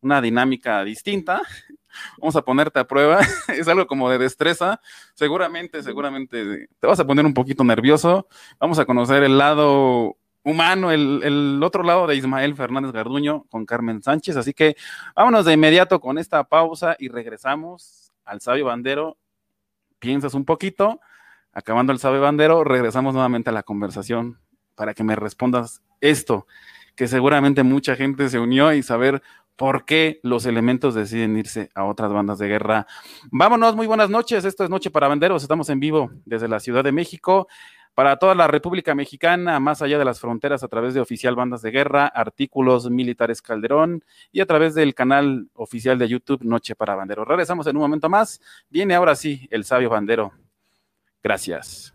una 0.00 0.20
dinámica 0.20 0.82
distinta. 0.84 1.42
Vamos 2.18 2.34
a 2.34 2.42
ponerte 2.42 2.80
a 2.80 2.88
prueba, 2.88 3.20
es 3.48 3.68
algo 3.68 3.86
como 3.86 4.10
de 4.10 4.18
destreza, 4.18 4.80
seguramente, 5.14 5.80
seguramente 5.80 6.66
te 6.80 6.86
vas 6.88 6.98
a 6.98 7.06
poner 7.06 7.24
un 7.24 7.34
poquito 7.34 7.62
nervioso, 7.62 8.26
vamos 8.58 8.80
a 8.80 8.84
conocer 8.84 9.22
el 9.22 9.38
lado 9.38 10.16
humano, 10.44 10.90
el, 10.90 11.60
otro 11.62 11.82
lado 11.82 12.06
de 12.06 12.16
Ismael 12.16 12.54
Fernández 12.54 12.92
Garduño 12.92 13.44
con 13.48 13.64
Carmen 13.64 14.02
Sánchez, 14.02 14.36
así 14.36 14.52
que 14.52 14.76
vámonos 15.16 15.46
de 15.46 15.54
inmediato 15.54 16.00
con 16.00 16.18
esta 16.18 16.44
pausa 16.44 16.96
y 16.98 17.08
regresamos 17.08 18.12
al 18.24 18.40
sabio 18.40 18.66
bandero, 18.66 19.16
piensas 19.98 20.34
un 20.34 20.44
poquito, 20.44 21.00
acabando 21.54 21.92
el 21.92 21.98
sabio 21.98 22.20
bandero, 22.20 22.64
regresamos 22.64 23.14
nuevamente 23.14 23.50
a 23.50 23.52
la 23.52 23.62
conversación 23.62 24.38
para 24.74 24.94
que 24.94 25.04
me 25.04 25.16
respondas 25.16 25.82
esto. 26.00 26.46
que 26.96 27.08
seguramente 27.08 27.64
mucha 27.64 27.96
gente 27.96 28.28
se 28.28 28.38
unió 28.38 28.72
y 28.72 28.84
saber 28.84 29.20
por 29.56 29.84
qué 29.84 30.20
los 30.22 30.46
elementos 30.46 30.94
deciden 30.94 31.36
irse 31.36 31.70
a 31.74 31.84
otras 31.84 32.12
bandas 32.12 32.38
de 32.38 32.46
guerra. 32.46 32.86
Vámonos, 33.32 33.74
muy 33.74 33.88
buenas 33.88 34.10
noches. 34.10 34.44
Esto 34.44 34.62
es 34.62 34.70
Noche 34.70 34.90
para 34.90 35.08
Banderos. 35.08 35.42
Estamos 35.42 35.68
en 35.70 35.80
vivo 35.80 36.10
desde 36.24 36.46
la 36.46 36.60
Ciudad 36.60 36.84
de 36.84 36.92
México 36.92 37.48
para 37.94 38.16
toda 38.16 38.34
la 38.34 38.48
República 38.48 38.94
Mexicana, 38.94 39.60
más 39.60 39.80
allá 39.80 39.98
de 39.98 40.04
las 40.04 40.20
fronteras, 40.20 40.64
a 40.64 40.68
través 40.68 40.94
de 40.94 41.00
Oficial 41.00 41.36
Bandas 41.36 41.62
de 41.62 41.70
Guerra, 41.70 42.06
Artículos 42.06 42.90
Militares 42.90 43.40
Calderón 43.40 44.04
y 44.32 44.40
a 44.40 44.46
través 44.46 44.74
del 44.74 44.94
canal 44.94 45.48
oficial 45.54 45.98
de 45.98 46.08
YouTube 46.08 46.42
Noche 46.42 46.74
para 46.74 46.96
Banderos. 46.96 47.26
Regresamos 47.26 47.66
en 47.68 47.76
un 47.76 47.82
momento 47.82 48.08
más. 48.08 48.40
Viene 48.68 48.94
ahora 48.94 49.14
sí 49.14 49.48
el 49.50 49.64
sabio 49.64 49.90
bandero. 49.90 50.32
Gracias. 51.24 51.94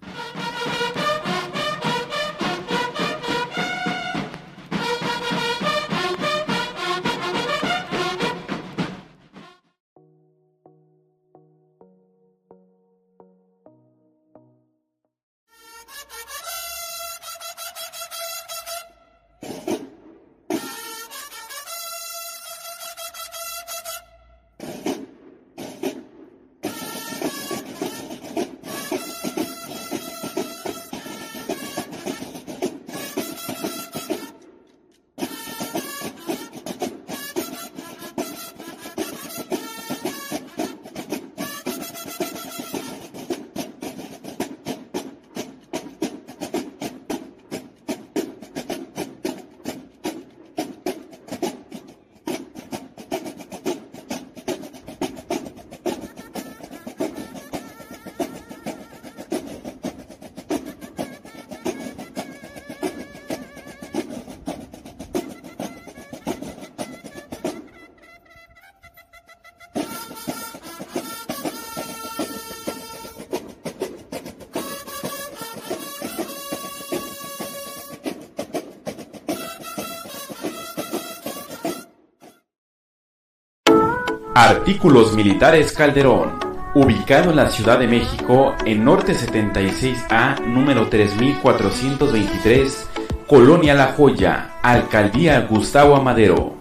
Artículos 84.41 85.15
Militares 85.15 85.73
Calderón, 85.73 86.39
ubicado 86.73 87.31
en 87.31 87.35
la 87.35 87.49
Ciudad 87.49 87.77
de 87.77 87.87
México, 87.87 88.55
en 88.63 88.85
Norte 88.85 89.13
76A, 89.13 90.39
número 90.45 90.87
3423, 90.87 92.87
Colonia 93.27 93.73
La 93.73 93.87
Joya, 93.87 94.51
Alcaldía 94.61 95.41
Gustavo 95.41 95.97
Amadero. 95.97 96.53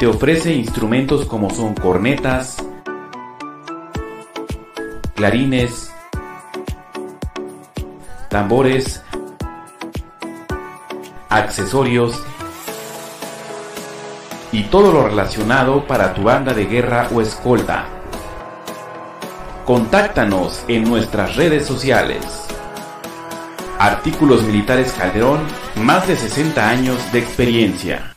Te 0.00 0.08
ofrece 0.08 0.52
instrumentos 0.52 1.26
como 1.26 1.48
son 1.48 1.74
cornetas, 1.74 2.56
clarines, 5.14 5.92
tambores, 8.28 9.00
accesorios 11.28 12.20
y 14.56 14.62
todo 14.62 14.90
lo 14.90 15.06
relacionado 15.06 15.86
para 15.86 16.14
tu 16.14 16.22
banda 16.22 16.54
de 16.54 16.64
guerra 16.64 17.10
o 17.12 17.20
escolta. 17.20 17.84
Contáctanos 19.66 20.64
en 20.66 20.84
nuestras 20.84 21.36
redes 21.36 21.66
sociales. 21.66 22.24
Artículos 23.78 24.44
Militares 24.44 24.94
Calderón, 24.98 25.40
más 25.74 26.08
de 26.08 26.16
60 26.16 26.70
años 26.70 27.12
de 27.12 27.18
experiencia. 27.18 28.15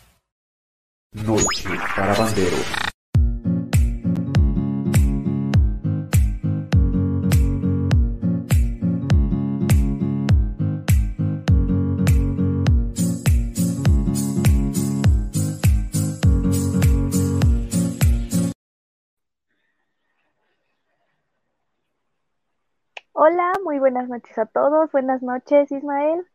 Buenas 25.00 25.24
noches, 25.24 25.72
Ismael. 25.72 26.28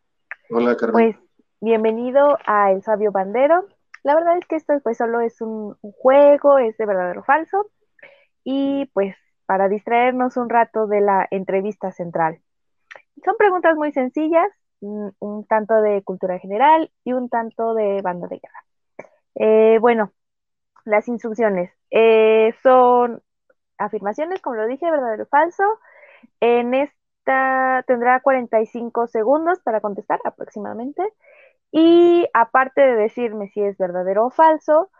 Hola, 0.48 0.74
Carmen. 0.74 0.92
Pues 0.92 1.16
bienvenido 1.60 2.38
a 2.46 2.72
El 2.72 2.82
Sabio 2.82 3.12
Bandero. 3.12 3.66
La 4.04 4.14
verdad 4.14 4.38
es 4.38 4.46
que 4.46 4.56
esto 4.56 4.72
pues 4.82 4.96
solo 4.96 5.20
es 5.20 5.42
un, 5.42 5.74
juego, 5.82 6.56
es 6.56 6.74
de 6.78 6.86
verdadero 6.86 7.20
o 7.20 7.24
falso. 7.24 7.66
Y 8.42 8.86
pues 8.94 9.14
para 9.44 9.68
distraernos 9.68 10.38
un 10.38 10.48
rato 10.48 10.86
de 10.86 11.02
la 11.02 11.28
entrevista 11.30 11.92
central. 11.92 12.38
Son 13.22 13.36
preguntas 13.36 13.76
muy 13.76 13.92
sencillas, 13.92 14.48
un, 14.80 15.46
tanto 15.46 15.82
de 15.82 16.02
cultura 16.02 16.38
general 16.38 16.90
y 17.04 17.12
un 17.12 17.28
tanto 17.28 17.74
de 17.74 18.00
banda 18.00 18.28
de 18.28 18.40
guerra. 18.40 18.64
Eh, 19.34 19.78
bueno, 19.78 20.10
las 20.86 21.06
instrucciones 21.06 21.70
eh, 21.90 22.54
son 22.62 23.20
afirmaciones, 23.76 24.40
como 24.40 24.56
lo 24.56 24.66
dije, 24.66 24.90
verdadero 24.90 25.24
o 25.24 25.26
falso 25.26 25.64
en 26.40 26.72
tendrá 27.24 28.20
45 28.20 29.06
segundos 29.06 29.60
para 29.60 29.80
contestar 29.80 30.20
aproximadamente. 30.24 31.02
Y 31.72 32.26
aparte 32.34 32.80
de 32.82 32.94
decirme 32.94 33.48
si 33.50 33.62
es 33.62 33.78
verdadero 33.78 34.26
o 34.26 34.30
falso, 34.30 34.90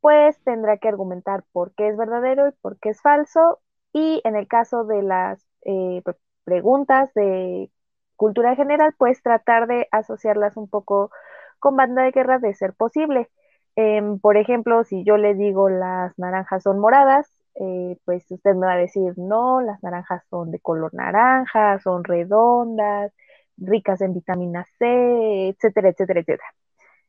pues 0.00 0.42
tendrá 0.44 0.78
que 0.78 0.88
argumentar 0.88 1.44
por 1.52 1.74
qué 1.74 1.88
es 1.88 1.96
verdadero 1.96 2.48
y 2.48 2.52
por 2.62 2.78
qué 2.80 2.90
es 2.90 3.00
falso. 3.02 3.60
Y 3.92 4.20
en 4.24 4.36
el 4.36 4.48
caso 4.48 4.84
de 4.84 5.02
las 5.02 5.46
eh, 5.64 6.02
preguntas 6.44 7.12
de 7.14 7.70
cultura 8.16 8.56
general, 8.56 8.94
pues 8.98 9.22
tratar 9.22 9.66
de 9.66 9.88
asociarlas 9.92 10.56
un 10.56 10.68
poco 10.68 11.10
con 11.58 11.76
banda 11.76 12.02
de 12.02 12.12
guerra 12.12 12.38
de 12.38 12.54
ser 12.54 12.74
posible. 12.74 13.30
Em, 13.76 14.18
por 14.20 14.36
ejemplo, 14.36 14.84
si 14.84 15.04
yo 15.04 15.16
le 15.16 15.34
digo 15.34 15.68
las 15.70 16.18
naranjas 16.18 16.62
son 16.64 16.78
moradas, 16.80 17.30
eh, 17.54 17.96
pues 18.04 18.30
usted 18.30 18.54
me 18.54 18.66
va 18.66 18.74
a 18.74 18.76
decir, 18.76 19.14
no, 19.16 19.60
las 19.60 19.82
naranjas 19.82 20.22
son 20.30 20.50
de 20.50 20.60
color 20.60 20.94
naranja, 20.94 21.78
son 21.80 22.04
redondas, 22.04 23.12
ricas 23.56 24.00
en 24.00 24.14
vitamina 24.14 24.66
C, 24.78 25.48
etcétera, 25.48 25.90
etcétera, 25.90 26.20
etcétera. 26.20 26.54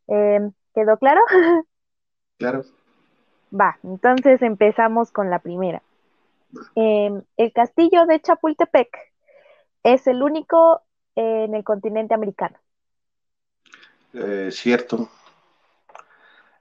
Em, 0.07 0.51
¿Quedó 0.73 0.97
claro? 0.97 1.21
Claro. 2.37 2.63
Va, 3.53 3.77
entonces 3.83 4.41
empezamos 4.41 5.11
con 5.11 5.29
la 5.29 5.37
primera. 5.37 5.83
Em, 6.73 7.21
el 7.37 7.53
castillo 7.53 8.07
de 8.07 8.19
Chapultepec 8.19 8.89
es 9.83 10.07
el 10.07 10.23
único 10.23 10.81
en 11.15 11.53
el 11.53 11.63
continente 11.63 12.15
americano. 12.15 12.57
Eh, 14.13 14.49
cierto. 14.51 15.07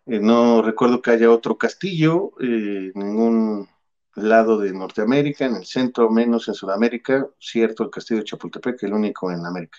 Eh, 0.07 0.19
no 0.19 0.63
recuerdo 0.63 1.03
que 1.03 1.11
haya 1.11 1.31
otro 1.31 1.59
castillo 1.59 2.33
en 2.41 2.93
ningún 2.95 3.69
lado 4.15 4.59
de 4.59 4.73
Norteamérica, 4.73 5.45
en 5.45 5.57
el 5.57 5.67
centro 5.67 6.11
menos 6.11 6.49
en 6.49 6.55
Sudamérica, 6.55 7.29
cierto, 7.39 7.85
el 7.85 7.91
castillo 7.91 8.21
de 8.21 8.25
Chapultepec, 8.25 8.83
el 8.83 8.95
único 8.95 9.31
en 9.31 9.45
América. 9.45 9.79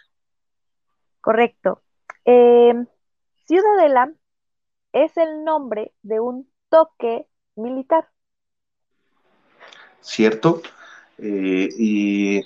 Correcto. 1.20 1.82
Eh, 2.24 2.74
Ciudadela 3.46 4.14
es 4.94 5.18
el 5.18 5.44
nombre 5.44 5.94
de 6.02 6.20
un 6.20 6.50
toque 6.70 7.28
militar. 7.56 8.08
Cierto. 10.00 10.62
Eh, 11.18 11.70
y 11.78 12.42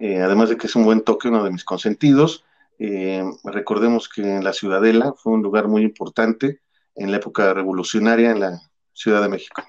además 0.00 0.48
de 0.48 0.56
que 0.56 0.66
es 0.66 0.76
un 0.76 0.84
buen 0.84 1.02
toque, 1.02 1.28
uno 1.28 1.44
de 1.44 1.50
mis 1.50 1.64
consentidos, 1.64 2.44
recordemos 3.44 4.08
que 4.08 4.22
la 4.42 4.52
Ciudadela 4.52 5.12
fue 5.12 5.32
un 5.32 5.42
lugar 5.42 5.68
muy 5.68 5.82
importante 5.82 6.60
en 6.96 7.10
la 7.10 7.18
época 7.18 7.52
revolucionaria 7.54 8.30
en 8.30 8.40
la 8.40 8.60
Ciudad 8.92 9.22
de 9.22 9.28
México. 9.28 9.62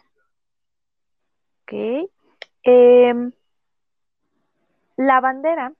Ok. 1.63 2.09
Em, 2.63 3.31
la 4.97 5.19
bandera 5.21 5.73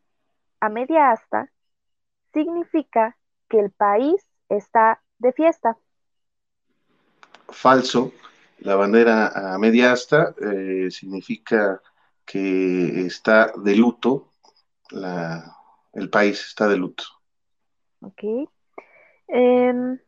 a 0.59 0.69
media 0.69 1.11
asta 1.11 1.49
significa 2.33 3.17
que 3.49 3.59
el 3.59 3.71
país 3.71 4.25
está 4.49 5.01
de 5.17 5.31
fiesta. 5.33 5.77
Falso. 7.49 8.11
La 8.59 8.75
bandera 8.75 9.53
a 9.53 9.57
media 9.57 9.91
asta 9.91 10.33
eh, 10.41 10.89
significa 10.91 11.81
que 12.25 13.05
está 13.05 13.53
de 13.55 13.75
luto, 13.75 14.33
el 15.93 16.09
país 16.09 16.41
está 16.41 16.67
de 16.67 16.77
luto. 16.77 17.03
Ok. 18.01 18.49
Em, 19.27 19.99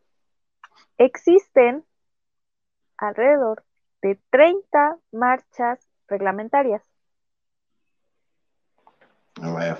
existen 1.00 1.84
alrededor 2.97 3.64
de 4.02 4.20
30 4.30 4.97
marchas 5.12 5.80
reglamentarias. 6.08 6.84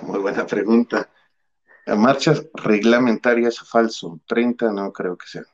Muy 0.02 0.18
buena 0.20 0.46
pregunta. 0.46 1.08
Marchas 1.86 2.48
reglamentarias 2.54 3.58
falso, 3.60 4.20
30 4.26 4.72
no 4.72 4.92
creo 4.92 5.16
que 5.16 5.26
sean. 5.26 5.44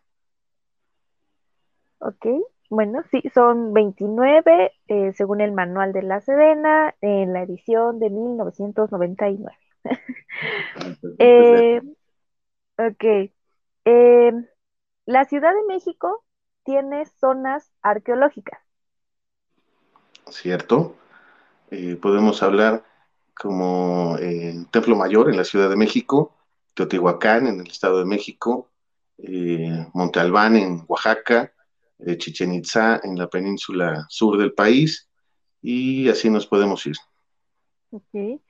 Ok, 1.98 2.26
bueno, 2.68 3.02
sí, 3.10 3.22
son 3.34 3.72
29 3.72 4.72
eh, 4.88 5.12
según 5.14 5.40
el 5.40 5.52
manual 5.52 5.92
de 5.92 6.02
la 6.02 6.20
Sedena 6.20 6.94
en 7.00 7.32
la 7.32 7.42
edición 7.42 7.98
de 7.98 8.10
1999. 8.10 9.56
eh, 11.18 11.80
ok. 12.76 13.30
Eh, 13.84 14.32
la 15.06 15.24
Ciudad 15.24 15.54
de 15.54 15.64
México 15.66 16.24
tiene 16.64 17.06
zonas 17.06 17.72
arqueológicas. 17.80 18.60
Cierto. 20.28 20.96
Eh, 21.70 21.96
podemos 22.00 22.42
hablar 22.42 22.84
como 23.34 24.16
el 24.18 24.68
Templo 24.70 24.96
Mayor 24.96 25.30
en 25.30 25.36
la 25.36 25.44
Ciudad 25.44 25.70
de 25.70 25.76
México, 25.76 26.36
Teotihuacán 26.74 27.46
en 27.46 27.60
el 27.60 27.68
Estado 27.68 28.00
de 28.00 28.04
México, 28.04 28.70
eh, 29.18 29.86
Monte 29.94 30.20
Albán 30.20 30.56
en 30.56 30.84
Oaxaca, 30.88 31.52
eh, 31.98 32.18
Chichen 32.18 32.52
Itza 32.52 33.00
en 33.02 33.18
la 33.18 33.28
península 33.28 34.04
sur 34.08 34.36
del 34.36 34.52
país, 34.52 35.08
y 35.62 36.08
así 36.08 36.30
nos 36.30 36.46
podemos 36.46 36.84
ir. 36.86 36.96
Okay. 37.90 38.40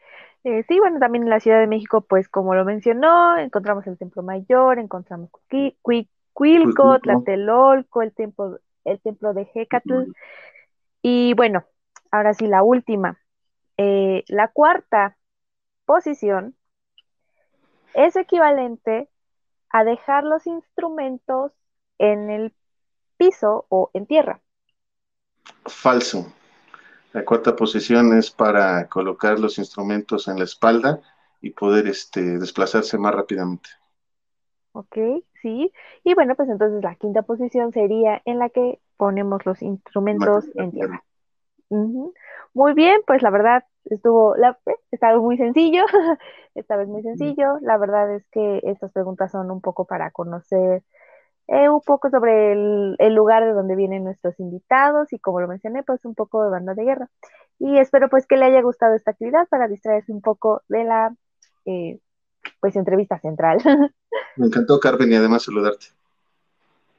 Eh, 0.44 0.64
sí, 0.68 0.78
bueno, 0.78 0.98
también 0.98 1.24
en 1.24 1.30
la 1.30 1.40
Ciudad 1.40 1.60
de 1.60 1.66
México, 1.66 2.00
pues 2.02 2.28
como 2.28 2.54
lo 2.54 2.64
mencionó, 2.64 3.36
encontramos 3.36 3.86
el 3.86 3.98
Templo 3.98 4.22
Mayor, 4.22 4.78
encontramos 4.78 5.30
Cuilco, 6.36 6.98
Tlatelolco, 6.98 8.02
el 8.02 8.12
templo, 8.12 8.60
el 8.84 9.00
templo 9.00 9.32
de 9.32 9.48
Hecatl. 9.54 10.12
Y 11.00 11.32
bueno, 11.32 11.64
ahora 12.10 12.34
sí, 12.34 12.46
la 12.46 12.62
última. 12.62 13.18
Eh, 13.78 14.22
la 14.28 14.48
cuarta 14.48 15.16
posición 15.86 16.54
es 17.94 18.16
equivalente 18.16 19.08
a 19.70 19.84
dejar 19.84 20.24
los 20.24 20.46
instrumentos 20.46 21.52
en 21.96 22.28
el 22.28 22.52
piso 23.16 23.64
o 23.70 23.90
en 23.94 24.04
tierra. 24.04 24.42
Falso. 25.64 26.30
La 27.14 27.24
cuarta 27.24 27.56
posición 27.56 28.12
es 28.12 28.30
para 28.30 28.88
colocar 28.88 29.40
los 29.40 29.56
instrumentos 29.56 30.28
en 30.28 30.38
la 30.38 30.44
espalda 30.44 31.00
y 31.40 31.48
poder 31.48 31.86
este, 31.86 32.38
desplazarse 32.38 32.98
más 32.98 33.14
rápidamente. 33.14 33.70
Ok, 34.72 34.98
sí. 35.46 35.72
Y 36.02 36.14
bueno, 36.14 36.34
pues 36.34 36.48
entonces 36.48 36.82
la 36.82 36.96
quinta 36.96 37.22
posición 37.22 37.72
sería 37.72 38.20
en 38.24 38.40
la 38.40 38.48
que 38.48 38.80
ponemos 38.96 39.46
los 39.46 39.62
instrumentos 39.62 40.44
en 40.56 40.72
tierra. 40.72 41.04
Muy 41.70 42.74
bien, 42.74 43.00
pues 43.06 43.22
la 43.22 43.30
verdad 43.30 43.64
estuvo, 43.84 44.34
la, 44.36 44.58
estaba 44.90 45.18
muy 45.18 45.36
sencillo, 45.36 45.84
esta 46.54 46.76
vez 46.76 46.88
muy 46.88 47.02
sencillo. 47.02 47.58
La 47.60 47.78
verdad 47.78 48.12
es 48.12 48.26
que 48.30 48.60
estas 48.64 48.90
preguntas 48.92 49.30
son 49.30 49.50
un 49.50 49.60
poco 49.60 49.84
para 49.84 50.10
conocer 50.10 50.82
eh, 51.46 51.68
un 51.68 51.80
poco 51.80 52.10
sobre 52.10 52.52
el, 52.52 53.14
lugar 53.14 53.44
de 53.44 53.52
donde 53.52 53.76
vienen 53.76 54.02
nuestros 54.02 54.38
invitados 54.40 55.12
y 55.12 55.20
como 55.20 55.40
lo 55.40 55.46
mencioné, 55.46 55.84
pues 55.84 56.04
un 56.04 56.16
poco 56.16 56.42
de 56.42 56.50
banda 56.50 56.74
de 56.74 56.84
guerra. 56.84 57.08
Y 57.60 57.78
espero 57.78 58.08
pues 58.08 58.26
que 58.26 58.36
le 58.36 58.46
haya 58.46 58.62
gustado 58.62 58.94
esta 58.96 59.12
actividad 59.12 59.46
para 59.48 59.68
distraerse 59.68 60.12
un 60.12 60.22
poco 60.22 60.62
de 60.68 60.84
la 60.84 61.14
eh, 61.66 62.00
pues 62.60 62.76
entrevista 62.76 63.18
central. 63.18 63.58
Me 64.36 64.46
encantó 64.46 64.78
Carmen 64.80 65.12
y 65.12 65.16
además 65.16 65.44
saludarte. 65.44 65.86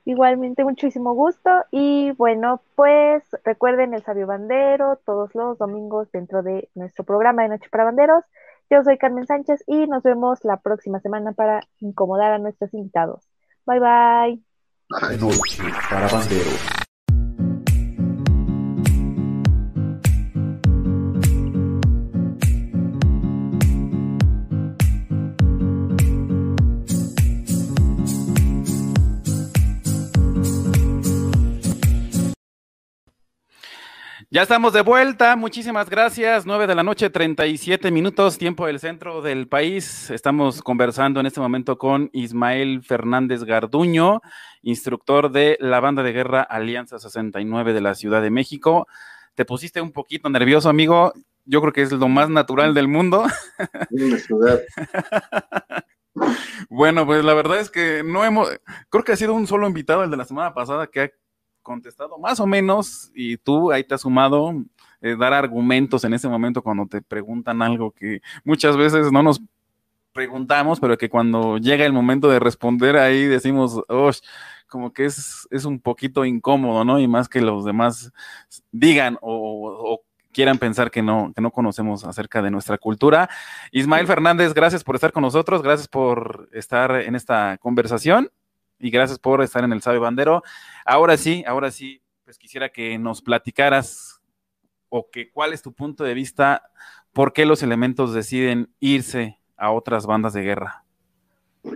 Igualmente, 0.06 0.64
muchísimo 0.64 1.14
gusto. 1.14 1.50
Y 1.70 2.12
bueno, 2.12 2.62
pues 2.76 3.24
recuerden 3.44 3.94
el 3.94 4.04
Sabio 4.04 4.26
Bandero 4.26 5.00
todos 5.06 5.36
los 5.36 5.58
domingos 5.58 6.10
dentro 6.14 6.44
de 6.44 6.70
nuestro 6.76 7.04
programa 7.04 7.44
de 7.44 7.50
Noche 7.50 7.68
para 7.70 7.84
Banderos. 7.84 8.24
Yo 8.70 8.84
soy 8.84 8.98
Carmen 8.98 9.28
Sánchez 9.28 9.64
y 9.68 9.86
nos 9.88 10.04
vemos 10.04 10.44
la 10.44 10.58
próxima 10.58 11.02
semana 11.02 11.34
para 11.34 11.62
incomodar 11.80 12.32
a 12.32 12.38
nuestros 12.38 12.74
invitados. 12.74 13.28
Bye 13.66 13.80
bye. 13.80 14.42
Noche 15.20 15.64
para 15.90 16.08
banderos. 16.08 16.77
Ya 34.38 34.44
estamos 34.44 34.72
de 34.72 34.82
vuelta, 34.82 35.36
muchísimas 35.36 35.90
gracias. 35.90 36.46
9 36.46 36.68
de 36.68 36.76
la 36.76 36.84
noche, 36.84 37.10
37 37.10 37.90
minutos, 37.90 38.38
tiempo 38.38 38.68
del 38.68 38.80
centro 38.80 39.24
del 39.24 39.48
país. 39.48 40.12
Estamos 40.12 40.62
conversando 40.62 41.20
en 41.20 41.26
este 41.26 41.40
momento 41.40 41.80
con 41.80 42.12
Ismael 42.14 42.84
Fernández 42.84 43.46
Garduño, 43.46 44.22
instructor 44.62 45.32
de 45.32 45.58
la 45.60 45.80
banda 45.80 46.04
de 46.04 46.14
guerra 46.14 46.44
Alianza 46.44 47.00
69 47.00 47.74
de 47.74 47.82
la 47.82 47.96
Ciudad 47.96 48.22
de 48.22 48.30
México. 48.30 48.88
Te 49.34 49.44
pusiste 49.44 49.82
un 49.82 49.92
poquito 49.92 50.30
nervioso, 50.30 50.70
amigo. 50.70 51.14
Yo 51.46 51.60
creo 51.62 51.74
que 51.74 51.82
es 51.82 51.92
lo 51.92 52.08
más 52.08 52.30
natural 52.30 52.76
del 52.76 52.88
mundo. 52.88 53.26
ciudad. 54.20 54.62
Bueno, 56.70 57.06
pues 57.06 57.24
la 57.24 57.36
verdad 57.36 57.60
es 57.60 57.70
que 57.70 58.04
no 58.04 58.26
hemos, 58.26 58.50
creo 58.90 59.04
que 59.04 59.12
ha 59.12 59.16
sido 59.16 59.36
un 59.36 59.46
solo 59.46 59.68
invitado, 59.68 60.04
el 60.04 60.10
de 60.10 60.18
la 60.18 60.26
semana 60.26 60.52
pasada, 60.52 60.88
que 60.88 61.02
ha 61.02 61.10
contestado 61.68 62.18
más 62.18 62.40
o 62.40 62.48
menos 62.48 63.12
y 63.14 63.36
tú 63.36 63.74
ahí 63.74 63.84
te 63.84 63.94
has 63.94 64.02
sumado 64.02 64.54
eh, 65.02 65.18
dar 65.20 65.34
argumentos 65.34 66.06
en 66.06 66.14
ese 66.14 66.30
momento 66.30 66.64
cuando 66.64 66.88
te 66.88 67.02
preguntan 67.02 67.62
algo 67.62 67.92
que 67.92 68.22
muchas 68.46 68.78
veces 68.78 69.12
no 69.12 69.22
nos 69.22 69.42
preguntamos, 70.14 70.80
pero 70.80 70.98
que 70.98 71.10
cuando 71.10 71.58
llega 71.58 71.86
el 71.86 71.92
momento 71.92 72.30
de 72.30 72.40
responder 72.40 72.96
ahí 72.96 73.26
decimos, 73.26 73.84
oh, 73.90 74.12
como 74.68 74.94
que 74.94 75.06
es, 75.06 75.46
es 75.52 75.66
un 75.66 75.80
poquito 75.80 76.24
incómodo, 76.24 76.86
¿no? 76.86 77.00
Y 77.00 77.08
más 77.08 77.28
que 77.28 77.42
los 77.42 77.66
demás 77.66 78.12
digan 78.72 79.18
o, 79.22 80.02
quieran 80.32 80.60
pensar 80.60 80.90
que 80.90 81.02
no, 81.02 81.34
que 81.36 81.42
no 81.42 81.52
conocemos 81.52 82.06
acerca 82.06 82.42
de 82.42 82.52
nuestra 82.52 82.78
cultura. 82.78 83.28
Ismael 83.72 84.08
Fernández, 84.08 84.54
gracias 84.54 84.84
por 84.84 84.96
estar 84.96 85.12
con 85.12 85.24
nosotros, 85.24 85.64
gracias 85.64 85.88
por 85.88 86.48
estar 86.54 86.92
en 86.92 87.16
esta 87.16 87.58
conversación 87.60 88.30
y 88.80 88.90
gracias 88.90 89.20
por 89.20 89.42
estar 89.42 89.64
en 89.64 89.74
el 89.74 89.82
Sabio 89.82 90.02
Bandero. 90.02 90.44
Ahora 90.86 91.18
sí, 91.18 91.44
ahora 91.48 91.72
sí, 91.72 92.02
pues 92.24 92.38
quisiera 92.38 92.70
que 92.70 92.98
nos 92.98 93.22
platicaras 93.22 94.22
o 94.90 95.10
que 95.10 95.32
cuál 95.32 95.54
es 95.54 95.62
tu 95.62 95.74
punto 95.74 96.04
de 96.04 96.14
vista, 96.14 96.70
por 97.14 97.34
qué 97.34 97.46
los 97.46 97.64
elementos 97.64 98.14
deciden 98.14 98.70
irse 98.80 99.40
a 99.58 99.72
otras 99.72 100.06
bandas 100.06 100.34
de 100.34 100.44
guerra. 100.44 100.84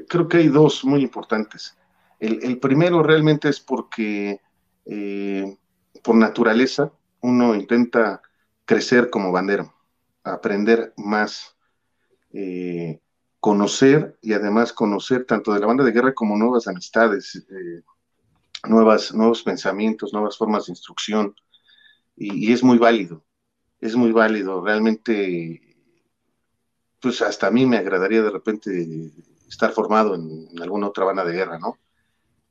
Creo 0.07 0.27
que 0.27 0.37
hay 0.37 0.47
dos 0.47 0.85
muy 0.85 1.01
importantes. 1.01 1.77
El, 2.19 2.59
primero 2.59 3.01
realmente 3.01 3.49
es 3.49 3.59
porque 3.59 4.39
eh, 4.85 5.57
por 6.03 6.15
naturaleza 6.15 6.91
uno 7.21 7.55
intenta 7.55 8.21
crecer 8.65 9.09
como 9.09 9.31
bandero, 9.31 9.73
aprender 10.23 10.93
más. 10.97 11.57
Eh, 12.31 12.99
conocer 13.41 14.19
y 14.21 14.33
además 14.33 14.71
conocer 14.71 15.25
tanto 15.25 15.51
de 15.51 15.59
la 15.59 15.65
banda 15.65 15.83
de 15.83 15.91
guerra 15.91 16.13
como 16.13 16.37
nuevas 16.37 16.67
amistades, 16.67 17.43
eh, 17.49 17.81
nuevas, 18.69 19.13
nuevos 19.15 19.41
pensamientos, 19.41 20.13
nuevas 20.13 20.37
formas 20.37 20.67
de 20.67 20.73
instrucción. 20.73 21.35
Y, 22.15 22.53
es 22.53 22.63
muy 22.63 22.77
válido, 22.77 23.25
es 23.79 23.95
muy 23.95 24.11
válido. 24.11 24.63
Realmente, 24.63 25.59
pues 27.01 27.21
hasta 27.23 27.47
a 27.47 27.51
mí 27.51 27.65
me 27.65 27.77
agradaría 27.77 28.21
de 28.21 28.29
repente 28.29 29.11
estar 29.49 29.71
formado 29.71 30.13
en, 30.13 30.47
alguna 30.61 30.87
otra 30.87 31.05
banda 31.05 31.25
de 31.25 31.33
guerra, 31.33 31.57
¿no? 31.57 31.79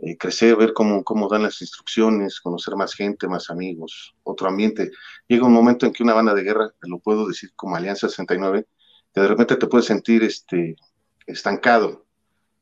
Eh, 0.00 0.16
crecer, 0.16 0.56
ver 0.56 0.72
cómo, 0.72 1.04
cómo 1.04 1.28
dan 1.28 1.44
las 1.44 1.60
instrucciones, 1.60 2.40
conocer 2.40 2.74
más 2.74 2.94
gente, 2.94 3.28
más 3.28 3.48
amigos, 3.48 4.16
otro 4.24 4.48
ambiente. 4.48 4.90
Llega 5.28 5.46
un 5.46 5.52
momento 5.52 5.86
en 5.86 5.92
que 5.92 6.02
una 6.02 6.14
banda 6.14 6.34
de 6.34 6.42
guerra, 6.42 6.74
lo 6.80 6.98
puedo 6.98 7.28
decir 7.28 7.52
como 7.54 7.76
Alianza 7.76 8.08
69, 8.08 8.66
que 9.14 9.20
de 9.20 9.28
repente 9.28 9.56
te 9.56 9.66
puedes 9.66 9.86
sentir 9.86 10.22
este, 10.22 10.76
estancado, 11.26 12.06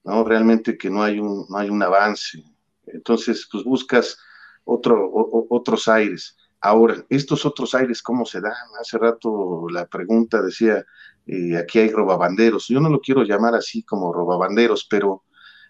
¿no? 0.05 0.25
Realmente 0.25 0.79
que 0.79 0.91
no 0.91 1.03
hay 1.03 1.19
un, 1.19 1.47
no 1.49 1.59
hay 1.59 1.71
un 1.71 1.83
avance. 1.83 2.43
Entonces, 2.87 3.49
pues 3.51 3.65
buscas 3.65 4.19
otro, 4.65 5.11
otros 5.51 5.89
aires. 5.89 6.37
Ahora, 6.61 7.05
estos 7.09 7.47
otros 7.47 7.75
aires, 7.75 8.03
¿cómo 8.03 8.25
se 8.27 8.41
dan? 8.41 8.53
Hace 8.81 8.99
rato 8.99 9.67
la 9.71 9.87
pregunta 9.87 10.43
decía, 10.43 10.85
eh, 11.27 11.57
aquí 11.57 11.79
hay 11.79 11.91
robabanderos. 11.91 12.69
Yo 12.69 12.81
no 12.81 12.89
lo 12.89 13.01
quiero 13.01 13.23
llamar 13.23 13.55
así 13.55 13.83
como 13.83 14.13
robabanderos, 14.13 14.87
pero 14.91 15.25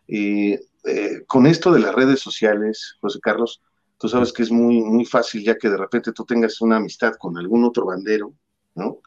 eh, 0.07 0.61
eh, 0.85 1.25
con 1.27 1.47
esto 1.47 1.73
de 1.73 1.81
las 1.81 1.95
redes 1.95 2.21
sociales, 2.21 2.97
José 3.01 3.19
Carlos, 3.21 3.63
tú 3.99 4.09
sabes 4.09 4.33
que 4.33 4.43
es 4.43 4.51
muy, 4.51 4.81
muy 4.81 5.05
fácil 5.05 5.45
ya 5.45 5.59
que 5.59 5.69
de 5.69 5.77
repente 5.77 6.13
tú 6.13 6.25
tengas 6.25 6.61
una 6.61 6.77
amistad 6.77 7.15
con 7.19 7.37
algún 7.37 7.65
otro 7.65 7.87
bandero, 7.87 8.33
¿no? 8.75 9.01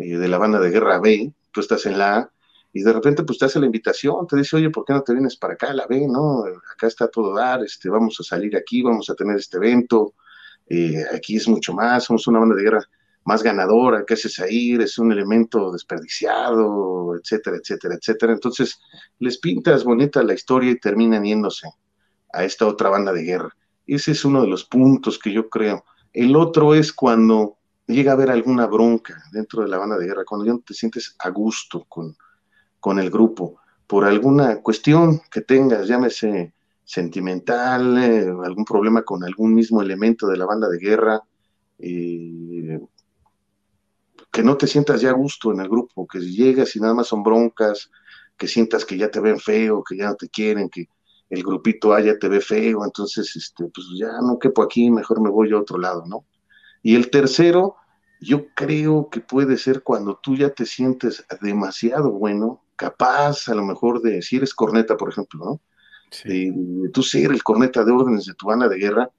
Eh, 0.00 0.16
de 0.16 0.28
la 0.28 0.38
banda 0.38 0.58
de 0.58 0.70
guerra 0.70 0.98
B, 0.98 1.32
tú 1.50 1.60
estás 1.60 1.86
en 1.86 1.98
la 1.98 2.16
A, 2.16 2.32
y 2.72 2.82
de 2.82 2.92
repente 2.92 3.24
pues 3.24 3.38
te 3.38 3.46
hace 3.46 3.60
la 3.60 3.66
invitación, 3.66 4.26
te 4.26 4.36
dice, 4.36 4.56
oye, 4.56 4.70
¿por 4.70 4.84
qué 4.84 4.92
no 4.92 5.02
te 5.02 5.12
vienes 5.12 5.36
para 5.36 5.54
acá, 5.54 5.72
la 5.74 5.86
B, 5.86 6.06
no? 6.08 6.44
Acá 6.72 6.86
está 6.86 7.08
todo 7.08 7.34
dar, 7.34 7.62
este, 7.62 7.88
vamos 7.88 8.16
a 8.20 8.22
salir 8.22 8.56
aquí, 8.56 8.82
vamos 8.82 9.10
a 9.10 9.14
tener 9.14 9.36
este 9.36 9.56
evento, 9.56 10.14
eh, 10.68 11.04
aquí 11.12 11.36
es 11.36 11.48
mucho 11.48 11.74
más, 11.74 12.04
somos 12.04 12.26
una 12.28 12.38
banda 12.38 12.54
de 12.54 12.62
guerra 12.62 12.88
más 13.24 13.42
ganadora, 13.42 14.04
¿qué 14.06 14.14
haces 14.14 14.38
ahí? 14.40 14.74
Es 14.74 14.98
un 14.98 15.12
elemento 15.12 15.70
desperdiciado, 15.72 17.16
etcétera, 17.16 17.58
etcétera, 17.58 17.94
etcétera. 17.96 18.32
Entonces, 18.32 18.80
les 19.18 19.38
pintas 19.38 19.84
bonita 19.84 20.22
la 20.22 20.34
historia 20.34 20.70
y 20.70 20.80
terminan 20.80 21.24
yéndose 21.24 21.68
a 22.32 22.44
esta 22.44 22.66
otra 22.66 22.88
banda 22.88 23.12
de 23.12 23.24
guerra. 23.24 23.54
Ese 23.86 24.12
es 24.12 24.24
uno 24.24 24.40
de 24.42 24.48
los 24.48 24.64
puntos 24.64 25.18
que 25.18 25.32
yo 25.32 25.48
creo. 25.50 25.84
El 26.12 26.34
otro 26.34 26.74
es 26.74 26.92
cuando 26.92 27.58
llega 27.90 28.12
a 28.12 28.14
haber 28.14 28.30
alguna 28.30 28.66
bronca 28.66 29.22
dentro 29.32 29.62
de 29.62 29.68
la 29.68 29.78
banda 29.78 29.98
de 29.98 30.06
guerra, 30.06 30.24
cuando 30.24 30.46
ya 30.46 30.52
no 30.52 30.60
te 30.60 30.74
sientes 30.74 31.14
a 31.18 31.30
gusto 31.30 31.84
con, 31.88 32.16
con 32.78 32.98
el 32.98 33.10
grupo, 33.10 33.60
por 33.86 34.04
alguna 34.04 34.60
cuestión 34.62 35.20
que 35.30 35.40
tengas, 35.40 35.88
llámese 35.88 36.54
sentimental, 36.84 37.98
eh, 37.98 38.28
algún 38.44 38.64
problema 38.64 39.02
con 39.02 39.24
algún 39.24 39.54
mismo 39.54 39.82
elemento 39.82 40.26
de 40.26 40.36
la 40.36 40.46
banda 40.46 40.68
de 40.68 40.78
guerra, 40.78 41.22
que 44.32 44.42
no 44.42 44.56
te 44.56 44.66
sientas 44.66 45.00
ya 45.00 45.10
a 45.10 45.14
gusto 45.14 45.52
en 45.52 45.60
el 45.60 45.68
grupo, 45.68 46.06
que 46.06 46.20
llegas 46.20 46.76
y 46.76 46.80
nada 46.80 46.94
más 46.94 47.08
son 47.08 47.22
broncas, 47.22 47.90
que 48.36 48.46
sientas 48.46 48.84
que 48.84 48.96
ya 48.96 49.10
te 49.10 49.20
ven 49.20 49.38
feo, 49.38 49.82
que 49.82 49.96
ya 49.96 50.06
no 50.08 50.14
te 50.14 50.28
quieren, 50.28 50.68
que 50.68 50.88
el 51.28 51.42
grupito 51.42 51.92
allá 51.92 52.18
te 52.18 52.28
ve 52.28 52.40
feo, 52.40 52.84
entonces, 52.84 53.34
este, 53.36 53.66
pues 53.66 53.86
ya 53.98 54.12
no 54.20 54.38
quepo 54.38 54.62
aquí, 54.62 54.90
mejor 54.90 55.20
me 55.20 55.30
voy 55.30 55.52
a 55.52 55.58
otro 55.58 55.78
lado, 55.78 56.04
¿no? 56.06 56.24
Y 56.82 56.96
el 56.96 57.10
tercero, 57.10 57.76
yo 58.20 58.48
creo 58.54 59.08
que 59.10 59.20
puede 59.20 59.56
ser 59.56 59.82
cuando 59.82 60.18
tú 60.22 60.36
ya 60.36 60.50
te 60.50 60.66
sientes 60.66 61.24
demasiado 61.40 62.10
bueno, 62.12 62.62
capaz 62.76 63.48
a 63.48 63.54
lo 63.54 63.64
mejor 63.64 64.00
de, 64.02 64.22
si 64.22 64.36
eres 64.36 64.54
corneta, 64.54 64.96
por 64.96 65.10
ejemplo, 65.10 65.44
¿no? 65.44 65.60
De, 66.24 66.52
tú 66.92 67.02
ser 67.02 67.30
el 67.30 67.42
corneta 67.42 67.84
de 67.84 67.92
órdenes 67.92 68.24
de 68.24 68.34
tu 68.34 68.46
banda 68.46 68.68
de 68.68 68.78
guerra, 68.78 69.10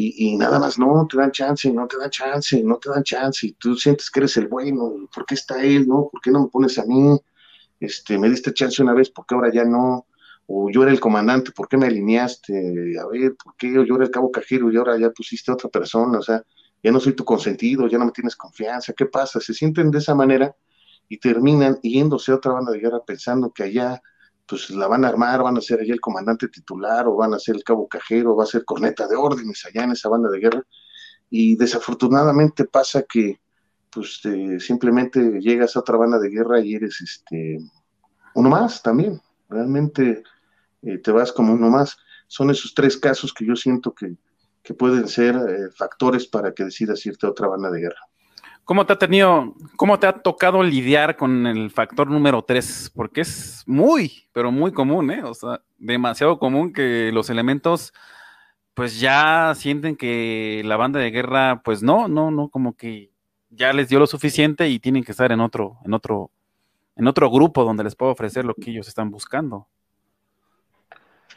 y, 0.00 0.36
nada 0.36 0.60
más 0.60 0.78
no, 0.78 1.08
te 1.10 1.16
dan 1.16 1.32
chance, 1.32 1.72
no 1.72 1.88
te 1.88 1.98
dan 1.98 2.10
chance, 2.10 2.62
no 2.62 2.76
te 2.78 2.88
dan 2.88 3.02
chance, 3.02 3.44
y 3.48 3.52
tú 3.54 3.74
sientes 3.74 4.10
que 4.10 4.20
eres 4.20 4.36
el 4.36 4.46
bueno, 4.46 5.08
¿por 5.12 5.26
qué 5.26 5.34
está 5.34 5.60
él, 5.60 5.88
no? 5.88 6.08
¿Por 6.12 6.20
qué 6.20 6.30
no 6.30 6.42
me 6.42 6.48
pones 6.48 6.78
a 6.78 6.84
mí? 6.84 7.18
Este, 7.80 8.16
me 8.16 8.30
diste 8.30 8.54
chance 8.54 8.80
una 8.80 8.94
vez, 8.94 9.10
¿por 9.10 9.26
qué 9.26 9.34
ahora 9.34 9.50
ya 9.52 9.64
no? 9.64 10.06
O 10.46 10.70
yo 10.70 10.84
era 10.84 10.92
el 10.92 11.00
comandante, 11.00 11.50
¿por 11.50 11.68
qué 11.68 11.76
me 11.76 11.86
alineaste? 11.86 12.96
A 13.00 13.06
ver, 13.08 13.34
¿por 13.42 13.56
qué 13.56 13.72
yo 13.72 13.94
era 13.96 14.04
el 14.04 14.10
cabo 14.10 14.30
cajero 14.30 14.70
y 14.70 14.76
ahora 14.76 14.96
ya 14.98 15.10
pusiste 15.10 15.50
a 15.50 15.54
otra 15.54 15.68
persona? 15.68 16.18
O 16.18 16.22
sea, 16.22 16.44
ya 16.82 16.92
no 16.92 17.00
soy 17.00 17.14
tu 17.14 17.24
consentido, 17.24 17.86
ya 17.88 17.98
no 17.98 18.06
me 18.06 18.12
tienes 18.12 18.36
confianza, 18.36 18.92
¿qué 18.92 19.06
pasa? 19.06 19.40
Se 19.40 19.54
sienten 19.54 19.90
de 19.90 19.98
esa 19.98 20.14
manera 20.14 20.54
y 21.08 21.18
terminan 21.18 21.78
yéndose 21.82 22.32
a 22.32 22.36
otra 22.36 22.52
banda 22.52 22.72
de 22.72 22.80
guerra 22.80 23.00
pensando 23.04 23.50
que 23.50 23.64
allá 23.64 24.00
pues 24.46 24.70
la 24.70 24.86
van 24.86 25.04
a 25.04 25.08
armar, 25.08 25.42
van 25.42 25.58
a 25.58 25.60
ser 25.60 25.80
allá 25.80 25.92
el 25.92 26.00
comandante 26.00 26.48
titular 26.48 27.06
o 27.06 27.16
van 27.16 27.34
a 27.34 27.38
ser 27.38 27.56
el 27.56 27.64
cabo 27.64 27.86
cajero, 27.86 28.34
va 28.34 28.44
a 28.44 28.46
ser 28.46 28.64
corneta 28.64 29.06
de 29.06 29.14
órdenes 29.14 29.64
allá 29.66 29.84
en 29.84 29.92
esa 29.92 30.08
banda 30.08 30.30
de 30.30 30.40
guerra. 30.40 30.62
Y 31.28 31.56
desafortunadamente 31.56 32.64
pasa 32.64 33.02
que 33.02 33.40
pues 33.90 34.22
simplemente 34.60 35.40
llegas 35.40 35.76
a 35.76 35.80
otra 35.80 35.98
banda 35.98 36.18
de 36.18 36.30
guerra 36.30 36.60
y 36.60 36.74
eres 36.74 37.00
este 37.02 37.58
uno 38.34 38.48
más 38.48 38.82
también. 38.82 39.20
Realmente 39.50 40.22
eh, 40.82 40.98
te 40.98 41.10
vas 41.10 41.30
como 41.32 41.52
uno 41.52 41.68
más. 41.68 41.98
Son 42.26 42.50
esos 42.50 42.72
tres 42.74 42.96
casos 42.96 43.34
que 43.34 43.46
yo 43.46 43.54
siento 43.54 43.94
que, 43.94 44.16
pueden 44.74 45.08
ser 45.08 45.34
eh, 45.36 45.70
factores 45.74 46.26
para 46.26 46.52
que 46.52 46.64
decidas 46.64 47.04
irte 47.06 47.26
a 47.26 47.30
otra 47.30 47.48
banda 47.48 47.70
de 47.70 47.80
guerra. 47.80 48.00
¿Cómo 48.68 48.84
te 48.84 48.92
ha 48.92 48.98
tenido, 48.98 49.54
cómo 49.76 49.98
te 49.98 50.06
ha 50.06 50.12
tocado 50.12 50.62
lidiar 50.62 51.16
con 51.16 51.46
el 51.46 51.70
factor 51.70 52.10
número 52.10 52.42
tres? 52.42 52.92
Porque 52.94 53.22
es 53.22 53.62
muy, 53.66 54.28
pero 54.32 54.52
muy 54.52 54.72
común, 54.72 55.10
¿eh? 55.10 55.22
O 55.24 55.32
sea, 55.32 55.62
demasiado 55.78 56.38
común 56.38 56.74
que 56.74 57.10
los 57.10 57.30
elementos, 57.30 57.94
pues 58.74 59.00
ya 59.00 59.54
sienten 59.56 59.96
que 59.96 60.60
la 60.66 60.76
banda 60.76 61.00
de 61.00 61.10
guerra, 61.10 61.62
pues 61.64 61.82
no, 61.82 62.08
no, 62.08 62.30
no, 62.30 62.50
como 62.50 62.76
que 62.76 63.10
ya 63.48 63.72
les 63.72 63.88
dio 63.88 63.98
lo 63.98 64.06
suficiente 64.06 64.68
y 64.68 64.78
tienen 64.78 65.02
que 65.02 65.12
estar 65.12 65.32
en 65.32 65.40
otro, 65.40 65.78
en 65.86 65.94
otro, 65.94 66.30
en 66.94 67.06
otro 67.08 67.30
grupo 67.30 67.64
donde 67.64 67.84
les 67.84 67.96
puedo 67.96 68.12
ofrecer 68.12 68.44
lo 68.44 68.54
que 68.54 68.70
ellos 68.70 68.86
están 68.86 69.10
buscando. 69.10 69.66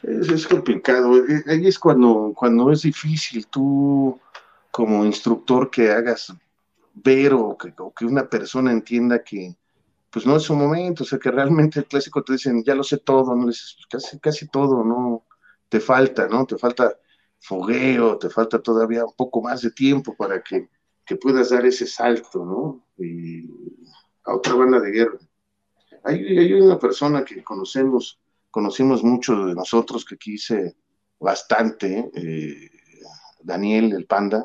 Es, 0.02 0.28
es 0.28 0.46
complicado. 0.46 1.16
Eh, 1.16 1.44
ahí 1.46 1.66
es 1.66 1.78
cuando, 1.78 2.32
cuando 2.34 2.70
es 2.72 2.82
difícil 2.82 3.46
tú 3.46 4.18
como 4.70 5.04
instructor 5.04 5.70
que 5.70 5.90
hagas 5.90 6.32
ver 6.94 7.34
o 7.34 7.56
que, 7.56 8.04
una 8.04 8.28
persona 8.28 8.72
entienda 8.72 9.22
que 9.22 9.56
pues 10.10 10.26
no 10.26 10.36
es 10.36 10.42
su 10.42 10.54
momento, 10.54 11.04
o 11.04 11.06
sea 11.06 11.18
que 11.18 11.30
realmente 11.30 11.80
el 11.80 11.86
clásico 11.86 12.22
te 12.22 12.34
dicen, 12.34 12.62
ya 12.64 12.74
lo 12.74 12.84
sé 12.84 12.98
todo, 12.98 13.34
no 13.34 13.50
casi, 13.88 14.18
casi 14.18 14.48
todo, 14.48 14.84
no, 14.84 15.24
te 15.70 15.80
falta, 15.80 16.28
¿no? 16.28 16.44
Te 16.44 16.58
falta 16.58 16.98
fogueo, 17.38 18.18
te 18.18 18.28
falta 18.28 18.60
todavía 18.60 19.06
un 19.06 19.14
poco 19.14 19.40
más 19.40 19.62
de 19.62 19.70
tiempo 19.70 20.14
para 20.14 20.42
que, 20.42 20.68
puedas 21.20 21.50
dar 21.50 21.66
ese 21.66 21.86
salto, 21.86 22.42
¿no? 22.42 22.86
a 24.24 24.34
otra 24.34 24.54
banda 24.54 24.80
de 24.80 24.90
guerra. 24.90 25.18
Hay, 26.04 26.38
hay 26.38 26.52
una 26.54 26.78
persona 26.78 27.22
que 27.22 27.44
conocemos, 27.44 28.18
conocimos 28.52 29.02
mucho 29.02 29.46
de 29.46 29.54
nosotros, 29.54 30.04
que 30.04 30.16
quise 30.16 30.76
bastante, 31.18 32.10
eh, 32.14 32.70
Daniel, 33.42 33.92
el 33.92 34.06
panda, 34.06 34.44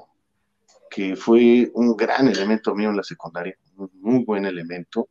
que 0.90 1.16
fue 1.16 1.70
un 1.76 1.96
gran 1.96 2.28
elemento 2.28 2.74
mío 2.74 2.90
en 2.90 2.98
la 2.98 3.04
secundaria, 3.04 3.56
un 3.76 3.92
muy 4.02 4.24
buen 4.24 4.46
elemento, 4.46 5.10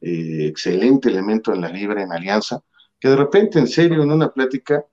eh, 0.00 0.46
excelente 0.46 1.10
elemento 1.10 1.52
en 1.52 1.60
la 1.60 1.68
Libre, 1.68 2.02
en 2.02 2.12
Alianza, 2.12 2.62
que 2.98 3.08
de 3.08 3.16
repente, 3.16 3.58
en 3.58 3.66
serio, 3.66 4.02
en 4.02 4.10
una 4.10 4.32
plática 4.32 4.84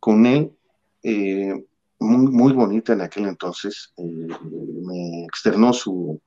con 0.00 0.26
él, 0.26 0.50
eh, 1.02 1.54
muy, 1.98 2.32
muy 2.32 2.52
bonita 2.52 2.94
en 2.94 3.02
aquel 3.02 3.26
entonces, 3.26 3.92
eh, 3.96 4.28
me 4.42 5.24
externó 5.24 5.72
su, 5.72 6.20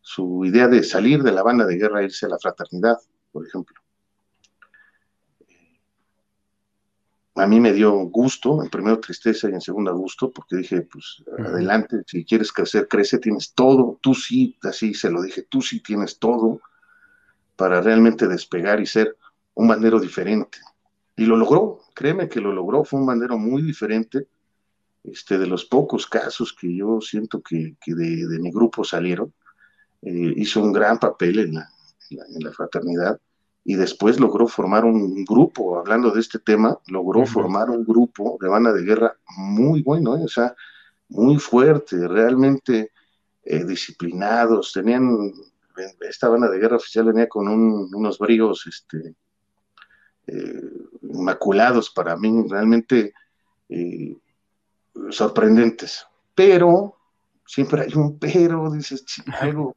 su 0.00 0.44
idea 0.44 0.68
de 0.68 0.82
salir 0.82 1.22
de 1.22 1.32
la 1.32 1.42
banda 1.42 1.64
de 1.64 1.76
guerra 1.76 2.00
e 2.00 2.06
irse 2.06 2.26
a 2.26 2.30
la 2.30 2.38
fraternidad, 2.38 2.96
por 3.32 3.46
ejemplo. 3.46 3.76
A 7.38 7.46
mí 7.46 7.60
me 7.60 7.72
dio 7.72 7.92
gusto, 8.06 8.62
en 8.62 8.68
primero 8.68 8.98
tristeza 8.98 9.48
y 9.48 9.52
en 9.52 9.60
segundo 9.60 9.94
gusto, 9.94 10.30
porque 10.30 10.56
dije, 10.56 10.82
pues 10.82 11.22
adelante, 11.38 12.02
si 12.06 12.24
quieres 12.24 12.52
crecer, 12.52 12.88
crece, 12.88 13.18
tienes 13.18 13.52
todo, 13.54 13.98
tú 14.00 14.14
sí, 14.14 14.56
así 14.62 14.94
se 14.94 15.10
lo 15.10 15.22
dije, 15.22 15.42
tú 15.42 15.62
sí 15.62 15.80
tienes 15.80 16.18
todo 16.18 16.60
para 17.56 17.80
realmente 17.80 18.26
despegar 18.26 18.80
y 18.80 18.86
ser 18.86 19.16
un 19.54 19.68
bandero 19.68 20.00
diferente. 20.00 20.58
Y 21.16 21.26
lo 21.26 21.36
logró, 21.36 21.80
créeme 21.94 22.28
que 22.28 22.40
lo 22.40 22.52
logró, 22.52 22.84
fue 22.84 23.00
un 23.00 23.06
bandero 23.06 23.38
muy 23.38 23.62
diferente, 23.62 24.26
este, 25.04 25.38
de 25.38 25.46
los 25.46 25.64
pocos 25.64 26.06
casos 26.06 26.52
que 26.52 26.74
yo 26.74 27.00
siento 27.00 27.40
que, 27.40 27.76
de, 27.86 28.38
mi 28.40 28.50
grupo 28.50 28.84
salieron, 28.84 29.32
eh, 30.02 30.34
hizo 30.36 30.60
un 30.60 30.72
gran 30.72 30.98
papel 30.98 31.38
en 31.38 31.54
la 31.54 32.52
fraternidad 32.52 33.20
y 33.68 33.74
después 33.74 34.18
logró 34.18 34.48
formar 34.48 34.86
un 34.86 35.26
grupo, 35.26 35.78
hablando 35.78 36.10
de 36.10 36.20
este 36.20 36.38
tema, 36.38 36.78
logró 36.86 37.26
formar 37.26 37.68
un 37.68 37.84
grupo 37.84 38.38
de 38.40 38.48
banda 38.48 38.72
de 38.72 38.82
guerra 38.82 39.18
muy 39.36 39.82
bueno, 39.82 40.16
¿eh? 40.16 40.24
o 40.24 40.28
sea, 40.28 40.56
muy 41.10 41.36
fuerte, 41.36 42.08
realmente 42.08 42.92
eh, 43.44 43.64
disciplinados, 43.66 44.72
tenían, 44.72 45.34
esta 46.00 46.30
banda 46.30 46.48
de 46.48 46.58
guerra 46.58 46.76
oficial 46.76 47.04
venía 47.04 47.28
con 47.28 47.46
unos 47.46 48.18
bríos 48.18 48.66
este, 48.66 49.14
eh, 50.28 50.62
inmaculados 51.02 51.90
para 51.90 52.16
mí, 52.16 52.46
realmente 52.48 53.12
sorprendentes, 55.10 56.06
pero 56.34 56.96
siempre 57.44 57.82
hay 57.82 57.94
un 57.96 58.18
pero, 58.18 58.70
dices, 58.70 59.04
algo, 59.42 59.76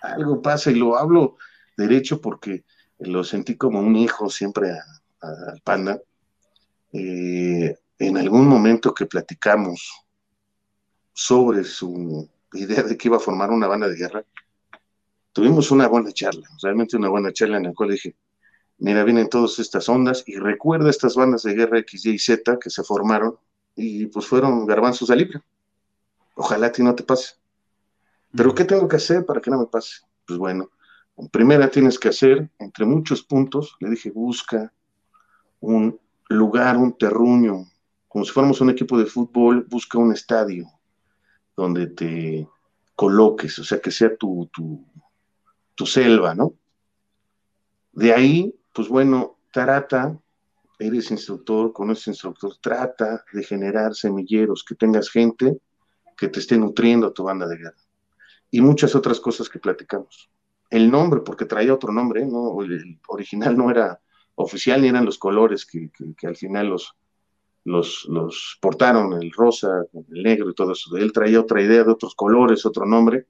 algo 0.00 0.40
pasa 0.40 0.70
y 0.70 0.76
lo 0.76 0.96
hablo 0.96 1.38
derecho 1.76 2.20
porque 2.20 2.64
lo 3.04 3.24
sentí 3.24 3.56
como 3.56 3.80
un 3.80 3.96
hijo 3.96 4.30
siempre 4.30 4.70
al 5.20 5.60
panda. 5.62 6.00
Eh, 6.92 7.76
en 7.98 8.16
algún 8.18 8.46
momento 8.46 8.94
que 8.94 9.06
platicamos 9.06 10.04
sobre 11.12 11.64
su 11.64 12.28
idea 12.52 12.82
de 12.82 12.96
que 12.96 13.08
iba 13.08 13.16
a 13.16 13.20
formar 13.20 13.50
una 13.50 13.66
banda 13.66 13.88
de 13.88 13.96
guerra, 13.96 14.24
tuvimos 15.32 15.70
una 15.70 15.88
buena 15.88 16.12
charla, 16.12 16.48
realmente 16.62 16.96
una 16.96 17.08
buena 17.08 17.32
charla 17.32 17.58
en 17.58 17.64
la 17.64 17.72
cual 17.72 17.90
dije, 17.90 18.14
mira, 18.78 19.04
vienen 19.04 19.28
todas 19.28 19.58
estas 19.58 19.88
ondas 19.88 20.24
y 20.26 20.36
recuerda 20.36 20.90
estas 20.90 21.14
bandas 21.14 21.42
de 21.42 21.54
guerra 21.54 21.78
X, 21.78 22.04
Y 22.06 22.10
y 22.10 22.18
Z 22.18 22.58
que 22.58 22.70
se 22.70 22.82
formaron 22.82 23.36
y 23.74 24.06
pues 24.06 24.26
fueron 24.26 24.66
garbanzos 24.66 25.08
de 25.08 25.16
libre. 25.16 25.40
Ojalá 26.34 26.66
a 26.68 26.72
ti 26.72 26.82
no 26.82 26.94
te 26.94 27.02
pase. 27.02 27.34
Pero 28.34 28.54
¿qué 28.54 28.64
tengo 28.64 28.88
que 28.88 28.96
hacer 28.96 29.24
para 29.24 29.40
que 29.40 29.50
no 29.50 29.60
me 29.60 29.66
pase? 29.66 30.00
Pues 30.26 30.38
bueno, 30.38 30.70
primera 31.30 31.70
tienes 31.70 31.98
que 31.98 32.08
hacer, 32.08 32.50
entre 32.58 32.84
muchos 32.84 33.22
puntos, 33.22 33.76
le 33.80 33.90
dije, 33.90 34.10
busca 34.10 34.72
un 35.60 35.98
lugar, 36.28 36.76
un 36.76 36.96
terruño, 36.96 37.66
como 38.08 38.24
si 38.24 38.32
fuéramos 38.32 38.60
un 38.60 38.70
equipo 38.70 38.98
de 38.98 39.06
fútbol, 39.06 39.66
busca 39.68 39.98
un 39.98 40.12
estadio 40.12 40.66
donde 41.56 41.86
te 41.86 42.48
coloques, 42.94 43.58
o 43.58 43.64
sea, 43.64 43.80
que 43.80 43.90
sea 43.90 44.16
tu, 44.16 44.48
tu, 44.52 45.86
selva, 45.86 46.32
¿no? 46.32 46.54
De 47.90 48.12
ahí, 48.12 48.54
pues 48.72 48.88
bueno, 48.88 49.38
trata, 49.50 50.16
eres 50.78 51.10
instructor, 51.10 51.72
conoces 51.72 52.06
instructor, 52.06 52.56
trata 52.60 53.24
de 53.32 53.42
generar 53.42 53.96
semilleros, 53.96 54.62
que 54.62 54.76
tengas 54.76 55.10
gente 55.10 55.58
que 56.16 56.28
te 56.28 56.38
esté 56.38 56.56
nutriendo 56.56 57.08
a 57.08 57.12
tu 57.12 57.24
banda 57.24 57.48
de 57.48 57.56
guerra. 57.56 57.82
Y 58.52 58.60
muchas 58.60 58.94
otras 58.94 59.18
cosas 59.18 59.48
que 59.48 59.58
platicamos. 59.58 60.30
El 60.72 60.90
nombre, 60.90 61.20
porque 61.20 61.44
traía 61.44 61.74
otro 61.74 61.92
nombre, 61.92 62.24
¿no? 62.24 62.62
El 62.62 62.98
original 63.06 63.58
no 63.58 63.70
era 63.70 64.00
oficial 64.36 64.80
ni 64.80 64.88
eran 64.88 65.04
los 65.04 65.18
colores 65.18 65.66
que, 65.66 65.90
al 66.26 66.34
final 66.34 66.68
los, 66.68 66.96
los, 67.64 68.06
los, 68.08 68.56
portaron, 68.58 69.12
el 69.12 69.30
rosa, 69.32 69.68
el 69.92 70.22
negro 70.22 70.48
y 70.48 70.54
todo 70.54 70.72
eso. 70.72 70.96
Él 70.96 71.12
traía 71.12 71.40
otra 71.40 71.60
idea 71.60 71.84
de 71.84 71.92
otros 71.92 72.14
colores, 72.14 72.64
otro 72.64 72.86
nombre, 72.86 73.26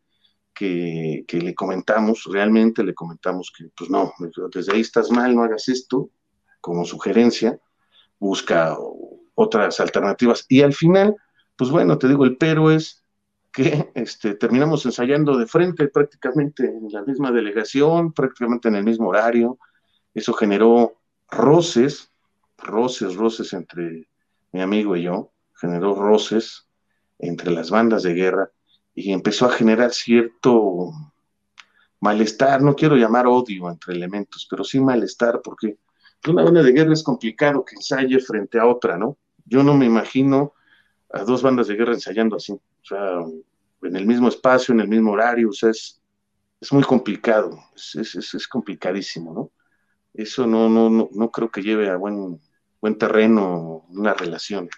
que, 0.55 1.25
que, 1.27 1.41
le 1.41 1.53
comentamos, 1.53 2.29
realmente 2.31 2.85
le 2.85 2.95
comentamos 2.95 3.51
que, 3.51 3.71
pues 3.77 3.91
no, 3.91 4.13
desde 4.55 4.75
ahí 4.75 4.81
estás 4.81 5.11
mal, 5.11 5.35
no 5.35 5.43
hagas 5.43 5.69
esto, 5.69 6.11
como 6.61 6.85
sugerencia, 6.85 7.59
busca 8.21 8.79
otras 9.35 9.81
alternativas. 9.81 10.47
Y 10.49 10.63
al 10.63 10.75
final, 10.75 11.17
pues 11.57 11.71
bueno, 11.71 11.99
te 11.99 12.07
digo, 12.07 12.25
el 12.25 12.37
pero 12.37 12.71
es 12.71 13.02
que 13.53 13.91
este, 13.95 14.35
terminamos 14.35 14.85
ensayando 14.87 15.37
de 15.37 15.47
frente 15.47 15.89
prácticamente 15.89 16.65
en 16.65 16.89
la 16.91 17.03
misma 17.03 17.31
delegación, 17.31 18.13
prácticamente 18.13 18.69
en 18.69 18.77
el 18.77 18.85
mismo 18.85 19.09
horario. 19.09 19.59
Eso 20.15 20.33
generó 20.33 20.97
roces, 21.31 22.11
roces, 22.59 23.15
roces 23.17 23.53
entre 23.53 24.09
mi 24.53 24.61
amigo 24.61 24.97
y 24.97 25.03
yo, 25.05 25.33
generó 25.55 25.95
roces 25.95 26.67
entre 27.19 27.51
las 27.51 27.71
bandas 27.71 28.03
de 28.03 28.15
guerra 28.15 28.51
y 28.95 29.13
empezó 29.13 29.47
a 29.47 29.53
generar 29.53 29.93
cierto 29.93 30.91
malestar, 32.01 32.61
no 32.63 32.75
quiero 32.75 32.97
llamar 32.97 33.27
odio 33.27 33.71
entre 33.71 33.95
elementos, 33.95 34.47
pero 34.51 34.65
sí 34.65 34.81
malestar, 34.81 35.41
porque 35.43 35.79
una 36.29 36.43
banda 36.43 36.63
de 36.63 36.73
guerra 36.73 36.93
es 36.93 37.03
complicado 37.03 37.65
que 37.65 37.77
ensaye 37.77 38.19
frente 38.19 38.59
a 38.59 38.67
otra, 38.67 38.99
¿no? 38.99 39.17
Yo 39.45 39.63
no 39.63 39.75
me 39.75 39.87
imagino 39.87 40.53
a 41.13 41.23
dos 41.23 41.43
bandas 41.43 41.69
de 41.69 41.77
guerra 41.77 41.95
ensayando 41.95 42.37
así, 42.37 42.59
o 42.83 42.85
sea, 42.85 43.19
en 43.83 43.97
el 43.97 44.07
mismo 44.07 44.29
espacio, 44.29 44.75
en 44.75 44.81
el 44.81 44.89
mismo 44.89 45.13
horario, 45.13 45.51
o 45.51 45.53
sea, 45.53 45.71
es, 45.71 46.01
muy 46.71 46.83
complicado, 46.85 47.59
es, 47.75 48.15
es, 48.15 48.49
complicadísimo, 48.49 49.33
¿no? 49.35 49.51
Eso 50.15 50.47
no, 50.47 50.69
no, 50.69 50.91
no, 50.91 51.09
no 51.13 51.31
creo 51.31 51.51
que 51.51 51.63
lleve 51.63 51.89
a 51.91 51.97
buen, 51.97 52.41
buen 52.81 52.99
terreno 52.99 53.85
una 53.89 54.15
relación, 54.15 54.69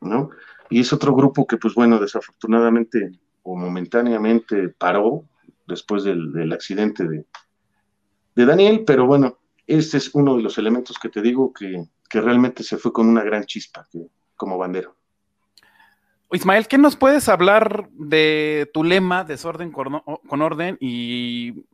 ¿no? 0.00 0.30
Y 0.68 0.80
es 0.80 0.92
otro 0.92 1.14
grupo 1.14 1.46
que, 1.46 1.58
pues 1.58 1.74
bueno, 1.74 1.98
desafortunadamente 1.98 3.12
o 3.42 3.56
momentáneamente 3.56 4.68
paró 4.70 5.24
después 5.66 6.04
del, 6.04 6.52
accidente 6.52 7.06
de, 7.06 7.26
de, 8.34 8.46
Daniel, 8.46 8.84
pero 8.86 9.06
bueno, 9.06 9.38
este 9.66 9.98
es 9.98 10.14
uno 10.14 10.36
de 10.36 10.42
los 10.42 10.58
elementos 10.58 10.98
que 10.98 11.08
te 11.08 11.22
digo 11.22 11.52
que, 11.52 11.86
realmente 12.10 12.62
se 12.62 12.76
fue 12.76 12.92
con 12.92 13.08
una 13.08 13.24
gran 13.24 13.44
chispa 13.46 13.88
como 14.36 14.58
bandero. 14.58 14.96
Ismael, 16.32 16.66
¿qué 16.66 16.78
nos 16.78 16.96
puedes 16.96 17.28
hablar 17.28 17.90
de 17.92 18.70
tu 18.72 18.84
lema, 18.84 19.24
desorden 19.24 19.70
con, 19.70 20.42
orden? 20.42 20.78
Y 20.80 21.66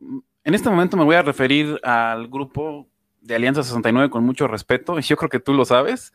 en 0.43 0.53
este 0.53 0.69
momento 0.69 0.97
me 0.97 1.05
voy 1.05 1.15
a 1.15 1.21
referir 1.21 1.79
al 1.81 2.27
grupo 2.27 2.87
de 3.21 3.35
Alianza 3.35 3.63
69 3.63 4.09
con 4.09 4.25
mucho 4.25 4.47
respeto, 4.47 4.99
y 4.99 5.03
yo 5.03 5.15
creo 5.15 5.29
que 5.29 5.39
tú 5.39 5.53
lo 5.53 5.63
sabes. 5.63 6.13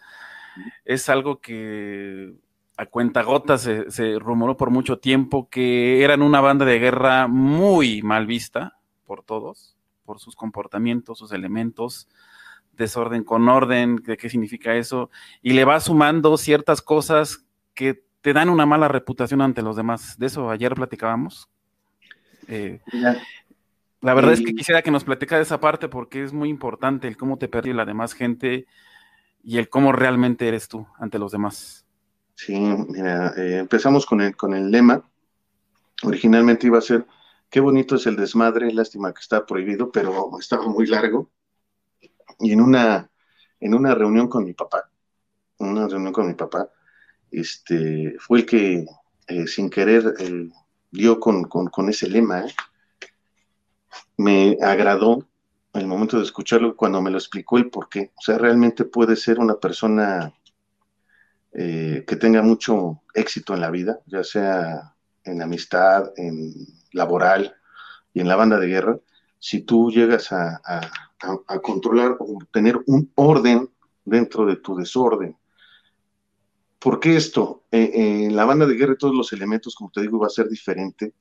Es 0.85 1.09
algo 1.09 1.41
que 1.41 2.35
a 2.77 2.87
cuentagotas 2.87 3.63
se, 3.63 3.91
se 3.91 4.19
rumoró 4.19 4.59
por 4.59 4.71
mucho 4.71 4.99
tiempo 4.99 5.49
que 5.49 6.03
eran 6.05 6.21
una 6.21 6.41
banda 6.41 6.67
de 6.67 6.79
guerra 6.79 7.29
muy 7.29 8.03
mal 8.03 8.27
vista 8.27 8.77
por 9.07 9.23
todos, 9.23 9.75
por 10.05 10.21
sus 10.21 10.37
comportamientos, 10.37 11.19
sus 11.19 11.33
elementos, 11.33 12.09
desorden 12.73 13.25
con 13.25 13.49
orden, 13.49 13.97
de 13.97 14.19
qué 14.19 14.29
significa 14.29 14.75
eso, 14.77 15.09
y 15.41 15.55
le 15.55 15.65
va 15.65 15.81
sumando 15.81 16.37
ciertas 16.37 16.83
cosas 16.83 17.47
que 17.75 18.05
te 18.25 18.33
dan 18.33 18.49
una 18.49 18.65
mala 18.65 18.89
reputación 18.89 19.43
ante 19.43 19.61
los 19.61 19.77
demás. 19.77 20.19
De 20.19 20.25
eso 20.25 20.49
ayer 20.49 20.75
platicábamos. 20.75 21.47
Eh, 22.49 22.81
la 24.01 24.15
verdad 24.15 24.33
es 24.33 24.41
que 24.41 24.55
quisiera 24.55 24.81
que 24.81 24.91
nos 24.91 25.05
platicara 25.05 25.43
esa 25.43 25.61
parte 25.61 25.91
porque 25.91 26.25
es 26.25 26.33
muy 26.33 26.49
importante 26.49 27.07
el 27.07 27.19
cómo 27.19 27.37
te 27.37 27.49
percibe 27.49 27.75
la 27.75 27.85
demás 27.85 28.15
gente 28.15 28.65
y 29.43 29.59
el 29.59 29.69
cómo 29.69 29.93
realmente 29.93 30.49
eres 30.49 30.69
tú 30.69 30.87
ante 30.99 31.19
los 31.19 31.33
demás. 31.33 31.85
Sí, 32.35 32.59
mira, 32.59 33.35
eh, 33.37 33.59
empezamos 33.59 34.07
con 34.07 34.23
el, 34.23 34.35
con 34.35 34.55
el 34.55 34.71
lema. 34.71 35.07
Originalmente 36.03 36.67
iba 36.67 36.79
a 36.79 36.81
ser, 36.81 37.07
qué 37.51 37.61
bonito 37.61 37.97
es 37.97 38.07
el 38.07 38.17
desmadre, 38.17 38.73
lástima 38.73 39.13
que 39.13 39.21
está 39.21 39.45
prohibido, 39.45 39.93
pero 39.93 40.39
estaba 40.41 40.67
muy 40.67 40.87
largo. 40.87 41.31
Y 42.39 42.53
en 42.53 42.63
una, 42.63 43.11
en 43.61 43.75
una 43.75 43.95
reunión 43.95 44.29
con 44.29 44.45
mi 44.45 44.55
papá, 44.55 44.89
una 45.59 45.87
reunión 45.87 46.15
con 46.15 46.27
mi 46.27 46.33
papá, 46.33 46.71
este, 47.41 48.17
fue 48.19 48.41
el 48.41 48.47
que 48.47 48.87
eh, 49.27 49.47
sin 49.47 49.71
querer 49.71 50.15
eh, 50.19 50.49
dio 50.91 51.19
con, 51.19 51.49
ese 51.89 52.09
lema. 52.09 52.45
Me 54.17 54.57
agradó 54.61 55.27
el 55.73 55.87
momento 55.87 56.19
de 56.19 56.25
escucharlo 56.25 56.77
cuando 56.77 57.03
me 57.03 57.11
lo 57.11 57.19
explicó 57.19 57.59
el 57.59 57.71
por 57.71 57.89
qué. 57.89 58.13
O 58.17 58.23
sea, 58.23 58.39
realmente 58.39 58.85
puede 58.85 59.17
ser 59.17 59.39
una 59.39 59.55
persona 59.55 60.33
eh, 61.53 62.05
que 62.07 62.17
tenga 62.17 62.43
mucho 62.43 63.03
éxito 63.15 63.55
en 63.55 63.61
la 63.61 63.71
vida, 63.71 63.99
ya 64.07 64.23
sea 64.23 64.95
en 65.25 65.43
amistad, 65.43 66.13
en 66.17 66.53
laboral 66.93 67.55
y 68.13 68.21
en 68.21 68.29
la 68.29 68.37
banda 68.37 68.59
de 68.59 68.69
guerra, 68.69 68.99
si 69.39 69.63
tú 69.63 69.91
llegas 69.91 70.33
a, 70.33 70.61
controlar 71.63 72.17
o 72.19 72.39
tener 72.53 72.79
un 72.87 73.11
orden 73.15 73.71
dentro 74.05 74.45
de 74.45 74.57
tu 74.57 74.77
desorden. 74.77 75.35
¿Por 76.85 77.01
qué 77.01 77.17
esto? 77.17 77.63
Eh, 77.71 78.27
en 78.27 78.37
la 78.37 78.45
banda 78.45 78.67
de 78.67 78.75
guerra 78.75 78.95
todos 78.95 79.15
los 79.15 79.33
elementos, 79.33 79.75
como 79.75 79.91
te 79.91 80.03
digo, 80.03 80.19
va 80.19 80.27
a 80.27 80.29
ser 80.31 80.51
diferente, 80.51 81.15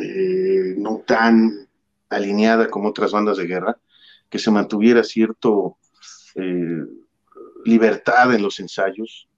eh, 0.00 0.76
no 0.78 1.02
tan 1.04 1.68
alineada 2.10 2.70
como 2.70 2.90
otras 2.90 3.10
bandas 3.10 3.38
de 3.38 3.46
guerra, 3.48 3.76
que 4.30 4.38
se 4.38 4.52
mantuviera 4.52 5.02
cierto 5.02 5.78
libertad 7.64 8.34
en 8.34 8.42
los 8.42 8.60
ensayos, 8.60 9.28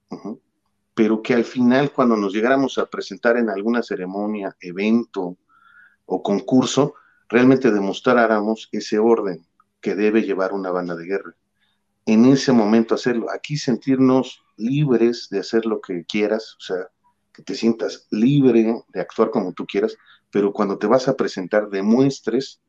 pero 0.95 1.23
que 1.23 1.33
al 1.33 1.45
final 1.45 1.91
cuando 1.91 2.19
nos 2.19 2.35
llegáramos 2.35 2.77
a 2.77 2.85
presentar 2.85 3.39
en 3.39 3.49
alguna 3.49 3.83
ceremonia, 3.83 4.55
evento 4.61 5.39
o 6.05 6.23
concurso, 6.23 6.97
realmente 7.31 7.71
demostráramos 7.71 8.69
ese 8.73 8.99
orden 8.99 9.47
que 9.81 9.95
debe 9.95 10.21
llevar 10.21 10.53
una 10.53 10.71
banda 10.71 10.95
de 10.95 11.07
guerra. 11.07 11.35
En 12.07 12.25
ese 12.25 12.53
momento 12.53 12.95
hacerlo, 12.95 13.27
aquí 13.31 13.57
sentirnos 13.57 14.43
libres 14.57 15.29
de 15.31 15.41
hacer 15.41 15.67
lo 15.67 15.81
que 15.81 16.05
quieras, 16.05 16.57
o 16.59 16.61
sea, 16.61 16.89
que 17.33 17.43
te 17.43 17.55
sientas 17.55 18.07
libre 18.11 18.83
de 18.89 19.01
actuar 19.01 19.31
como 19.31 19.53
tú 19.53 19.67
quieras, 19.67 19.97
pero 20.31 20.53
cuando 20.53 20.79
te 20.79 20.87
vas 20.87 21.09
a 21.09 21.17
presentar 21.17 21.69
demuestres 21.69 22.61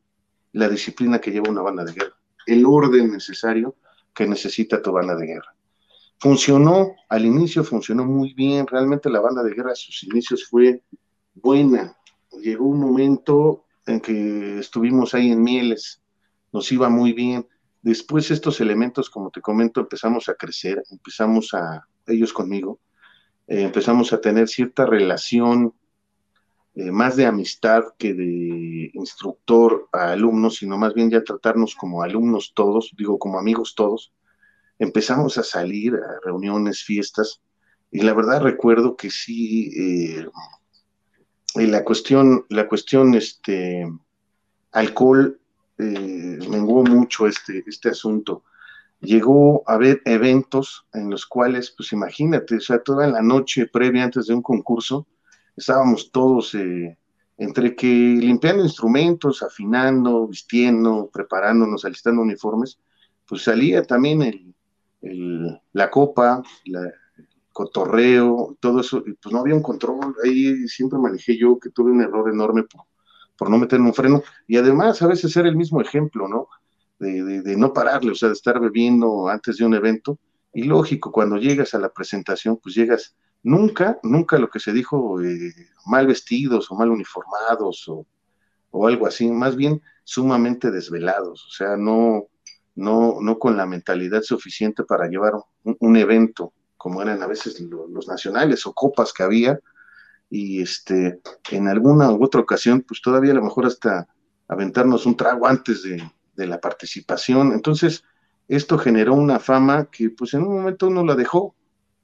la 0.52 0.68
disciplina 0.68 1.20
que 1.20 1.30
lleva 1.30 1.50
una 1.50 1.62
banda 1.62 1.84
de 1.84 1.92
guerra, 1.92 2.16
el 2.46 2.66
orden 2.66 3.12
necesario 3.12 3.76
que 4.12 4.26
necesita 4.26 4.82
tu 4.82 4.92
banda 4.92 5.14
de 5.14 5.26
guerra. 5.26 5.54
Funcionó, 6.18 6.96
al 7.08 7.24
inicio 7.24 7.62
funcionó 7.62 8.04
muy 8.04 8.34
bien, 8.34 8.66
realmente 8.66 9.08
la 9.08 9.20
banda 9.20 9.42
de 9.44 9.54
guerra 9.54 9.72
a 9.72 9.76
sus 9.76 10.02
inicios 10.02 10.44
fue 10.48 10.82
buena. 11.34 11.96
Llegó 12.42 12.66
un 12.66 12.80
momento 12.80 13.66
en 13.86 14.00
que 14.00 14.58
estuvimos 14.58 15.14
ahí 15.14 15.30
en 15.30 15.42
Mieles, 15.42 16.02
nos 16.52 16.70
iba 16.72 16.88
muy 16.88 17.12
bien. 17.12 17.46
Después 17.82 18.30
estos 18.30 18.60
elementos, 18.60 19.08
como 19.08 19.30
te 19.30 19.40
comento, 19.40 19.80
empezamos 19.80 20.28
a 20.28 20.34
crecer, 20.34 20.82
empezamos 20.90 21.54
a, 21.54 21.86
ellos 22.06 22.32
conmigo, 22.32 22.80
eh, 23.46 23.62
empezamos 23.62 24.12
a 24.12 24.20
tener 24.20 24.48
cierta 24.48 24.84
relación 24.84 25.72
eh, 26.74 26.90
más 26.90 27.16
de 27.16 27.26
amistad 27.26 27.82
que 27.98 28.14
de 28.14 28.90
instructor 28.94 29.88
a 29.92 30.12
alumnos, 30.12 30.56
sino 30.56 30.76
más 30.76 30.94
bien 30.94 31.10
ya 31.10 31.22
tratarnos 31.22 31.74
como 31.74 32.02
alumnos 32.02 32.52
todos, 32.54 32.92
digo 32.96 33.18
como 33.18 33.38
amigos 33.38 33.74
todos, 33.74 34.12
empezamos 34.78 35.38
a 35.38 35.42
salir 35.42 35.94
a 35.94 36.20
reuniones, 36.24 36.84
fiestas, 36.84 37.40
y 37.90 38.02
la 38.02 38.14
verdad 38.14 38.42
recuerdo 38.42 38.96
que 38.96 39.10
sí, 39.10 39.70
eh, 39.76 40.26
la 41.54 41.84
cuestión, 41.84 42.44
la 42.48 42.68
cuestión, 42.68 43.14
este, 43.14 43.86
alcohol, 44.72 45.40
eh, 45.78 46.38
menguó 46.48 46.84
mucho 46.84 47.26
este, 47.26 47.64
este 47.66 47.90
asunto. 47.90 48.44
Llegó 49.00 49.62
a 49.66 49.74
haber 49.74 50.02
eventos 50.04 50.86
en 50.92 51.10
los 51.10 51.24
cuales, 51.24 51.72
pues 51.76 51.92
imagínate, 51.92 52.56
o 52.56 52.60
sea, 52.60 52.82
toda 52.82 53.06
la 53.06 53.22
noche 53.22 53.66
previa 53.66 54.04
antes 54.04 54.26
de 54.26 54.34
un 54.34 54.42
concurso, 54.42 55.06
estábamos 55.56 56.10
todos 56.10 56.54
eh, 56.54 56.98
entre 57.36 57.76
que 57.76 57.86
limpiando 57.86 58.64
instrumentos, 58.64 59.42
afinando, 59.44 60.26
vistiendo, 60.26 61.08
preparándonos, 61.12 61.84
alistando 61.84 62.22
uniformes, 62.22 62.80
pues 63.24 63.42
salía 63.42 63.84
también 63.84 64.22
el, 64.22 65.60
la 65.72 65.90
copa, 65.90 66.42
el 66.64 66.92
cotorreo, 67.52 68.56
todo 68.60 68.80
eso, 68.80 69.04
pues 69.22 69.32
no 69.32 69.40
había 69.40 69.54
un 69.54 69.62
control, 69.62 70.14
ahí 70.24 70.66
siempre 70.66 70.98
manejé 70.98 71.36
yo 71.36 71.58
que 71.58 71.70
tuve 71.70 71.92
un 71.92 72.02
error 72.02 72.28
enorme 72.32 72.64
por 73.38 73.48
no 73.48 73.58
meterme 73.58 73.86
un 73.86 73.94
freno, 73.94 74.22
y 74.46 74.56
además 74.56 75.00
a 75.00 75.06
veces 75.06 75.32
ser 75.32 75.46
el 75.46 75.56
mismo 75.56 75.80
ejemplo, 75.80 76.28
¿no? 76.28 76.48
De, 76.98 77.42
de, 77.42 77.56
no 77.56 77.72
pararle, 77.72 78.10
o 78.10 78.14
sea, 78.14 78.28
de 78.28 78.34
estar 78.34 78.58
bebiendo 78.58 79.28
antes 79.28 79.56
de 79.56 79.64
un 79.64 79.74
evento, 79.74 80.18
y 80.52 80.64
lógico, 80.64 81.12
cuando 81.12 81.36
llegas 81.36 81.72
a 81.74 81.78
la 81.78 81.90
presentación, 81.90 82.58
pues 82.60 82.74
llegas, 82.74 83.14
nunca, 83.44 83.98
nunca 84.02 84.36
lo 84.38 84.50
que 84.50 84.58
se 84.58 84.72
dijo, 84.72 85.22
eh, 85.22 85.54
mal 85.86 86.08
vestidos 86.08 86.70
o 86.70 86.74
mal 86.74 86.90
uniformados 86.90 87.88
o, 87.88 88.04
o 88.72 88.86
algo 88.88 89.06
así, 89.06 89.30
más 89.30 89.54
bien 89.54 89.80
sumamente 90.02 90.70
desvelados, 90.70 91.46
o 91.46 91.50
sea, 91.50 91.76
no, 91.76 92.26
no, 92.78 93.18
no 93.20 93.38
con 93.38 93.56
la 93.56 93.66
mentalidad 93.66 94.22
suficiente 94.22 94.84
para 94.84 95.08
llevar 95.08 95.34
un, 95.64 95.96
evento, 95.96 96.52
como 96.76 97.02
eran 97.02 97.22
a 97.22 97.26
veces 97.26 97.60
los, 97.60 98.06
nacionales 98.06 98.66
o 98.66 98.72
copas 98.72 99.12
que 99.12 99.24
había, 99.24 99.58
y 100.30 100.60
este, 100.62 101.20
en 101.50 101.68
alguna 101.68 102.10
u 102.12 102.22
otra 102.22 102.40
ocasión, 102.40 102.84
pues 102.86 103.00
todavía 103.00 103.32
a 103.32 103.36
lo 103.36 103.42
mejor 103.42 103.66
hasta 103.66 104.08
aventarnos 104.46 105.06
un 105.06 105.16
trago 105.16 105.46
antes 105.46 105.82
de, 105.82 106.02
la 106.46 106.60
participación. 106.60 107.52
Entonces, 107.52 108.04
esto 108.46 108.78
generó 108.78 109.14
una 109.14 109.40
fama 109.40 109.88
que 109.90 110.10
pues 110.10 110.34
en 110.34 110.42
un 110.42 110.54
momento 110.54 110.86
uno 110.86 111.04
la 111.04 111.16
dejó, 111.16 111.56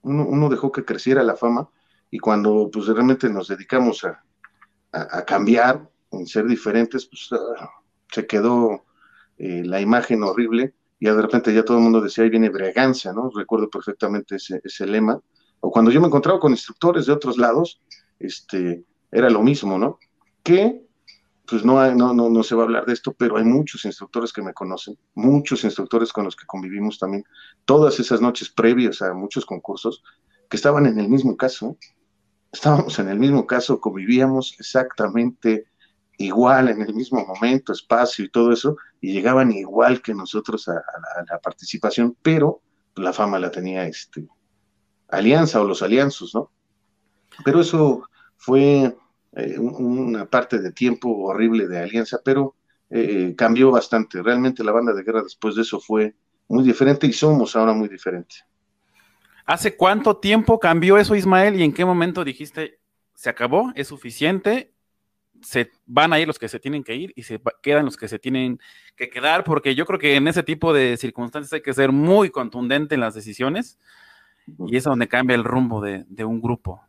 uno, 0.03 0.49
dejó 0.49 0.73
que 0.73 0.85
creciera 0.85 1.23
la 1.23 1.37
fama, 1.37 1.71
y 2.11 2.19
cuando 2.19 2.69
pues 2.73 2.87
realmente 2.87 3.29
nos 3.29 3.47
dedicamos 3.47 4.05
a, 4.05 4.25
a, 4.91 5.25
cambiar, 5.25 5.89
en 6.11 6.27
ser 6.27 6.47
diferentes, 6.47 7.07
pues 7.07 7.29
ah, 7.33 7.71
se 8.11 8.27
quedó 8.27 8.85
eh, 9.39 9.63
la 9.65 9.81
imagen 9.81 10.25
horrible, 10.25 10.75
y 10.99 11.07
de 11.07 11.23
repente 11.23 11.55
ya 11.55 11.65
todo 11.65 11.77
el 11.77 11.85
mundo 11.85 12.01
decía, 12.01 12.25
ahí 12.25 12.31
viene 12.31 12.51
Breganza, 12.51 13.13
¿no? 13.13 13.31
Recuerdo 13.31 13.71
perfectamente 13.71 14.37
ese, 14.37 14.61
ese 14.65 14.87
lema. 14.87 15.21
O 15.61 15.71
cuando 15.71 15.93
yo 15.93 16.01
me 16.01 16.09
encontraba 16.09 16.41
con 16.41 16.51
instructores 16.51 17.07
de 17.07 17.13
otros 17.13 17.39
lados, 17.39 17.81
este, 18.19 18.85
era 19.11 19.31
lo 19.31 19.43
mismo, 19.43 19.79
¿no? 19.79 19.99
Que, 20.43 20.83
pues 21.47 21.65
no, 21.65 21.95
no, 21.95 22.15
no, 22.15 22.31
no 22.31 22.43
se 22.43 22.55
va 22.55 22.63
a 22.63 22.65
hablar 22.67 22.87
de 22.87 22.93
esto, 22.93 23.13
pero 23.13 23.37
hay 23.37 23.45
muchos 23.45 23.85
instructores 23.85 24.33
que 24.33 24.43
me 24.43 24.55
conocen, 24.55 24.99
muchos 25.15 25.65
instructores 25.65 26.13
con 26.13 26.25
los 26.25 26.37
que 26.37 26.47
convivimos 26.47 26.99
también, 26.99 27.25
todas 27.65 28.01
esas 28.01 28.21
noches 28.21 28.49
previas 28.49 29.03
a 29.03 29.13
muchos 29.15 29.45
concursos, 29.45 30.03
que 30.49 30.57
estaban 30.57 30.87
en 30.87 30.99
el 30.99 31.09
mismo 31.09 31.37
caso, 31.37 31.77
estábamos 32.53 32.99
en 32.99 33.09
el 33.09 33.19
mismo 33.19 33.47
caso, 33.47 33.81
convivíamos 33.81 34.55
exactamente 34.59 35.67
igual 36.19 36.69
en 36.69 36.81
el 36.83 36.95
mismo 36.95 37.25
momento, 37.27 37.73
espacio 37.73 38.25
y 38.25 38.31
todo 38.31 38.53
eso, 38.53 38.77
y 39.01 39.13
llegaban 39.13 39.53
igual 39.53 40.01
que 40.01 40.15
nosotros 40.15 40.69
a, 40.69 40.83
la 41.29 41.39
participación, 41.41 42.17
pero 42.23 42.63
la 42.97 43.13
fama 43.13 43.39
la 43.39 43.51
tenía 43.51 43.87
este 43.87 44.27
Alianza 45.09 45.61
o 45.61 45.65
los 45.65 45.83
alianzos, 45.83 46.35
¿no? 46.35 46.51
Pero 47.45 47.61
eso 47.61 48.09
fue 48.37 48.95
eh, 49.33 49.59
una 49.59 50.27
parte 50.27 50.59
de 50.59 50.73
tiempo 50.73 51.09
horrible 51.09 51.67
de 51.67 51.79
Alianza, 51.79 52.19
pero 52.25 52.55
eh, 52.91 53.35
cambió 53.37 53.71
bastante. 53.71 54.23
Realmente 54.23 54.63
la 54.63 54.73
banda 54.73 54.93
de 54.93 55.03
guerra 55.03 55.23
después 55.23 55.55
de 55.55 55.63
eso 55.63 55.81
fue 55.81 56.15
muy 56.49 56.63
diferente 56.63 57.07
y 57.07 57.13
somos 57.13 57.57
ahora 57.57 57.73
muy 57.73 57.89
diferentes. 57.89 58.45
¿Hace 59.47 59.77
cuánto 59.77 60.17
tiempo 60.17 60.59
cambió 60.59 60.97
eso, 60.97 61.15
Ismael? 61.15 61.61
¿Y 61.61 61.65
en 61.65 61.73
qué 61.73 61.85
momento 61.85 62.25
dijiste, 62.25 62.79
se 63.15 63.31
acabó, 63.31 63.73
es 63.75 63.89
suficiente 63.89 64.75
se 65.45 65.71
van 65.87 66.13
a 66.13 66.19
ir 66.19 66.27
los 66.27 66.39
que 66.39 66.49
se 66.49 66.59
tienen 66.59 66.83
que 66.83 66.97
ir 66.97 67.13
y 67.17 67.23
se 67.23 67.41
quedan 67.63 67.85
los 67.85 67.97
que 67.97 68.09
se 68.09 68.19
tienen 68.19 68.59
que 68.97 69.11
quedar, 69.11 69.45
porque 69.45 69.75
yo 69.75 69.85
creo 69.85 69.99
que 69.99 70.17
en 70.17 70.27
ese 70.27 70.43
tipo 70.43 70.73
de 70.73 70.97
circunstancias 70.97 71.53
hay 71.53 71.63
que 71.63 71.75
ser 71.75 71.93
muy 71.93 72.31
contundente 72.31 72.95
en 72.95 73.03
las 73.03 73.15
decisiones 73.15 73.79
y 74.67 74.77
es 74.77 74.85
donde 74.85 75.07
cambia 75.07 75.35
el 75.35 75.45
rumbo 75.45 75.81
de, 75.81 76.25
un 76.25 76.41
grupo. 76.41 76.83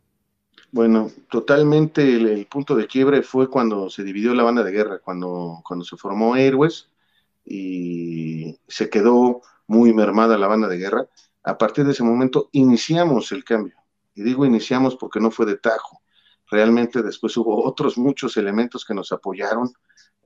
Bueno, 0.76 1.10
totalmente 1.30 2.02
el, 2.16 2.46
punto 2.46 2.76
de 2.76 2.86
quiebre 2.86 3.22
fue 3.22 3.48
cuando 3.48 3.88
se 3.88 4.04
dividió 4.04 4.34
la 4.34 4.42
banda 4.42 4.62
de 4.62 4.72
guerra, 4.72 4.98
cuando, 4.98 5.62
cuando 5.64 5.86
se 5.86 5.96
formó 5.96 6.36
Héroes 6.36 6.90
y 7.46 8.58
se 8.68 8.90
quedó 8.90 9.40
muy 9.66 9.94
mermada 9.94 10.36
la 10.36 10.48
banda 10.48 10.68
de 10.68 10.76
guerra. 10.76 11.06
A 11.44 11.56
partir 11.56 11.86
de 11.86 11.92
ese 11.92 12.02
momento 12.02 12.50
iniciamos 12.52 13.32
el 13.32 13.42
cambio. 13.42 13.74
Y 14.14 14.22
digo 14.22 14.44
iniciamos 14.44 14.96
porque 14.96 15.18
no 15.18 15.30
fue 15.30 15.46
de 15.46 15.56
tajo 15.56 16.02
realmente 16.50 17.02
después 17.02 17.34
hubo 17.38 17.64
otros 17.64 17.96
muchos 17.98 18.36
elementos 18.36 18.84
que 18.84 18.92
nos 18.94 19.12
apoyaron 19.12 19.72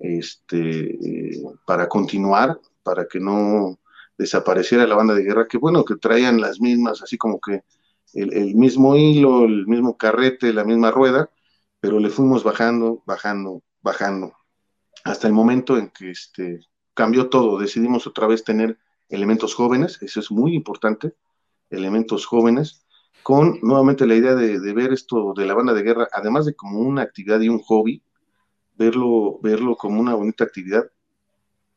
este, 0.01 0.99
para 1.65 1.89
continuar, 1.89 2.59
para 2.83 3.07
que 3.07 3.21
no 3.21 3.79
desapareciera 4.19 4.85
la 4.85 4.97
banda 4.97 5.15
de 5.15 5.23
guerra, 5.23 5.47
que 5.49 5.59
bueno, 5.59 5.85
que 5.85 5.95
traían 5.95 6.41
las 6.41 6.61
mismas, 6.61 7.03
así 7.03 7.17
como 7.17 7.41
que 7.41 7.63
el, 8.15 8.55
mismo 8.55 8.97
hilo, 8.97 9.45
el 9.45 9.67
mismo 9.67 9.97
carrete, 9.97 10.53
la 10.53 10.65
misma 10.65 10.91
rueda, 10.91 11.31
pero 11.81 11.99
le 11.99 12.11
fuimos 12.11 12.45
bajando, 12.45 13.03
bajando, 13.07 13.63
bajando, 13.83 14.35
hasta 15.05 15.27
el 15.27 15.33
momento 15.33 15.77
en 15.77 15.91
que 15.91 16.11
este, 16.11 16.61
cambió 16.95 17.29
todo, 17.29 17.59
decidimos 17.59 18.07
otra 18.07 18.27
vez 18.27 18.45
tener 18.45 18.79
elementos 19.09 19.55
jóvenes, 19.55 19.99
eso 20.03 20.21
es 20.21 20.31
muy 20.31 20.55
importante, 20.55 21.15
elementos 21.71 22.27
jóvenes, 22.27 22.85
con 23.23 23.59
nuevamente 23.63 24.07
la 24.07 24.15
idea 24.15 24.35
de, 24.35 24.59
ver 24.73 24.93
esto 24.93 25.35
de 25.37 25.47
la 25.47 25.55
banda 25.55 25.75
de 25.75 25.83
guerra, 25.83 26.09
además 26.13 26.47
de 26.47 26.55
como 26.55 26.81
una 26.81 27.03
actividad 27.03 27.41
y 27.41 27.49
un 27.49 27.61
hobby, 27.61 28.03
verlo, 28.77 29.39
verlo 29.43 29.77
como 29.77 30.01
una 30.01 30.15
bonita 30.15 30.45
actividad, 30.45 30.91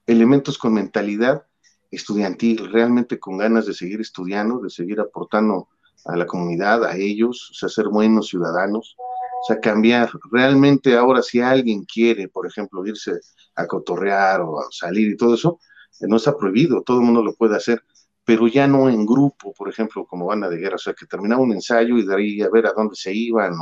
elementos 0.05 0.57
con 0.57 0.73
mentalidad 0.73 1.45
estudiantil, 1.91 2.71
realmente 2.71 3.19
con 3.19 3.37
ganas 3.37 3.65
de 3.65 3.73
seguir 3.73 4.01
estudiando, 4.01 4.59
de 4.59 4.69
seguir 4.69 4.99
aportando 4.99 5.69
a 6.05 6.15
la 6.15 6.25
comunidad, 6.25 6.83
a 6.85 6.95
ellos, 6.97 7.49
o 7.51 7.53
sea, 7.53 7.69
ser 7.69 7.87
buenos 7.87 8.27
ciudadanos, 8.27 8.95
o 8.97 9.45
sea, 9.47 9.59
cambiar. 9.59 10.11
Realmente 10.31 10.95
ahora 10.95 11.21
si 11.21 11.41
alguien 11.41 11.85
quiere, 11.85 12.27
por 12.29 12.47
ejemplo, 12.47 12.85
irse 12.85 13.19
a 13.55 13.67
cotorrear 13.67 14.41
o 14.41 14.59
a 14.59 14.65
salir 14.71 15.11
y 15.11 15.17
todo 15.17 15.35
eso, 15.35 15.59
no 16.01 16.17
está 16.17 16.35
prohibido, 16.35 16.81
todo 16.81 16.97
el 16.97 17.05
mundo 17.05 17.23
lo 17.23 17.33
puede 17.33 17.55
hacer 17.55 17.83
pero 18.25 18.47
ya 18.47 18.67
no 18.67 18.89
en 18.89 19.05
grupo, 19.05 19.53
por 19.53 19.69
ejemplo, 19.69 20.05
como 20.05 20.27
banda 20.27 20.49
de 20.49 20.57
guerra, 20.57 20.75
o 20.75 20.79
sea, 20.79 20.93
que 20.93 21.05
terminaba 21.05 21.41
un 21.41 21.51
ensayo 21.51 21.97
y 21.97 22.05
de 22.05 22.15
ahí 22.15 22.41
a 22.41 22.49
ver 22.49 22.65
a 22.67 22.73
dónde 22.73 22.95
se 22.95 23.13
iban, 23.13 23.53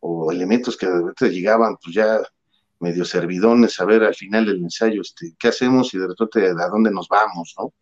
o, 0.00 0.30
elementos 0.30 0.76
que 0.76 0.86
de 0.86 0.98
repente 0.98 1.30
llegaban, 1.30 1.76
pues 1.82 1.94
ya 1.94 2.20
medio 2.78 3.04
servidones, 3.04 3.80
a 3.80 3.84
ver 3.84 4.04
al 4.04 4.14
final 4.14 4.46
del 4.46 4.58
ensayo, 4.58 5.00
este, 5.00 5.34
qué 5.38 5.48
hacemos 5.48 5.92
y 5.94 5.98
de 5.98 6.08
repente 6.08 6.46
a 6.46 6.68
dónde 6.68 6.90
nos 6.90 7.08
vamos, 7.08 7.54
¿no? 7.58 7.72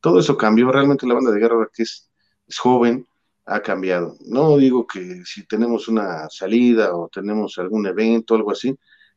Todo 0.00 0.20
eso 0.20 0.36
cambió, 0.36 0.70
realmente 0.70 1.06
la 1.06 1.14
banda 1.14 1.30
de 1.30 1.40
guerra 1.40 1.68
que 1.72 1.82
es, 1.82 2.10
joven, 2.58 3.06
ha 3.46 3.60
cambiado. 3.60 4.16
No 4.26 4.56
digo 4.56 4.86
que 4.86 5.22
si 5.24 5.46
tenemos 5.46 5.88
una 5.88 6.28
salida 6.30 6.94
o 6.94 7.08
tenemos 7.08 7.58
algún 7.58 7.86
evento, 7.86 8.34
algo 8.34 8.50
así, 8.52 8.74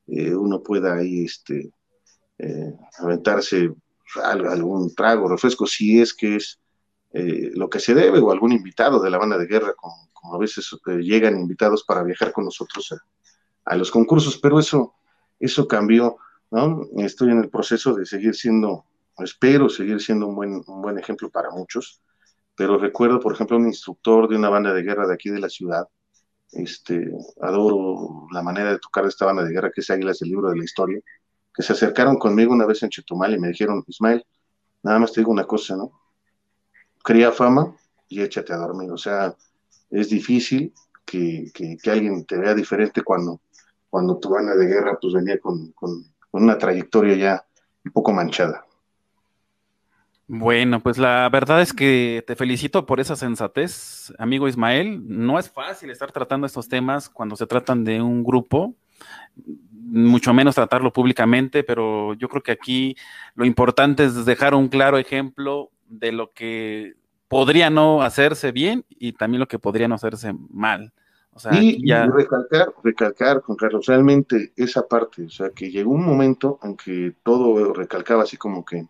eh, 0.07 0.35
uno 0.35 0.61
pueda 0.61 0.95
ahí 0.95 1.25
este, 1.25 1.71
eh, 2.39 2.73
aventarse 2.99 3.73
algún 4.23 4.93
trago, 4.95 5.27
refresco, 5.27 5.65
si 5.65 5.99
es 5.99 6.13
que 6.13 6.37
es 6.37 6.59
eh, 7.13 7.51
lo 7.55 7.69
que 7.69 7.79
se 7.79 7.93
debe, 7.93 8.19
o 8.19 8.31
algún 8.31 8.51
invitado 8.51 9.01
de 9.01 9.09
la 9.09 9.17
banda 9.17 9.37
de 9.37 9.47
guerra, 9.47 9.73
como, 9.73 10.07
a 10.33 10.37
veces 10.37 10.69
eh, 10.87 10.97
llegan 10.97 11.39
invitados 11.39 11.83
para 11.83 12.03
viajar 12.03 12.31
con 12.31 12.45
nosotros 12.45 12.93
a, 13.65 13.75
los 13.75 13.91
concursos, 13.91 14.37
pero 14.37 14.59
eso, 14.59 14.93
eso 15.39 15.67
cambió, 15.67 16.17
¿no? 16.51 16.81
Estoy 16.97 17.31
en 17.31 17.39
el 17.39 17.49
proceso 17.49 17.93
de 17.93 18.05
seguir 18.05 18.35
siendo, 18.35 18.85
espero 19.17 19.69
seguir 19.69 20.01
siendo 20.01 20.27
un 20.27 20.35
buen, 20.35 20.63
un 20.67 20.81
buen 20.81 20.97
ejemplo 20.99 21.29
para 21.29 21.49
muchos, 21.49 22.01
pero 22.57 22.79
recuerdo, 22.79 23.19
por 23.19 23.33
ejemplo, 23.33 23.55
un 23.55 23.67
instructor 23.67 24.27
de 24.27 24.35
una 24.35 24.49
banda 24.49 24.73
de 24.73 24.81
guerra 24.81 25.07
de 25.07 25.13
aquí 25.13 25.29
de 25.29 25.39
la 25.39 25.47
ciudad, 25.47 25.87
este, 26.51 27.07
adoro 27.39 28.27
la 28.31 28.41
manera 28.41 28.71
de 28.71 28.79
tocar 28.79 29.05
esta 29.05 29.25
banda 29.25 29.43
de 29.43 29.51
guerra 29.51 29.71
que 29.71 29.81
es 29.81 29.89
Águilas 29.91 30.17
del 30.19 30.29
Libro 30.29 30.49
de 30.49 30.57
la 30.57 30.63
Historia, 30.63 30.99
que 31.53 31.61
se 31.61 31.73
acercaron 31.73 32.17
conmigo 32.17 32.53
una 32.53 32.65
vez 32.65 32.81
en 32.81 32.89
Chetumal 32.89 33.35
y 33.35 33.39
me 33.39 33.49
dijeron, 33.49 33.83
Ismael, 33.85 34.25
nada 34.81 34.97
más 34.97 35.13
te 35.13 35.21
digo 35.21 35.31
una 35.31 35.45
cosa, 35.45 35.75
¿no? 35.75 35.91
Cría 37.03 37.31
fama 37.31 37.75
y 38.09 38.21
échate 38.23 38.53
a 38.53 38.57
dormir. 38.57 38.91
O 38.91 38.97
sea, 38.97 39.35
es 39.91 40.09
difícil 40.09 40.73
que, 41.05 41.51
alguien 41.85 42.25
te 42.25 42.37
vea 42.37 42.55
diferente 42.55 43.03
cuando, 43.03 43.39
cuando 43.87 44.17
tu 44.17 44.29
banda 44.29 44.55
de 44.55 44.65
guerra 44.65 44.97
pues 44.99 45.13
venía 45.13 45.39
con, 45.39 45.73
con 45.73 46.05
una 46.31 46.57
trayectoria 46.57 47.15
ya 47.15 47.45
un 47.85 47.91
poco 47.91 48.11
manchada. 48.13 48.66
Bueno, 50.27 50.81
pues 50.81 50.97
la 50.97 51.29
verdad 51.29 51.61
es 51.61 51.71
que 51.71 52.23
te 52.27 52.35
felicito 52.35 52.85
por 52.85 52.99
esa 52.99 53.15
sensatez, 53.15 54.13
amigo 54.19 54.47
Ismael. 54.47 55.01
No 55.07 55.39
es 55.39 55.49
fácil 55.49 55.89
estar 55.89 56.11
tratando 56.11 56.45
estos 56.45 56.67
temas 56.67 57.09
cuando 57.09 57.37
se 57.37 57.47
tratan 57.47 57.85
de 57.85 58.01
un 58.01 58.23
grupo 58.23 58.75
mucho 59.73 60.33
menos 60.33 60.55
tratarlo 60.55 60.91
públicamente, 60.91 61.63
pero 61.63 62.13
yo 62.15 62.27
creo 62.27 62.43
que 62.43 62.51
aquí 62.51 62.95
lo 63.35 63.45
importante 63.45 64.05
es 64.05 64.25
dejar 64.25 64.53
un 64.53 64.67
claro 64.67 64.97
ejemplo 64.97 65.71
de 65.87 66.11
lo 66.11 66.33
que 66.33 66.95
podría 67.27 67.69
no 67.69 68.01
hacerse 68.01 68.51
bien 68.51 68.85
y 68.89 69.13
también 69.13 69.39
lo 69.39 69.47
que 69.47 69.59
podría 69.59 69.87
no 69.87 69.95
hacerse 69.95 70.33
mal. 70.49 70.93
O 71.31 71.39
sea, 71.39 71.53
y, 71.61 71.79
recalcar, 71.85 72.73
recalcar, 72.83 73.41
Juan 73.41 73.57
Carlos, 73.57 73.85
realmente 73.85 74.53
esa 74.55 74.87
parte, 74.87 75.23
o 75.23 75.29
sea, 75.29 75.51
que 75.51 75.69
llegó 75.69 75.91
un 75.91 76.03
momento 76.03 76.59
en 76.63 76.75
que 76.75 77.13
todo 77.23 77.73
recalcaba 77.73 78.23
así 78.23 78.37
como 78.37 78.65
que 78.65 78.87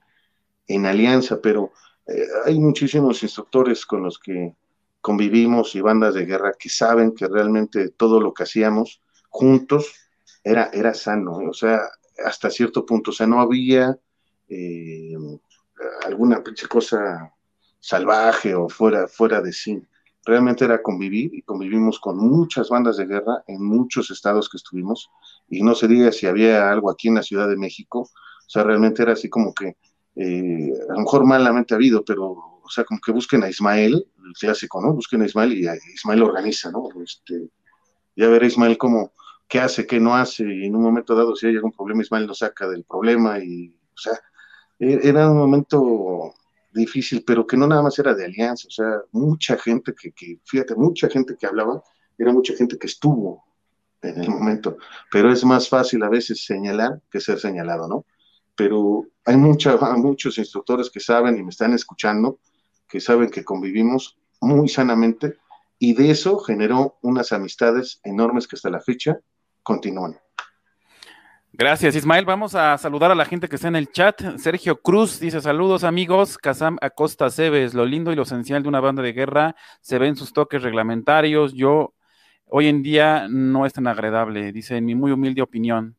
en 0.67 0.85
alianza, 0.85 1.39
pero 1.41 1.71
eh, 2.05 2.27
hay 2.45 2.59
muchísimos 2.59 3.23
instructores 3.23 3.85
con 3.85 4.03
los 4.03 4.19
que 4.19 4.55
convivimos 5.01 5.75
y 5.75 5.81
bandas 5.81 6.13
de 6.15 6.25
guerra 6.25 6.53
que 6.57 6.69
saben 6.69 7.13
que 7.13 7.27
realmente 7.27 7.89
todo 7.89 8.19
lo 8.19 8.33
que 8.33 8.43
hacíamos 8.43 9.01
juntos 9.29 9.93
era, 10.43 10.69
era 10.73 10.93
sano, 10.93 11.37
o 11.49 11.53
sea, 11.53 11.81
hasta 12.25 12.49
cierto 12.49 12.85
punto, 12.85 13.11
o 13.11 13.13
sea, 13.13 13.27
no 13.27 13.39
había 13.39 13.97
eh, 14.49 15.15
alguna 16.05 16.41
cosa 16.69 17.33
salvaje 17.79 18.55
o 18.55 18.69
fuera, 18.69 19.07
fuera 19.07 19.41
de 19.41 19.53
sí. 19.53 19.81
Realmente 20.25 20.65
era 20.65 20.81
convivir 20.81 21.33
y 21.33 21.41
convivimos 21.41 21.99
con 21.99 22.17
muchas 22.17 22.69
bandas 22.69 22.97
de 22.97 23.05
guerra 23.05 23.43
en 23.47 23.63
muchos 23.63 24.11
estados 24.11 24.49
que 24.49 24.57
estuvimos 24.57 25.09
y 25.47 25.63
no 25.63 25.73
se 25.73 25.87
diga 25.87 26.11
si 26.11 26.27
había 26.27 26.69
algo 26.69 26.91
aquí 26.91 27.07
en 27.07 27.15
la 27.15 27.23
Ciudad 27.23 27.47
de 27.47 27.55
México, 27.55 28.01
o 28.01 28.49
sea, 28.49 28.63
realmente 28.63 29.03
era 29.03 29.13
así 29.13 29.29
como 29.29 29.53
que, 29.53 29.77
eh, 30.17 30.73
a 30.89 30.93
lo 30.93 30.99
mejor 30.99 31.25
malamente 31.25 31.73
ha 31.73 31.77
habido, 31.77 32.03
pero, 32.03 32.25
o 32.25 32.69
sea, 32.69 32.83
como 32.83 32.99
que 32.99 33.11
busquen 33.11 33.43
a 33.43 33.49
Ismael, 33.49 33.93
el 34.25 34.33
clásico, 34.33 34.81
¿no? 34.81 34.93
Busquen 34.93 35.21
a 35.21 35.25
Ismael 35.25 35.53
y 35.53 35.67
a 35.67 35.75
Ismael 35.93 36.23
organiza, 36.23 36.71
¿no? 36.71 36.89
Este, 37.03 37.49
ya 38.15 38.27
ver 38.27 38.43
Ismael 38.43 38.79
cómo, 38.79 39.13
qué 39.47 39.59
hace, 39.59 39.85
qué 39.85 39.99
no 39.99 40.15
hace, 40.15 40.43
y 40.43 40.65
en 40.65 40.75
un 40.75 40.81
momento 40.81 41.15
dado, 41.15 41.35
si 41.35 41.47
hay 41.47 41.55
algún 41.55 41.71
problema, 41.71 42.01
Ismael 42.01 42.25
lo 42.25 42.33
saca 42.33 42.67
del 42.67 42.83
problema, 42.83 43.37
y, 43.39 43.69
o 43.69 43.97
sea, 43.97 44.19
e, 44.79 44.99
era 45.03 45.29
un 45.29 45.37
momento 45.37 46.33
difícil, 46.73 47.23
pero 47.25 47.45
que 47.45 47.55
no 47.55 47.67
nada 47.67 47.83
más 47.83 47.99
era 47.99 48.15
de 48.15 48.25
alianza, 48.25 48.67
o 48.67 48.71
sea, 48.71 49.01
mucha 49.11 49.55
gente 49.57 49.93
que, 49.93 50.13
que, 50.13 50.39
fíjate, 50.43 50.75
mucha 50.75 51.09
gente 51.09 51.35
que 51.39 51.45
hablaba, 51.45 51.83
era 52.17 52.33
mucha 52.33 52.55
gente 52.55 52.79
que 52.79 52.87
estuvo 52.87 53.45
en 54.01 54.19
el 54.19 54.29
momento, 54.29 54.77
pero 55.11 55.31
es 55.31 55.43
más 55.45 55.69
fácil 55.69 56.01
a 56.01 56.09
veces 56.09 56.43
señalar 56.43 57.01
que 57.11 57.19
ser 57.19 57.39
señalado, 57.39 57.87
¿no? 57.87 58.05
Pero 58.57 59.05
hay 59.23 59.37
mucha, 59.37 59.77
muchos 59.95 60.37
instructores 60.37 60.89
que 60.89 60.99
saben 60.99 61.37
y 61.37 61.43
me 61.43 61.49
están 61.51 61.73
escuchando, 61.73 62.39
que 62.89 62.99
saben 62.99 63.29
que 63.29 63.45
convivimos 63.45 64.17
muy 64.41 64.67
sanamente 64.67 65.37
y 65.79 65.93
de 65.93 66.11
eso 66.11 66.39
generó 66.39 66.97
unas 67.01 67.31
amistades 67.31 68.01
enormes 68.03 68.47
que 68.47 68.55
hasta 68.57 68.69
la 68.69 68.81
fecha 68.81 69.19
continúan. 69.63 70.17
Gracias, 71.59 71.95
Ismael. 71.95 72.23
Vamos 72.23 72.53
a 72.53 72.77
saludar 72.77 73.09
a 73.09 73.15
la 73.15 73.25
gente 73.25 73.49
que 73.49 73.55
está 73.55 73.67
en 73.67 73.75
el 73.75 73.91
chat. 73.91 74.37
Sergio 74.37 74.79
Cruz 74.79 75.19
dice: 75.19 75.41
Saludos, 75.41 75.83
amigos. 75.83 76.37
Kazam 76.37 76.77
Acosta 76.81 77.31
Cebes, 77.31 77.73
lo 77.73 77.83
lindo 77.85 78.11
y 78.11 78.15
lo 78.15 78.23
esencial 78.23 78.61
de 78.61 78.69
una 78.69 78.79
banda 78.79 79.01
de 79.01 79.11
guerra 79.11 79.55
se 79.81 79.97
ve 79.97 80.07
en 80.07 80.15
sus 80.15 80.33
toques 80.33 80.61
reglamentarios. 80.61 81.53
Yo, 81.53 81.95
hoy 82.45 82.67
en 82.67 82.83
día, 82.83 83.27
no 83.27 83.65
es 83.65 83.73
tan 83.73 83.87
agradable, 83.87 84.51
dice 84.51 84.77
en 84.77 84.85
mi 84.85 84.93
muy 84.93 85.11
humilde 85.11 85.41
opinión. 85.41 85.96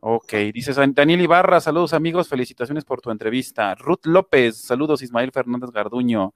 Ok, 0.00 0.34
dice 0.52 0.72
Daniel 0.92 1.22
Ibarra, 1.22 1.58
saludos 1.60 1.94
amigos, 1.94 2.28
felicitaciones 2.28 2.84
por 2.84 3.00
tu 3.00 3.10
entrevista. 3.10 3.74
Ruth 3.74 4.04
López, 4.04 4.56
saludos 4.58 5.02
Ismael 5.02 5.32
Fernández 5.32 5.70
Garduño. 5.70 6.34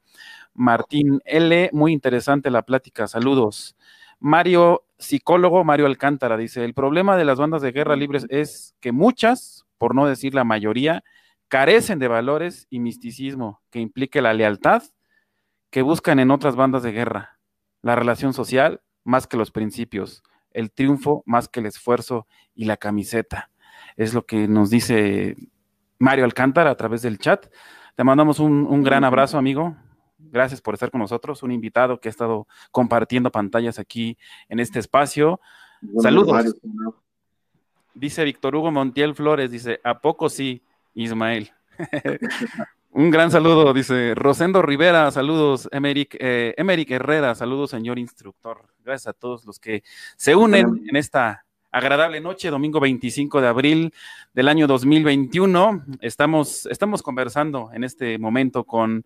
Martín 0.55 1.21
L, 1.27 1.69
muy 1.73 1.93
interesante 1.93 2.51
la 2.51 2.63
plática, 2.63 3.07
saludos. 3.07 3.77
Mario, 4.19 4.85
psicólogo 4.99 5.63
Mario 5.63 5.87
Alcántara, 5.87 6.39
dice, 6.39 6.65
el 6.65 6.73
problema 6.73 7.17
de 7.19 7.25
las 7.27 7.39
bandas 7.39 7.61
de 7.61 7.73
guerra 7.73 7.97
libres 7.97 8.27
es 8.31 8.75
que 8.81 8.93
muchas, 8.93 9.67
por 9.77 9.95
no 9.95 10.07
decir 10.07 10.35
la 10.35 10.45
mayoría, 10.45 11.05
carecen 11.49 11.99
de 11.99 12.09
valores 12.09 12.67
y 12.71 12.81
misticismo 12.81 13.61
que 13.71 13.81
implique 13.81 14.23
la 14.23 14.33
lealtad 14.33 14.83
que 15.71 15.83
buscan 15.83 16.19
en 16.19 16.31
otras 16.31 16.57
bandas 16.57 16.83
de 16.83 16.93
guerra, 16.93 17.39
la 17.83 17.95
relación 17.95 18.33
social 18.33 18.81
más 19.05 19.27
que 19.27 19.37
los 19.37 19.51
principios, 19.51 20.23
el 20.53 20.71
triunfo 20.71 21.23
más 21.27 21.49
que 21.49 21.61
el 21.61 21.67
esfuerzo 21.67 22.27
y 22.55 22.65
la 22.65 22.77
camiseta. 22.77 23.51
Es 23.97 24.15
lo 24.15 24.27
que 24.27 24.49
nos 24.49 24.71
dice 24.71 25.37
Mario 25.99 26.25
Alcántara 26.25 26.71
a 26.71 26.77
través 26.77 27.03
del 27.03 27.19
chat. 27.19 27.47
Te 27.97 28.05
mandamos 28.05 28.41
un, 28.41 28.67
un 28.67 28.83
gran 28.83 29.05
abrazo, 29.05 29.39
amigo. 29.39 29.77
Gracias 30.19 30.61
por 30.61 30.75
estar 30.75 30.91
con 30.91 31.01
nosotros, 31.01 31.43
un 31.43 31.53
invitado 31.53 32.01
que 32.01 32.09
ha 32.09 32.11
estado 32.11 32.47
compartiendo 32.71 33.31
pantallas 33.31 33.79
aquí 33.79 34.19
en 34.49 34.61
este 34.61 34.79
espacio. 34.79 35.41
Saludos. 35.99 36.57
Dice 37.95 38.25
Víctor 38.25 38.55
Hugo 38.55 38.71
Montiel 38.71 39.15
Flores, 39.15 39.51
dice, 39.51 39.81
¿a 39.83 40.01
poco 40.01 40.29
sí, 40.29 40.63
Ismael? 40.95 41.51
un 42.93 43.11
gran 43.11 43.31
saludo, 43.31 43.73
dice 43.73 44.15
Rosendo 44.15 44.63
Rivera, 44.63 45.11
saludos, 45.11 45.69
Emeric, 45.73 46.17
eh, 46.19 46.55
Herrera, 46.57 47.35
saludos, 47.35 47.71
señor 47.71 47.99
instructor. 47.99 48.67
Gracias 48.85 49.09
a 49.09 49.13
todos 49.13 49.45
los 49.45 49.59
que 49.59 49.83
se 50.17 50.35
unen 50.35 50.85
en 50.89 50.97
esta 50.97 51.45
agradable 51.71 52.21
noche, 52.21 52.51
domingo 52.51 52.81
25 52.81 53.41
de 53.41 53.47
abril 53.47 53.95
del 54.35 54.49
año 54.49 54.67
2021. 54.67 55.85
Estamos, 56.01 56.67
estamos 56.67 57.03
conversando 57.03 57.71
en 57.73 57.85
este 57.85 58.19
momento 58.19 58.65
con 58.65 59.05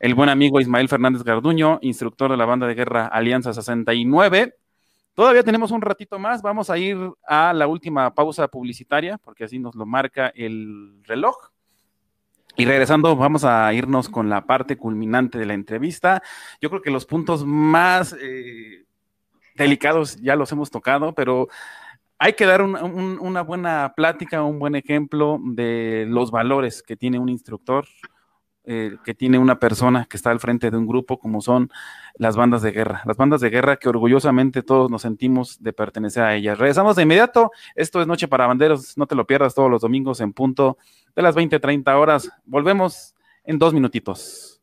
el 0.00 0.14
buen 0.14 0.28
amigo 0.28 0.60
Ismael 0.60 0.88
Fernández 0.88 1.22
Garduño, 1.22 1.78
instructor 1.82 2.30
de 2.30 2.36
la 2.36 2.46
banda 2.46 2.66
de 2.66 2.74
guerra 2.74 3.06
Alianza 3.06 3.52
69. 3.52 4.56
Todavía 5.14 5.44
tenemos 5.44 5.70
un 5.70 5.82
ratito 5.82 6.18
más, 6.18 6.42
vamos 6.42 6.70
a 6.70 6.78
ir 6.78 6.96
a 7.26 7.52
la 7.52 7.66
última 7.66 8.12
pausa 8.14 8.48
publicitaria, 8.48 9.18
porque 9.18 9.44
así 9.44 9.58
nos 9.58 9.74
lo 9.74 9.86
marca 9.86 10.32
el 10.34 11.02
reloj. 11.04 11.36
Y 12.60 12.66
regresando, 12.66 13.16
vamos 13.16 13.42
a 13.44 13.72
irnos 13.72 14.10
con 14.10 14.28
la 14.28 14.44
parte 14.44 14.76
culminante 14.76 15.38
de 15.38 15.46
la 15.46 15.54
entrevista. 15.54 16.22
Yo 16.60 16.68
creo 16.68 16.82
que 16.82 16.90
los 16.90 17.06
puntos 17.06 17.46
más 17.46 18.14
eh, 18.20 18.84
delicados 19.54 20.16
ya 20.16 20.36
los 20.36 20.52
hemos 20.52 20.70
tocado, 20.70 21.14
pero 21.14 21.48
hay 22.18 22.34
que 22.34 22.44
dar 22.44 22.60
una 22.60 23.40
buena 23.40 23.94
plática, 23.96 24.42
un 24.42 24.58
buen 24.58 24.74
ejemplo 24.74 25.38
de 25.42 26.04
los 26.06 26.30
valores 26.30 26.82
que 26.82 26.98
tiene 26.98 27.18
un 27.18 27.30
instructor, 27.30 27.86
eh, 28.72 28.98
que 29.02 29.14
tiene 29.14 29.36
una 29.36 29.58
persona 29.58 30.06
que 30.08 30.16
está 30.16 30.30
al 30.30 30.38
frente 30.38 30.70
de 30.70 30.76
un 30.76 30.86
grupo 30.86 31.18
como 31.18 31.40
son 31.40 31.72
las 32.14 32.36
bandas 32.36 32.62
de 32.62 32.70
guerra. 32.70 33.02
Las 33.04 33.16
bandas 33.16 33.40
de 33.40 33.50
guerra 33.50 33.78
que 33.78 33.88
orgullosamente 33.88 34.62
todos 34.62 34.88
nos 34.88 35.02
sentimos 35.02 35.60
de 35.60 35.72
pertenecer 35.72 36.22
a 36.22 36.36
ellas. 36.36 36.56
Regresamos 36.56 36.94
de 36.94 37.02
inmediato. 37.02 37.50
Esto 37.74 38.00
es 38.00 38.06
Noche 38.06 38.28
para 38.28 38.46
Banderos. 38.46 38.96
No 38.96 39.08
te 39.08 39.16
lo 39.16 39.26
pierdas 39.26 39.56
todos 39.56 39.68
los 39.68 39.82
domingos 39.82 40.20
en 40.20 40.32
punto 40.32 40.78
de 41.16 41.22
las 41.22 41.34
20, 41.34 41.58
30 41.58 41.98
horas. 41.98 42.30
Volvemos 42.44 43.16
en 43.42 43.58
dos 43.58 43.74
minutitos. 43.74 44.62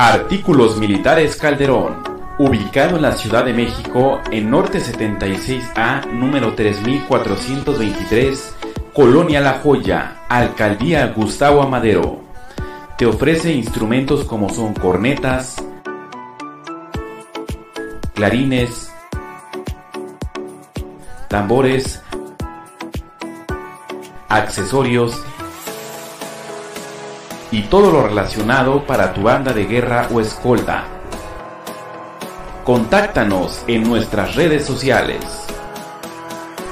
Artículos 0.00 0.76
Militares 0.76 1.36
Calderón. 1.36 2.02
Ubicado 2.40 2.96
en 2.96 3.02
la 3.02 3.12
Ciudad 3.12 3.44
de 3.44 3.52
México, 3.52 4.20
en 4.32 4.50
Norte 4.50 4.80
76A, 4.80 6.10
número 6.10 6.56
3423, 6.56 8.56
Colonia 8.92 9.40
La 9.40 9.60
Joya, 9.60 10.24
Alcaldía 10.28 11.06
Gustavo 11.14 11.62
Amadero 11.62 12.31
te 13.02 13.06
ofrece 13.06 13.52
instrumentos 13.52 14.24
como 14.26 14.48
son 14.48 14.74
cornetas, 14.74 15.56
clarines, 18.14 18.92
tambores, 21.26 22.00
accesorios 24.28 25.20
y 27.50 27.62
todo 27.62 27.90
lo 27.90 28.06
relacionado 28.06 28.86
para 28.86 29.12
tu 29.12 29.22
banda 29.22 29.52
de 29.52 29.66
guerra 29.66 30.06
o 30.12 30.20
escolta. 30.20 30.84
Contáctanos 32.62 33.64
en 33.66 33.82
nuestras 33.82 34.36
redes 34.36 34.64
sociales. 34.64 35.24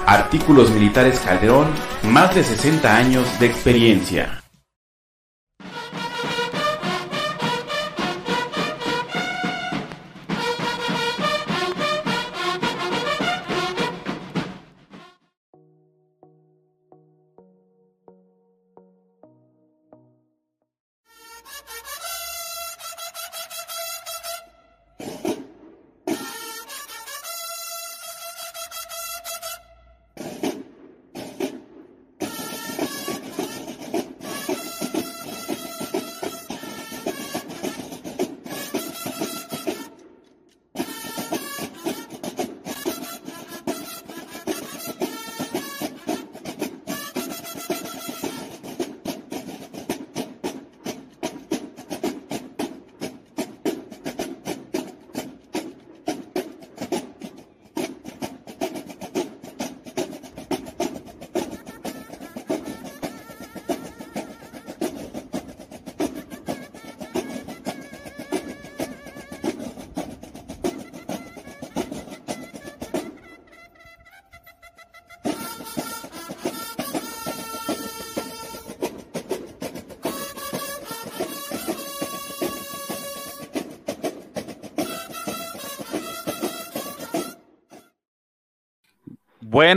Artículos 0.07 0.71
Militares 0.71 1.19
Calderón, 1.19 1.67
más 2.05 2.33
de 2.37 2.45
60 2.45 2.97
años 2.97 3.27
de 3.41 3.47
experiencia. 3.47 4.40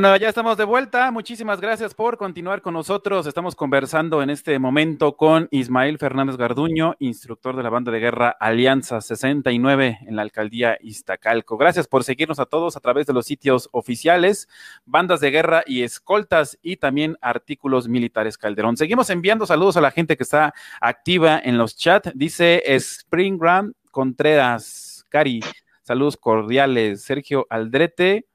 Bueno, 0.03 0.17
ya 0.17 0.27
estamos 0.27 0.57
de 0.57 0.65
vuelta. 0.65 1.11
Muchísimas 1.11 1.61
gracias 1.61 1.93
por 1.93 2.17
continuar 2.17 2.61
con 2.61 2.73
nosotros. 2.73 3.25
Estamos 3.25 3.55
conversando 3.55 4.21
en 4.21 4.29
este 4.29 4.59
momento 4.59 5.15
con 5.15 5.47
Ismael 5.49 5.97
Fernández 5.97 6.35
Garduño, 6.35 6.97
instructor 6.99 7.55
de 7.55 7.63
la 7.63 7.69
banda 7.69 7.89
de 7.89 8.01
guerra 8.01 8.35
Alianza 8.37 8.99
69 8.99 9.99
en 10.05 10.17
la 10.17 10.23
alcaldía 10.23 10.77
Iztacalco. 10.81 11.55
Gracias 11.55 11.87
por 11.87 12.03
seguirnos 12.03 12.39
a 12.39 12.47
todos 12.47 12.75
a 12.75 12.81
través 12.81 13.07
de 13.07 13.13
los 13.13 13.25
sitios 13.25 13.69
oficiales, 13.71 14.49
bandas 14.83 15.21
de 15.21 15.31
guerra 15.31 15.63
y 15.65 15.83
escoltas 15.83 16.59
y 16.61 16.75
también 16.75 17.15
artículos 17.21 17.87
militares 17.87 18.37
Calderón. 18.37 18.75
Seguimos 18.75 19.09
enviando 19.09 19.45
saludos 19.45 19.77
a 19.77 19.81
la 19.81 19.91
gente 19.91 20.17
que 20.17 20.23
está 20.23 20.53
activa 20.81 21.39
en 21.41 21.57
los 21.57 21.77
chats. 21.77 22.11
Dice 22.13 22.61
Springgram 22.75 23.71
Contreras, 23.89 25.05
Cari, 25.07 25.39
saludos 25.81 26.17
cordiales. 26.17 27.03
Sergio 27.03 27.47
Aldrete. 27.49 28.25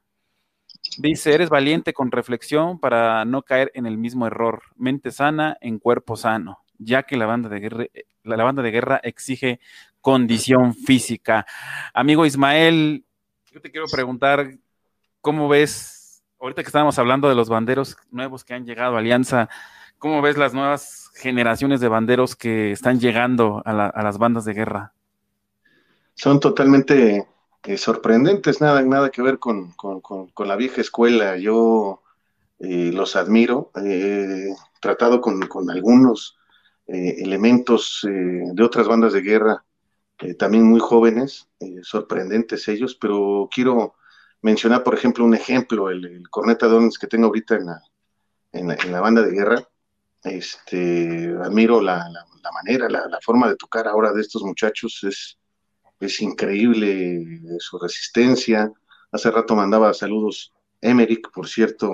Dice, 0.96 1.34
eres 1.34 1.50
valiente 1.50 1.92
con 1.92 2.10
reflexión 2.10 2.78
para 2.78 3.24
no 3.24 3.42
caer 3.42 3.70
en 3.74 3.86
el 3.86 3.98
mismo 3.98 4.26
error. 4.26 4.62
Mente 4.76 5.10
sana 5.10 5.56
en 5.60 5.78
cuerpo 5.78 6.16
sano, 6.16 6.60
ya 6.78 7.02
que 7.02 7.16
la 7.16 7.26
banda 7.26 7.48
de 7.48 7.60
guerra, 7.60 7.84
la, 8.24 8.44
banda 8.44 8.62
de 8.62 8.70
guerra 8.70 9.00
exige 9.02 9.60
condición 10.00 10.74
física. 10.74 11.46
Amigo 11.92 12.26
Ismael, 12.26 13.04
yo 13.52 13.60
te 13.60 13.70
quiero 13.70 13.86
preguntar, 13.86 14.50
¿cómo 15.20 15.48
ves, 15.48 16.22
ahorita 16.40 16.62
que 16.62 16.68
estábamos 16.68 16.98
hablando 16.98 17.28
de 17.28 17.34
los 17.34 17.48
banderos 17.48 17.96
nuevos 18.10 18.44
que 18.44 18.54
han 18.54 18.64
llegado 18.64 18.96
a 18.96 19.00
Alianza, 19.00 19.48
¿cómo 19.98 20.22
ves 20.22 20.36
las 20.36 20.54
nuevas 20.54 21.10
generaciones 21.14 21.80
de 21.80 21.88
banderos 21.88 22.34
que 22.34 22.72
están 22.72 22.98
llegando 22.98 23.62
a, 23.64 23.86
a 23.86 24.02
las 24.02 24.18
bandas 24.18 24.44
de 24.44 24.54
guerra? 24.54 24.92
Son 26.14 26.40
totalmente 26.40 27.26
eh, 27.64 27.76
sorprendentes, 27.76 28.60
nada, 28.60 28.82
nada 28.82 29.10
que 29.10 29.22
ver 29.22 29.38
con, 29.38 29.74
la 30.38 30.56
vieja 30.56 30.80
escuela. 30.80 31.36
Yo 31.36 32.02
eh, 32.58 32.90
los 32.92 33.16
admiro, 33.16 33.70
he 33.76 34.54
tratado 34.80 35.20
con, 35.20 35.70
algunos 35.70 36.38
eh, 36.86 37.16
elementos 37.18 38.00
de 38.04 38.62
otras 38.62 38.88
bandas 38.88 39.12
de 39.12 39.22
guerra, 39.22 39.64
también 40.38 40.64
muy 40.64 40.80
jóvenes, 40.80 41.48
sorprendentes 41.82 42.66
ellos, 42.66 42.96
pero 43.00 43.48
quiero 43.52 43.94
mencionar, 44.42 44.82
por 44.82 44.94
ejemplo, 44.94 45.24
un 45.24 45.34
ejemplo, 45.34 45.90
el, 45.90 46.28
corneta 46.30 46.66
Dones 46.66 46.98
que 46.98 47.06
tengo 47.06 47.26
ahorita 47.26 47.56
en 47.56 47.66
la, 47.66 47.82
en 48.52 48.92
la, 48.92 49.00
banda 49.00 49.22
de 49.22 49.30
guerra. 49.30 49.68
Este, 50.24 51.32
admiro 51.40 51.80
la, 51.80 52.04
la 52.42 52.52
manera, 52.52 52.88
la, 52.88 53.18
forma 53.22 53.48
de 53.48 53.56
tocar 53.56 53.86
ahora 53.86 54.12
de 54.12 54.20
estos 54.20 54.42
muchachos, 54.42 55.00
es, 55.04 55.37
es 56.00 56.20
increíble 56.20 57.40
su 57.58 57.78
resistencia. 57.78 58.72
Hace 59.10 59.30
rato 59.30 59.56
mandaba 59.56 59.92
saludos 59.94 60.52
Emerick, 60.80 61.30
por 61.32 61.48
cierto, 61.48 61.90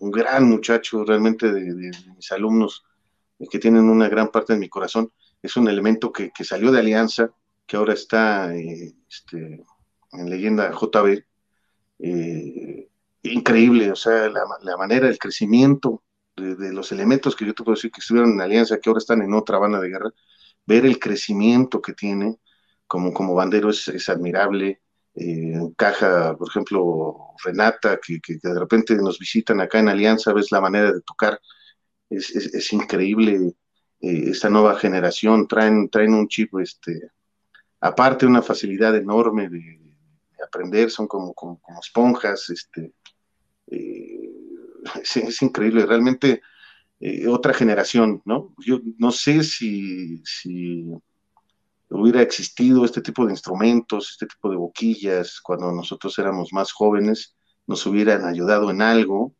un 0.00 0.10
gran 0.10 0.48
muchacho 0.48 1.04
realmente 1.04 1.52
de, 1.52 1.92
mis 2.16 2.32
alumnos 2.32 2.84
eh, 3.38 3.46
que 3.50 3.58
tienen 3.58 3.88
una 3.88 4.08
gran 4.08 4.28
parte 4.28 4.54
de 4.54 4.58
mi 4.58 4.68
corazón. 4.68 5.12
Es 5.42 5.56
un 5.56 5.68
elemento 5.68 6.12
que, 6.12 6.32
salió 6.42 6.72
de 6.72 6.80
Alianza, 6.80 7.30
que 7.66 7.76
ahora 7.76 7.94
está 7.94 8.54
eh, 8.54 8.94
este, 9.08 9.62
en 10.12 10.30
leyenda 10.30 10.70
JB. 10.72 11.24
Eh, 11.98 12.88
increíble, 13.22 13.90
o 13.90 13.96
sea, 13.96 14.28
la, 14.28 14.76
manera, 14.76 15.08
el 15.08 15.18
crecimiento 15.18 16.02
de, 16.36 16.56
de, 16.56 16.72
los 16.72 16.92
elementos 16.92 17.36
que 17.36 17.46
yo 17.46 17.54
te 17.54 17.62
puedo 17.62 17.76
decir 17.76 17.90
que 17.90 18.00
estuvieron 18.00 18.32
en 18.32 18.40
Alianza, 18.40 18.78
que 18.78 18.90
ahora 18.90 18.98
están 18.98 19.22
en 19.22 19.32
otra 19.32 19.58
banda 19.58 19.80
de 19.80 19.88
guerra, 19.88 20.10
ver 20.66 20.84
el 20.84 20.98
crecimiento 20.98 21.80
que 21.80 21.92
tiene, 21.92 22.36
como, 22.86 23.12
como 23.12 23.34
bandero 23.34 23.70
es, 23.70 24.08
admirable. 24.08 24.80
Eh, 25.16 25.54
caja, 25.76 26.36
por 26.36 26.48
ejemplo, 26.48 27.16
Renata, 27.44 28.00
que, 28.04 28.20
de 28.42 28.58
repente 28.58 28.96
nos 28.96 29.18
visitan 29.18 29.60
acá 29.60 29.78
en 29.78 29.88
Alianza, 29.88 30.32
ves 30.32 30.50
la 30.50 30.60
manera 30.60 30.92
de 30.92 31.00
tocar, 31.02 31.40
es, 32.10 32.72
increíble. 32.72 33.54
Eh, 34.00 34.30
esta 34.30 34.50
nueva 34.50 34.78
generación 34.78 35.46
traen, 35.46 35.88
traen 35.88 36.14
un 36.14 36.28
chip, 36.28 36.58
este, 36.58 37.10
aparte 37.80 38.26
una 38.26 38.42
facilidad 38.42 38.96
enorme 38.96 39.48
de, 39.48 39.80
aprender, 40.44 40.90
son 40.90 41.06
como, 41.06 41.32
como, 41.32 41.60
esponjas, 41.80 42.50
este, 42.50 42.92
eh, 43.68 44.30
es, 45.02 45.42
increíble, 45.42 45.86
realmente 45.86 46.42
otra 47.28 47.52
generación, 47.52 48.22
¿no? 48.24 48.54
Yo 48.58 48.80
no 48.98 49.10
sé 49.10 49.42
si 49.42 50.22
hubiera 51.88 52.22
existido 52.22 52.84
este 52.84 53.00
tipo 53.00 53.24
de 53.24 53.32
instrumentos, 53.32 54.10
este 54.10 54.26
tipo 54.26 54.50
de 54.50 54.56
boquillas, 54.56 55.40
cuando 55.40 55.72
nosotros 55.72 56.18
éramos 56.18 56.52
más 56.52 56.72
jóvenes, 56.72 57.36
nos 57.66 57.86
hubieran 57.86 58.24
ayudado 58.24 58.70
en 58.70 58.82
algo, 58.82 59.34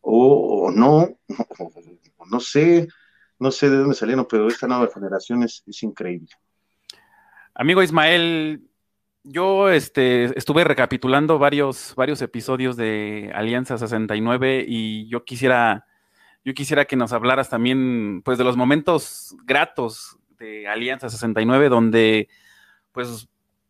o, 0.00 0.70
no, 0.74 1.08
no 2.30 2.40
sé, 2.40 2.88
no 3.38 3.50
sé 3.50 3.68
de 3.68 3.76
dónde 3.76 3.94
salieron, 3.94 4.26
pero 4.28 4.48
esta 4.48 4.66
nueva 4.66 4.88
generación 4.92 5.42
es, 5.42 5.62
increíble. 5.82 6.30
Amigo 7.54 7.82
Ismael, 7.82 8.62
yo 9.24 9.68
este, 9.68 10.38
estuve 10.38 10.64
recapitulando 10.64 11.38
varios, 11.38 11.94
varios 11.96 12.22
episodios 12.22 12.76
de 12.76 13.30
Alianza 13.34 13.76
69 13.76 14.64
y 14.66 15.08
yo 15.08 15.24
quisiera, 15.24 15.86
yo 16.44 16.54
quisiera 16.54 16.84
que 16.84 16.96
nos 16.96 17.12
hablaras 17.12 17.50
también 17.50 18.22
pues, 18.24 18.38
de 18.38 18.44
los 18.44 18.56
momentos 18.56 19.36
gratos 19.44 20.16
Alianza 20.68 21.08
69, 21.08 21.68
donde 21.68 22.28
pues 22.92 23.28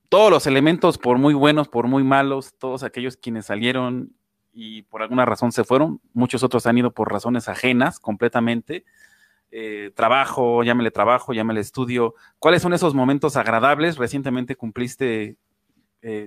todos 0.09 0.31
los 0.31 0.47
elementos, 0.47 0.99
por 0.99 1.19
muy 1.19 1.35
buenos, 1.35 1.69
por 1.69 1.87
muy 1.87 2.03
malos, 2.03 2.55
todos 2.59 2.83
aquellos 2.83 3.17
quienes 3.17 3.47
salieron 3.47 4.13
y 4.53 4.83
por 4.83 5.03
alguna 5.03 5.25
razón 5.25 5.53
se 5.53 5.65
fueron, 5.65 6.01
muchos 6.15 6.43
otros 6.43 6.67
han 6.67 6.79
ido 6.79 6.93
por 6.93 7.13
razones 7.13 7.49
ajenas 7.49 8.01
completamente. 8.01 8.85
Eh, 9.51 9.93
trabajo, 9.95 10.63
llámele 10.63 10.91
trabajo, 10.91 11.33
llámele 11.33 11.61
estudio. 11.61 12.15
¿Cuáles 12.39 12.63
son 12.63 12.75
esos 12.75 12.95
momentos 12.95 13.37
agradables? 13.37 13.97
Recientemente 13.97 14.57
cumpliste 14.57 15.37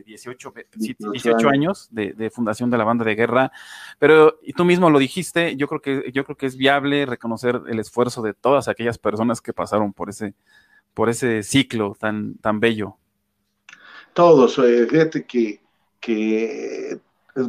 18, 0.06 0.54
eh, 0.56 0.68
18 0.74 1.50
años 1.50 1.88
de, 1.92 2.30
fundación 2.30 2.70
de 2.70 2.78
la 2.78 2.84
banda 2.84 3.06
de 3.06 3.16
guerra, 3.16 3.52
pero 4.00 4.40
y 4.44 4.54
tú 4.54 4.66
mismo 4.66 4.90
lo 4.90 5.00
dijiste, 5.00 5.56
yo 5.56 5.68
creo 5.68 5.82
que 5.82 6.12
yo 6.12 6.24
creo 6.24 6.38
que 6.38 6.46
es 6.46 6.58
viable 6.58 7.06
reconocer 7.06 7.62
el 7.68 7.80
esfuerzo 7.80 8.22
de 8.22 8.34
todas 8.34 8.68
aquellas 8.68 8.98
personas 8.98 9.42
que 9.42 9.54
pasaron 9.54 9.94
por 9.94 10.10
ese 10.10 10.34
por 10.94 11.10
ese 11.10 11.44
ciclo 11.44 11.96
tan 12.00 12.36
tan 12.36 12.60
bello. 12.60 12.98
Todos, 14.14 14.60
eh, 14.60 14.88
fíjate 14.90 15.26
que, 15.26 15.62
que 16.00 16.92
eh, 16.92 17.00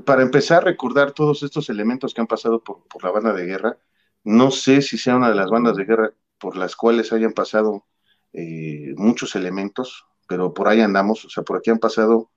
para 0.05 0.23
empezar 0.23 0.63
a 0.63 0.67
recordar 0.67 1.13
todos 1.13 1.43
estos 1.43 1.69
elementos 1.69 2.15
que 2.15 2.21
han 2.21 2.27
pasado 2.29 2.63
por, 2.63 2.85
por 2.85 3.03
la 3.03 3.11
banda 3.11 3.33
de 3.33 3.47
guerra, 3.47 3.79
no 4.25 4.51
sé 4.51 4.81
si 4.83 4.97
sea 4.97 5.17
una 5.17 5.29
de 5.29 5.35
las 5.35 5.51
bandas 5.51 5.77
de 5.77 5.85
guerra 5.85 6.13
por 6.39 6.57
las 6.57 6.77
cuales 6.77 7.13
hayan 7.13 7.33
pasado 7.33 7.85
muchos 8.97 9.37
elementos, 9.37 10.07
pero 10.33 10.55
por 10.55 10.67
ahí 10.67 10.81
andamos, 10.81 11.27
o 11.27 11.29
sea, 11.29 11.45
por 11.45 11.59
aquí 11.59 11.69
han 11.69 11.79
pasado, 11.79 12.31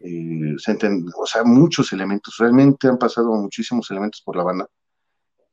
eh, 0.00 0.56
o 0.56 1.26
sea, 1.26 1.44
muchos 1.44 1.92
elementos, 1.92 2.38
realmente 2.38 2.88
han 2.88 2.96
pasado 2.96 3.30
muchísimos 3.34 3.90
elementos 3.90 4.22
por 4.22 4.36
la 4.36 4.42
banda. 4.42 4.70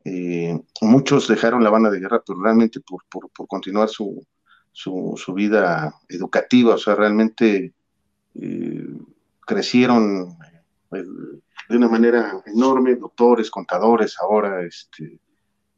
Eh, 0.06 0.58
muchos 0.80 1.28
dejaron 1.28 1.62
la 1.62 1.70
banda 1.70 1.90
de 1.90 2.00
guerra, 2.00 2.24
pero 2.26 2.42
realmente 2.42 2.80
por, 2.80 3.04
continuar 3.50 3.90
su, 3.90 4.26
vida 5.36 5.94
educativa, 6.08 6.76
o 6.76 6.78
sea, 6.78 6.96
realmente 6.96 7.74
eh, 8.36 8.88
crecieron 9.42 10.38
de 10.90 11.76
una 11.78 11.90
manera 11.90 12.42
enorme, 12.46 12.96
doctores, 12.96 13.52
contadores, 13.52 14.16
ahora 14.22 14.64
este, 14.64 15.20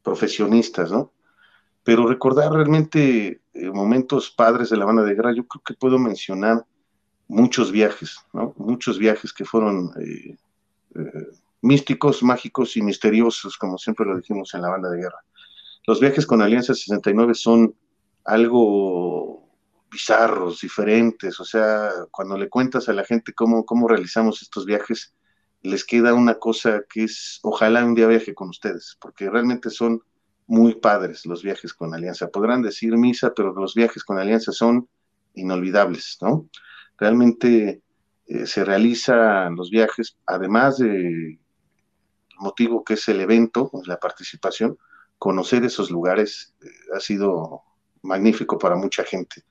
profesionistas, 0.04 0.92
¿no? 0.92 1.10
Pero 1.84 2.06
recordar 2.06 2.52
realmente 2.52 3.40
eh, 3.54 3.70
momentos 3.70 4.30
padres 4.30 4.70
de 4.70 4.76
la 4.76 4.84
banda 4.84 5.02
de 5.02 5.14
guerra, 5.14 5.32
yo 5.34 5.46
creo 5.46 5.62
que 5.64 5.74
puedo 5.74 5.98
mencionar 5.98 6.64
muchos 7.28 7.72
viajes, 7.72 8.18
¿no? 8.32 8.54
Muchos 8.56 8.98
viajes 8.98 9.32
que 9.32 9.44
fueron 9.44 9.90
eh, 10.00 10.36
eh, 10.94 11.26
místicos, 11.62 12.22
mágicos 12.22 12.76
y 12.76 12.82
misteriosos, 12.82 13.56
como 13.56 13.78
siempre 13.78 14.06
lo 14.06 14.16
dijimos 14.16 14.54
en 14.54 14.62
la 14.62 14.70
banda 14.70 14.90
de 14.90 14.98
guerra. 14.98 15.18
Los 15.86 16.00
viajes 16.00 16.26
con 16.26 16.42
Alianza 16.42 16.74
69 16.74 17.34
son 17.34 17.74
algo 18.24 19.48
bizarros, 19.90 20.60
diferentes, 20.60 21.38
o 21.38 21.44
sea, 21.44 21.90
cuando 22.10 22.38
le 22.38 22.48
cuentas 22.48 22.88
a 22.88 22.92
la 22.92 23.04
gente 23.04 23.34
cómo, 23.34 23.66
cómo 23.66 23.88
realizamos 23.88 24.40
estos 24.40 24.64
viajes, 24.64 25.14
les 25.62 25.84
queda 25.84 26.14
una 26.14 26.34
cosa 26.34 26.82
que 26.88 27.04
es, 27.04 27.40
ojalá 27.42 27.84
un 27.84 27.94
día 27.94 28.06
viaje 28.06 28.34
con 28.34 28.48
ustedes, 28.48 28.96
porque 29.00 29.28
realmente 29.28 29.70
son 29.70 30.02
muy 30.52 30.74
padres 30.74 31.24
los 31.24 31.42
viajes 31.42 31.72
con 31.72 31.94
Alianza. 31.94 32.28
Podrán 32.28 32.60
decir 32.60 32.94
misa, 32.98 33.32
pero 33.34 33.54
los 33.54 33.74
viajes 33.74 34.04
con 34.04 34.18
Alianza 34.18 34.52
son 34.52 34.86
inolvidables, 35.32 36.18
¿no? 36.20 36.46
Realmente 36.98 37.80
eh, 38.26 38.46
se 38.46 38.62
realizan 38.62 39.56
los 39.56 39.70
viajes, 39.70 40.18
además 40.26 40.76
de 40.76 41.38
motivo 42.36 42.84
que 42.84 42.94
es 42.94 43.08
el 43.08 43.22
evento, 43.22 43.70
la 43.86 43.96
participación, 43.98 44.76
conocer 45.18 45.64
esos 45.64 45.90
lugares 45.90 46.54
eh, 46.60 46.66
ha 46.94 47.00
sido 47.00 47.62
magnífico 48.02 48.58
para 48.58 48.76
mucha 48.76 49.04
gente. 49.04 49.44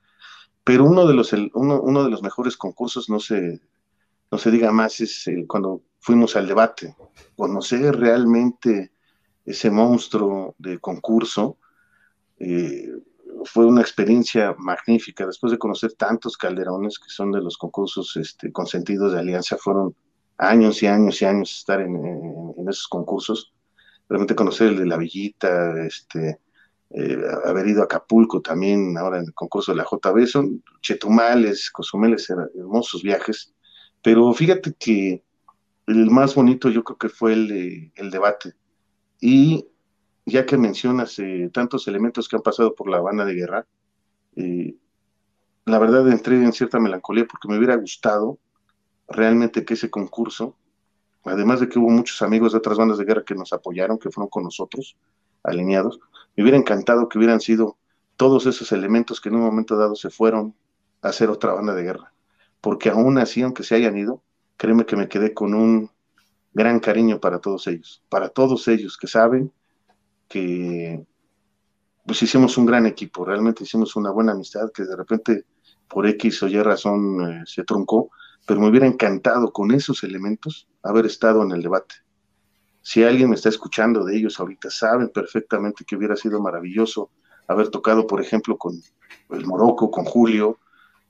Pero 0.62 0.84
uno 0.84 1.04
de 1.04 1.14
los, 1.14 1.32
uno, 1.32 2.04
de 2.04 2.10
los 2.10 2.22
mejores 2.22 2.56
concursos, 2.56 3.10
no 3.10 3.18
se, 3.18 3.60
no 4.30 4.38
se 4.38 4.52
diga 4.52 4.70
más, 4.70 5.00
es 5.00 5.28
cuando 5.48 5.82
fuimos 5.98 6.36
al 6.36 6.46
debate, 6.46 6.94
conocer 7.34 7.96
realmente 7.96 8.91
ese 9.44 9.70
monstruo 9.70 10.54
de 10.58 10.78
concurso. 10.78 11.58
Eh, 12.38 12.90
fue 13.44 13.66
una 13.66 13.80
experiencia 13.80 14.54
magnífica. 14.58 15.26
Después 15.26 15.50
de 15.50 15.58
conocer 15.58 15.94
tantos 15.94 16.36
calderones 16.36 16.98
que 16.98 17.08
son 17.08 17.32
de 17.32 17.40
los 17.40 17.56
concursos 17.56 18.16
este, 18.16 18.52
consentidos 18.52 19.12
de 19.12 19.20
Alianza, 19.20 19.56
fueron 19.56 19.94
años 20.38 20.82
y 20.82 20.86
años 20.86 21.20
y 21.22 21.24
años 21.24 21.58
estar 21.58 21.80
en, 21.80 22.54
esos 22.68 22.88
concursos. 22.88 23.52
Realmente 24.08 24.34
conocer 24.34 24.68
el 24.68 24.78
de 24.78 24.86
la 24.86 24.96
Villita, 24.96 25.84
este, 25.84 26.38
eh, 26.90 27.18
haber 27.44 27.66
ido 27.66 27.82
a 27.82 27.84
Acapulco 27.84 28.40
también, 28.40 28.96
ahora 28.98 29.18
en 29.18 29.24
el 29.24 29.34
concurso 29.34 29.72
de 29.72 29.78
la 29.78 29.84
JB, 29.90 30.26
son 30.26 30.62
chetumales, 30.80 31.70
cosumeles, 31.70 32.28
hermosos 32.30 33.02
viajes. 33.02 33.54
Pero 34.02 34.32
fíjate 34.32 34.74
que 34.74 35.24
el 35.86 36.10
más 36.10 36.34
bonito 36.34 36.68
yo 36.68 36.84
creo 36.84 36.98
que 36.98 37.08
fue 37.08 37.32
el 37.32 38.10
debate. 38.10 38.54
Y 39.24 39.68
ya 40.26 40.44
que 40.44 40.58
mencionas 40.58 41.16
eh, 41.20 41.48
tantos 41.52 41.86
elementos 41.86 42.28
que 42.28 42.34
han 42.34 42.42
pasado 42.42 42.74
por 42.74 42.90
la 42.90 43.00
banda 43.00 43.24
de 43.24 43.34
guerra, 43.34 43.64
eh, 44.34 44.74
la 45.64 45.78
verdad 45.78 46.08
entré 46.10 46.42
en 46.42 46.52
cierta 46.52 46.80
melancolía 46.80 47.24
porque 47.24 47.46
me 47.46 47.56
hubiera 47.56 47.76
gustado 47.76 48.40
realmente 49.06 49.64
que 49.64 49.74
ese 49.74 49.90
concurso, 49.90 50.56
además 51.24 51.60
de 51.60 51.68
que 51.68 51.78
hubo 51.78 51.88
muchos 51.88 52.20
amigos 52.20 52.50
de 52.50 52.58
otras 52.58 52.76
bandas 52.76 52.98
de 52.98 53.04
guerra 53.04 53.22
que 53.24 53.36
nos 53.36 53.52
apoyaron, 53.52 53.96
que 53.96 54.10
fueron 54.10 54.28
con 54.28 54.42
nosotros, 54.42 54.96
alineados, 55.44 56.00
me 56.36 56.42
hubiera 56.42 56.58
encantado 56.58 57.08
que 57.08 57.18
hubieran 57.18 57.40
sido 57.40 57.76
todos 58.16 58.46
esos 58.46 58.72
elementos 58.72 59.20
que 59.20 59.28
en 59.28 59.36
un 59.36 59.42
momento 59.42 59.76
dado 59.76 59.94
se 59.94 60.10
fueron 60.10 60.52
a 61.00 61.10
hacer 61.10 61.30
otra 61.30 61.52
banda 61.52 61.74
de 61.76 61.84
guerra. 61.84 62.12
Porque 62.60 62.90
aún 62.90 63.18
así, 63.18 63.42
aunque 63.42 63.62
se 63.62 63.76
hayan 63.76 63.96
ido, 63.96 64.20
créeme 64.56 64.84
que 64.84 64.96
me 64.96 65.08
quedé 65.08 65.32
con 65.32 65.54
un 65.54 65.91
gran 66.52 66.80
cariño 66.80 67.20
para 67.20 67.38
todos 67.38 67.66
ellos, 67.66 68.02
para 68.08 68.28
todos 68.28 68.68
ellos 68.68 68.96
que 68.96 69.06
saben 69.06 69.52
que 70.28 71.04
pues 72.04 72.22
hicimos 72.22 72.58
un 72.58 72.66
gran 72.66 72.86
equipo, 72.86 73.24
realmente 73.24 73.64
hicimos 73.64 73.94
una 73.96 74.10
buena 74.10 74.32
amistad 74.32 74.70
que 74.72 74.84
de 74.84 74.96
repente 74.96 75.44
por 75.88 76.06
X 76.06 76.42
o 76.42 76.48
Y 76.48 76.60
razón 76.60 77.22
eh, 77.22 77.42
se 77.46 77.64
truncó, 77.64 78.10
pero 78.46 78.60
me 78.60 78.68
hubiera 78.68 78.86
encantado 78.86 79.52
con 79.52 79.72
esos 79.72 80.02
elementos 80.02 80.66
haber 80.82 81.06
estado 81.06 81.42
en 81.42 81.52
el 81.52 81.62
debate. 81.62 81.94
Si 82.80 83.04
alguien 83.04 83.28
me 83.28 83.36
está 83.36 83.48
escuchando 83.48 84.04
de 84.04 84.16
ellos 84.16 84.40
ahorita, 84.40 84.70
saben 84.70 85.10
perfectamente 85.10 85.84
que 85.84 85.94
hubiera 85.94 86.16
sido 86.16 86.40
maravilloso 86.40 87.10
haber 87.46 87.68
tocado, 87.68 88.06
por 88.06 88.20
ejemplo, 88.20 88.56
con 88.56 88.80
el 89.30 89.46
Morocco, 89.46 89.90
con 89.90 90.04
Julio, 90.04 90.58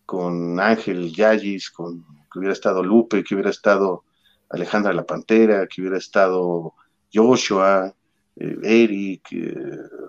con 0.04 0.60
Ángel 0.60 1.12
Yayis, 1.14 1.70
con 1.70 2.04
que 2.30 2.38
hubiera 2.38 2.52
estado 2.52 2.82
Lupe, 2.82 3.24
que 3.24 3.34
hubiera 3.34 3.50
estado 3.50 4.04
Alejandra 4.52 4.92
La 4.92 5.04
Pantera, 5.04 5.66
que 5.66 5.80
hubiera 5.80 5.98
estado 5.98 6.74
Joshua, 7.12 7.92
eh, 8.36 8.56
Eric, 8.62 9.32
eh, 9.32 9.54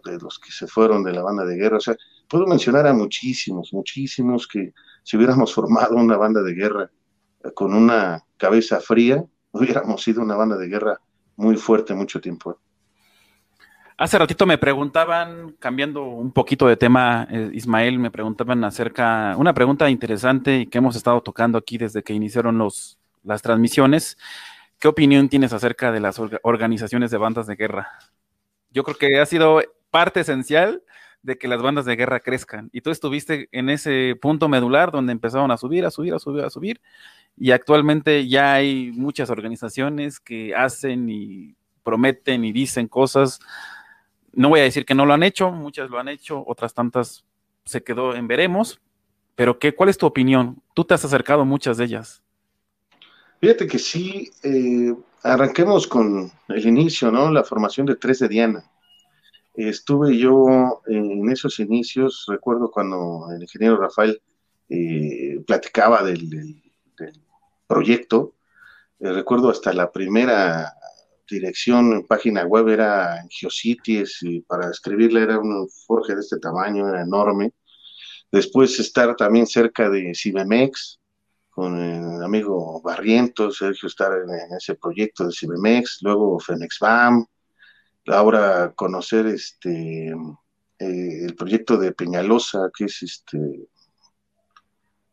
de 0.05 0.19
los 0.21 0.39
que 0.39 0.51
se 0.51 0.67
fueron 0.67 1.03
de 1.03 1.13
la 1.13 1.21
banda 1.21 1.45
de 1.45 1.55
guerra. 1.55 1.77
O 1.77 1.81
sea, 1.81 1.95
puedo 2.27 2.45
mencionar 2.45 2.85
a 2.87 2.93
muchísimos, 2.93 3.73
muchísimos 3.73 4.47
que 4.47 4.73
si 5.03 5.17
hubiéramos 5.17 5.53
formado 5.55 5.95
una 5.95 6.17
banda 6.17 6.41
de 6.41 6.53
guerra 6.53 6.91
eh, 7.43 7.51
con 7.53 7.73
una 7.73 8.23
cabeza 8.37 8.79
fría, 8.79 9.23
hubiéramos 9.51 10.01
sido 10.01 10.21
una 10.21 10.35
banda 10.35 10.57
de 10.57 10.67
guerra 10.67 10.99
muy 11.35 11.55
fuerte 11.55 11.93
mucho 11.93 12.19
tiempo. 12.21 12.57
Hace 13.95 14.17
ratito 14.17 14.45
me 14.45 14.57
preguntaban, 14.57 15.55
cambiando 15.59 16.03
un 16.03 16.31
poquito 16.31 16.67
de 16.67 16.75
tema, 16.75 17.27
Ismael, 17.53 17.99
me 17.99 18.09
preguntaban 18.09 18.63
acerca, 18.63 19.35
una 19.37 19.53
pregunta 19.53 19.87
interesante 19.89 20.61
y 20.61 20.65
que 20.65 20.79
hemos 20.79 20.95
estado 20.95 21.21
tocando 21.21 21.59
aquí 21.59 21.77
desde 21.77 22.01
que 22.01 22.11
iniciaron 22.11 22.57
los, 22.57 22.97
las 23.23 23.41
transmisiones. 23.41 24.17
¿Qué 24.79 24.87
opinión 24.87 25.29
tienes 25.29 25.53
acerca 25.53 25.91
de 25.91 25.99
las 25.99 26.19
organizaciones 26.43 27.11
de 27.11 27.17
bandas 27.17 27.47
de 27.47 27.55
guerra? 27.55 27.89
yo 28.73 28.83
creo 28.83 28.97
que 28.97 29.19
ha 29.19 29.25
sido 29.25 29.61
parte 29.91 30.19
esencial 30.19 30.83
de 31.21 31.37
que 31.37 31.47
las 31.47 31.61
bandas 31.61 31.85
de 31.85 31.95
guerra 31.95 32.19
crezcan. 32.19 32.69
Y 32.73 32.81
tú 32.81 32.89
estuviste 32.89 33.47
en 33.51 33.69
ese 33.69 34.17
punto 34.21 34.49
medular 34.49 34.91
donde 34.91 35.13
empezaron 35.13 35.51
a 35.51 35.57
subir, 35.57 35.85
a 35.85 35.91
subir, 35.91 36.13
a 36.13 36.19
subir, 36.19 36.43
a 36.43 36.49
subir. 36.49 36.81
Y 37.37 37.51
actualmente 37.51 38.27
ya 38.27 38.53
hay 38.53 38.91
muchas 38.91 39.29
organizaciones 39.29 40.19
que 40.19 40.53
hacen 40.53 41.09
y 41.09 41.55
prometen 41.83 42.43
y 42.43 42.51
dicen 42.51 42.87
cosas. 42.87 43.39
No 44.33 44.49
voy 44.49 44.59
a 44.59 44.63
decir 44.63 44.85
que 44.85 44.95
no 44.95 45.05
lo 45.05 45.13
han 45.13 45.23
hecho, 45.23 45.51
muchas 45.51 45.89
lo 45.89 45.99
han 45.99 46.09
hecho, 46.09 46.43
otras 46.45 46.73
tantas 46.73 47.23
se 47.63 47.83
quedó 47.83 48.15
en 48.15 48.27
veremos. 48.27 48.81
Pero 49.35 49.59
¿qué, 49.59 49.73
¿cuál 49.73 49.89
es 49.89 49.97
tu 49.97 50.05
opinión? 50.05 50.61
Tú 50.73 50.83
te 50.83 50.93
has 50.93 51.05
acercado 51.05 51.41
a 51.41 51.45
muchas 51.45 51.77
de 51.77 51.85
ellas. 51.85 52.22
Fíjate 53.43 53.67
que 53.67 53.77
sí, 53.77 54.31
eh, 54.41 54.95
arranquemos 55.21 55.85
con 55.85 56.31
el 56.47 56.65
inicio, 56.65 57.11
¿no? 57.11 57.29
La 57.29 57.43
formación 57.43 57.85
de 57.85 57.97
Tres 57.97 58.19
de 58.19 58.29
Diana. 58.29 58.63
Estuve 59.53 60.17
yo 60.17 60.81
en 60.87 61.29
esos 61.29 61.59
inicios, 61.59 62.23
recuerdo 62.29 62.71
cuando 62.71 63.27
el 63.35 63.41
ingeniero 63.41 63.75
Rafael 63.75 64.21
eh, 64.69 65.41
platicaba 65.45 66.03
del, 66.03 66.63
proyecto, 67.67 68.35
eh, 69.01 69.11
recuerdo 69.11 69.49
hasta 69.49 69.73
la 69.73 69.91
primera 69.91 70.71
dirección 71.29 71.91
en 71.91 72.07
página 72.07 72.45
web 72.45 72.69
era 72.69 73.25
Geocities 73.29 74.19
y 74.21 74.39
para 74.39 74.71
escribirle 74.71 75.21
era 75.21 75.37
un 75.37 75.67
forje 75.85 76.15
de 76.15 76.21
este 76.21 76.39
tamaño, 76.39 76.87
era 76.87 77.01
enorme. 77.01 77.51
Después 78.31 78.79
estar 78.79 79.17
también 79.17 79.47
cerca 79.47 79.89
de 79.89 80.13
Cibemex, 80.15 81.01
con 81.53 81.79
el 81.79 82.23
amigo 82.23 82.81
Barrientos, 82.81 83.57
Sergio 83.57 83.87
estar 83.87 84.11
en, 84.11 84.55
ese 84.57 84.75
proyecto 84.75 85.25
de 85.25 85.31
Cibemex, 85.31 85.99
luego 86.01 86.39
FEMEXBAM, 86.39 87.25
ahora 88.07 88.73
conocer 88.75 89.27
este 89.27 90.09
eh, 90.09 91.25
el 91.25 91.35
proyecto 91.35 91.77
de 91.77 91.91
Peñalosa, 91.91 92.71
que 92.75 92.85
es 92.85 93.03
este, 93.03 93.37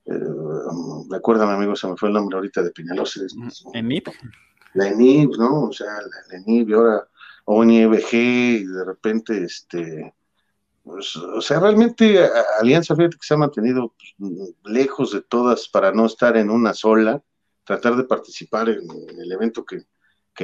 eh, 0.06 0.18
recuérdame 1.10 1.52
amigo, 1.52 1.76
se 1.76 1.86
me 1.88 1.96
fue 1.96 2.08
el 2.08 2.14
nombre 2.14 2.36
ahorita 2.36 2.62
de 2.62 2.70
Peñalosa. 2.70 3.20
ENIP. 3.74 4.08
La 4.74 4.88
ENIP, 4.88 5.36
¿no? 5.36 5.64
O 5.64 5.72
sea, 5.72 5.92
la, 5.92 6.36
ENIP 6.38 6.70
y 6.70 6.72
ahora 6.72 7.06
ONIBG 7.44 8.14
y 8.14 8.64
de 8.64 8.84
repente 8.84 9.44
este 9.44 10.14
pues, 10.90 11.16
o 11.16 11.40
sea, 11.40 11.60
realmente 11.60 12.18
Alianza 12.60 12.96
fíjate 12.96 13.16
que 13.16 13.26
se 13.26 13.34
ha 13.34 13.38
mantenido 13.38 13.94
pues, 13.96 14.32
lejos 14.64 15.12
de 15.12 15.22
todas 15.22 15.68
para 15.68 15.92
no 15.92 16.06
estar 16.06 16.36
en 16.36 16.50
una 16.50 16.74
sola, 16.74 17.22
tratar 17.64 17.96
de 17.96 18.04
participar 18.04 18.68
en, 18.68 18.82
el 19.18 19.32
evento 19.32 19.64
que, 19.64 19.84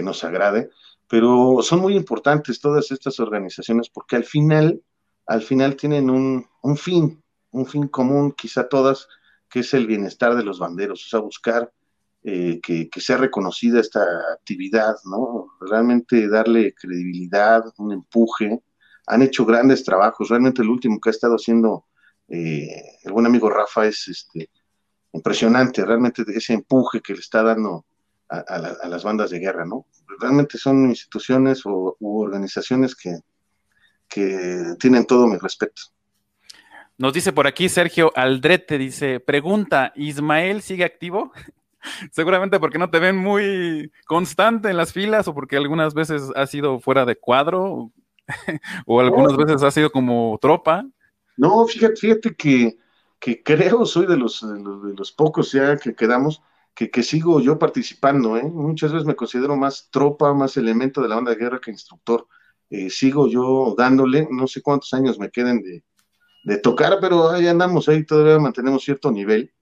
nos 0.03 0.25
agrade, 0.25 0.69
pero 1.09 1.63
son 1.63 1.81
muy 1.81 1.97
importantes 1.97 2.61
todas 2.61 2.91
estas 2.91 3.19
organizaciones 3.19 3.89
porque 3.89 4.15
al 4.15 4.25
final, 4.25 4.83
al 5.27 5.41
final 5.41 5.75
tienen 5.75 6.11
un, 6.11 6.47
fin, 6.77 7.25
un 7.51 7.65
fin 7.65 7.89
común, 7.89 8.33
quizá 8.33 8.69
todas, 8.69 9.09
que 9.49 9.61
es 9.61 9.73
el 9.73 9.87
bienestar 9.87 10.37
de 10.37 10.45
los 10.45 10.59
banderos, 10.59 11.03
o 11.07 11.09
sea, 11.09 11.21
buscar 11.21 11.73
eh, 12.25 12.61
que, 12.63 12.91
que, 12.91 13.01
sea 13.01 13.17
reconocida 13.17 13.81
esta 13.81 14.05
actividad, 14.35 14.97
¿no? 15.07 15.47
Realmente 15.63 16.29
darle 16.29 16.75
credibilidad, 16.75 17.65
un 17.79 17.93
empuje, 17.93 18.63
han 19.07 19.23
hecho 19.23 19.45
grandes 19.45 19.85
trabajos. 19.85 20.29
Realmente 20.29 20.63
el 20.63 20.69
último 20.69 21.01
que 21.01 21.11
ha 21.11 21.13
estado 21.13 21.37
haciendo 21.37 21.87
eh, 22.29 22.99
el 23.03 23.13
buen 23.13 23.27
amigo 23.27 23.49
Rafa 23.49 23.87
es 23.87 24.09
este, 24.09 24.51
impresionante, 25.13 25.85
realmente 25.85 26.25
ese 26.35 26.55
empuje 26.55 27.01
que 27.01 27.15
le 27.15 27.21
está 27.21 27.43
dando 27.43 27.87
a, 28.29 28.89
las 28.89 29.05
bandas 29.05 29.31
de 29.31 29.39
guerra, 29.39 29.65
¿no? 29.65 29.87
Realmente 30.21 30.59
son 30.59 30.87
instituciones 30.87 31.65
o, 31.65 31.97
u 32.01 32.23
organizaciones 32.23 32.97
que, 32.97 33.21
que 34.09 34.75
tienen 34.81 35.07
todo 35.07 35.29
mi 35.29 35.39
respeto. 35.39 35.83
Nos 36.99 37.13
dice 37.13 37.33
por 37.33 37.47
aquí 37.47 37.69
Sergio 37.69 38.11
Aldrete, 38.17 38.79
dice, 38.79 39.21
pregunta, 39.21 39.93
¿Ismael 39.95 40.63
sigue 40.63 40.85
activo? 40.85 41.31
Seguramente 42.11 42.59
porque 42.59 42.79
no 42.79 42.91
te 42.91 42.99
ven 42.99 43.17
muy 43.17 43.93
constante 44.07 44.71
en 44.71 44.77
las 44.77 44.93
filas 44.93 45.29
o 45.29 45.35
porque 45.35 45.57
algunas 45.57 45.95
veces 45.95 46.23
ha 46.35 46.47
sido 46.47 46.81
fuera 46.81 47.05
de 47.05 47.17
cuadro. 47.17 47.93
o 48.87 49.01
algunas 49.01 49.37
veces 49.37 49.63
ha 49.63 49.71
sido 49.71 49.91
como 49.91 50.39
tropa. 50.41 50.87
No, 51.37 51.67
fíjate, 51.67 51.97
fíjate 51.97 52.35
que, 52.35 52.77
creo, 53.43 53.85
soy 53.87 54.07
de 54.07 54.17
los, 54.17 54.41
de 54.41 54.95
los, 54.95 55.13
pocos 55.13 55.53
ya 55.53 55.77
que 55.77 55.95
quedamos, 55.95 56.43
que, 56.75 56.91
que, 56.91 57.03
sigo 57.03 57.41
yo 57.41 57.59
participando, 57.59 58.37
¿eh? 58.37 58.43
Muchas 58.45 58.93
veces 58.93 59.07
me 59.07 59.17
considero 59.17 59.57
más 59.57 59.89
tropa, 59.91 60.33
más 60.35 60.57
elemento 60.57 61.03
de 61.03 61.09
la 61.09 61.17
banda 61.17 61.33
de 61.33 61.39
guerra 61.39 61.61
que 61.61 61.71
instructor. 61.71 62.27
Eh, 62.71 62.91
sigo 62.91 63.29
yo 63.29 63.75
dándole, 63.77 64.27
no 64.31 64.47
sé 64.47 64.61
cuántos 64.63 64.93
años 64.93 65.19
me 65.19 65.31
queden 65.31 65.63
de, 65.63 65.85
de 66.45 66.59
tocar, 66.59 66.99
pero 67.01 67.31
ahí 67.31 67.47
andamos, 67.47 67.89
ahí 67.89 68.05
todavía 68.05 68.39
mantenemos 68.39 68.85
cierto 68.85 69.11
nivel. 69.11 69.53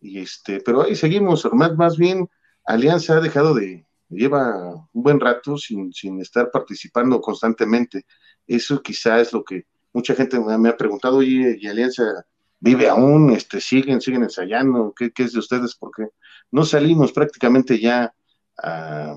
Y 0.00 0.20
este, 0.20 0.60
pero 0.60 0.82
ahí 0.82 0.94
seguimos, 0.94 1.48
más, 1.52 1.76
más 1.76 1.96
bien 1.96 2.28
Alianza 2.64 3.16
ha 3.16 3.20
dejado 3.20 3.54
de, 3.54 3.87
lleva 4.08 4.74
un 4.92 5.02
buen 5.02 5.20
rato 5.20 5.56
sin, 5.56 5.92
sin 5.92 6.20
estar 6.20 6.50
participando 6.50 7.20
constantemente. 7.20 8.06
Eso 8.46 8.82
quizá 8.82 9.20
es 9.20 9.32
lo 9.32 9.44
que 9.44 9.66
mucha 9.92 10.14
gente 10.14 10.38
me 10.40 10.68
ha 10.68 10.76
preguntado, 10.76 11.18
oye, 11.18 11.56
¿y 11.60 11.66
Alianza 11.66 12.24
vive 12.60 12.88
aún? 12.88 13.30
Este, 13.30 13.60
¿Siguen, 13.60 14.00
siguen 14.00 14.22
ensayando? 14.22 14.94
¿Qué, 14.96 15.12
es 15.16 15.32
de 15.32 15.38
ustedes? 15.38 15.74
Porque 15.74 16.08
no 16.50 16.64
salimos 16.64 17.12
prácticamente 17.12 17.78
ya 17.78 18.14
a, 18.62 19.16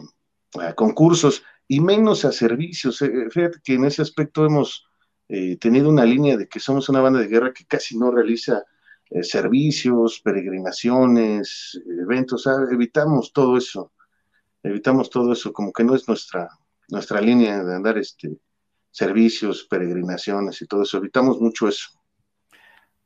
concursos 0.76 1.44
y 1.68 1.80
menos 1.80 2.26
a 2.26 2.32
servicios. 2.32 3.02
Eh, 3.02 3.30
fíjate 3.30 3.60
que 3.64 3.76
en 3.76 3.86
ese 3.86 4.02
aspecto 4.02 4.46
hemos 4.46 4.86
eh, 5.30 5.58
tenido 5.58 5.90
una 5.90 6.06
línea 6.06 6.36
de 6.36 6.48
que 6.48 6.60
somos 6.60 6.90
una 6.90 7.00
banda 7.00 7.20
de 7.20 7.28
guerra 7.28 7.54
que 7.54 7.66
casi 7.66 7.98
no 7.98 8.12
realiza 8.12 8.64
eh, 9.10 9.24
servicios, 9.24 10.20
peregrinaciones, 10.22 11.82
eventos, 12.02 12.46
evitamos 12.72 13.32
todo 13.32 13.58
eso, 13.58 13.94
evitamos 14.64 15.10
todo 15.10 15.34
eso, 15.34 15.52
como 15.54 15.72
que 15.72 15.84
no 15.84 15.96
es 15.96 16.08
nuestra, 16.08 16.50
nuestra 16.90 17.22
línea 17.22 17.64
de 17.64 17.76
andar 17.76 17.98
este, 17.98 18.38
servicios, 18.92 19.66
peregrinaciones 19.70 20.62
y 20.62 20.68
todo 20.68 20.84
eso, 20.84 20.98
evitamos 20.98 21.40
mucho 21.40 21.68
eso. 21.68 21.90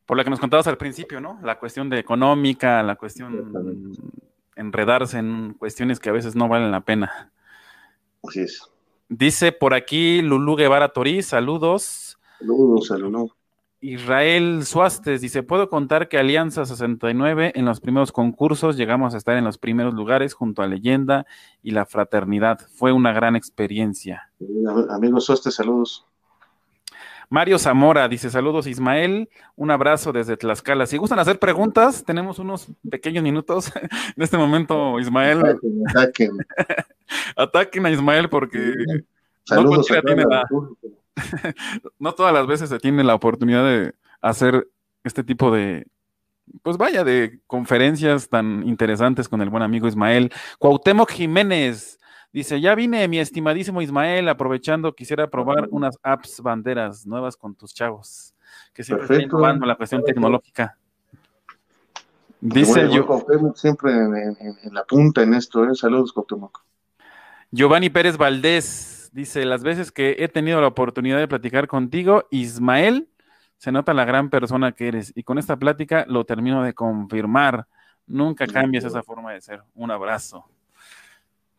Por 0.06 0.18
la 0.18 0.24
que 0.24 0.30
nos 0.30 0.40
contabas 0.40 0.68
al 0.68 0.78
principio, 0.78 1.20
¿no? 1.20 1.40
La 1.42 1.58
cuestión 1.58 1.90
de 1.90 1.98
económica, 1.98 2.84
la 2.84 2.96
cuestión 2.96 3.94
enredarse 4.56 5.18
en 5.18 5.56
cuestiones 5.58 6.00
que 6.00 6.10
a 6.10 6.14
veces 6.14 6.36
no 6.36 6.48
valen 6.48 6.72
la 6.72 6.82
pena. 6.82 7.32
Así 8.28 8.42
es. 8.42 8.62
Dice 9.10 9.52
por 9.52 9.74
aquí 9.74 10.22
Lulú 10.22 10.56
Guevara 10.56 10.90
Toriz, 10.90 11.28
saludos. 11.28 12.18
Saludos, 12.40 12.88
saludos. 12.88 13.32
Israel 13.86 14.66
Suastes 14.66 15.22
dice, 15.22 15.44
puedo 15.44 15.70
contar 15.70 16.10
que 16.10 16.18
Alianza 16.18 16.66
69 16.66 17.52
en 17.54 17.66
los 17.66 17.80
primeros 17.80 18.12
concursos 18.12 18.78
llegamos 18.78 19.14
a 19.14 19.18
estar 19.18 19.38
en 19.38 19.44
los 19.44 19.60
primeros 19.60 19.94
lugares 19.94 20.34
junto 20.34 20.64
a 20.64 20.68
Leyenda 20.68 21.28
y 21.62 21.70
la 21.70 21.86
Fraternidad. 21.86 22.60
Fue 22.74 22.92
una 22.92 23.14
gran 23.14 23.36
experiencia. 23.36 24.32
Amigos 24.90 25.26
Suastes, 25.26 25.54
saludos. 25.54 26.04
Mario 27.30 27.60
Zamora 27.60 28.08
dice 28.08 28.32
saludos 28.32 28.66
Ismael, 28.66 29.30
un 29.56 29.70
abrazo 29.70 30.12
desde 30.12 30.36
Tlaxcala. 30.36 30.88
Si 30.88 30.98
gustan 30.98 31.20
hacer 31.20 31.38
preguntas, 31.38 32.04
tenemos 32.04 32.40
unos 32.40 32.68
pequeños 32.90 33.24
minutos. 33.24 33.72
en 34.16 34.24
este 34.24 34.38
momento, 34.38 35.00
Ismael. 35.00 35.40
Ataquen, 35.40 36.32
ataquen. 37.36 37.86
a 37.86 37.92
Ismael 37.92 38.30
porque 38.30 38.74
saludos 39.44 39.88
no 39.92 40.78
todas 42.16 42.34
las 42.34 42.48
veces 42.48 42.70
se 42.70 42.80
tiene 42.80 43.04
la 43.04 43.16
oportunidad 43.16 43.66
de 43.66 43.94
hacer 44.22 44.68
este 45.04 45.24
tipo 45.24 45.52
de, 45.52 45.88
pues 46.62 46.78
vaya, 46.78 47.04
de 47.04 47.40
conferencias 47.48 48.30
tan 48.30 48.68
interesantes 48.68 49.30
con 49.30 49.42
el 49.42 49.50
buen 49.50 49.64
amigo 49.64 49.88
Ismael. 49.88 50.32
Cuauhtémoc 50.60 51.12
Jiménez 51.12 52.00
dice, 52.32 52.60
ya 52.60 52.76
vine, 52.76 53.08
mi 53.08 53.20
estimadísimo 53.20 53.82
Ismael, 53.82 54.28
aprovechando, 54.30 54.94
quisiera 54.94 55.30
probar 55.30 55.68
unas 55.72 55.98
apps 56.04 56.42
banderas 56.42 57.06
nuevas 57.06 57.38
con 57.38 57.56
tus 57.56 57.74
chavos, 57.74 58.34
que 58.74 58.84
siempre 58.84 59.06
están 59.06 59.22
innovando 59.22 59.66
la 59.66 59.76
cuestión 59.76 60.04
tecnológica. 60.04 60.78
Dice 62.42 62.90
yo. 62.92 63.08
Siempre 63.56 63.92
en, 63.92 64.74
la 64.74 64.84
punta 64.84 65.24
en 65.24 65.34
esto, 65.34 65.64
¿eh? 65.66 65.74
saludos, 65.74 66.12
Cuauhtémoc. 66.14 66.64
Giovanni 67.52 67.90
Pérez 67.90 68.18
Valdés 68.18 68.95
Dice, 69.16 69.46
las 69.46 69.64
veces 69.64 69.94
que 69.94 70.18
he 70.20 70.28
tenido 70.28 70.60
la 70.60 70.68
oportunidad 70.68 71.18
de 71.18 71.30
platicar 71.30 71.70
contigo, 71.70 72.28
Ismael, 72.32 73.08
se 73.56 73.72
nota 73.72 73.94
la 73.94 74.04
gran 74.04 74.30
persona 74.30 74.74
que 74.74 74.90
eres. 74.90 75.14
Y 75.16 75.24
con 75.24 75.38
esta 75.38 75.56
plática 75.56 76.06
lo 76.10 76.26
termino 76.26 76.62
de 76.64 76.74
confirmar. 76.74 77.66
Nunca 78.08 78.46
cambies 78.46 78.84
esa 78.84 79.04
forma 79.04 79.32
de 79.32 79.40
ser. 79.40 79.64
Un 79.74 79.90
abrazo. 79.90 80.44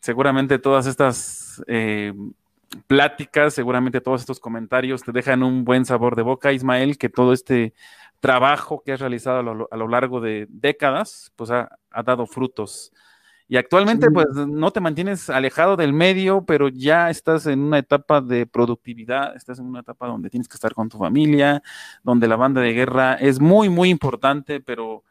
Seguramente 0.01 0.59
todas 0.59 0.87
estas 0.87 1.65
eh, 1.67 2.13
pláticas, 2.87 3.55
seguramente 3.55 4.03
todos 4.03 4.21
estos 4.21 4.39
comentarios 4.39 5.03
te 5.03 5.13
dejan 5.13 5.43
un 5.43 5.65
buen 5.65 5.87
sabor 5.87 6.15
de 6.15 6.21
boca, 6.21 6.53
Ismael, 6.53 6.99
que 6.99 7.09
todo 7.09 7.33
este 7.33 7.73
trabajo 8.21 8.83
que 8.85 8.93
has 8.93 9.01
realizado 9.01 9.67
a 9.71 9.77
lo, 9.79 9.89
largo 9.89 10.21
de 10.21 10.47
décadas, 10.51 11.33
pues 11.37 11.51
ha, 11.51 11.79
ha 11.91 12.03
dado 12.03 12.27
frutos. 12.27 12.93
Y 13.49 13.57
actualmente, 13.57 14.11
pues, 14.11 14.27
no 14.35 14.73
te 14.73 14.81
mantienes 14.81 15.31
alejado 15.31 15.77
del 15.77 15.93
medio, 15.93 16.45
pero 16.45 16.69
ya 16.69 17.11
estás 17.11 17.47
en 17.47 17.61
una 17.61 17.79
etapa 17.79 18.21
de 18.21 18.45
productividad, 18.45 19.37
estás 19.37 19.61
en 19.61 19.67
una 19.67 19.81
etapa 19.81 20.09
donde 20.09 20.31
tienes 20.31 20.49
que 20.49 20.55
estar 20.55 20.75
con 20.75 20.89
tu 20.89 20.99
familia, 20.99 21.63
donde 22.03 22.27
la 22.27 22.35
banda 22.35 22.61
de 22.61 22.73
guerra 22.73 23.15
es 23.15 23.39
muy, 23.39 23.69
muy 23.69 23.89
importante, 23.91 24.61
pero 24.61 25.05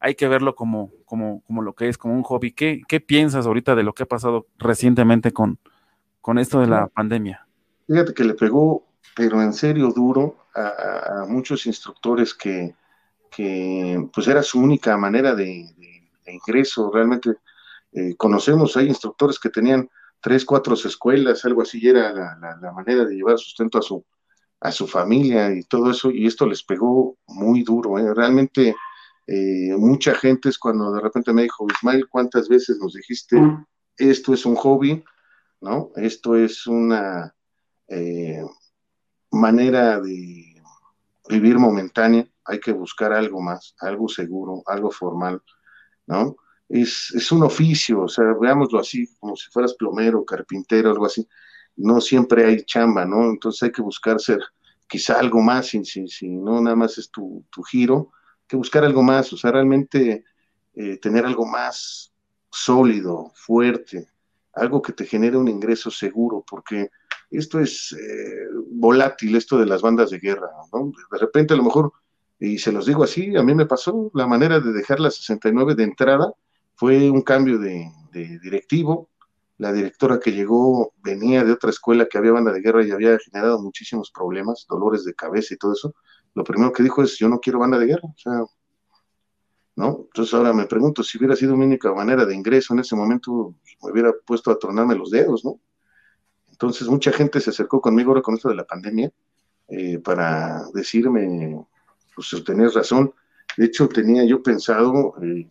hay 0.00 0.14
que 0.14 0.26
verlo 0.26 0.54
como, 0.54 0.90
como, 1.04 1.42
como 1.42 1.60
lo 1.60 1.74
que 1.74 1.90
es, 1.90 1.98
como 1.98 2.14
un 2.14 2.22
hobby. 2.22 2.52
¿Qué, 2.52 2.80
¿Qué 2.88 3.00
piensas 3.00 3.46
ahorita 3.46 3.74
de 3.74 3.82
lo 3.82 3.92
que 3.92 4.04
ha 4.04 4.06
pasado 4.06 4.46
recientemente 4.58 5.32
con, 5.32 5.58
con 6.22 6.38
esto 6.38 6.60
de 6.60 6.68
la 6.68 6.86
pandemia? 6.86 7.46
Fíjate 7.86 8.14
que 8.14 8.24
le 8.24 8.34
pegó, 8.34 8.86
pero 9.14 9.42
en 9.42 9.52
serio 9.52 9.92
duro, 9.94 10.46
a, 10.54 11.26
muchos 11.28 11.66
instructores 11.66 12.32
que, 12.32 12.74
que, 13.30 14.08
pues 14.14 14.26
era 14.28 14.42
su 14.42 14.60
única 14.60 14.96
manera 14.96 15.34
de 15.34 15.66
ingreso, 16.26 16.90
realmente 16.90 17.36
eh, 17.92 18.16
conocemos, 18.16 18.76
hay 18.76 18.88
instructores 18.88 19.38
que 19.38 19.50
tenían 19.50 19.88
tres, 20.20 20.44
cuatro 20.44 20.74
escuelas, 20.74 21.44
algo 21.44 21.62
así, 21.62 21.78
y 21.82 21.88
era 21.88 22.12
la, 22.12 22.72
manera 22.72 23.04
de 23.04 23.14
llevar 23.14 23.38
sustento 23.38 23.78
a 23.78 23.82
su, 23.82 24.04
a 24.60 24.72
su 24.72 24.86
familia 24.86 25.52
y 25.52 25.62
todo 25.64 25.90
eso, 25.90 26.10
y 26.10 26.26
esto 26.26 26.46
les 26.46 26.62
pegó 26.62 27.16
muy 27.26 27.62
duro. 27.62 27.98
¿eh? 27.98 28.14
Realmente, 28.14 28.74
eh, 29.26 29.76
mucha 29.76 30.14
gente 30.14 30.48
es 30.48 30.58
cuando 30.58 30.92
de 30.92 31.00
repente 31.00 31.32
me 31.32 31.42
dijo, 31.42 31.66
Ismael, 31.70 32.08
¿cuántas 32.08 32.48
veces 32.48 32.78
nos 32.80 32.94
dijiste, 32.94 33.36
esto 33.96 34.32
es 34.32 34.46
un 34.46 34.56
hobby, 34.56 35.04
¿no? 35.60 35.90
Esto 35.96 36.36
es 36.36 36.66
una 36.66 37.34
manera 39.30 40.00
de 40.00 40.62
vivir 41.28 41.58
momentánea, 41.58 42.26
hay 42.44 42.58
que 42.58 42.72
buscar 42.72 43.12
algo 43.12 43.40
más, 43.40 43.74
algo 43.80 44.08
seguro, 44.08 44.62
algo 44.66 44.90
formal, 44.90 45.42
¿no? 46.06 46.36
Es, 46.72 47.30
un 47.32 47.42
oficio, 47.42 48.02
o 48.02 48.08
sea, 48.08 48.24
veámoslo 48.40 48.80
así, 48.80 49.06
como 49.20 49.36
si 49.36 49.50
fueras 49.50 49.74
plomero, 49.74 50.24
carpintero, 50.24 50.90
algo 50.90 51.04
así. 51.04 51.28
No 51.76 52.00
siempre 52.00 52.46
hay 52.46 52.64
chamba, 52.64 53.04
¿no? 53.04 53.30
Entonces 53.30 53.64
hay 53.64 53.72
que 53.72 53.82
buscar 53.82 54.18
ser 54.18 54.40
quizá 54.88 55.18
algo 55.18 55.40
más, 55.42 55.66
si, 55.66 55.84
si, 55.84 56.28
no 56.28 56.60
nada 56.60 56.76
más 56.76 56.98
es 56.98 57.10
tu, 57.10 57.44
giro, 57.70 58.10
hay 58.14 58.46
que 58.48 58.56
buscar 58.56 58.84
algo 58.84 59.02
más, 59.02 59.32
o 59.32 59.36
sea, 59.36 59.52
realmente 59.52 60.24
eh, 60.74 60.98
tener 60.98 61.26
algo 61.26 61.46
más 61.46 62.12
sólido, 62.50 63.32
fuerte, 63.34 64.08
algo 64.54 64.82
que 64.82 64.92
te 64.92 65.06
genere 65.06 65.36
un 65.36 65.48
ingreso 65.48 65.90
seguro, 65.90 66.44
porque 66.46 66.90
esto 67.30 67.60
es 67.60 67.92
eh, 67.92 68.48
volátil, 68.70 69.36
esto 69.36 69.58
de 69.58 69.66
las 69.66 69.80
bandas 69.80 70.10
de 70.10 70.18
guerra, 70.18 70.50
¿no? 70.72 70.92
De 71.10 71.18
repente 71.18 71.54
a 71.54 71.56
lo 71.56 71.64
mejor, 71.64 71.92
y 72.38 72.58
se 72.58 72.72
los 72.72 72.86
digo 72.86 73.04
así, 73.04 73.34
a 73.36 73.42
mí 73.42 73.54
me 73.54 73.66
pasó 73.66 74.10
la 74.14 74.26
manera 74.26 74.60
de 74.60 74.72
dejar 74.72 75.00
la 75.00 75.10
69 75.10 75.74
de 75.74 75.84
entrada, 75.84 76.34
fue 76.82 77.08
un 77.08 77.22
cambio 77.22 77.60
de, 77.60 77.92
directivo. 78.12 79.08
La 79.56 79.72
directora 79.72 80.18
que 80.18 80.32
llegó 80.32 80.92
venía 80.96 81.44
de 81.44 81.52
otra 81.52 81.70
escuela 81.70 82.08
que 82.08 82.18
había 82.18 82.32
banda 82.32 82.52
de 82.52 82.60
guerra 82.60 82.84
y 82.84 82.90
había 82.90 83.16
generado 83.20 83.62
muchísimos 83.62 84.10
problemas, 84.10 84.66
dolores 84.68 85.04
de 85.04 85.14
cabeza 85.14 85.54
y 85.54 85.58
todo 85.58 85.74
eso. 85.74 85.94
Lo 86.34 86.42
primero 86.42 86.72
que 86.72 86.82
dijo 86.82 87.00
es, 87.04 87.16
yo 87.18 87.28
no 87.28 87.38
quiero 87.38 87.60
banda 87.60 87.78
de 87.78 87.86
guerra. 87.86 88.08
¿no? 89.76 90.06
Entonces 90.06 90.34
ahora 90.34 90.52
me 90.52 90.66
pregunto, 90.66 91.04
si 91.04 91.18
hubiera 91.18 91.36
sido 91.36 91.56
mi 91.56 91.66
única 91.66 91.94
manera 91.94 92.26
de 92.26 92.34
ingreso 92.34 92.74
en 92.74 92.80
ese 92.80 92.96
momento, 92.96 93.54
me 93.80 93.92
hubiera 93.92 94.12
puesto 94.26 94.50
a 94.50 94.58
tronarme 94.58 94.96
los 94.96 95.12
dedos, 95.12 95.44
¿no? 95.44 95.60
Entonces 96.50 96.88
mucha 96.88 97.12
gente 97.12 97.40
se 97.40 97.50
acercó 97.50 97.80
conmigo 97.80 98.10
ahora 98.10 98.22
con 98.22 98.34
esto 98.34 98.48
de 98.48 98.56
la 98.56 98.64
pandemia 98.64 99.12
eh, 99.68 100.00
para 100.00 100.64
decirme, 100.74 101.64
pues 102.16 102.42
tenés 102.44 102.74
razón. 102.74 103.14
De 103.56 103.66
hecho, 103.66 103.88
tenía 103.88 104.24
yo 104.24 104.42
pensado 104.42 105.14
eh, 105.22 105.46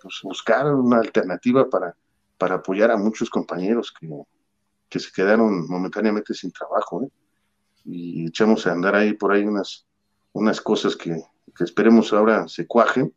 pues, 0.00 0.20
buscar 0.22 0.72
una 0.74 0.98
alternativa 0.98 1.68
para, 1.68 1.96
para 2.38 2.56
apoyar 2.56 2.90
a 2.90 2.96
muchos 2.96 3.30
compañeros 3.30 3.92
que, 3.98 4.08
que 4.88 4.98
se 4.98 5.12
quedaron 5.12 5.66
momentáneamente 5.68 6.34
sin 6.34 6.52
trabajo. 6.52 7.04
¿eh? 7.04 7.08
Y 7.84 8.26
echamos 8.26 8.66
a 8.66 8.72
andar 8.72 8.94
ahí 8.94 9.14
por 9.14 9.32
ahí 9.32 9.44
unas, 9.44 9.86
unas 10.32 10.60
cosas 10.60 10.96
que, 10.96 11.22
que 11.54 11.64
esperemos 11.64 12.12
ahora 12.12 12.48
se 12.48 12.66
cuajen 12.66 13.14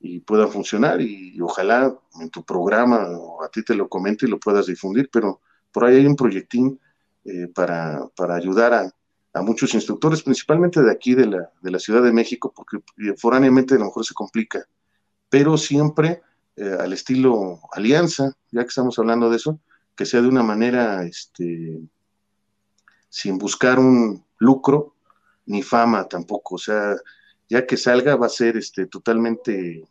y 0.00 0.20
puedan 0.20 0.50
funcionar 0.50 1.00
y, 1.00 1.40
ojalá 1.40 1.96
en 2.20 2.30
tu 2.30 2.44
programa 2.44 3.08
o 3.10 3.42
a 3.42 3.48
ti 3.48 3.64
te 3.64 3.74
lo 3.74 3.88
comente 3.88 4.26
y 4.26 4.28
lo 4.28 4.38
puedas 4.38 4.66
difundir, 4.66 5.08
pero 5.12 5.40
por 5.72 5.84
ahí 5.84 5.96
hay 5.96 6.06
un 6.06 6.16
proyectín 6.16 6.80
eh, 7.24 7.48
para, 7.54 8.06
para, 8.16 8.36
ayudar 8.36 8.74
a, 8.74 8.92
a, 9.32 9.42
muchos 9.42 9.74
instructores, 9.74 10.22
principalmente 10.22 10.82
de 10.82 10.90
aquí 10.90 11.14
de 11.14 11.26
la, 11.26 11.50
de 11.60 11.70
la 11.70 11.78
Ciudad 11.78 12.02
de 12.02 12.12
México, 12.12 12.52
porque 12.54 12.78
eh, 12.98 13.14
foráneamente 13.16 13.74
a 13.74 13.78
lo 13.78 13.86
mejor 13.86 14.04
se 14.04 14.14
complica 14.14 14.66
pero 15.28 15.56
siempre 15.56 16.22
eh, 16.56 16.76
al 16.78 16.92
estilo 16.92 17.60
alianza, 17.72 18.36
ya 18.50 18.62
que 18.62 18.68
estamos 18.68 18.98
hablando 18.98 19.30
de 19.30 19.36
eso, 19.36 19.60
que 19.94 20.06
sea 20.06 20.22
de 20.22 20.28
una 20.28 20.42
manera 20.42 21.04
este, 21.04 21.80
sin 23.08 23.38
buscar 23.38 23.78
un 23.78 24.24
lucro 24.38 24.94
ni 25.46 25.62
fama 25.62 26.08
tampoco, 26.08 26.56
o 26.56 26.58
sea, 26.58 26.96
ya 27.48 27.66
que 27.66 27.76
salga 27.76 28.16
va 28.16 28.26
a 28.26 28.30
ser 28.30 28.56
este, 28.56 28.86
totalmente 28.86 29.86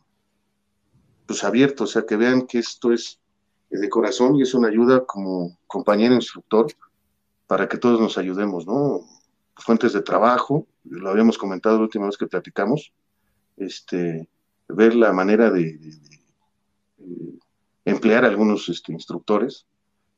pues 1.26 1.44
abierto, 1.44 1.84
o 1.84 1.86
sea, 1.86 2.06
que 2.06 2.16
vean 2.16 2.46
que 2.46 2.58
esto 2.58 2.92
es 2.92 3.20
de 3.70 3.88
corazón 3.88 4.36
y 4.36 4.42
es 4.42 4.54
una 4.54 4.68
ayuda 4.68 5.04
como 5.04 5.58
compañero 5.66 6.14
instructor 6.14 6.66
para 7.46 7.68
que 7.68 7.76
todos 7.76 8.00
nos 8.00 8.16
ayudemos, 8.16 8.66
¿no? 8.66 9.00
Fuentes 9.56 9.92
de 9.92 10.00
trabajo, 10.00 10.66
lo 10.84 11.10
habíamos 11.10 11.36
comentado 11.36 11.76
la 11.76 11.82
última 11.82 12.06
vez 12.06 12.16
que 12.16 12.26
platicamos, 12.26 12.92
este, 13.56 14.28
ver 14.68 14.94
la 14.94 15.12
manera 15.12 15.50
de, 15.50 15.78
emplear 17.84 18.24
algunos 18.24 18.68
este, 18.68 18.92
instructores 18.92 19.66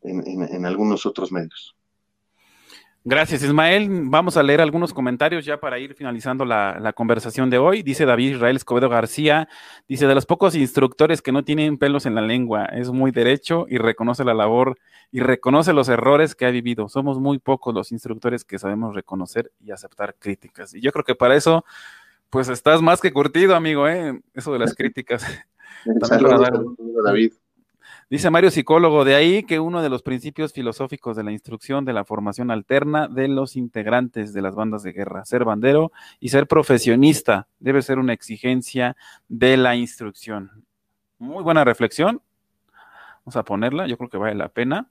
en 0.02 0.66
algunos 0.66 1.06
otros 1.06 1.30
medios. 1.30 1.76
Gracias, 3.02 3.42
Ismael. 3.42 3.88
Vamos 3.90 4.36
a 4.36 4.42
leer 4.42 4.60
algunos 4.60 4.92
comentarios 4.92 5.46
ya 5.46 5.58
para 5.58 5.78
ir 5.78 5.94
finalizando 5.94 6.44
la, 6.44 6.92
conversación 6.94 7.48
de 7.48 7.56
hoy. 7.56 7.82
Dice 7.82 8.04
David 8.04 8.32
Israel 8.32 8.56
Escobedo 8.56 8.90
García, 8.90 9.48
dice, 9.88 10.06
de 10.06 10.14
los 10.14 10.26
pocos 10.26 10.54
instructores 10.54 11.22
que 11.22 11.32
no 11.32 11.42
tienen 11.42 11.78
pelos 11.78 12.04
en 12.04 12.14
la 12.14 12.20
lengua, 12.20 12.66
es 12.66 12.90
muy 12.90 13.10
derecho 13.10 13.64
y 13.70 13.78
reconoce 13.78 14.22
la 14.22 14.34
labor 14.34 14.78
y 15.10 15.20
reconoce 15.20 15.72
los 15.72 15.88
errores 15.88 16.34
que 16.34 16.44
ha 16.44 16.50
vivido. 16.50 16.90
Somos 16.90 17.18
muy 17.18 17.38
pocos 17.38 17.74
los 17.74 17.90
instructores 17.90 18.44
que 18.44 18.58
sabemos 18.58 18.94
reconocer 18.94 19.50
y 19.64 19.70
aceptar 19.70 20.14
críticas. 20.18 20.74
Y 20.74 20.82
yo 20.82 20.92
creo 20.92 21.04
que 21.04 21.14
para 21.14 21.34
eso, 21.36 21.64
pues 22.30 22.48
estás 22.48 22.80
más 22.80 23.00
que 23.00 23.12
curtido, 23.12 23.56
amigo, 23.56 23.88
¿eh? 23.88 24.20
Eso 24.34 24.52
de 24.52 24.60
las 24.60 24.74
críticas. 24.74 25.24
David. 27.04 27.32
Dice 28.08 28.28
Mario 28.28 28.50
Psicólogo, 28.50 29.04
de 29.04 29.14
ahí 29.14 29.44
que 29.44 29.60
uno 29.60 29.82
de 29.82 29.88
los 29.88 30.02
principios 30.02 30.52
filosóficos 30.52 31.16
de 31.16 31.22
la 31.22 31.30
instrucción 31.30 31.84
de 31.84 31.92
la 31.92 32.04
formación 32.04 32.50
alterna 32.50 33.06
de 33.06 33.28
los 33.28 33.54
integrantes 33.54 34.32
de 34.32 34.42
las 34.42 34.56
bandas 34.56 34.82
de 34.82 34.92
guerra, 34.92 35.24
ser 35.24 35.44
bandero 35.44 35.92
y 36.18 36.30
ser 36.30 36.48
profesionista, 36.48 37.46
debe 37.60 37.82
ser 37.82 38.00
una 38.00 38.12
exigencia 38.12 38.96
de 39.28 39.56
la 39.56 39.76
instrucción. 39.76 40.64
Muy 41.18 41.44
buena 41.44 41.62
reflexión. 41.62 42.20
Vamos 43.24 43.36
a 43.36 43.44
ponerla, 43.44 43.86
yo 43.86 43.96
creo 43.96 44.10
que 44.10 44.18
vale 44.18 44.34
la 44.34 44.48
pena. 44.48 44.90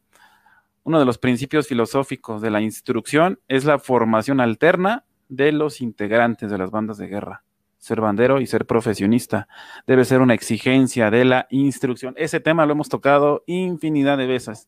Uno 0.84 0.98
de 0.98 1.06
los 1.06 1.18
principios 1.18 1.68
filosóficos 1.68 2.42
de 2.42 2.52
la 2.52 2.62
instrucción 2.62 3.40
es 3.50 3.66
la 3.66 3.80
formación 3.80 4.40
alterna 4.40 5.04
de 5.30 5.52
los 5.54 5.80
integrantes 5.80 6.52
de 6.52 6.58
las 6.58 6.72
bandas 6.72 6.98
de 6.98 7.08
guerra 7.08 7.44
ser 7.80 8.02
bandero 8.02 8.40
y 8.40 8.46
ser 8.46 8.66
profesionista. 8.66 9.48
Debe 9.88 10.06
ser 10.06 10.22
una 10.22 10.34
exigencia 10.34 11.10
de 11.10 11.26
la 11.26 11.48
instrucción. 11.50 12.14
Ese 12.18 12.40
tema 12.40 12.66
lo 12.66 12.74
hemos 12.74 12.90
tocado 12.90 13.44
infinidad 13.48 14.18
de 14.18 14.28
veces. 14.28 14.68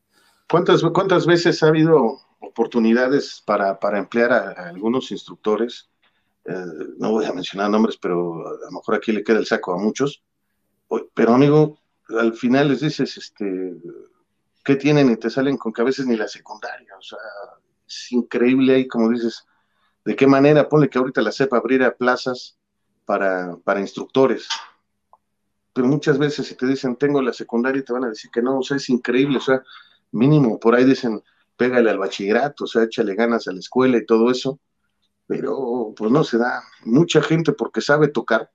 ¿Cuántas, 0.50 0.82
cuántas 0.82 1.26
veces 1.28 1.62
ha 1.62 1.68
habido 1.68 2.20
oportunidades 2.40 3.44
para, 3.46 3.78
emplear 3.98 4.32
a, 4.32 4.70
algunos 4.70 5.12
instructores? 5.12 5.90
Eh, 6.46 6.54
no 6.98 7.12
voy 7.12 7.26
a 7.26 7.34
mencionar 7.34 7.70
nombres, 7.70 7.98
pero 7.98 8.48
a 8.48 8.66
lo 8.66 8.72
mejor 8.72 8.96
aquí 8.96 9.12
le 9.12 9.24
queda 9.24 9.40
el 9.40 9.46
saco 9.46 9.74
a 9.74 9.78
muchos. 9.78 10.24
Pero 11.14 11.34
amigo, 11.34 11.80
al 12.10 12.34
final 12.34 12.70
les 12.70 12.82
dices, 12.82 13.16
este, 13.18 13.76
¿qué 14.64 14.76
tienen? 14.76 15.10
Y 15.12 15.18
te 15.18 15.30
salen 15.30 15.58
con 15.58 15.72
que 15.72 15.82
a 15.82 15.86
veces 15.86 16.06
ni 16.06 16.18
la 16.18 16.28
secundaria. 16.28 16.94
O 16.98 17.02
sea, 17.02 17.20
es 17.88 18.12
increíble 18.12 18.76
ahí, 18.76 18.88
como 18.88 19.10
dices, 19.10 19.46
de 20.06 20.16
qué 20.16 20.28
manera, 20.28 20.68
ponle 20.68 20.90
que 20.90 20.98
ahorita 20.98 21.22
la 21.22 21.32
sepa 21.32 21.58
abrir 21.58 21.84
a 21.84 21.96
plazas 21.96 22.58
para, 23.06 23.80
instructores. 23.80 24.48
Pero 25.74 25.88
muchas 25.88 26.18
veces 26.18 26.48
si 26.48 26.56
te 26.56 26.66
dicen 26.66 26.96
tengo 26.96 27.22
la 27.22 27.34
secundaria 27.34 27.84
te 27.84 27.94
van 27.94 28.06
a 28.06 28.10
decir 28.10 28.30
que 28.32 28.42
no, 28.42 28.60
o 28.60 28.64
sea, 28.64 28.78
es 28.78 28.90
increíble, 28.90 29.38
o 29.38 29.42
sea, 29.42 29.64
mínimo, 30.12 30.60
por 30.60 30.76
ahí 30.76 30.84
dicen 30.86 31.22
pégale 31.56 31.92
al 31.92 32.00
bachillerato, 32.00 32.64
o 32.64 32.68
sea, 32.68 32.84
échale 32.84 33.16
ganas 33.16 33.48
a 33.48 33.52
la 33.52 33.60
escuela 33.60 33.98
y 33.98 34.06
todo 34.06 34.32
eso, 34.32 34.60
pero 35.28 35.94
pues 35.96 36.12
no 36.12 36.24
se 36.24 36.38
da. 36.38 36.64
Mucha 36.86 37.22
gente 37.22 37.54
porque 37.54 37.82
sabe 37.82 38.08
tocar, 38.08 38.52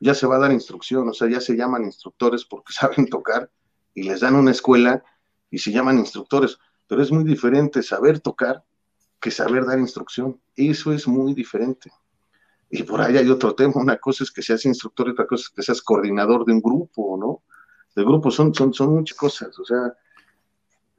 ya 0.00 0.14
se 0.14 0.26
va 0.26 0.36
a 0.36 0.40
dar 0.40 0.52
instrucción, 0.52 1.08
o 1.08 1.14
sea, 1.14 1.28
ya 1.28 1.40
se 1.40 1.56
llaman 1.56 1.84
instructores 1.84 2.44
porque 2.44 2.72
saben 2.78 3.08
tocar 3.08 3.50
y 3.94 4.02
les 4.02 4.20
dan 4.20 4.34
una 4.34 4.50
escuela 4.50 5.04
y 5.50 5.58
se 5.58 5.72
llaman 5.72 5.98
instructores, 5.98 6.58
pero 6.86 7.02
es 7.02 7.12
muy 7.12 7.24
diferente 7.24 7.82
saber 7.82 8.20
tocar 8.20 8.64
que 9.20 9.30
saber 9.30 9.64
dar 9.64 9.78
instrucción, 9.78 10.40
eso 10.56 10.92
es 10.92 11.06
muy 11.06 11.34
diferente. 11.34 11.90
Y 12.70 12.82
por 12.82 13.00
ahí 13.00 13.16
hay 13.16 13.28
otro 13.30 13.54
tema, 13.54 13.74
una 13.76 13.96
cosa 13.96 14.24
es 14.24 14.30
que 14.30 14.42
seas 14.42 14.64
instructor 14.66 15.08
y 15.08 15.12
otra 15.12 15.26
cosa 15.26 15.42
es 15.42 15.48
que 15.50 15.62
seas 15.62 15.82
coordinador 15.82 16.44
de 16.44 16.52
un 16.52 16.60
grupo, 16.60 17.16
¿no? 17.18 17.42
De 17.94 18.04
grupo 18.04 18.30
son, 18.30 18.54
son, 18.54 18.72
son 18.74 18.94
muchas 18.94 19.16
cosas, 19.16 19.58
o 19.58 19.64
sea, 19.64 19.94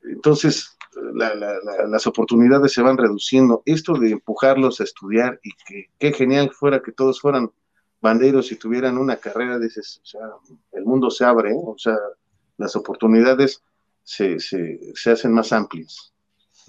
entonces 0.03 0.75
las 1.03 2.07
oportunidades 2.07 2.73
se 2.73 2.81
van 2.81 2.97
reduciendo. 2.97 3.61
Esto 3.65 3.93
de 3.93 4.11
empujarlos 4.11 4.79
a 4.79 4.83
estudiar 4.83 5.39
y 5.43 5.51
que 5.65 5.89
qué 5.99 6.13
genial 6.13 6.51
fuera 6.51 6.81
que 6.81 6.91
todos 6.91 7.21
fueran 7.21 7.51
banderos 8.01 8.51
y 8.51 8.55
tuvieran 8.55 8.97
una 8.97 9.17
carrera, 9.17 9.59
dices, 9.59 9.99
o 10.03 10.05
sea, 10.05 10.21
el 10.71 10.85
mundo 10.85 11.09
se 11.11 11.25
abre, 11.25 11.51
¿eh? 11.51 11.61
o 11.61 11.77
sea, 11.77 11.97
las 12.57 12.75
oportunidades 12.75 13.61
se, 14.03 14.39
se, 14.39 14.79
se 14.95 15.11
hacen 15.11 15.33
más 15.33 15.51
amplias. 15.51 16.13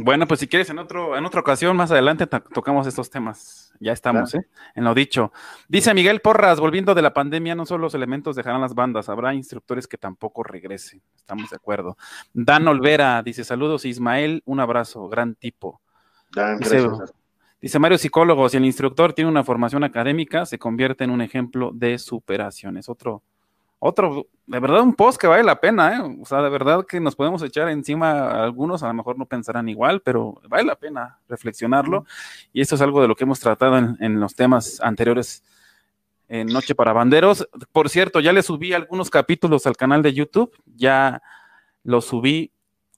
Bueno, 0.03 0.27
pues 0.27 0.41
si 0.41 0.49
quieres, 0.49 0.71
en, 0.71 0.79
otro, 0.79 1.17
en 1.17 1.27
otra 1.27 1.41
ocasión, 1.41 1.77
más 1.77 1.91
adelante, 1.91 2.27
tocamos 2.27 2.87
estos 2.87 3.11
temas. 3.11 3.73
Ya 3.81 3.93
estamos, 3.93 4.35
¿eh? 4.35 4.47
En 4.75 4.85
lo 4.85 4.95
dicho. 4.95 5.33
Dice 5.69 5.93
Miguel 5.95 6.21
Porras, 6.21 6.59
volviendo 6.59 6.95
de 6.95 7.03
la 7.03 7.13
pandemia, 7.13 7.55
no 7.55 7.67
solo 7.67 7.83
los 7.83 7.95
elementos 7.95 8.37
dejarán 8.37 8.61
las 8.61 8.75
bandas, 8.75 9.09
habrá 9.09 9.35
instructores 9.35 9.87
que 9.87 9.99
tampoco 9.99 10.43
regresen. 10.43 11.03
Estamos 11.17 11.51
de 11.51 11.57
acuerdo. 11.57 11.97
Dan 12.33 12.67
Olvera 12.69 13.23
dice, 13.23 13.45
saludos 13.45 13.85
Ismael, 13.85 14.43
un 14.47 14.61
abrazo, 14.61 15.09
gran 15.09 15.35
tipo. 15.35 15.81
dice, 16.59 16.89
dice 17.61 17.79
Mario 17.79 17.99
Psicólogo, 17.99 18.49
si 18.49 18.57
el 18.57 18.65
instructor 18.65 19.13
tiene 19.13 19.31
una 19.31 19.45
formación 19.45 19.85
académica, 19.85 20.47
se 20.47 20.59
convierte 20.59 21.05
en 21.05 21.11
un 21.11 21.21
ejemplo 21.21 21.73
de 21.75 21.99
superación. 21.99 22.77
Es 22.77 22.89
otro 22.89 23.23
otro, 23.83 24.27
de 24.47 24.61
verdad, 24.61 24.83
un 24.83 24.95
post 24.95 25.19
que 25.19 25.27
vale 25.27 25.43
la 25.43 25.59
pena, 25.59 25.97
¿eh? 25.97 26.19
O 26.21 26.27
sea, 26.27 26.43
de 26.43 26.51
verdad 26.51 26.85
que 26.85 27.01
nos 27.01 27.17
podemos 27.17 27.43
echar 27.43 27.71
encima 27.71 28.45
algunos, 28.45 28.83
a 28.83 28.89
lo 28.89 28.95
mejor 28.95 29.19
no 29.19 29.25
pensarán 29.25 29.71
igual, 29.71 30.03
pero 30.03 30.39
vale 30.49 30.65
la 30.65 30.77
pena 30.77 31.19
reflexionarlo. 31.31 32.05
Y 32.53 32.61
esto 32.61 32.75
es 32.75 32.83
algo 32.83 33.01
de 33.01 33.09
lo 33.09 33.17
que 33.17 33.25
hemos 33.25 33.41
tratado 33.41 33.79
en, 33.79 34.21
los 34.21 34.35
temas 34.35 34.83
anteriores 34.83 35.43
en 36.29 36.49
Noche 36.49 36.75
para 36.75 36.93
Banderos. 36.93 37.49
Por 37.73 37.89
cierto, 37.89 38.21
ya 38.21 38.35
le 38.35 38.43
subí 38.43 38.75
algunos 38.75 39.09
capítulos 39.09 39.67
al 39.67 39.79
canal 39.79 40.03
de 40.03 40.13
YouTube, 40.13 40.55
ya 40.77 41.23
los 41.83 42.05
subí, 42.05 42.53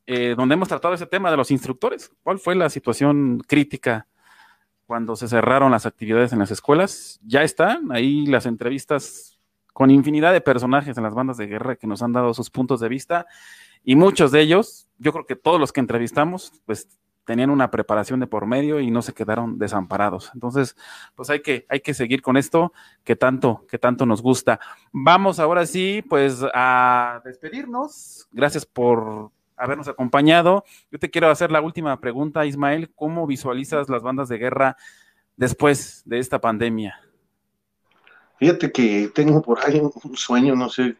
eh, 0.06 0.34
donde 0.36 0.54
hemos 0.54 0.66
tratado 0.68 0.94
ese 0.94 1.06
tema 1.06 1.30
de 1.30 1.36
los 1.36 1.52
instructores. 1.52 2.10
¿Cuál 2.24 2.40
fue 2.40 2.56
la 2.56 2.68
situación 2.68 3.40
crítica 3.46 4.08
cuando 4.86 5.14
se 5.14 5.28
cerraron 5.28 5.70
las 5.70 5.86
actividades 5.86 6.32
en 6.32 6.40
las 6.40 6.50
escuelas? 6.50 7.20
Ya 7.22 7.44
están 7.44 7.92
ahí 7.92 8.26
las 8.26 8.46
entrevistas 8.46 9.31
con 9.72 9.90
infinidad 9.90 10.32
de 10.32 10.40
personajes 10.40 10.96
en 10.96 11.02
las 11.02 11.14
bandas 11.14 11.36
de 11.36 11.46
guerra 11.46 11.76
que 11.76 11.86
nos 11.86 12.02
han 12.02 12.12
dado 12.12 12.34
sus 12.34 12.50
puntos 12.50 12.80
de 12.80 12.88
vista 12.88 13.26
y 13.84 13.96
muchos 13.96 14.30
de 14.30 14.40
ellos, 14.40 14.88
yo 14.98 15.12
creo 15.12 15.26
que 15.26 15.36
todos 15.36 15.58
los 15.58 15.72
que 15.72 15.80
entrevistamos, 15.80 16.52
pues 16.66 16.88
tenían 17.24 17.50
una 17.50 17.70
preparación 17.70 18.20
de 18.20 18.26
por 18.26 18.46
medio 18.46 18.80
y 18.80 18.90
no 18.90 19.02
se 19.02 19.12
quedaron 19.12 19.58
desamparados. 19.58 20.30
Entonces, 20.34 20.76
pues 21.14 21.30
hay 21.30 21.40
que, 21.40 21.66
hay 21.68 21.80
que 21.80 21.94
seguir 21.94 22.22
con 22.22 22.36
esto 22.36 22.72
que 23.04 23.16
tanto, 23.16 23.64
que 23.68 23.78
tanto 23.78 24.06
nos 24.06 24.22
gusta. 24.22 24.60
Vamos 24.92 25.38
ahora 25.38 25.66
sí, 25.66 26.02
pues 26.08 26.44
a 26.54 27.20
despedirnos. 27.24 28.28
Gracias 28.32 28.66
por 28.66 29.30
habernos 29.56 29.88
acompañado. 29.88 30.64
Yo 30.90 30.98
te 30.98 31.10
quiero 31.10 31.30
hacer 31.30 31.50
la 31.52 31.60
última 31.60 32.00
pregunta, 32.00 32.46
Ismael. 32.46 32.92
¿Cómo 32.94 33.26
visualizas 33.26 33.88
las 33.88 34.02
bandas 34.02 34.28
de 34.28 34.38
guerra 34.38 34.76
después 35.36 36.02
de 36.04 36.18
esta 36.18 36.40
pandemia? 36.40 37.00
Fíjate 38.42 38.72
que 38.72 39.08
tengo 39.14 39.40
por 39.40 39.64
ahí 39.64 39.78
un 39.78 40.16
sueño, 40.16 40.56
no 40.56 40.68
sé 40.68 40.96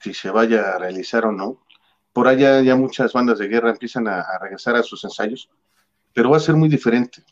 si 0.00 0.14
se 0.14 0.30
vaya 0.30 0.60
a 0.60 0.78
realizar 0.78 1.26
o 1.26 1.32
no. 1.32 1.60
Por 2.12 2.28
allá 2.28 2.62
ya 2.62 2.76
muchas 2.76 3.12
bandas 3.12 3.40
de 3.40 3.48
guerra 3.48 3.70
empiezan 3.70 4.06
a, 4.06 4.24
regresar 4.40 4.76
a 4.76 4.84
sus 4.84 5.02
ensayos, 5.02 5.50
pero 6.14 6.30
va 6.30 6.36
a 6.36 6.40
ser 6.40 6.54
muy 6.54 6.68
diferente, 6.68 7.24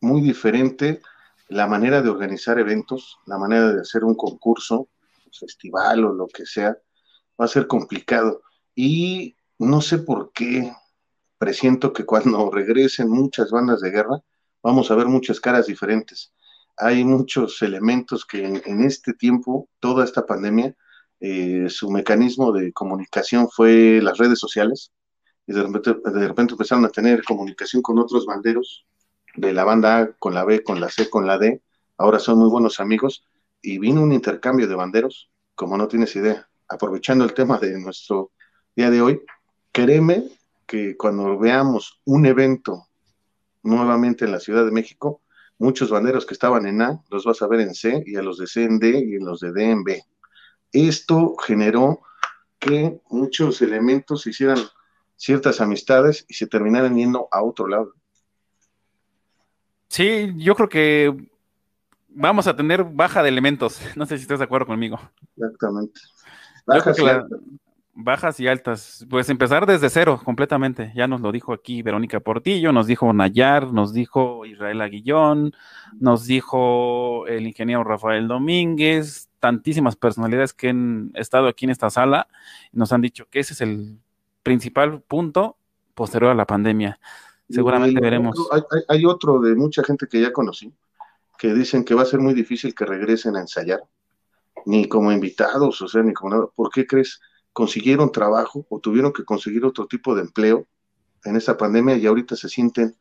muy 0.00 0.22
diferente 0.22 1.02
la 1.48 1.66
manera 1.66 2.00
de 2.00 2.08
organizar 2.08 2.58
eventos, 2.58 3.18
la 3.26 3.36
manera 3.36 3.74
de 3.74 3.82
hacer 3.82 4.04
un 4.04 4.14
concurso, 4.14 4.88
festival 5.38 6.06
o 6.06 6.14
lo 6.14 6.26
que 6.26 6.46
sea, 6.46 6.74
va 7.38 7.44
a 7.44 7.48
ser 7.48 7.66
complicado. 7.66 8.40
Y 8.74 9.36
no 9.58 9.82
sé 9.82 9.98
por 9.98 10.32
qué 10.32 10.72
presiento 11.36 11.92
que 11.92 12.06
cuando 12.06 12.50
regresen 12.50 13.10
muchas 13.10 13.50
bandas 13.50 13.82
de 13.82 13.90
guerra, 13.90 14.22
vamos 14.62 14.90
a 14.90 14.94
ver 14.94 15.08
muchas 15.08 15.40
caras 15.40 15.66
diferentes 15.66 16.32
hay 16.76 17.04
muchos 17.04 17.60
elementos 17.62 18.24
que 18.24 18.44
en, 18.44 18.82
este 18.82 19.14
tiempo, 19.14 19.68
toda 19.80 20.04
esta 20.04 20.26
pandemia, 20.26 20.74
eh, 21.20 21.66
su 21.68 21.90
mecanismo 21.90 22.52
de 22.52 22.72
comunicación 22.72 23.48
fue 23.50 24.00
las 24.02 24.18
redes 24.18 24.38
sociales, 24.38 24.92
y 25.46 25.52
de 25.52 25.62
repente, 25.62 25.94
de 25.94 26.28
repente 26.28 26.52
empezaron 26.54 26.84
a 26.84 26.90
tener 26.90 27.22
comunicación 27.24 27.82
con 27.82 27.98
otros 27.98 28.26
banderos, 28.26 28.86
de 29.36 29.52
la 29.52 29.64
banda 29.64 29.98
A 29.98 30.12
con 30.12 30.34
la 30.34 30.44
B, 30.44 30.62
con 30.62 30.80
la 30.80 30.88
C, 30.88 31.10
con 31.10 31.26
la 31.26 31.38
D, 31.38 31.62
ahora 31.98 32.18
son 32.18 32.38
muy 32.38 32.48
buenos 32.48 32.80
amigos, 32.80 33.24
y 33.62 33.78
vino 33.78 34.02
un 34.02 34.12
intercambio 34.12 34.68
de 34.68 34.74
banderos, 34.74 35.30
como 35.54 35.76
no 35.76 35.88
tienes 35.88 36.14
idea. 36.16 36.48
Aprovechando 36.68 37.24
el 37.24 37.34
tema 37.34 37.58
de 37.58 37.78
nuestro 37.78 38.32
día 38.76 38.90
de 38.90 39.00
hoy, 39.00 39.20
créeme 39.72 40.28
que 40.66 40.96
cuando 40.96 41.38
veamos 41.38 42.00
un 42.04 42.26
evento 42.26 42.88
nuevamente 43.62 44.24
en 44.24 44.32
la 44.32 44.40
Ciudad 44.40 44.64
de 44.64 44.70
México, 44.70 45.22
muchos 45.58 45.90
banderos 45.90 46.26
que 46.26 46.34
estaban 46.34 46.66
en 46.66 46.82
A 46.82 47.02
los 47.10 47.24
vas 47.24 47.42
a 47.42 47.46
ver 47.46 47.60
en 47.60 47.74
C 47.74 48.02
y 48.06 48.16
a 48.16 48.22
los 48.22 48.38
de 48.38 48.46
C 48.46 48.64
en 48.64 48.78
D 48.78 49.04
y 49.06 49.14
en 49.16 49.24
los 49.24 49.40
de 49.40 49.52
D 49.52 49.70
en 49.70 49.84
B. 49.84 50.02
Esto 50.72 51.36
generó 51.36 52.00
que 52.58 53.00
muchos 53.10 53.62
elementos 53.62 54.26
hicieran 54.26 54.58
ciertas 55.16 55.60
amistades 55.60 56.24
y 56.28 56.34
se 56.34 56.46
terminaran 56.46 56.96
yendo 56.96 57.28
a 57.30 57.42
otro 57.42 57.68
lado. 57.68 57.94
Sí, 59.88 60.32
yo 60.36 60.54
creo 60.56 60.68
que 60.68 61.28
vamos 62.08 62.46
a 62.46 62.56
tener 62.56 62.84
baja 62.84 63.22
de 63.22 63.28
elementos. 63.28 63.80
No 63.96 64.06
sé 64.06 64.16
si 64.16 64.22
estás 64.22 64.38
de 64.38 64.44
acuerdo 64.44 64.66
conmigo. 64.66 64.98
Exactamente. 65.36 66.00
Bajas 67.96 68.40
y 68.40 68.48
altas. 68.48 69.06
Pues 69.08 69.28
empezar 69.28 69.66
desde 69.66 69.88
cero, 69.88 70.20
completamente. 70.24 70.92
Ya 70.96 71.06
nos 71.06 71.20
lo 71.20 71.30
dijo 71.30 71.52
aquí 71.52 71.82
Verónica 71.82 72.18
Portillo, 72.20 72.72
nos 72.72 72.86
dijo 72.86 73.12
Nayar, 73.12 73.72
nos 73.72 73.92
dijo 73.92 74.44
Israel 74.46 74.80
Aguillón, 74.80 75.52
nos 76.00 76.26
dijo 76.26 77.26
el 77.28 77.46
ingeniero 77.46 77.84
Rafael 77.84 78.26
Domínguez, 78.26 79.28
tantísimas 79.38 79.94
personalidades 79.94 80.52
que 80.52 80.70
han 80.70 81.12
estado 81.14 81.46
aquí 81.46 81.66
en 81.66 81.70
esta 81.70 81.88
sala 81.88 82.26
y 82.72 82.78
nos 82.78 82.92
han 82.92 83.00
dicho 83.00 83.26
que 83.30 83.40
ese 83.40 83.52
es 83.52 83.60
el 83.60 83.98
principal 84.42 85.00
punto 85.02 85.56
posterior 85.94 86.30
a 86.30 86.34
la 86.34 86.46
pandemia. 86.46 86.98
Seguramente 87.48 88.00
veremos. 88.00 88.36
hay, 88.88 89.04
otro 89.04 89.38
de 89.40 89.54
mucha 89.54 89.84
gente 89.84 90.06
que 90.08 90.20
ya 90.20 90.32
conocí, 90.32 90.72
que 91.38 91.52
dicen 91.52 91.84
que 91.84 91.94
va 91.94 92.02
a 92.02 92.06
ser 92.06 92.20
muy 92.20 92.34
difícil 92.34 92.74
que 92.74 92.86
regresen 92.86 93.36
a 93.36 93.40
ensayar, 93.40 93.80
ni 94.66 94.88
como 94.88 95.12
invitados, 95.12 95.80
o 95.82 95.88
sea, 95.88 96.02
ni 96.02 96.12
como 96.12 96.34
nada. 96.34 96.46
¿Por 96.54 96.70
qué 96.70 96.86
crees? 96.86 97.20
Consiguieron 97.54 98.12
trabajo 98.12 98.66
o 98.68 98.80
tuvieron 98.80 99.12
que 99.12 99.24
conseguir 99.24 99.64
otro 99.64 99.86
tipo 99.86 100.14
de 100.14 100.22
empleo 100.22 100.66
en 101.24 101.36
esa 101.36 101.56
pandemia 101.56 101.96
y 101.96 102.04
ahorita 102.04 102.36
se 102.36 102.50
sienten 102.50 102.96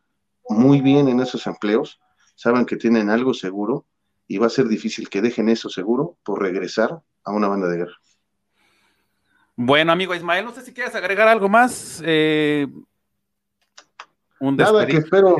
muy 0.47 0.79
bien 0.79 1.09
en 1.09 1.19
esos 1.19 1.45
empleos, 1.47 1.99
saben 2.35 2.65
que 2.65 2.77
tienen 2.77 3.09
algo 3.09 3.33
seguro 3.33 3.85
y 4.27 4.37
va 4.37 4.47
a 4.47 4.51
ser 4.51 4.67
difícil 4.67 5.09
que 5.09 5.21
dejen 5.21 5.49
eso 5.49 5.69
seguro 5.69 6.17
por 6.23 6.41
regresar 6.41 7.01
a 7.23 7.31
una 7.31 7.47
banda 7.47 7.67
de 7.67 7.77
guerra. 7.77 7.97
Bueno, 9.55 9.91
amigo 9.91 10.15
Ismael, 10.15 10.45
no 10.45 10.53
sé 10.53 10.61
si 10.61 10.73
quieres 10.73 10.95
agregar 10.95 11.27
algo 11.27 11.49
más. 11.49 12.01
Eh, 12.05 12.67
Nada, 14.39 14.85
que 14.85 14.97
espero 14.97 15.37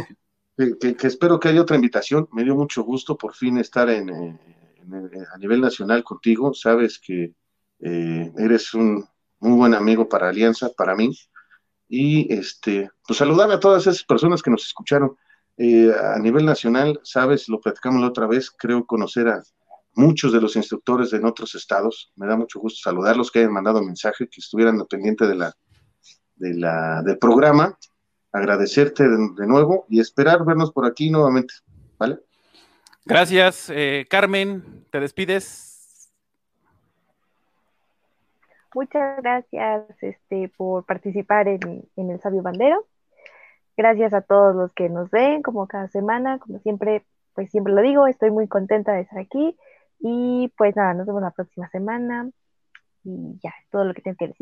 que, 0.58 1.08
espero 1.08 1.40
que 1.40 1.50
haya 1.50 1.62
otra 1.62 1.76
invitación. 1.76 2.28
Me 2.32 2.44
dio 2.44 2.56
mucho 2.56 2.84
gusto 2.84 3.18
por 3.18 3.36
fin 3.36 3.58
estar 3.58 3.90
en, 3.90 4.10
a 4.12 5.38
nivel 5.38 5.62
nacional 5.62 6.04
contigo. 6.04 6.54
Sabes 6.54 7.00
que 7.00 7.34
eh, 7.84 8.32
eres 8.38 8.74
un 8.74 9.06
muy 9.40 9.58
buen 9.58 9.74
amigo 9.74 10.08
para 10.08 10.30
Alianza, 10.30 10.70
para 10.76 10.96
mí. 10.96 11.12
Y 11.90 12.34
este, 12.34 12.90
pues 13.06 13.20
saludar 13.20 13.52
a 13.52 13.60
todas 13.60 13.84
esas 13.84 14.04
personas 14.04 14.42
que 14.42 14.50
nos 14.50 14.66
escucharon. 14.66 15.16
Eh, 15.58 15.94
a 15.94 16.18
nivel 16.18 16.46
nacional, 16.46 17.00
sabes, 17.04 17.48
lo 17.48 17.62
platicamos 17.62 18.02
la 18.02 18.08
otra 18.08 18.26
vez, 18.26 18.50
creo 18.50 18.88
conocer 18.88 19.28
a 19.28 19.44
muchos 19.94 20.34
de 20.34 20.42
los 20.42 20.56
instructores 20.56 21.12
de 21.12 21.24
otros 21.24 21.54
estados. 21.54 22.12
Me 22.16 22.26
da 22.26 22.36
mucho 22.36 22.60
gusto 22.60 22.80
saludarlos, 22.82 23.30
que 23.30 23.40
hayan 23.40 23.54
mandado 23.54 23.84
mensaje, 23.84 24.28
que 24.28 24.40
estuvieran 24.40 24.84
pendiente 24.90 25.28
de 25.28 25.36
la, 25.36 25.54
de 26.36 26.54
la, 26.56 27.04
del 27.04 27.18
programa. 27.20 27.78
Agradecerte 28.32 29.04
de, 29.08 29.46
nuevo 29.46 29.86
y 29.90 30.00
esperar 30.00 30.44
vernos 30.44 30.72
por 30.72 30.88
aquí 30.88 31.12
nuevamente. 31.12 31.54
¿Vale? 32.00 32.18
Gracias, 33.06 33.70
eh, 33.70 34.08
Carmen. 34.10 34.86
¿Te 34.90 35.00
despides? 35.00 35.73
Muchas 38.74 39.22
gracias 39.22 39.86
este, 40.02 40.50
por 40.58 40.86
participar 40.86 41.48
en, 41.48 41.88
el 41.96 42.20
Sabio 42.22 42.42
Bandero. 42.42 42.88
Gracias 43.78 44.14
a 44.14 44.22
todos 44.22 44.56
los 44.56 44.74
que 44.74 44.90
nos 44.90 45.10
ven, 45.12 45.42
como 45.44 45.68
cada 45.68 45.88
semana, 45.90 46.40
como 46.40 46.60
siempre, 46.60 47.06
pues 47.34 47.52
siempre 47.52 47.74
lo 47.74 47.82
digo, 47.82 48.08
estoy 48.08 48.32
muy 48.32 48.48
contenta 48.48 48.94
de 48.94 49.02
estar 49.02 49.20
aquí. 49.20 49.58
Y 50.00 50.52
pues 50.58 50.76
nada, 50.76 50.94
nos 50.94 51.06
vemos 51.06 51.22
la 51.22 51.32
próxima 51.32 51.70
semana. 51.70 52.30
Y 53.04 53.40
ya, 53.44 53.54
todo 53.72 53.86
lo 53.86 53.94
que 53.94 54.02
tengo 54.02 54.18
que 54.18 54.28
decir. 54.28 54.38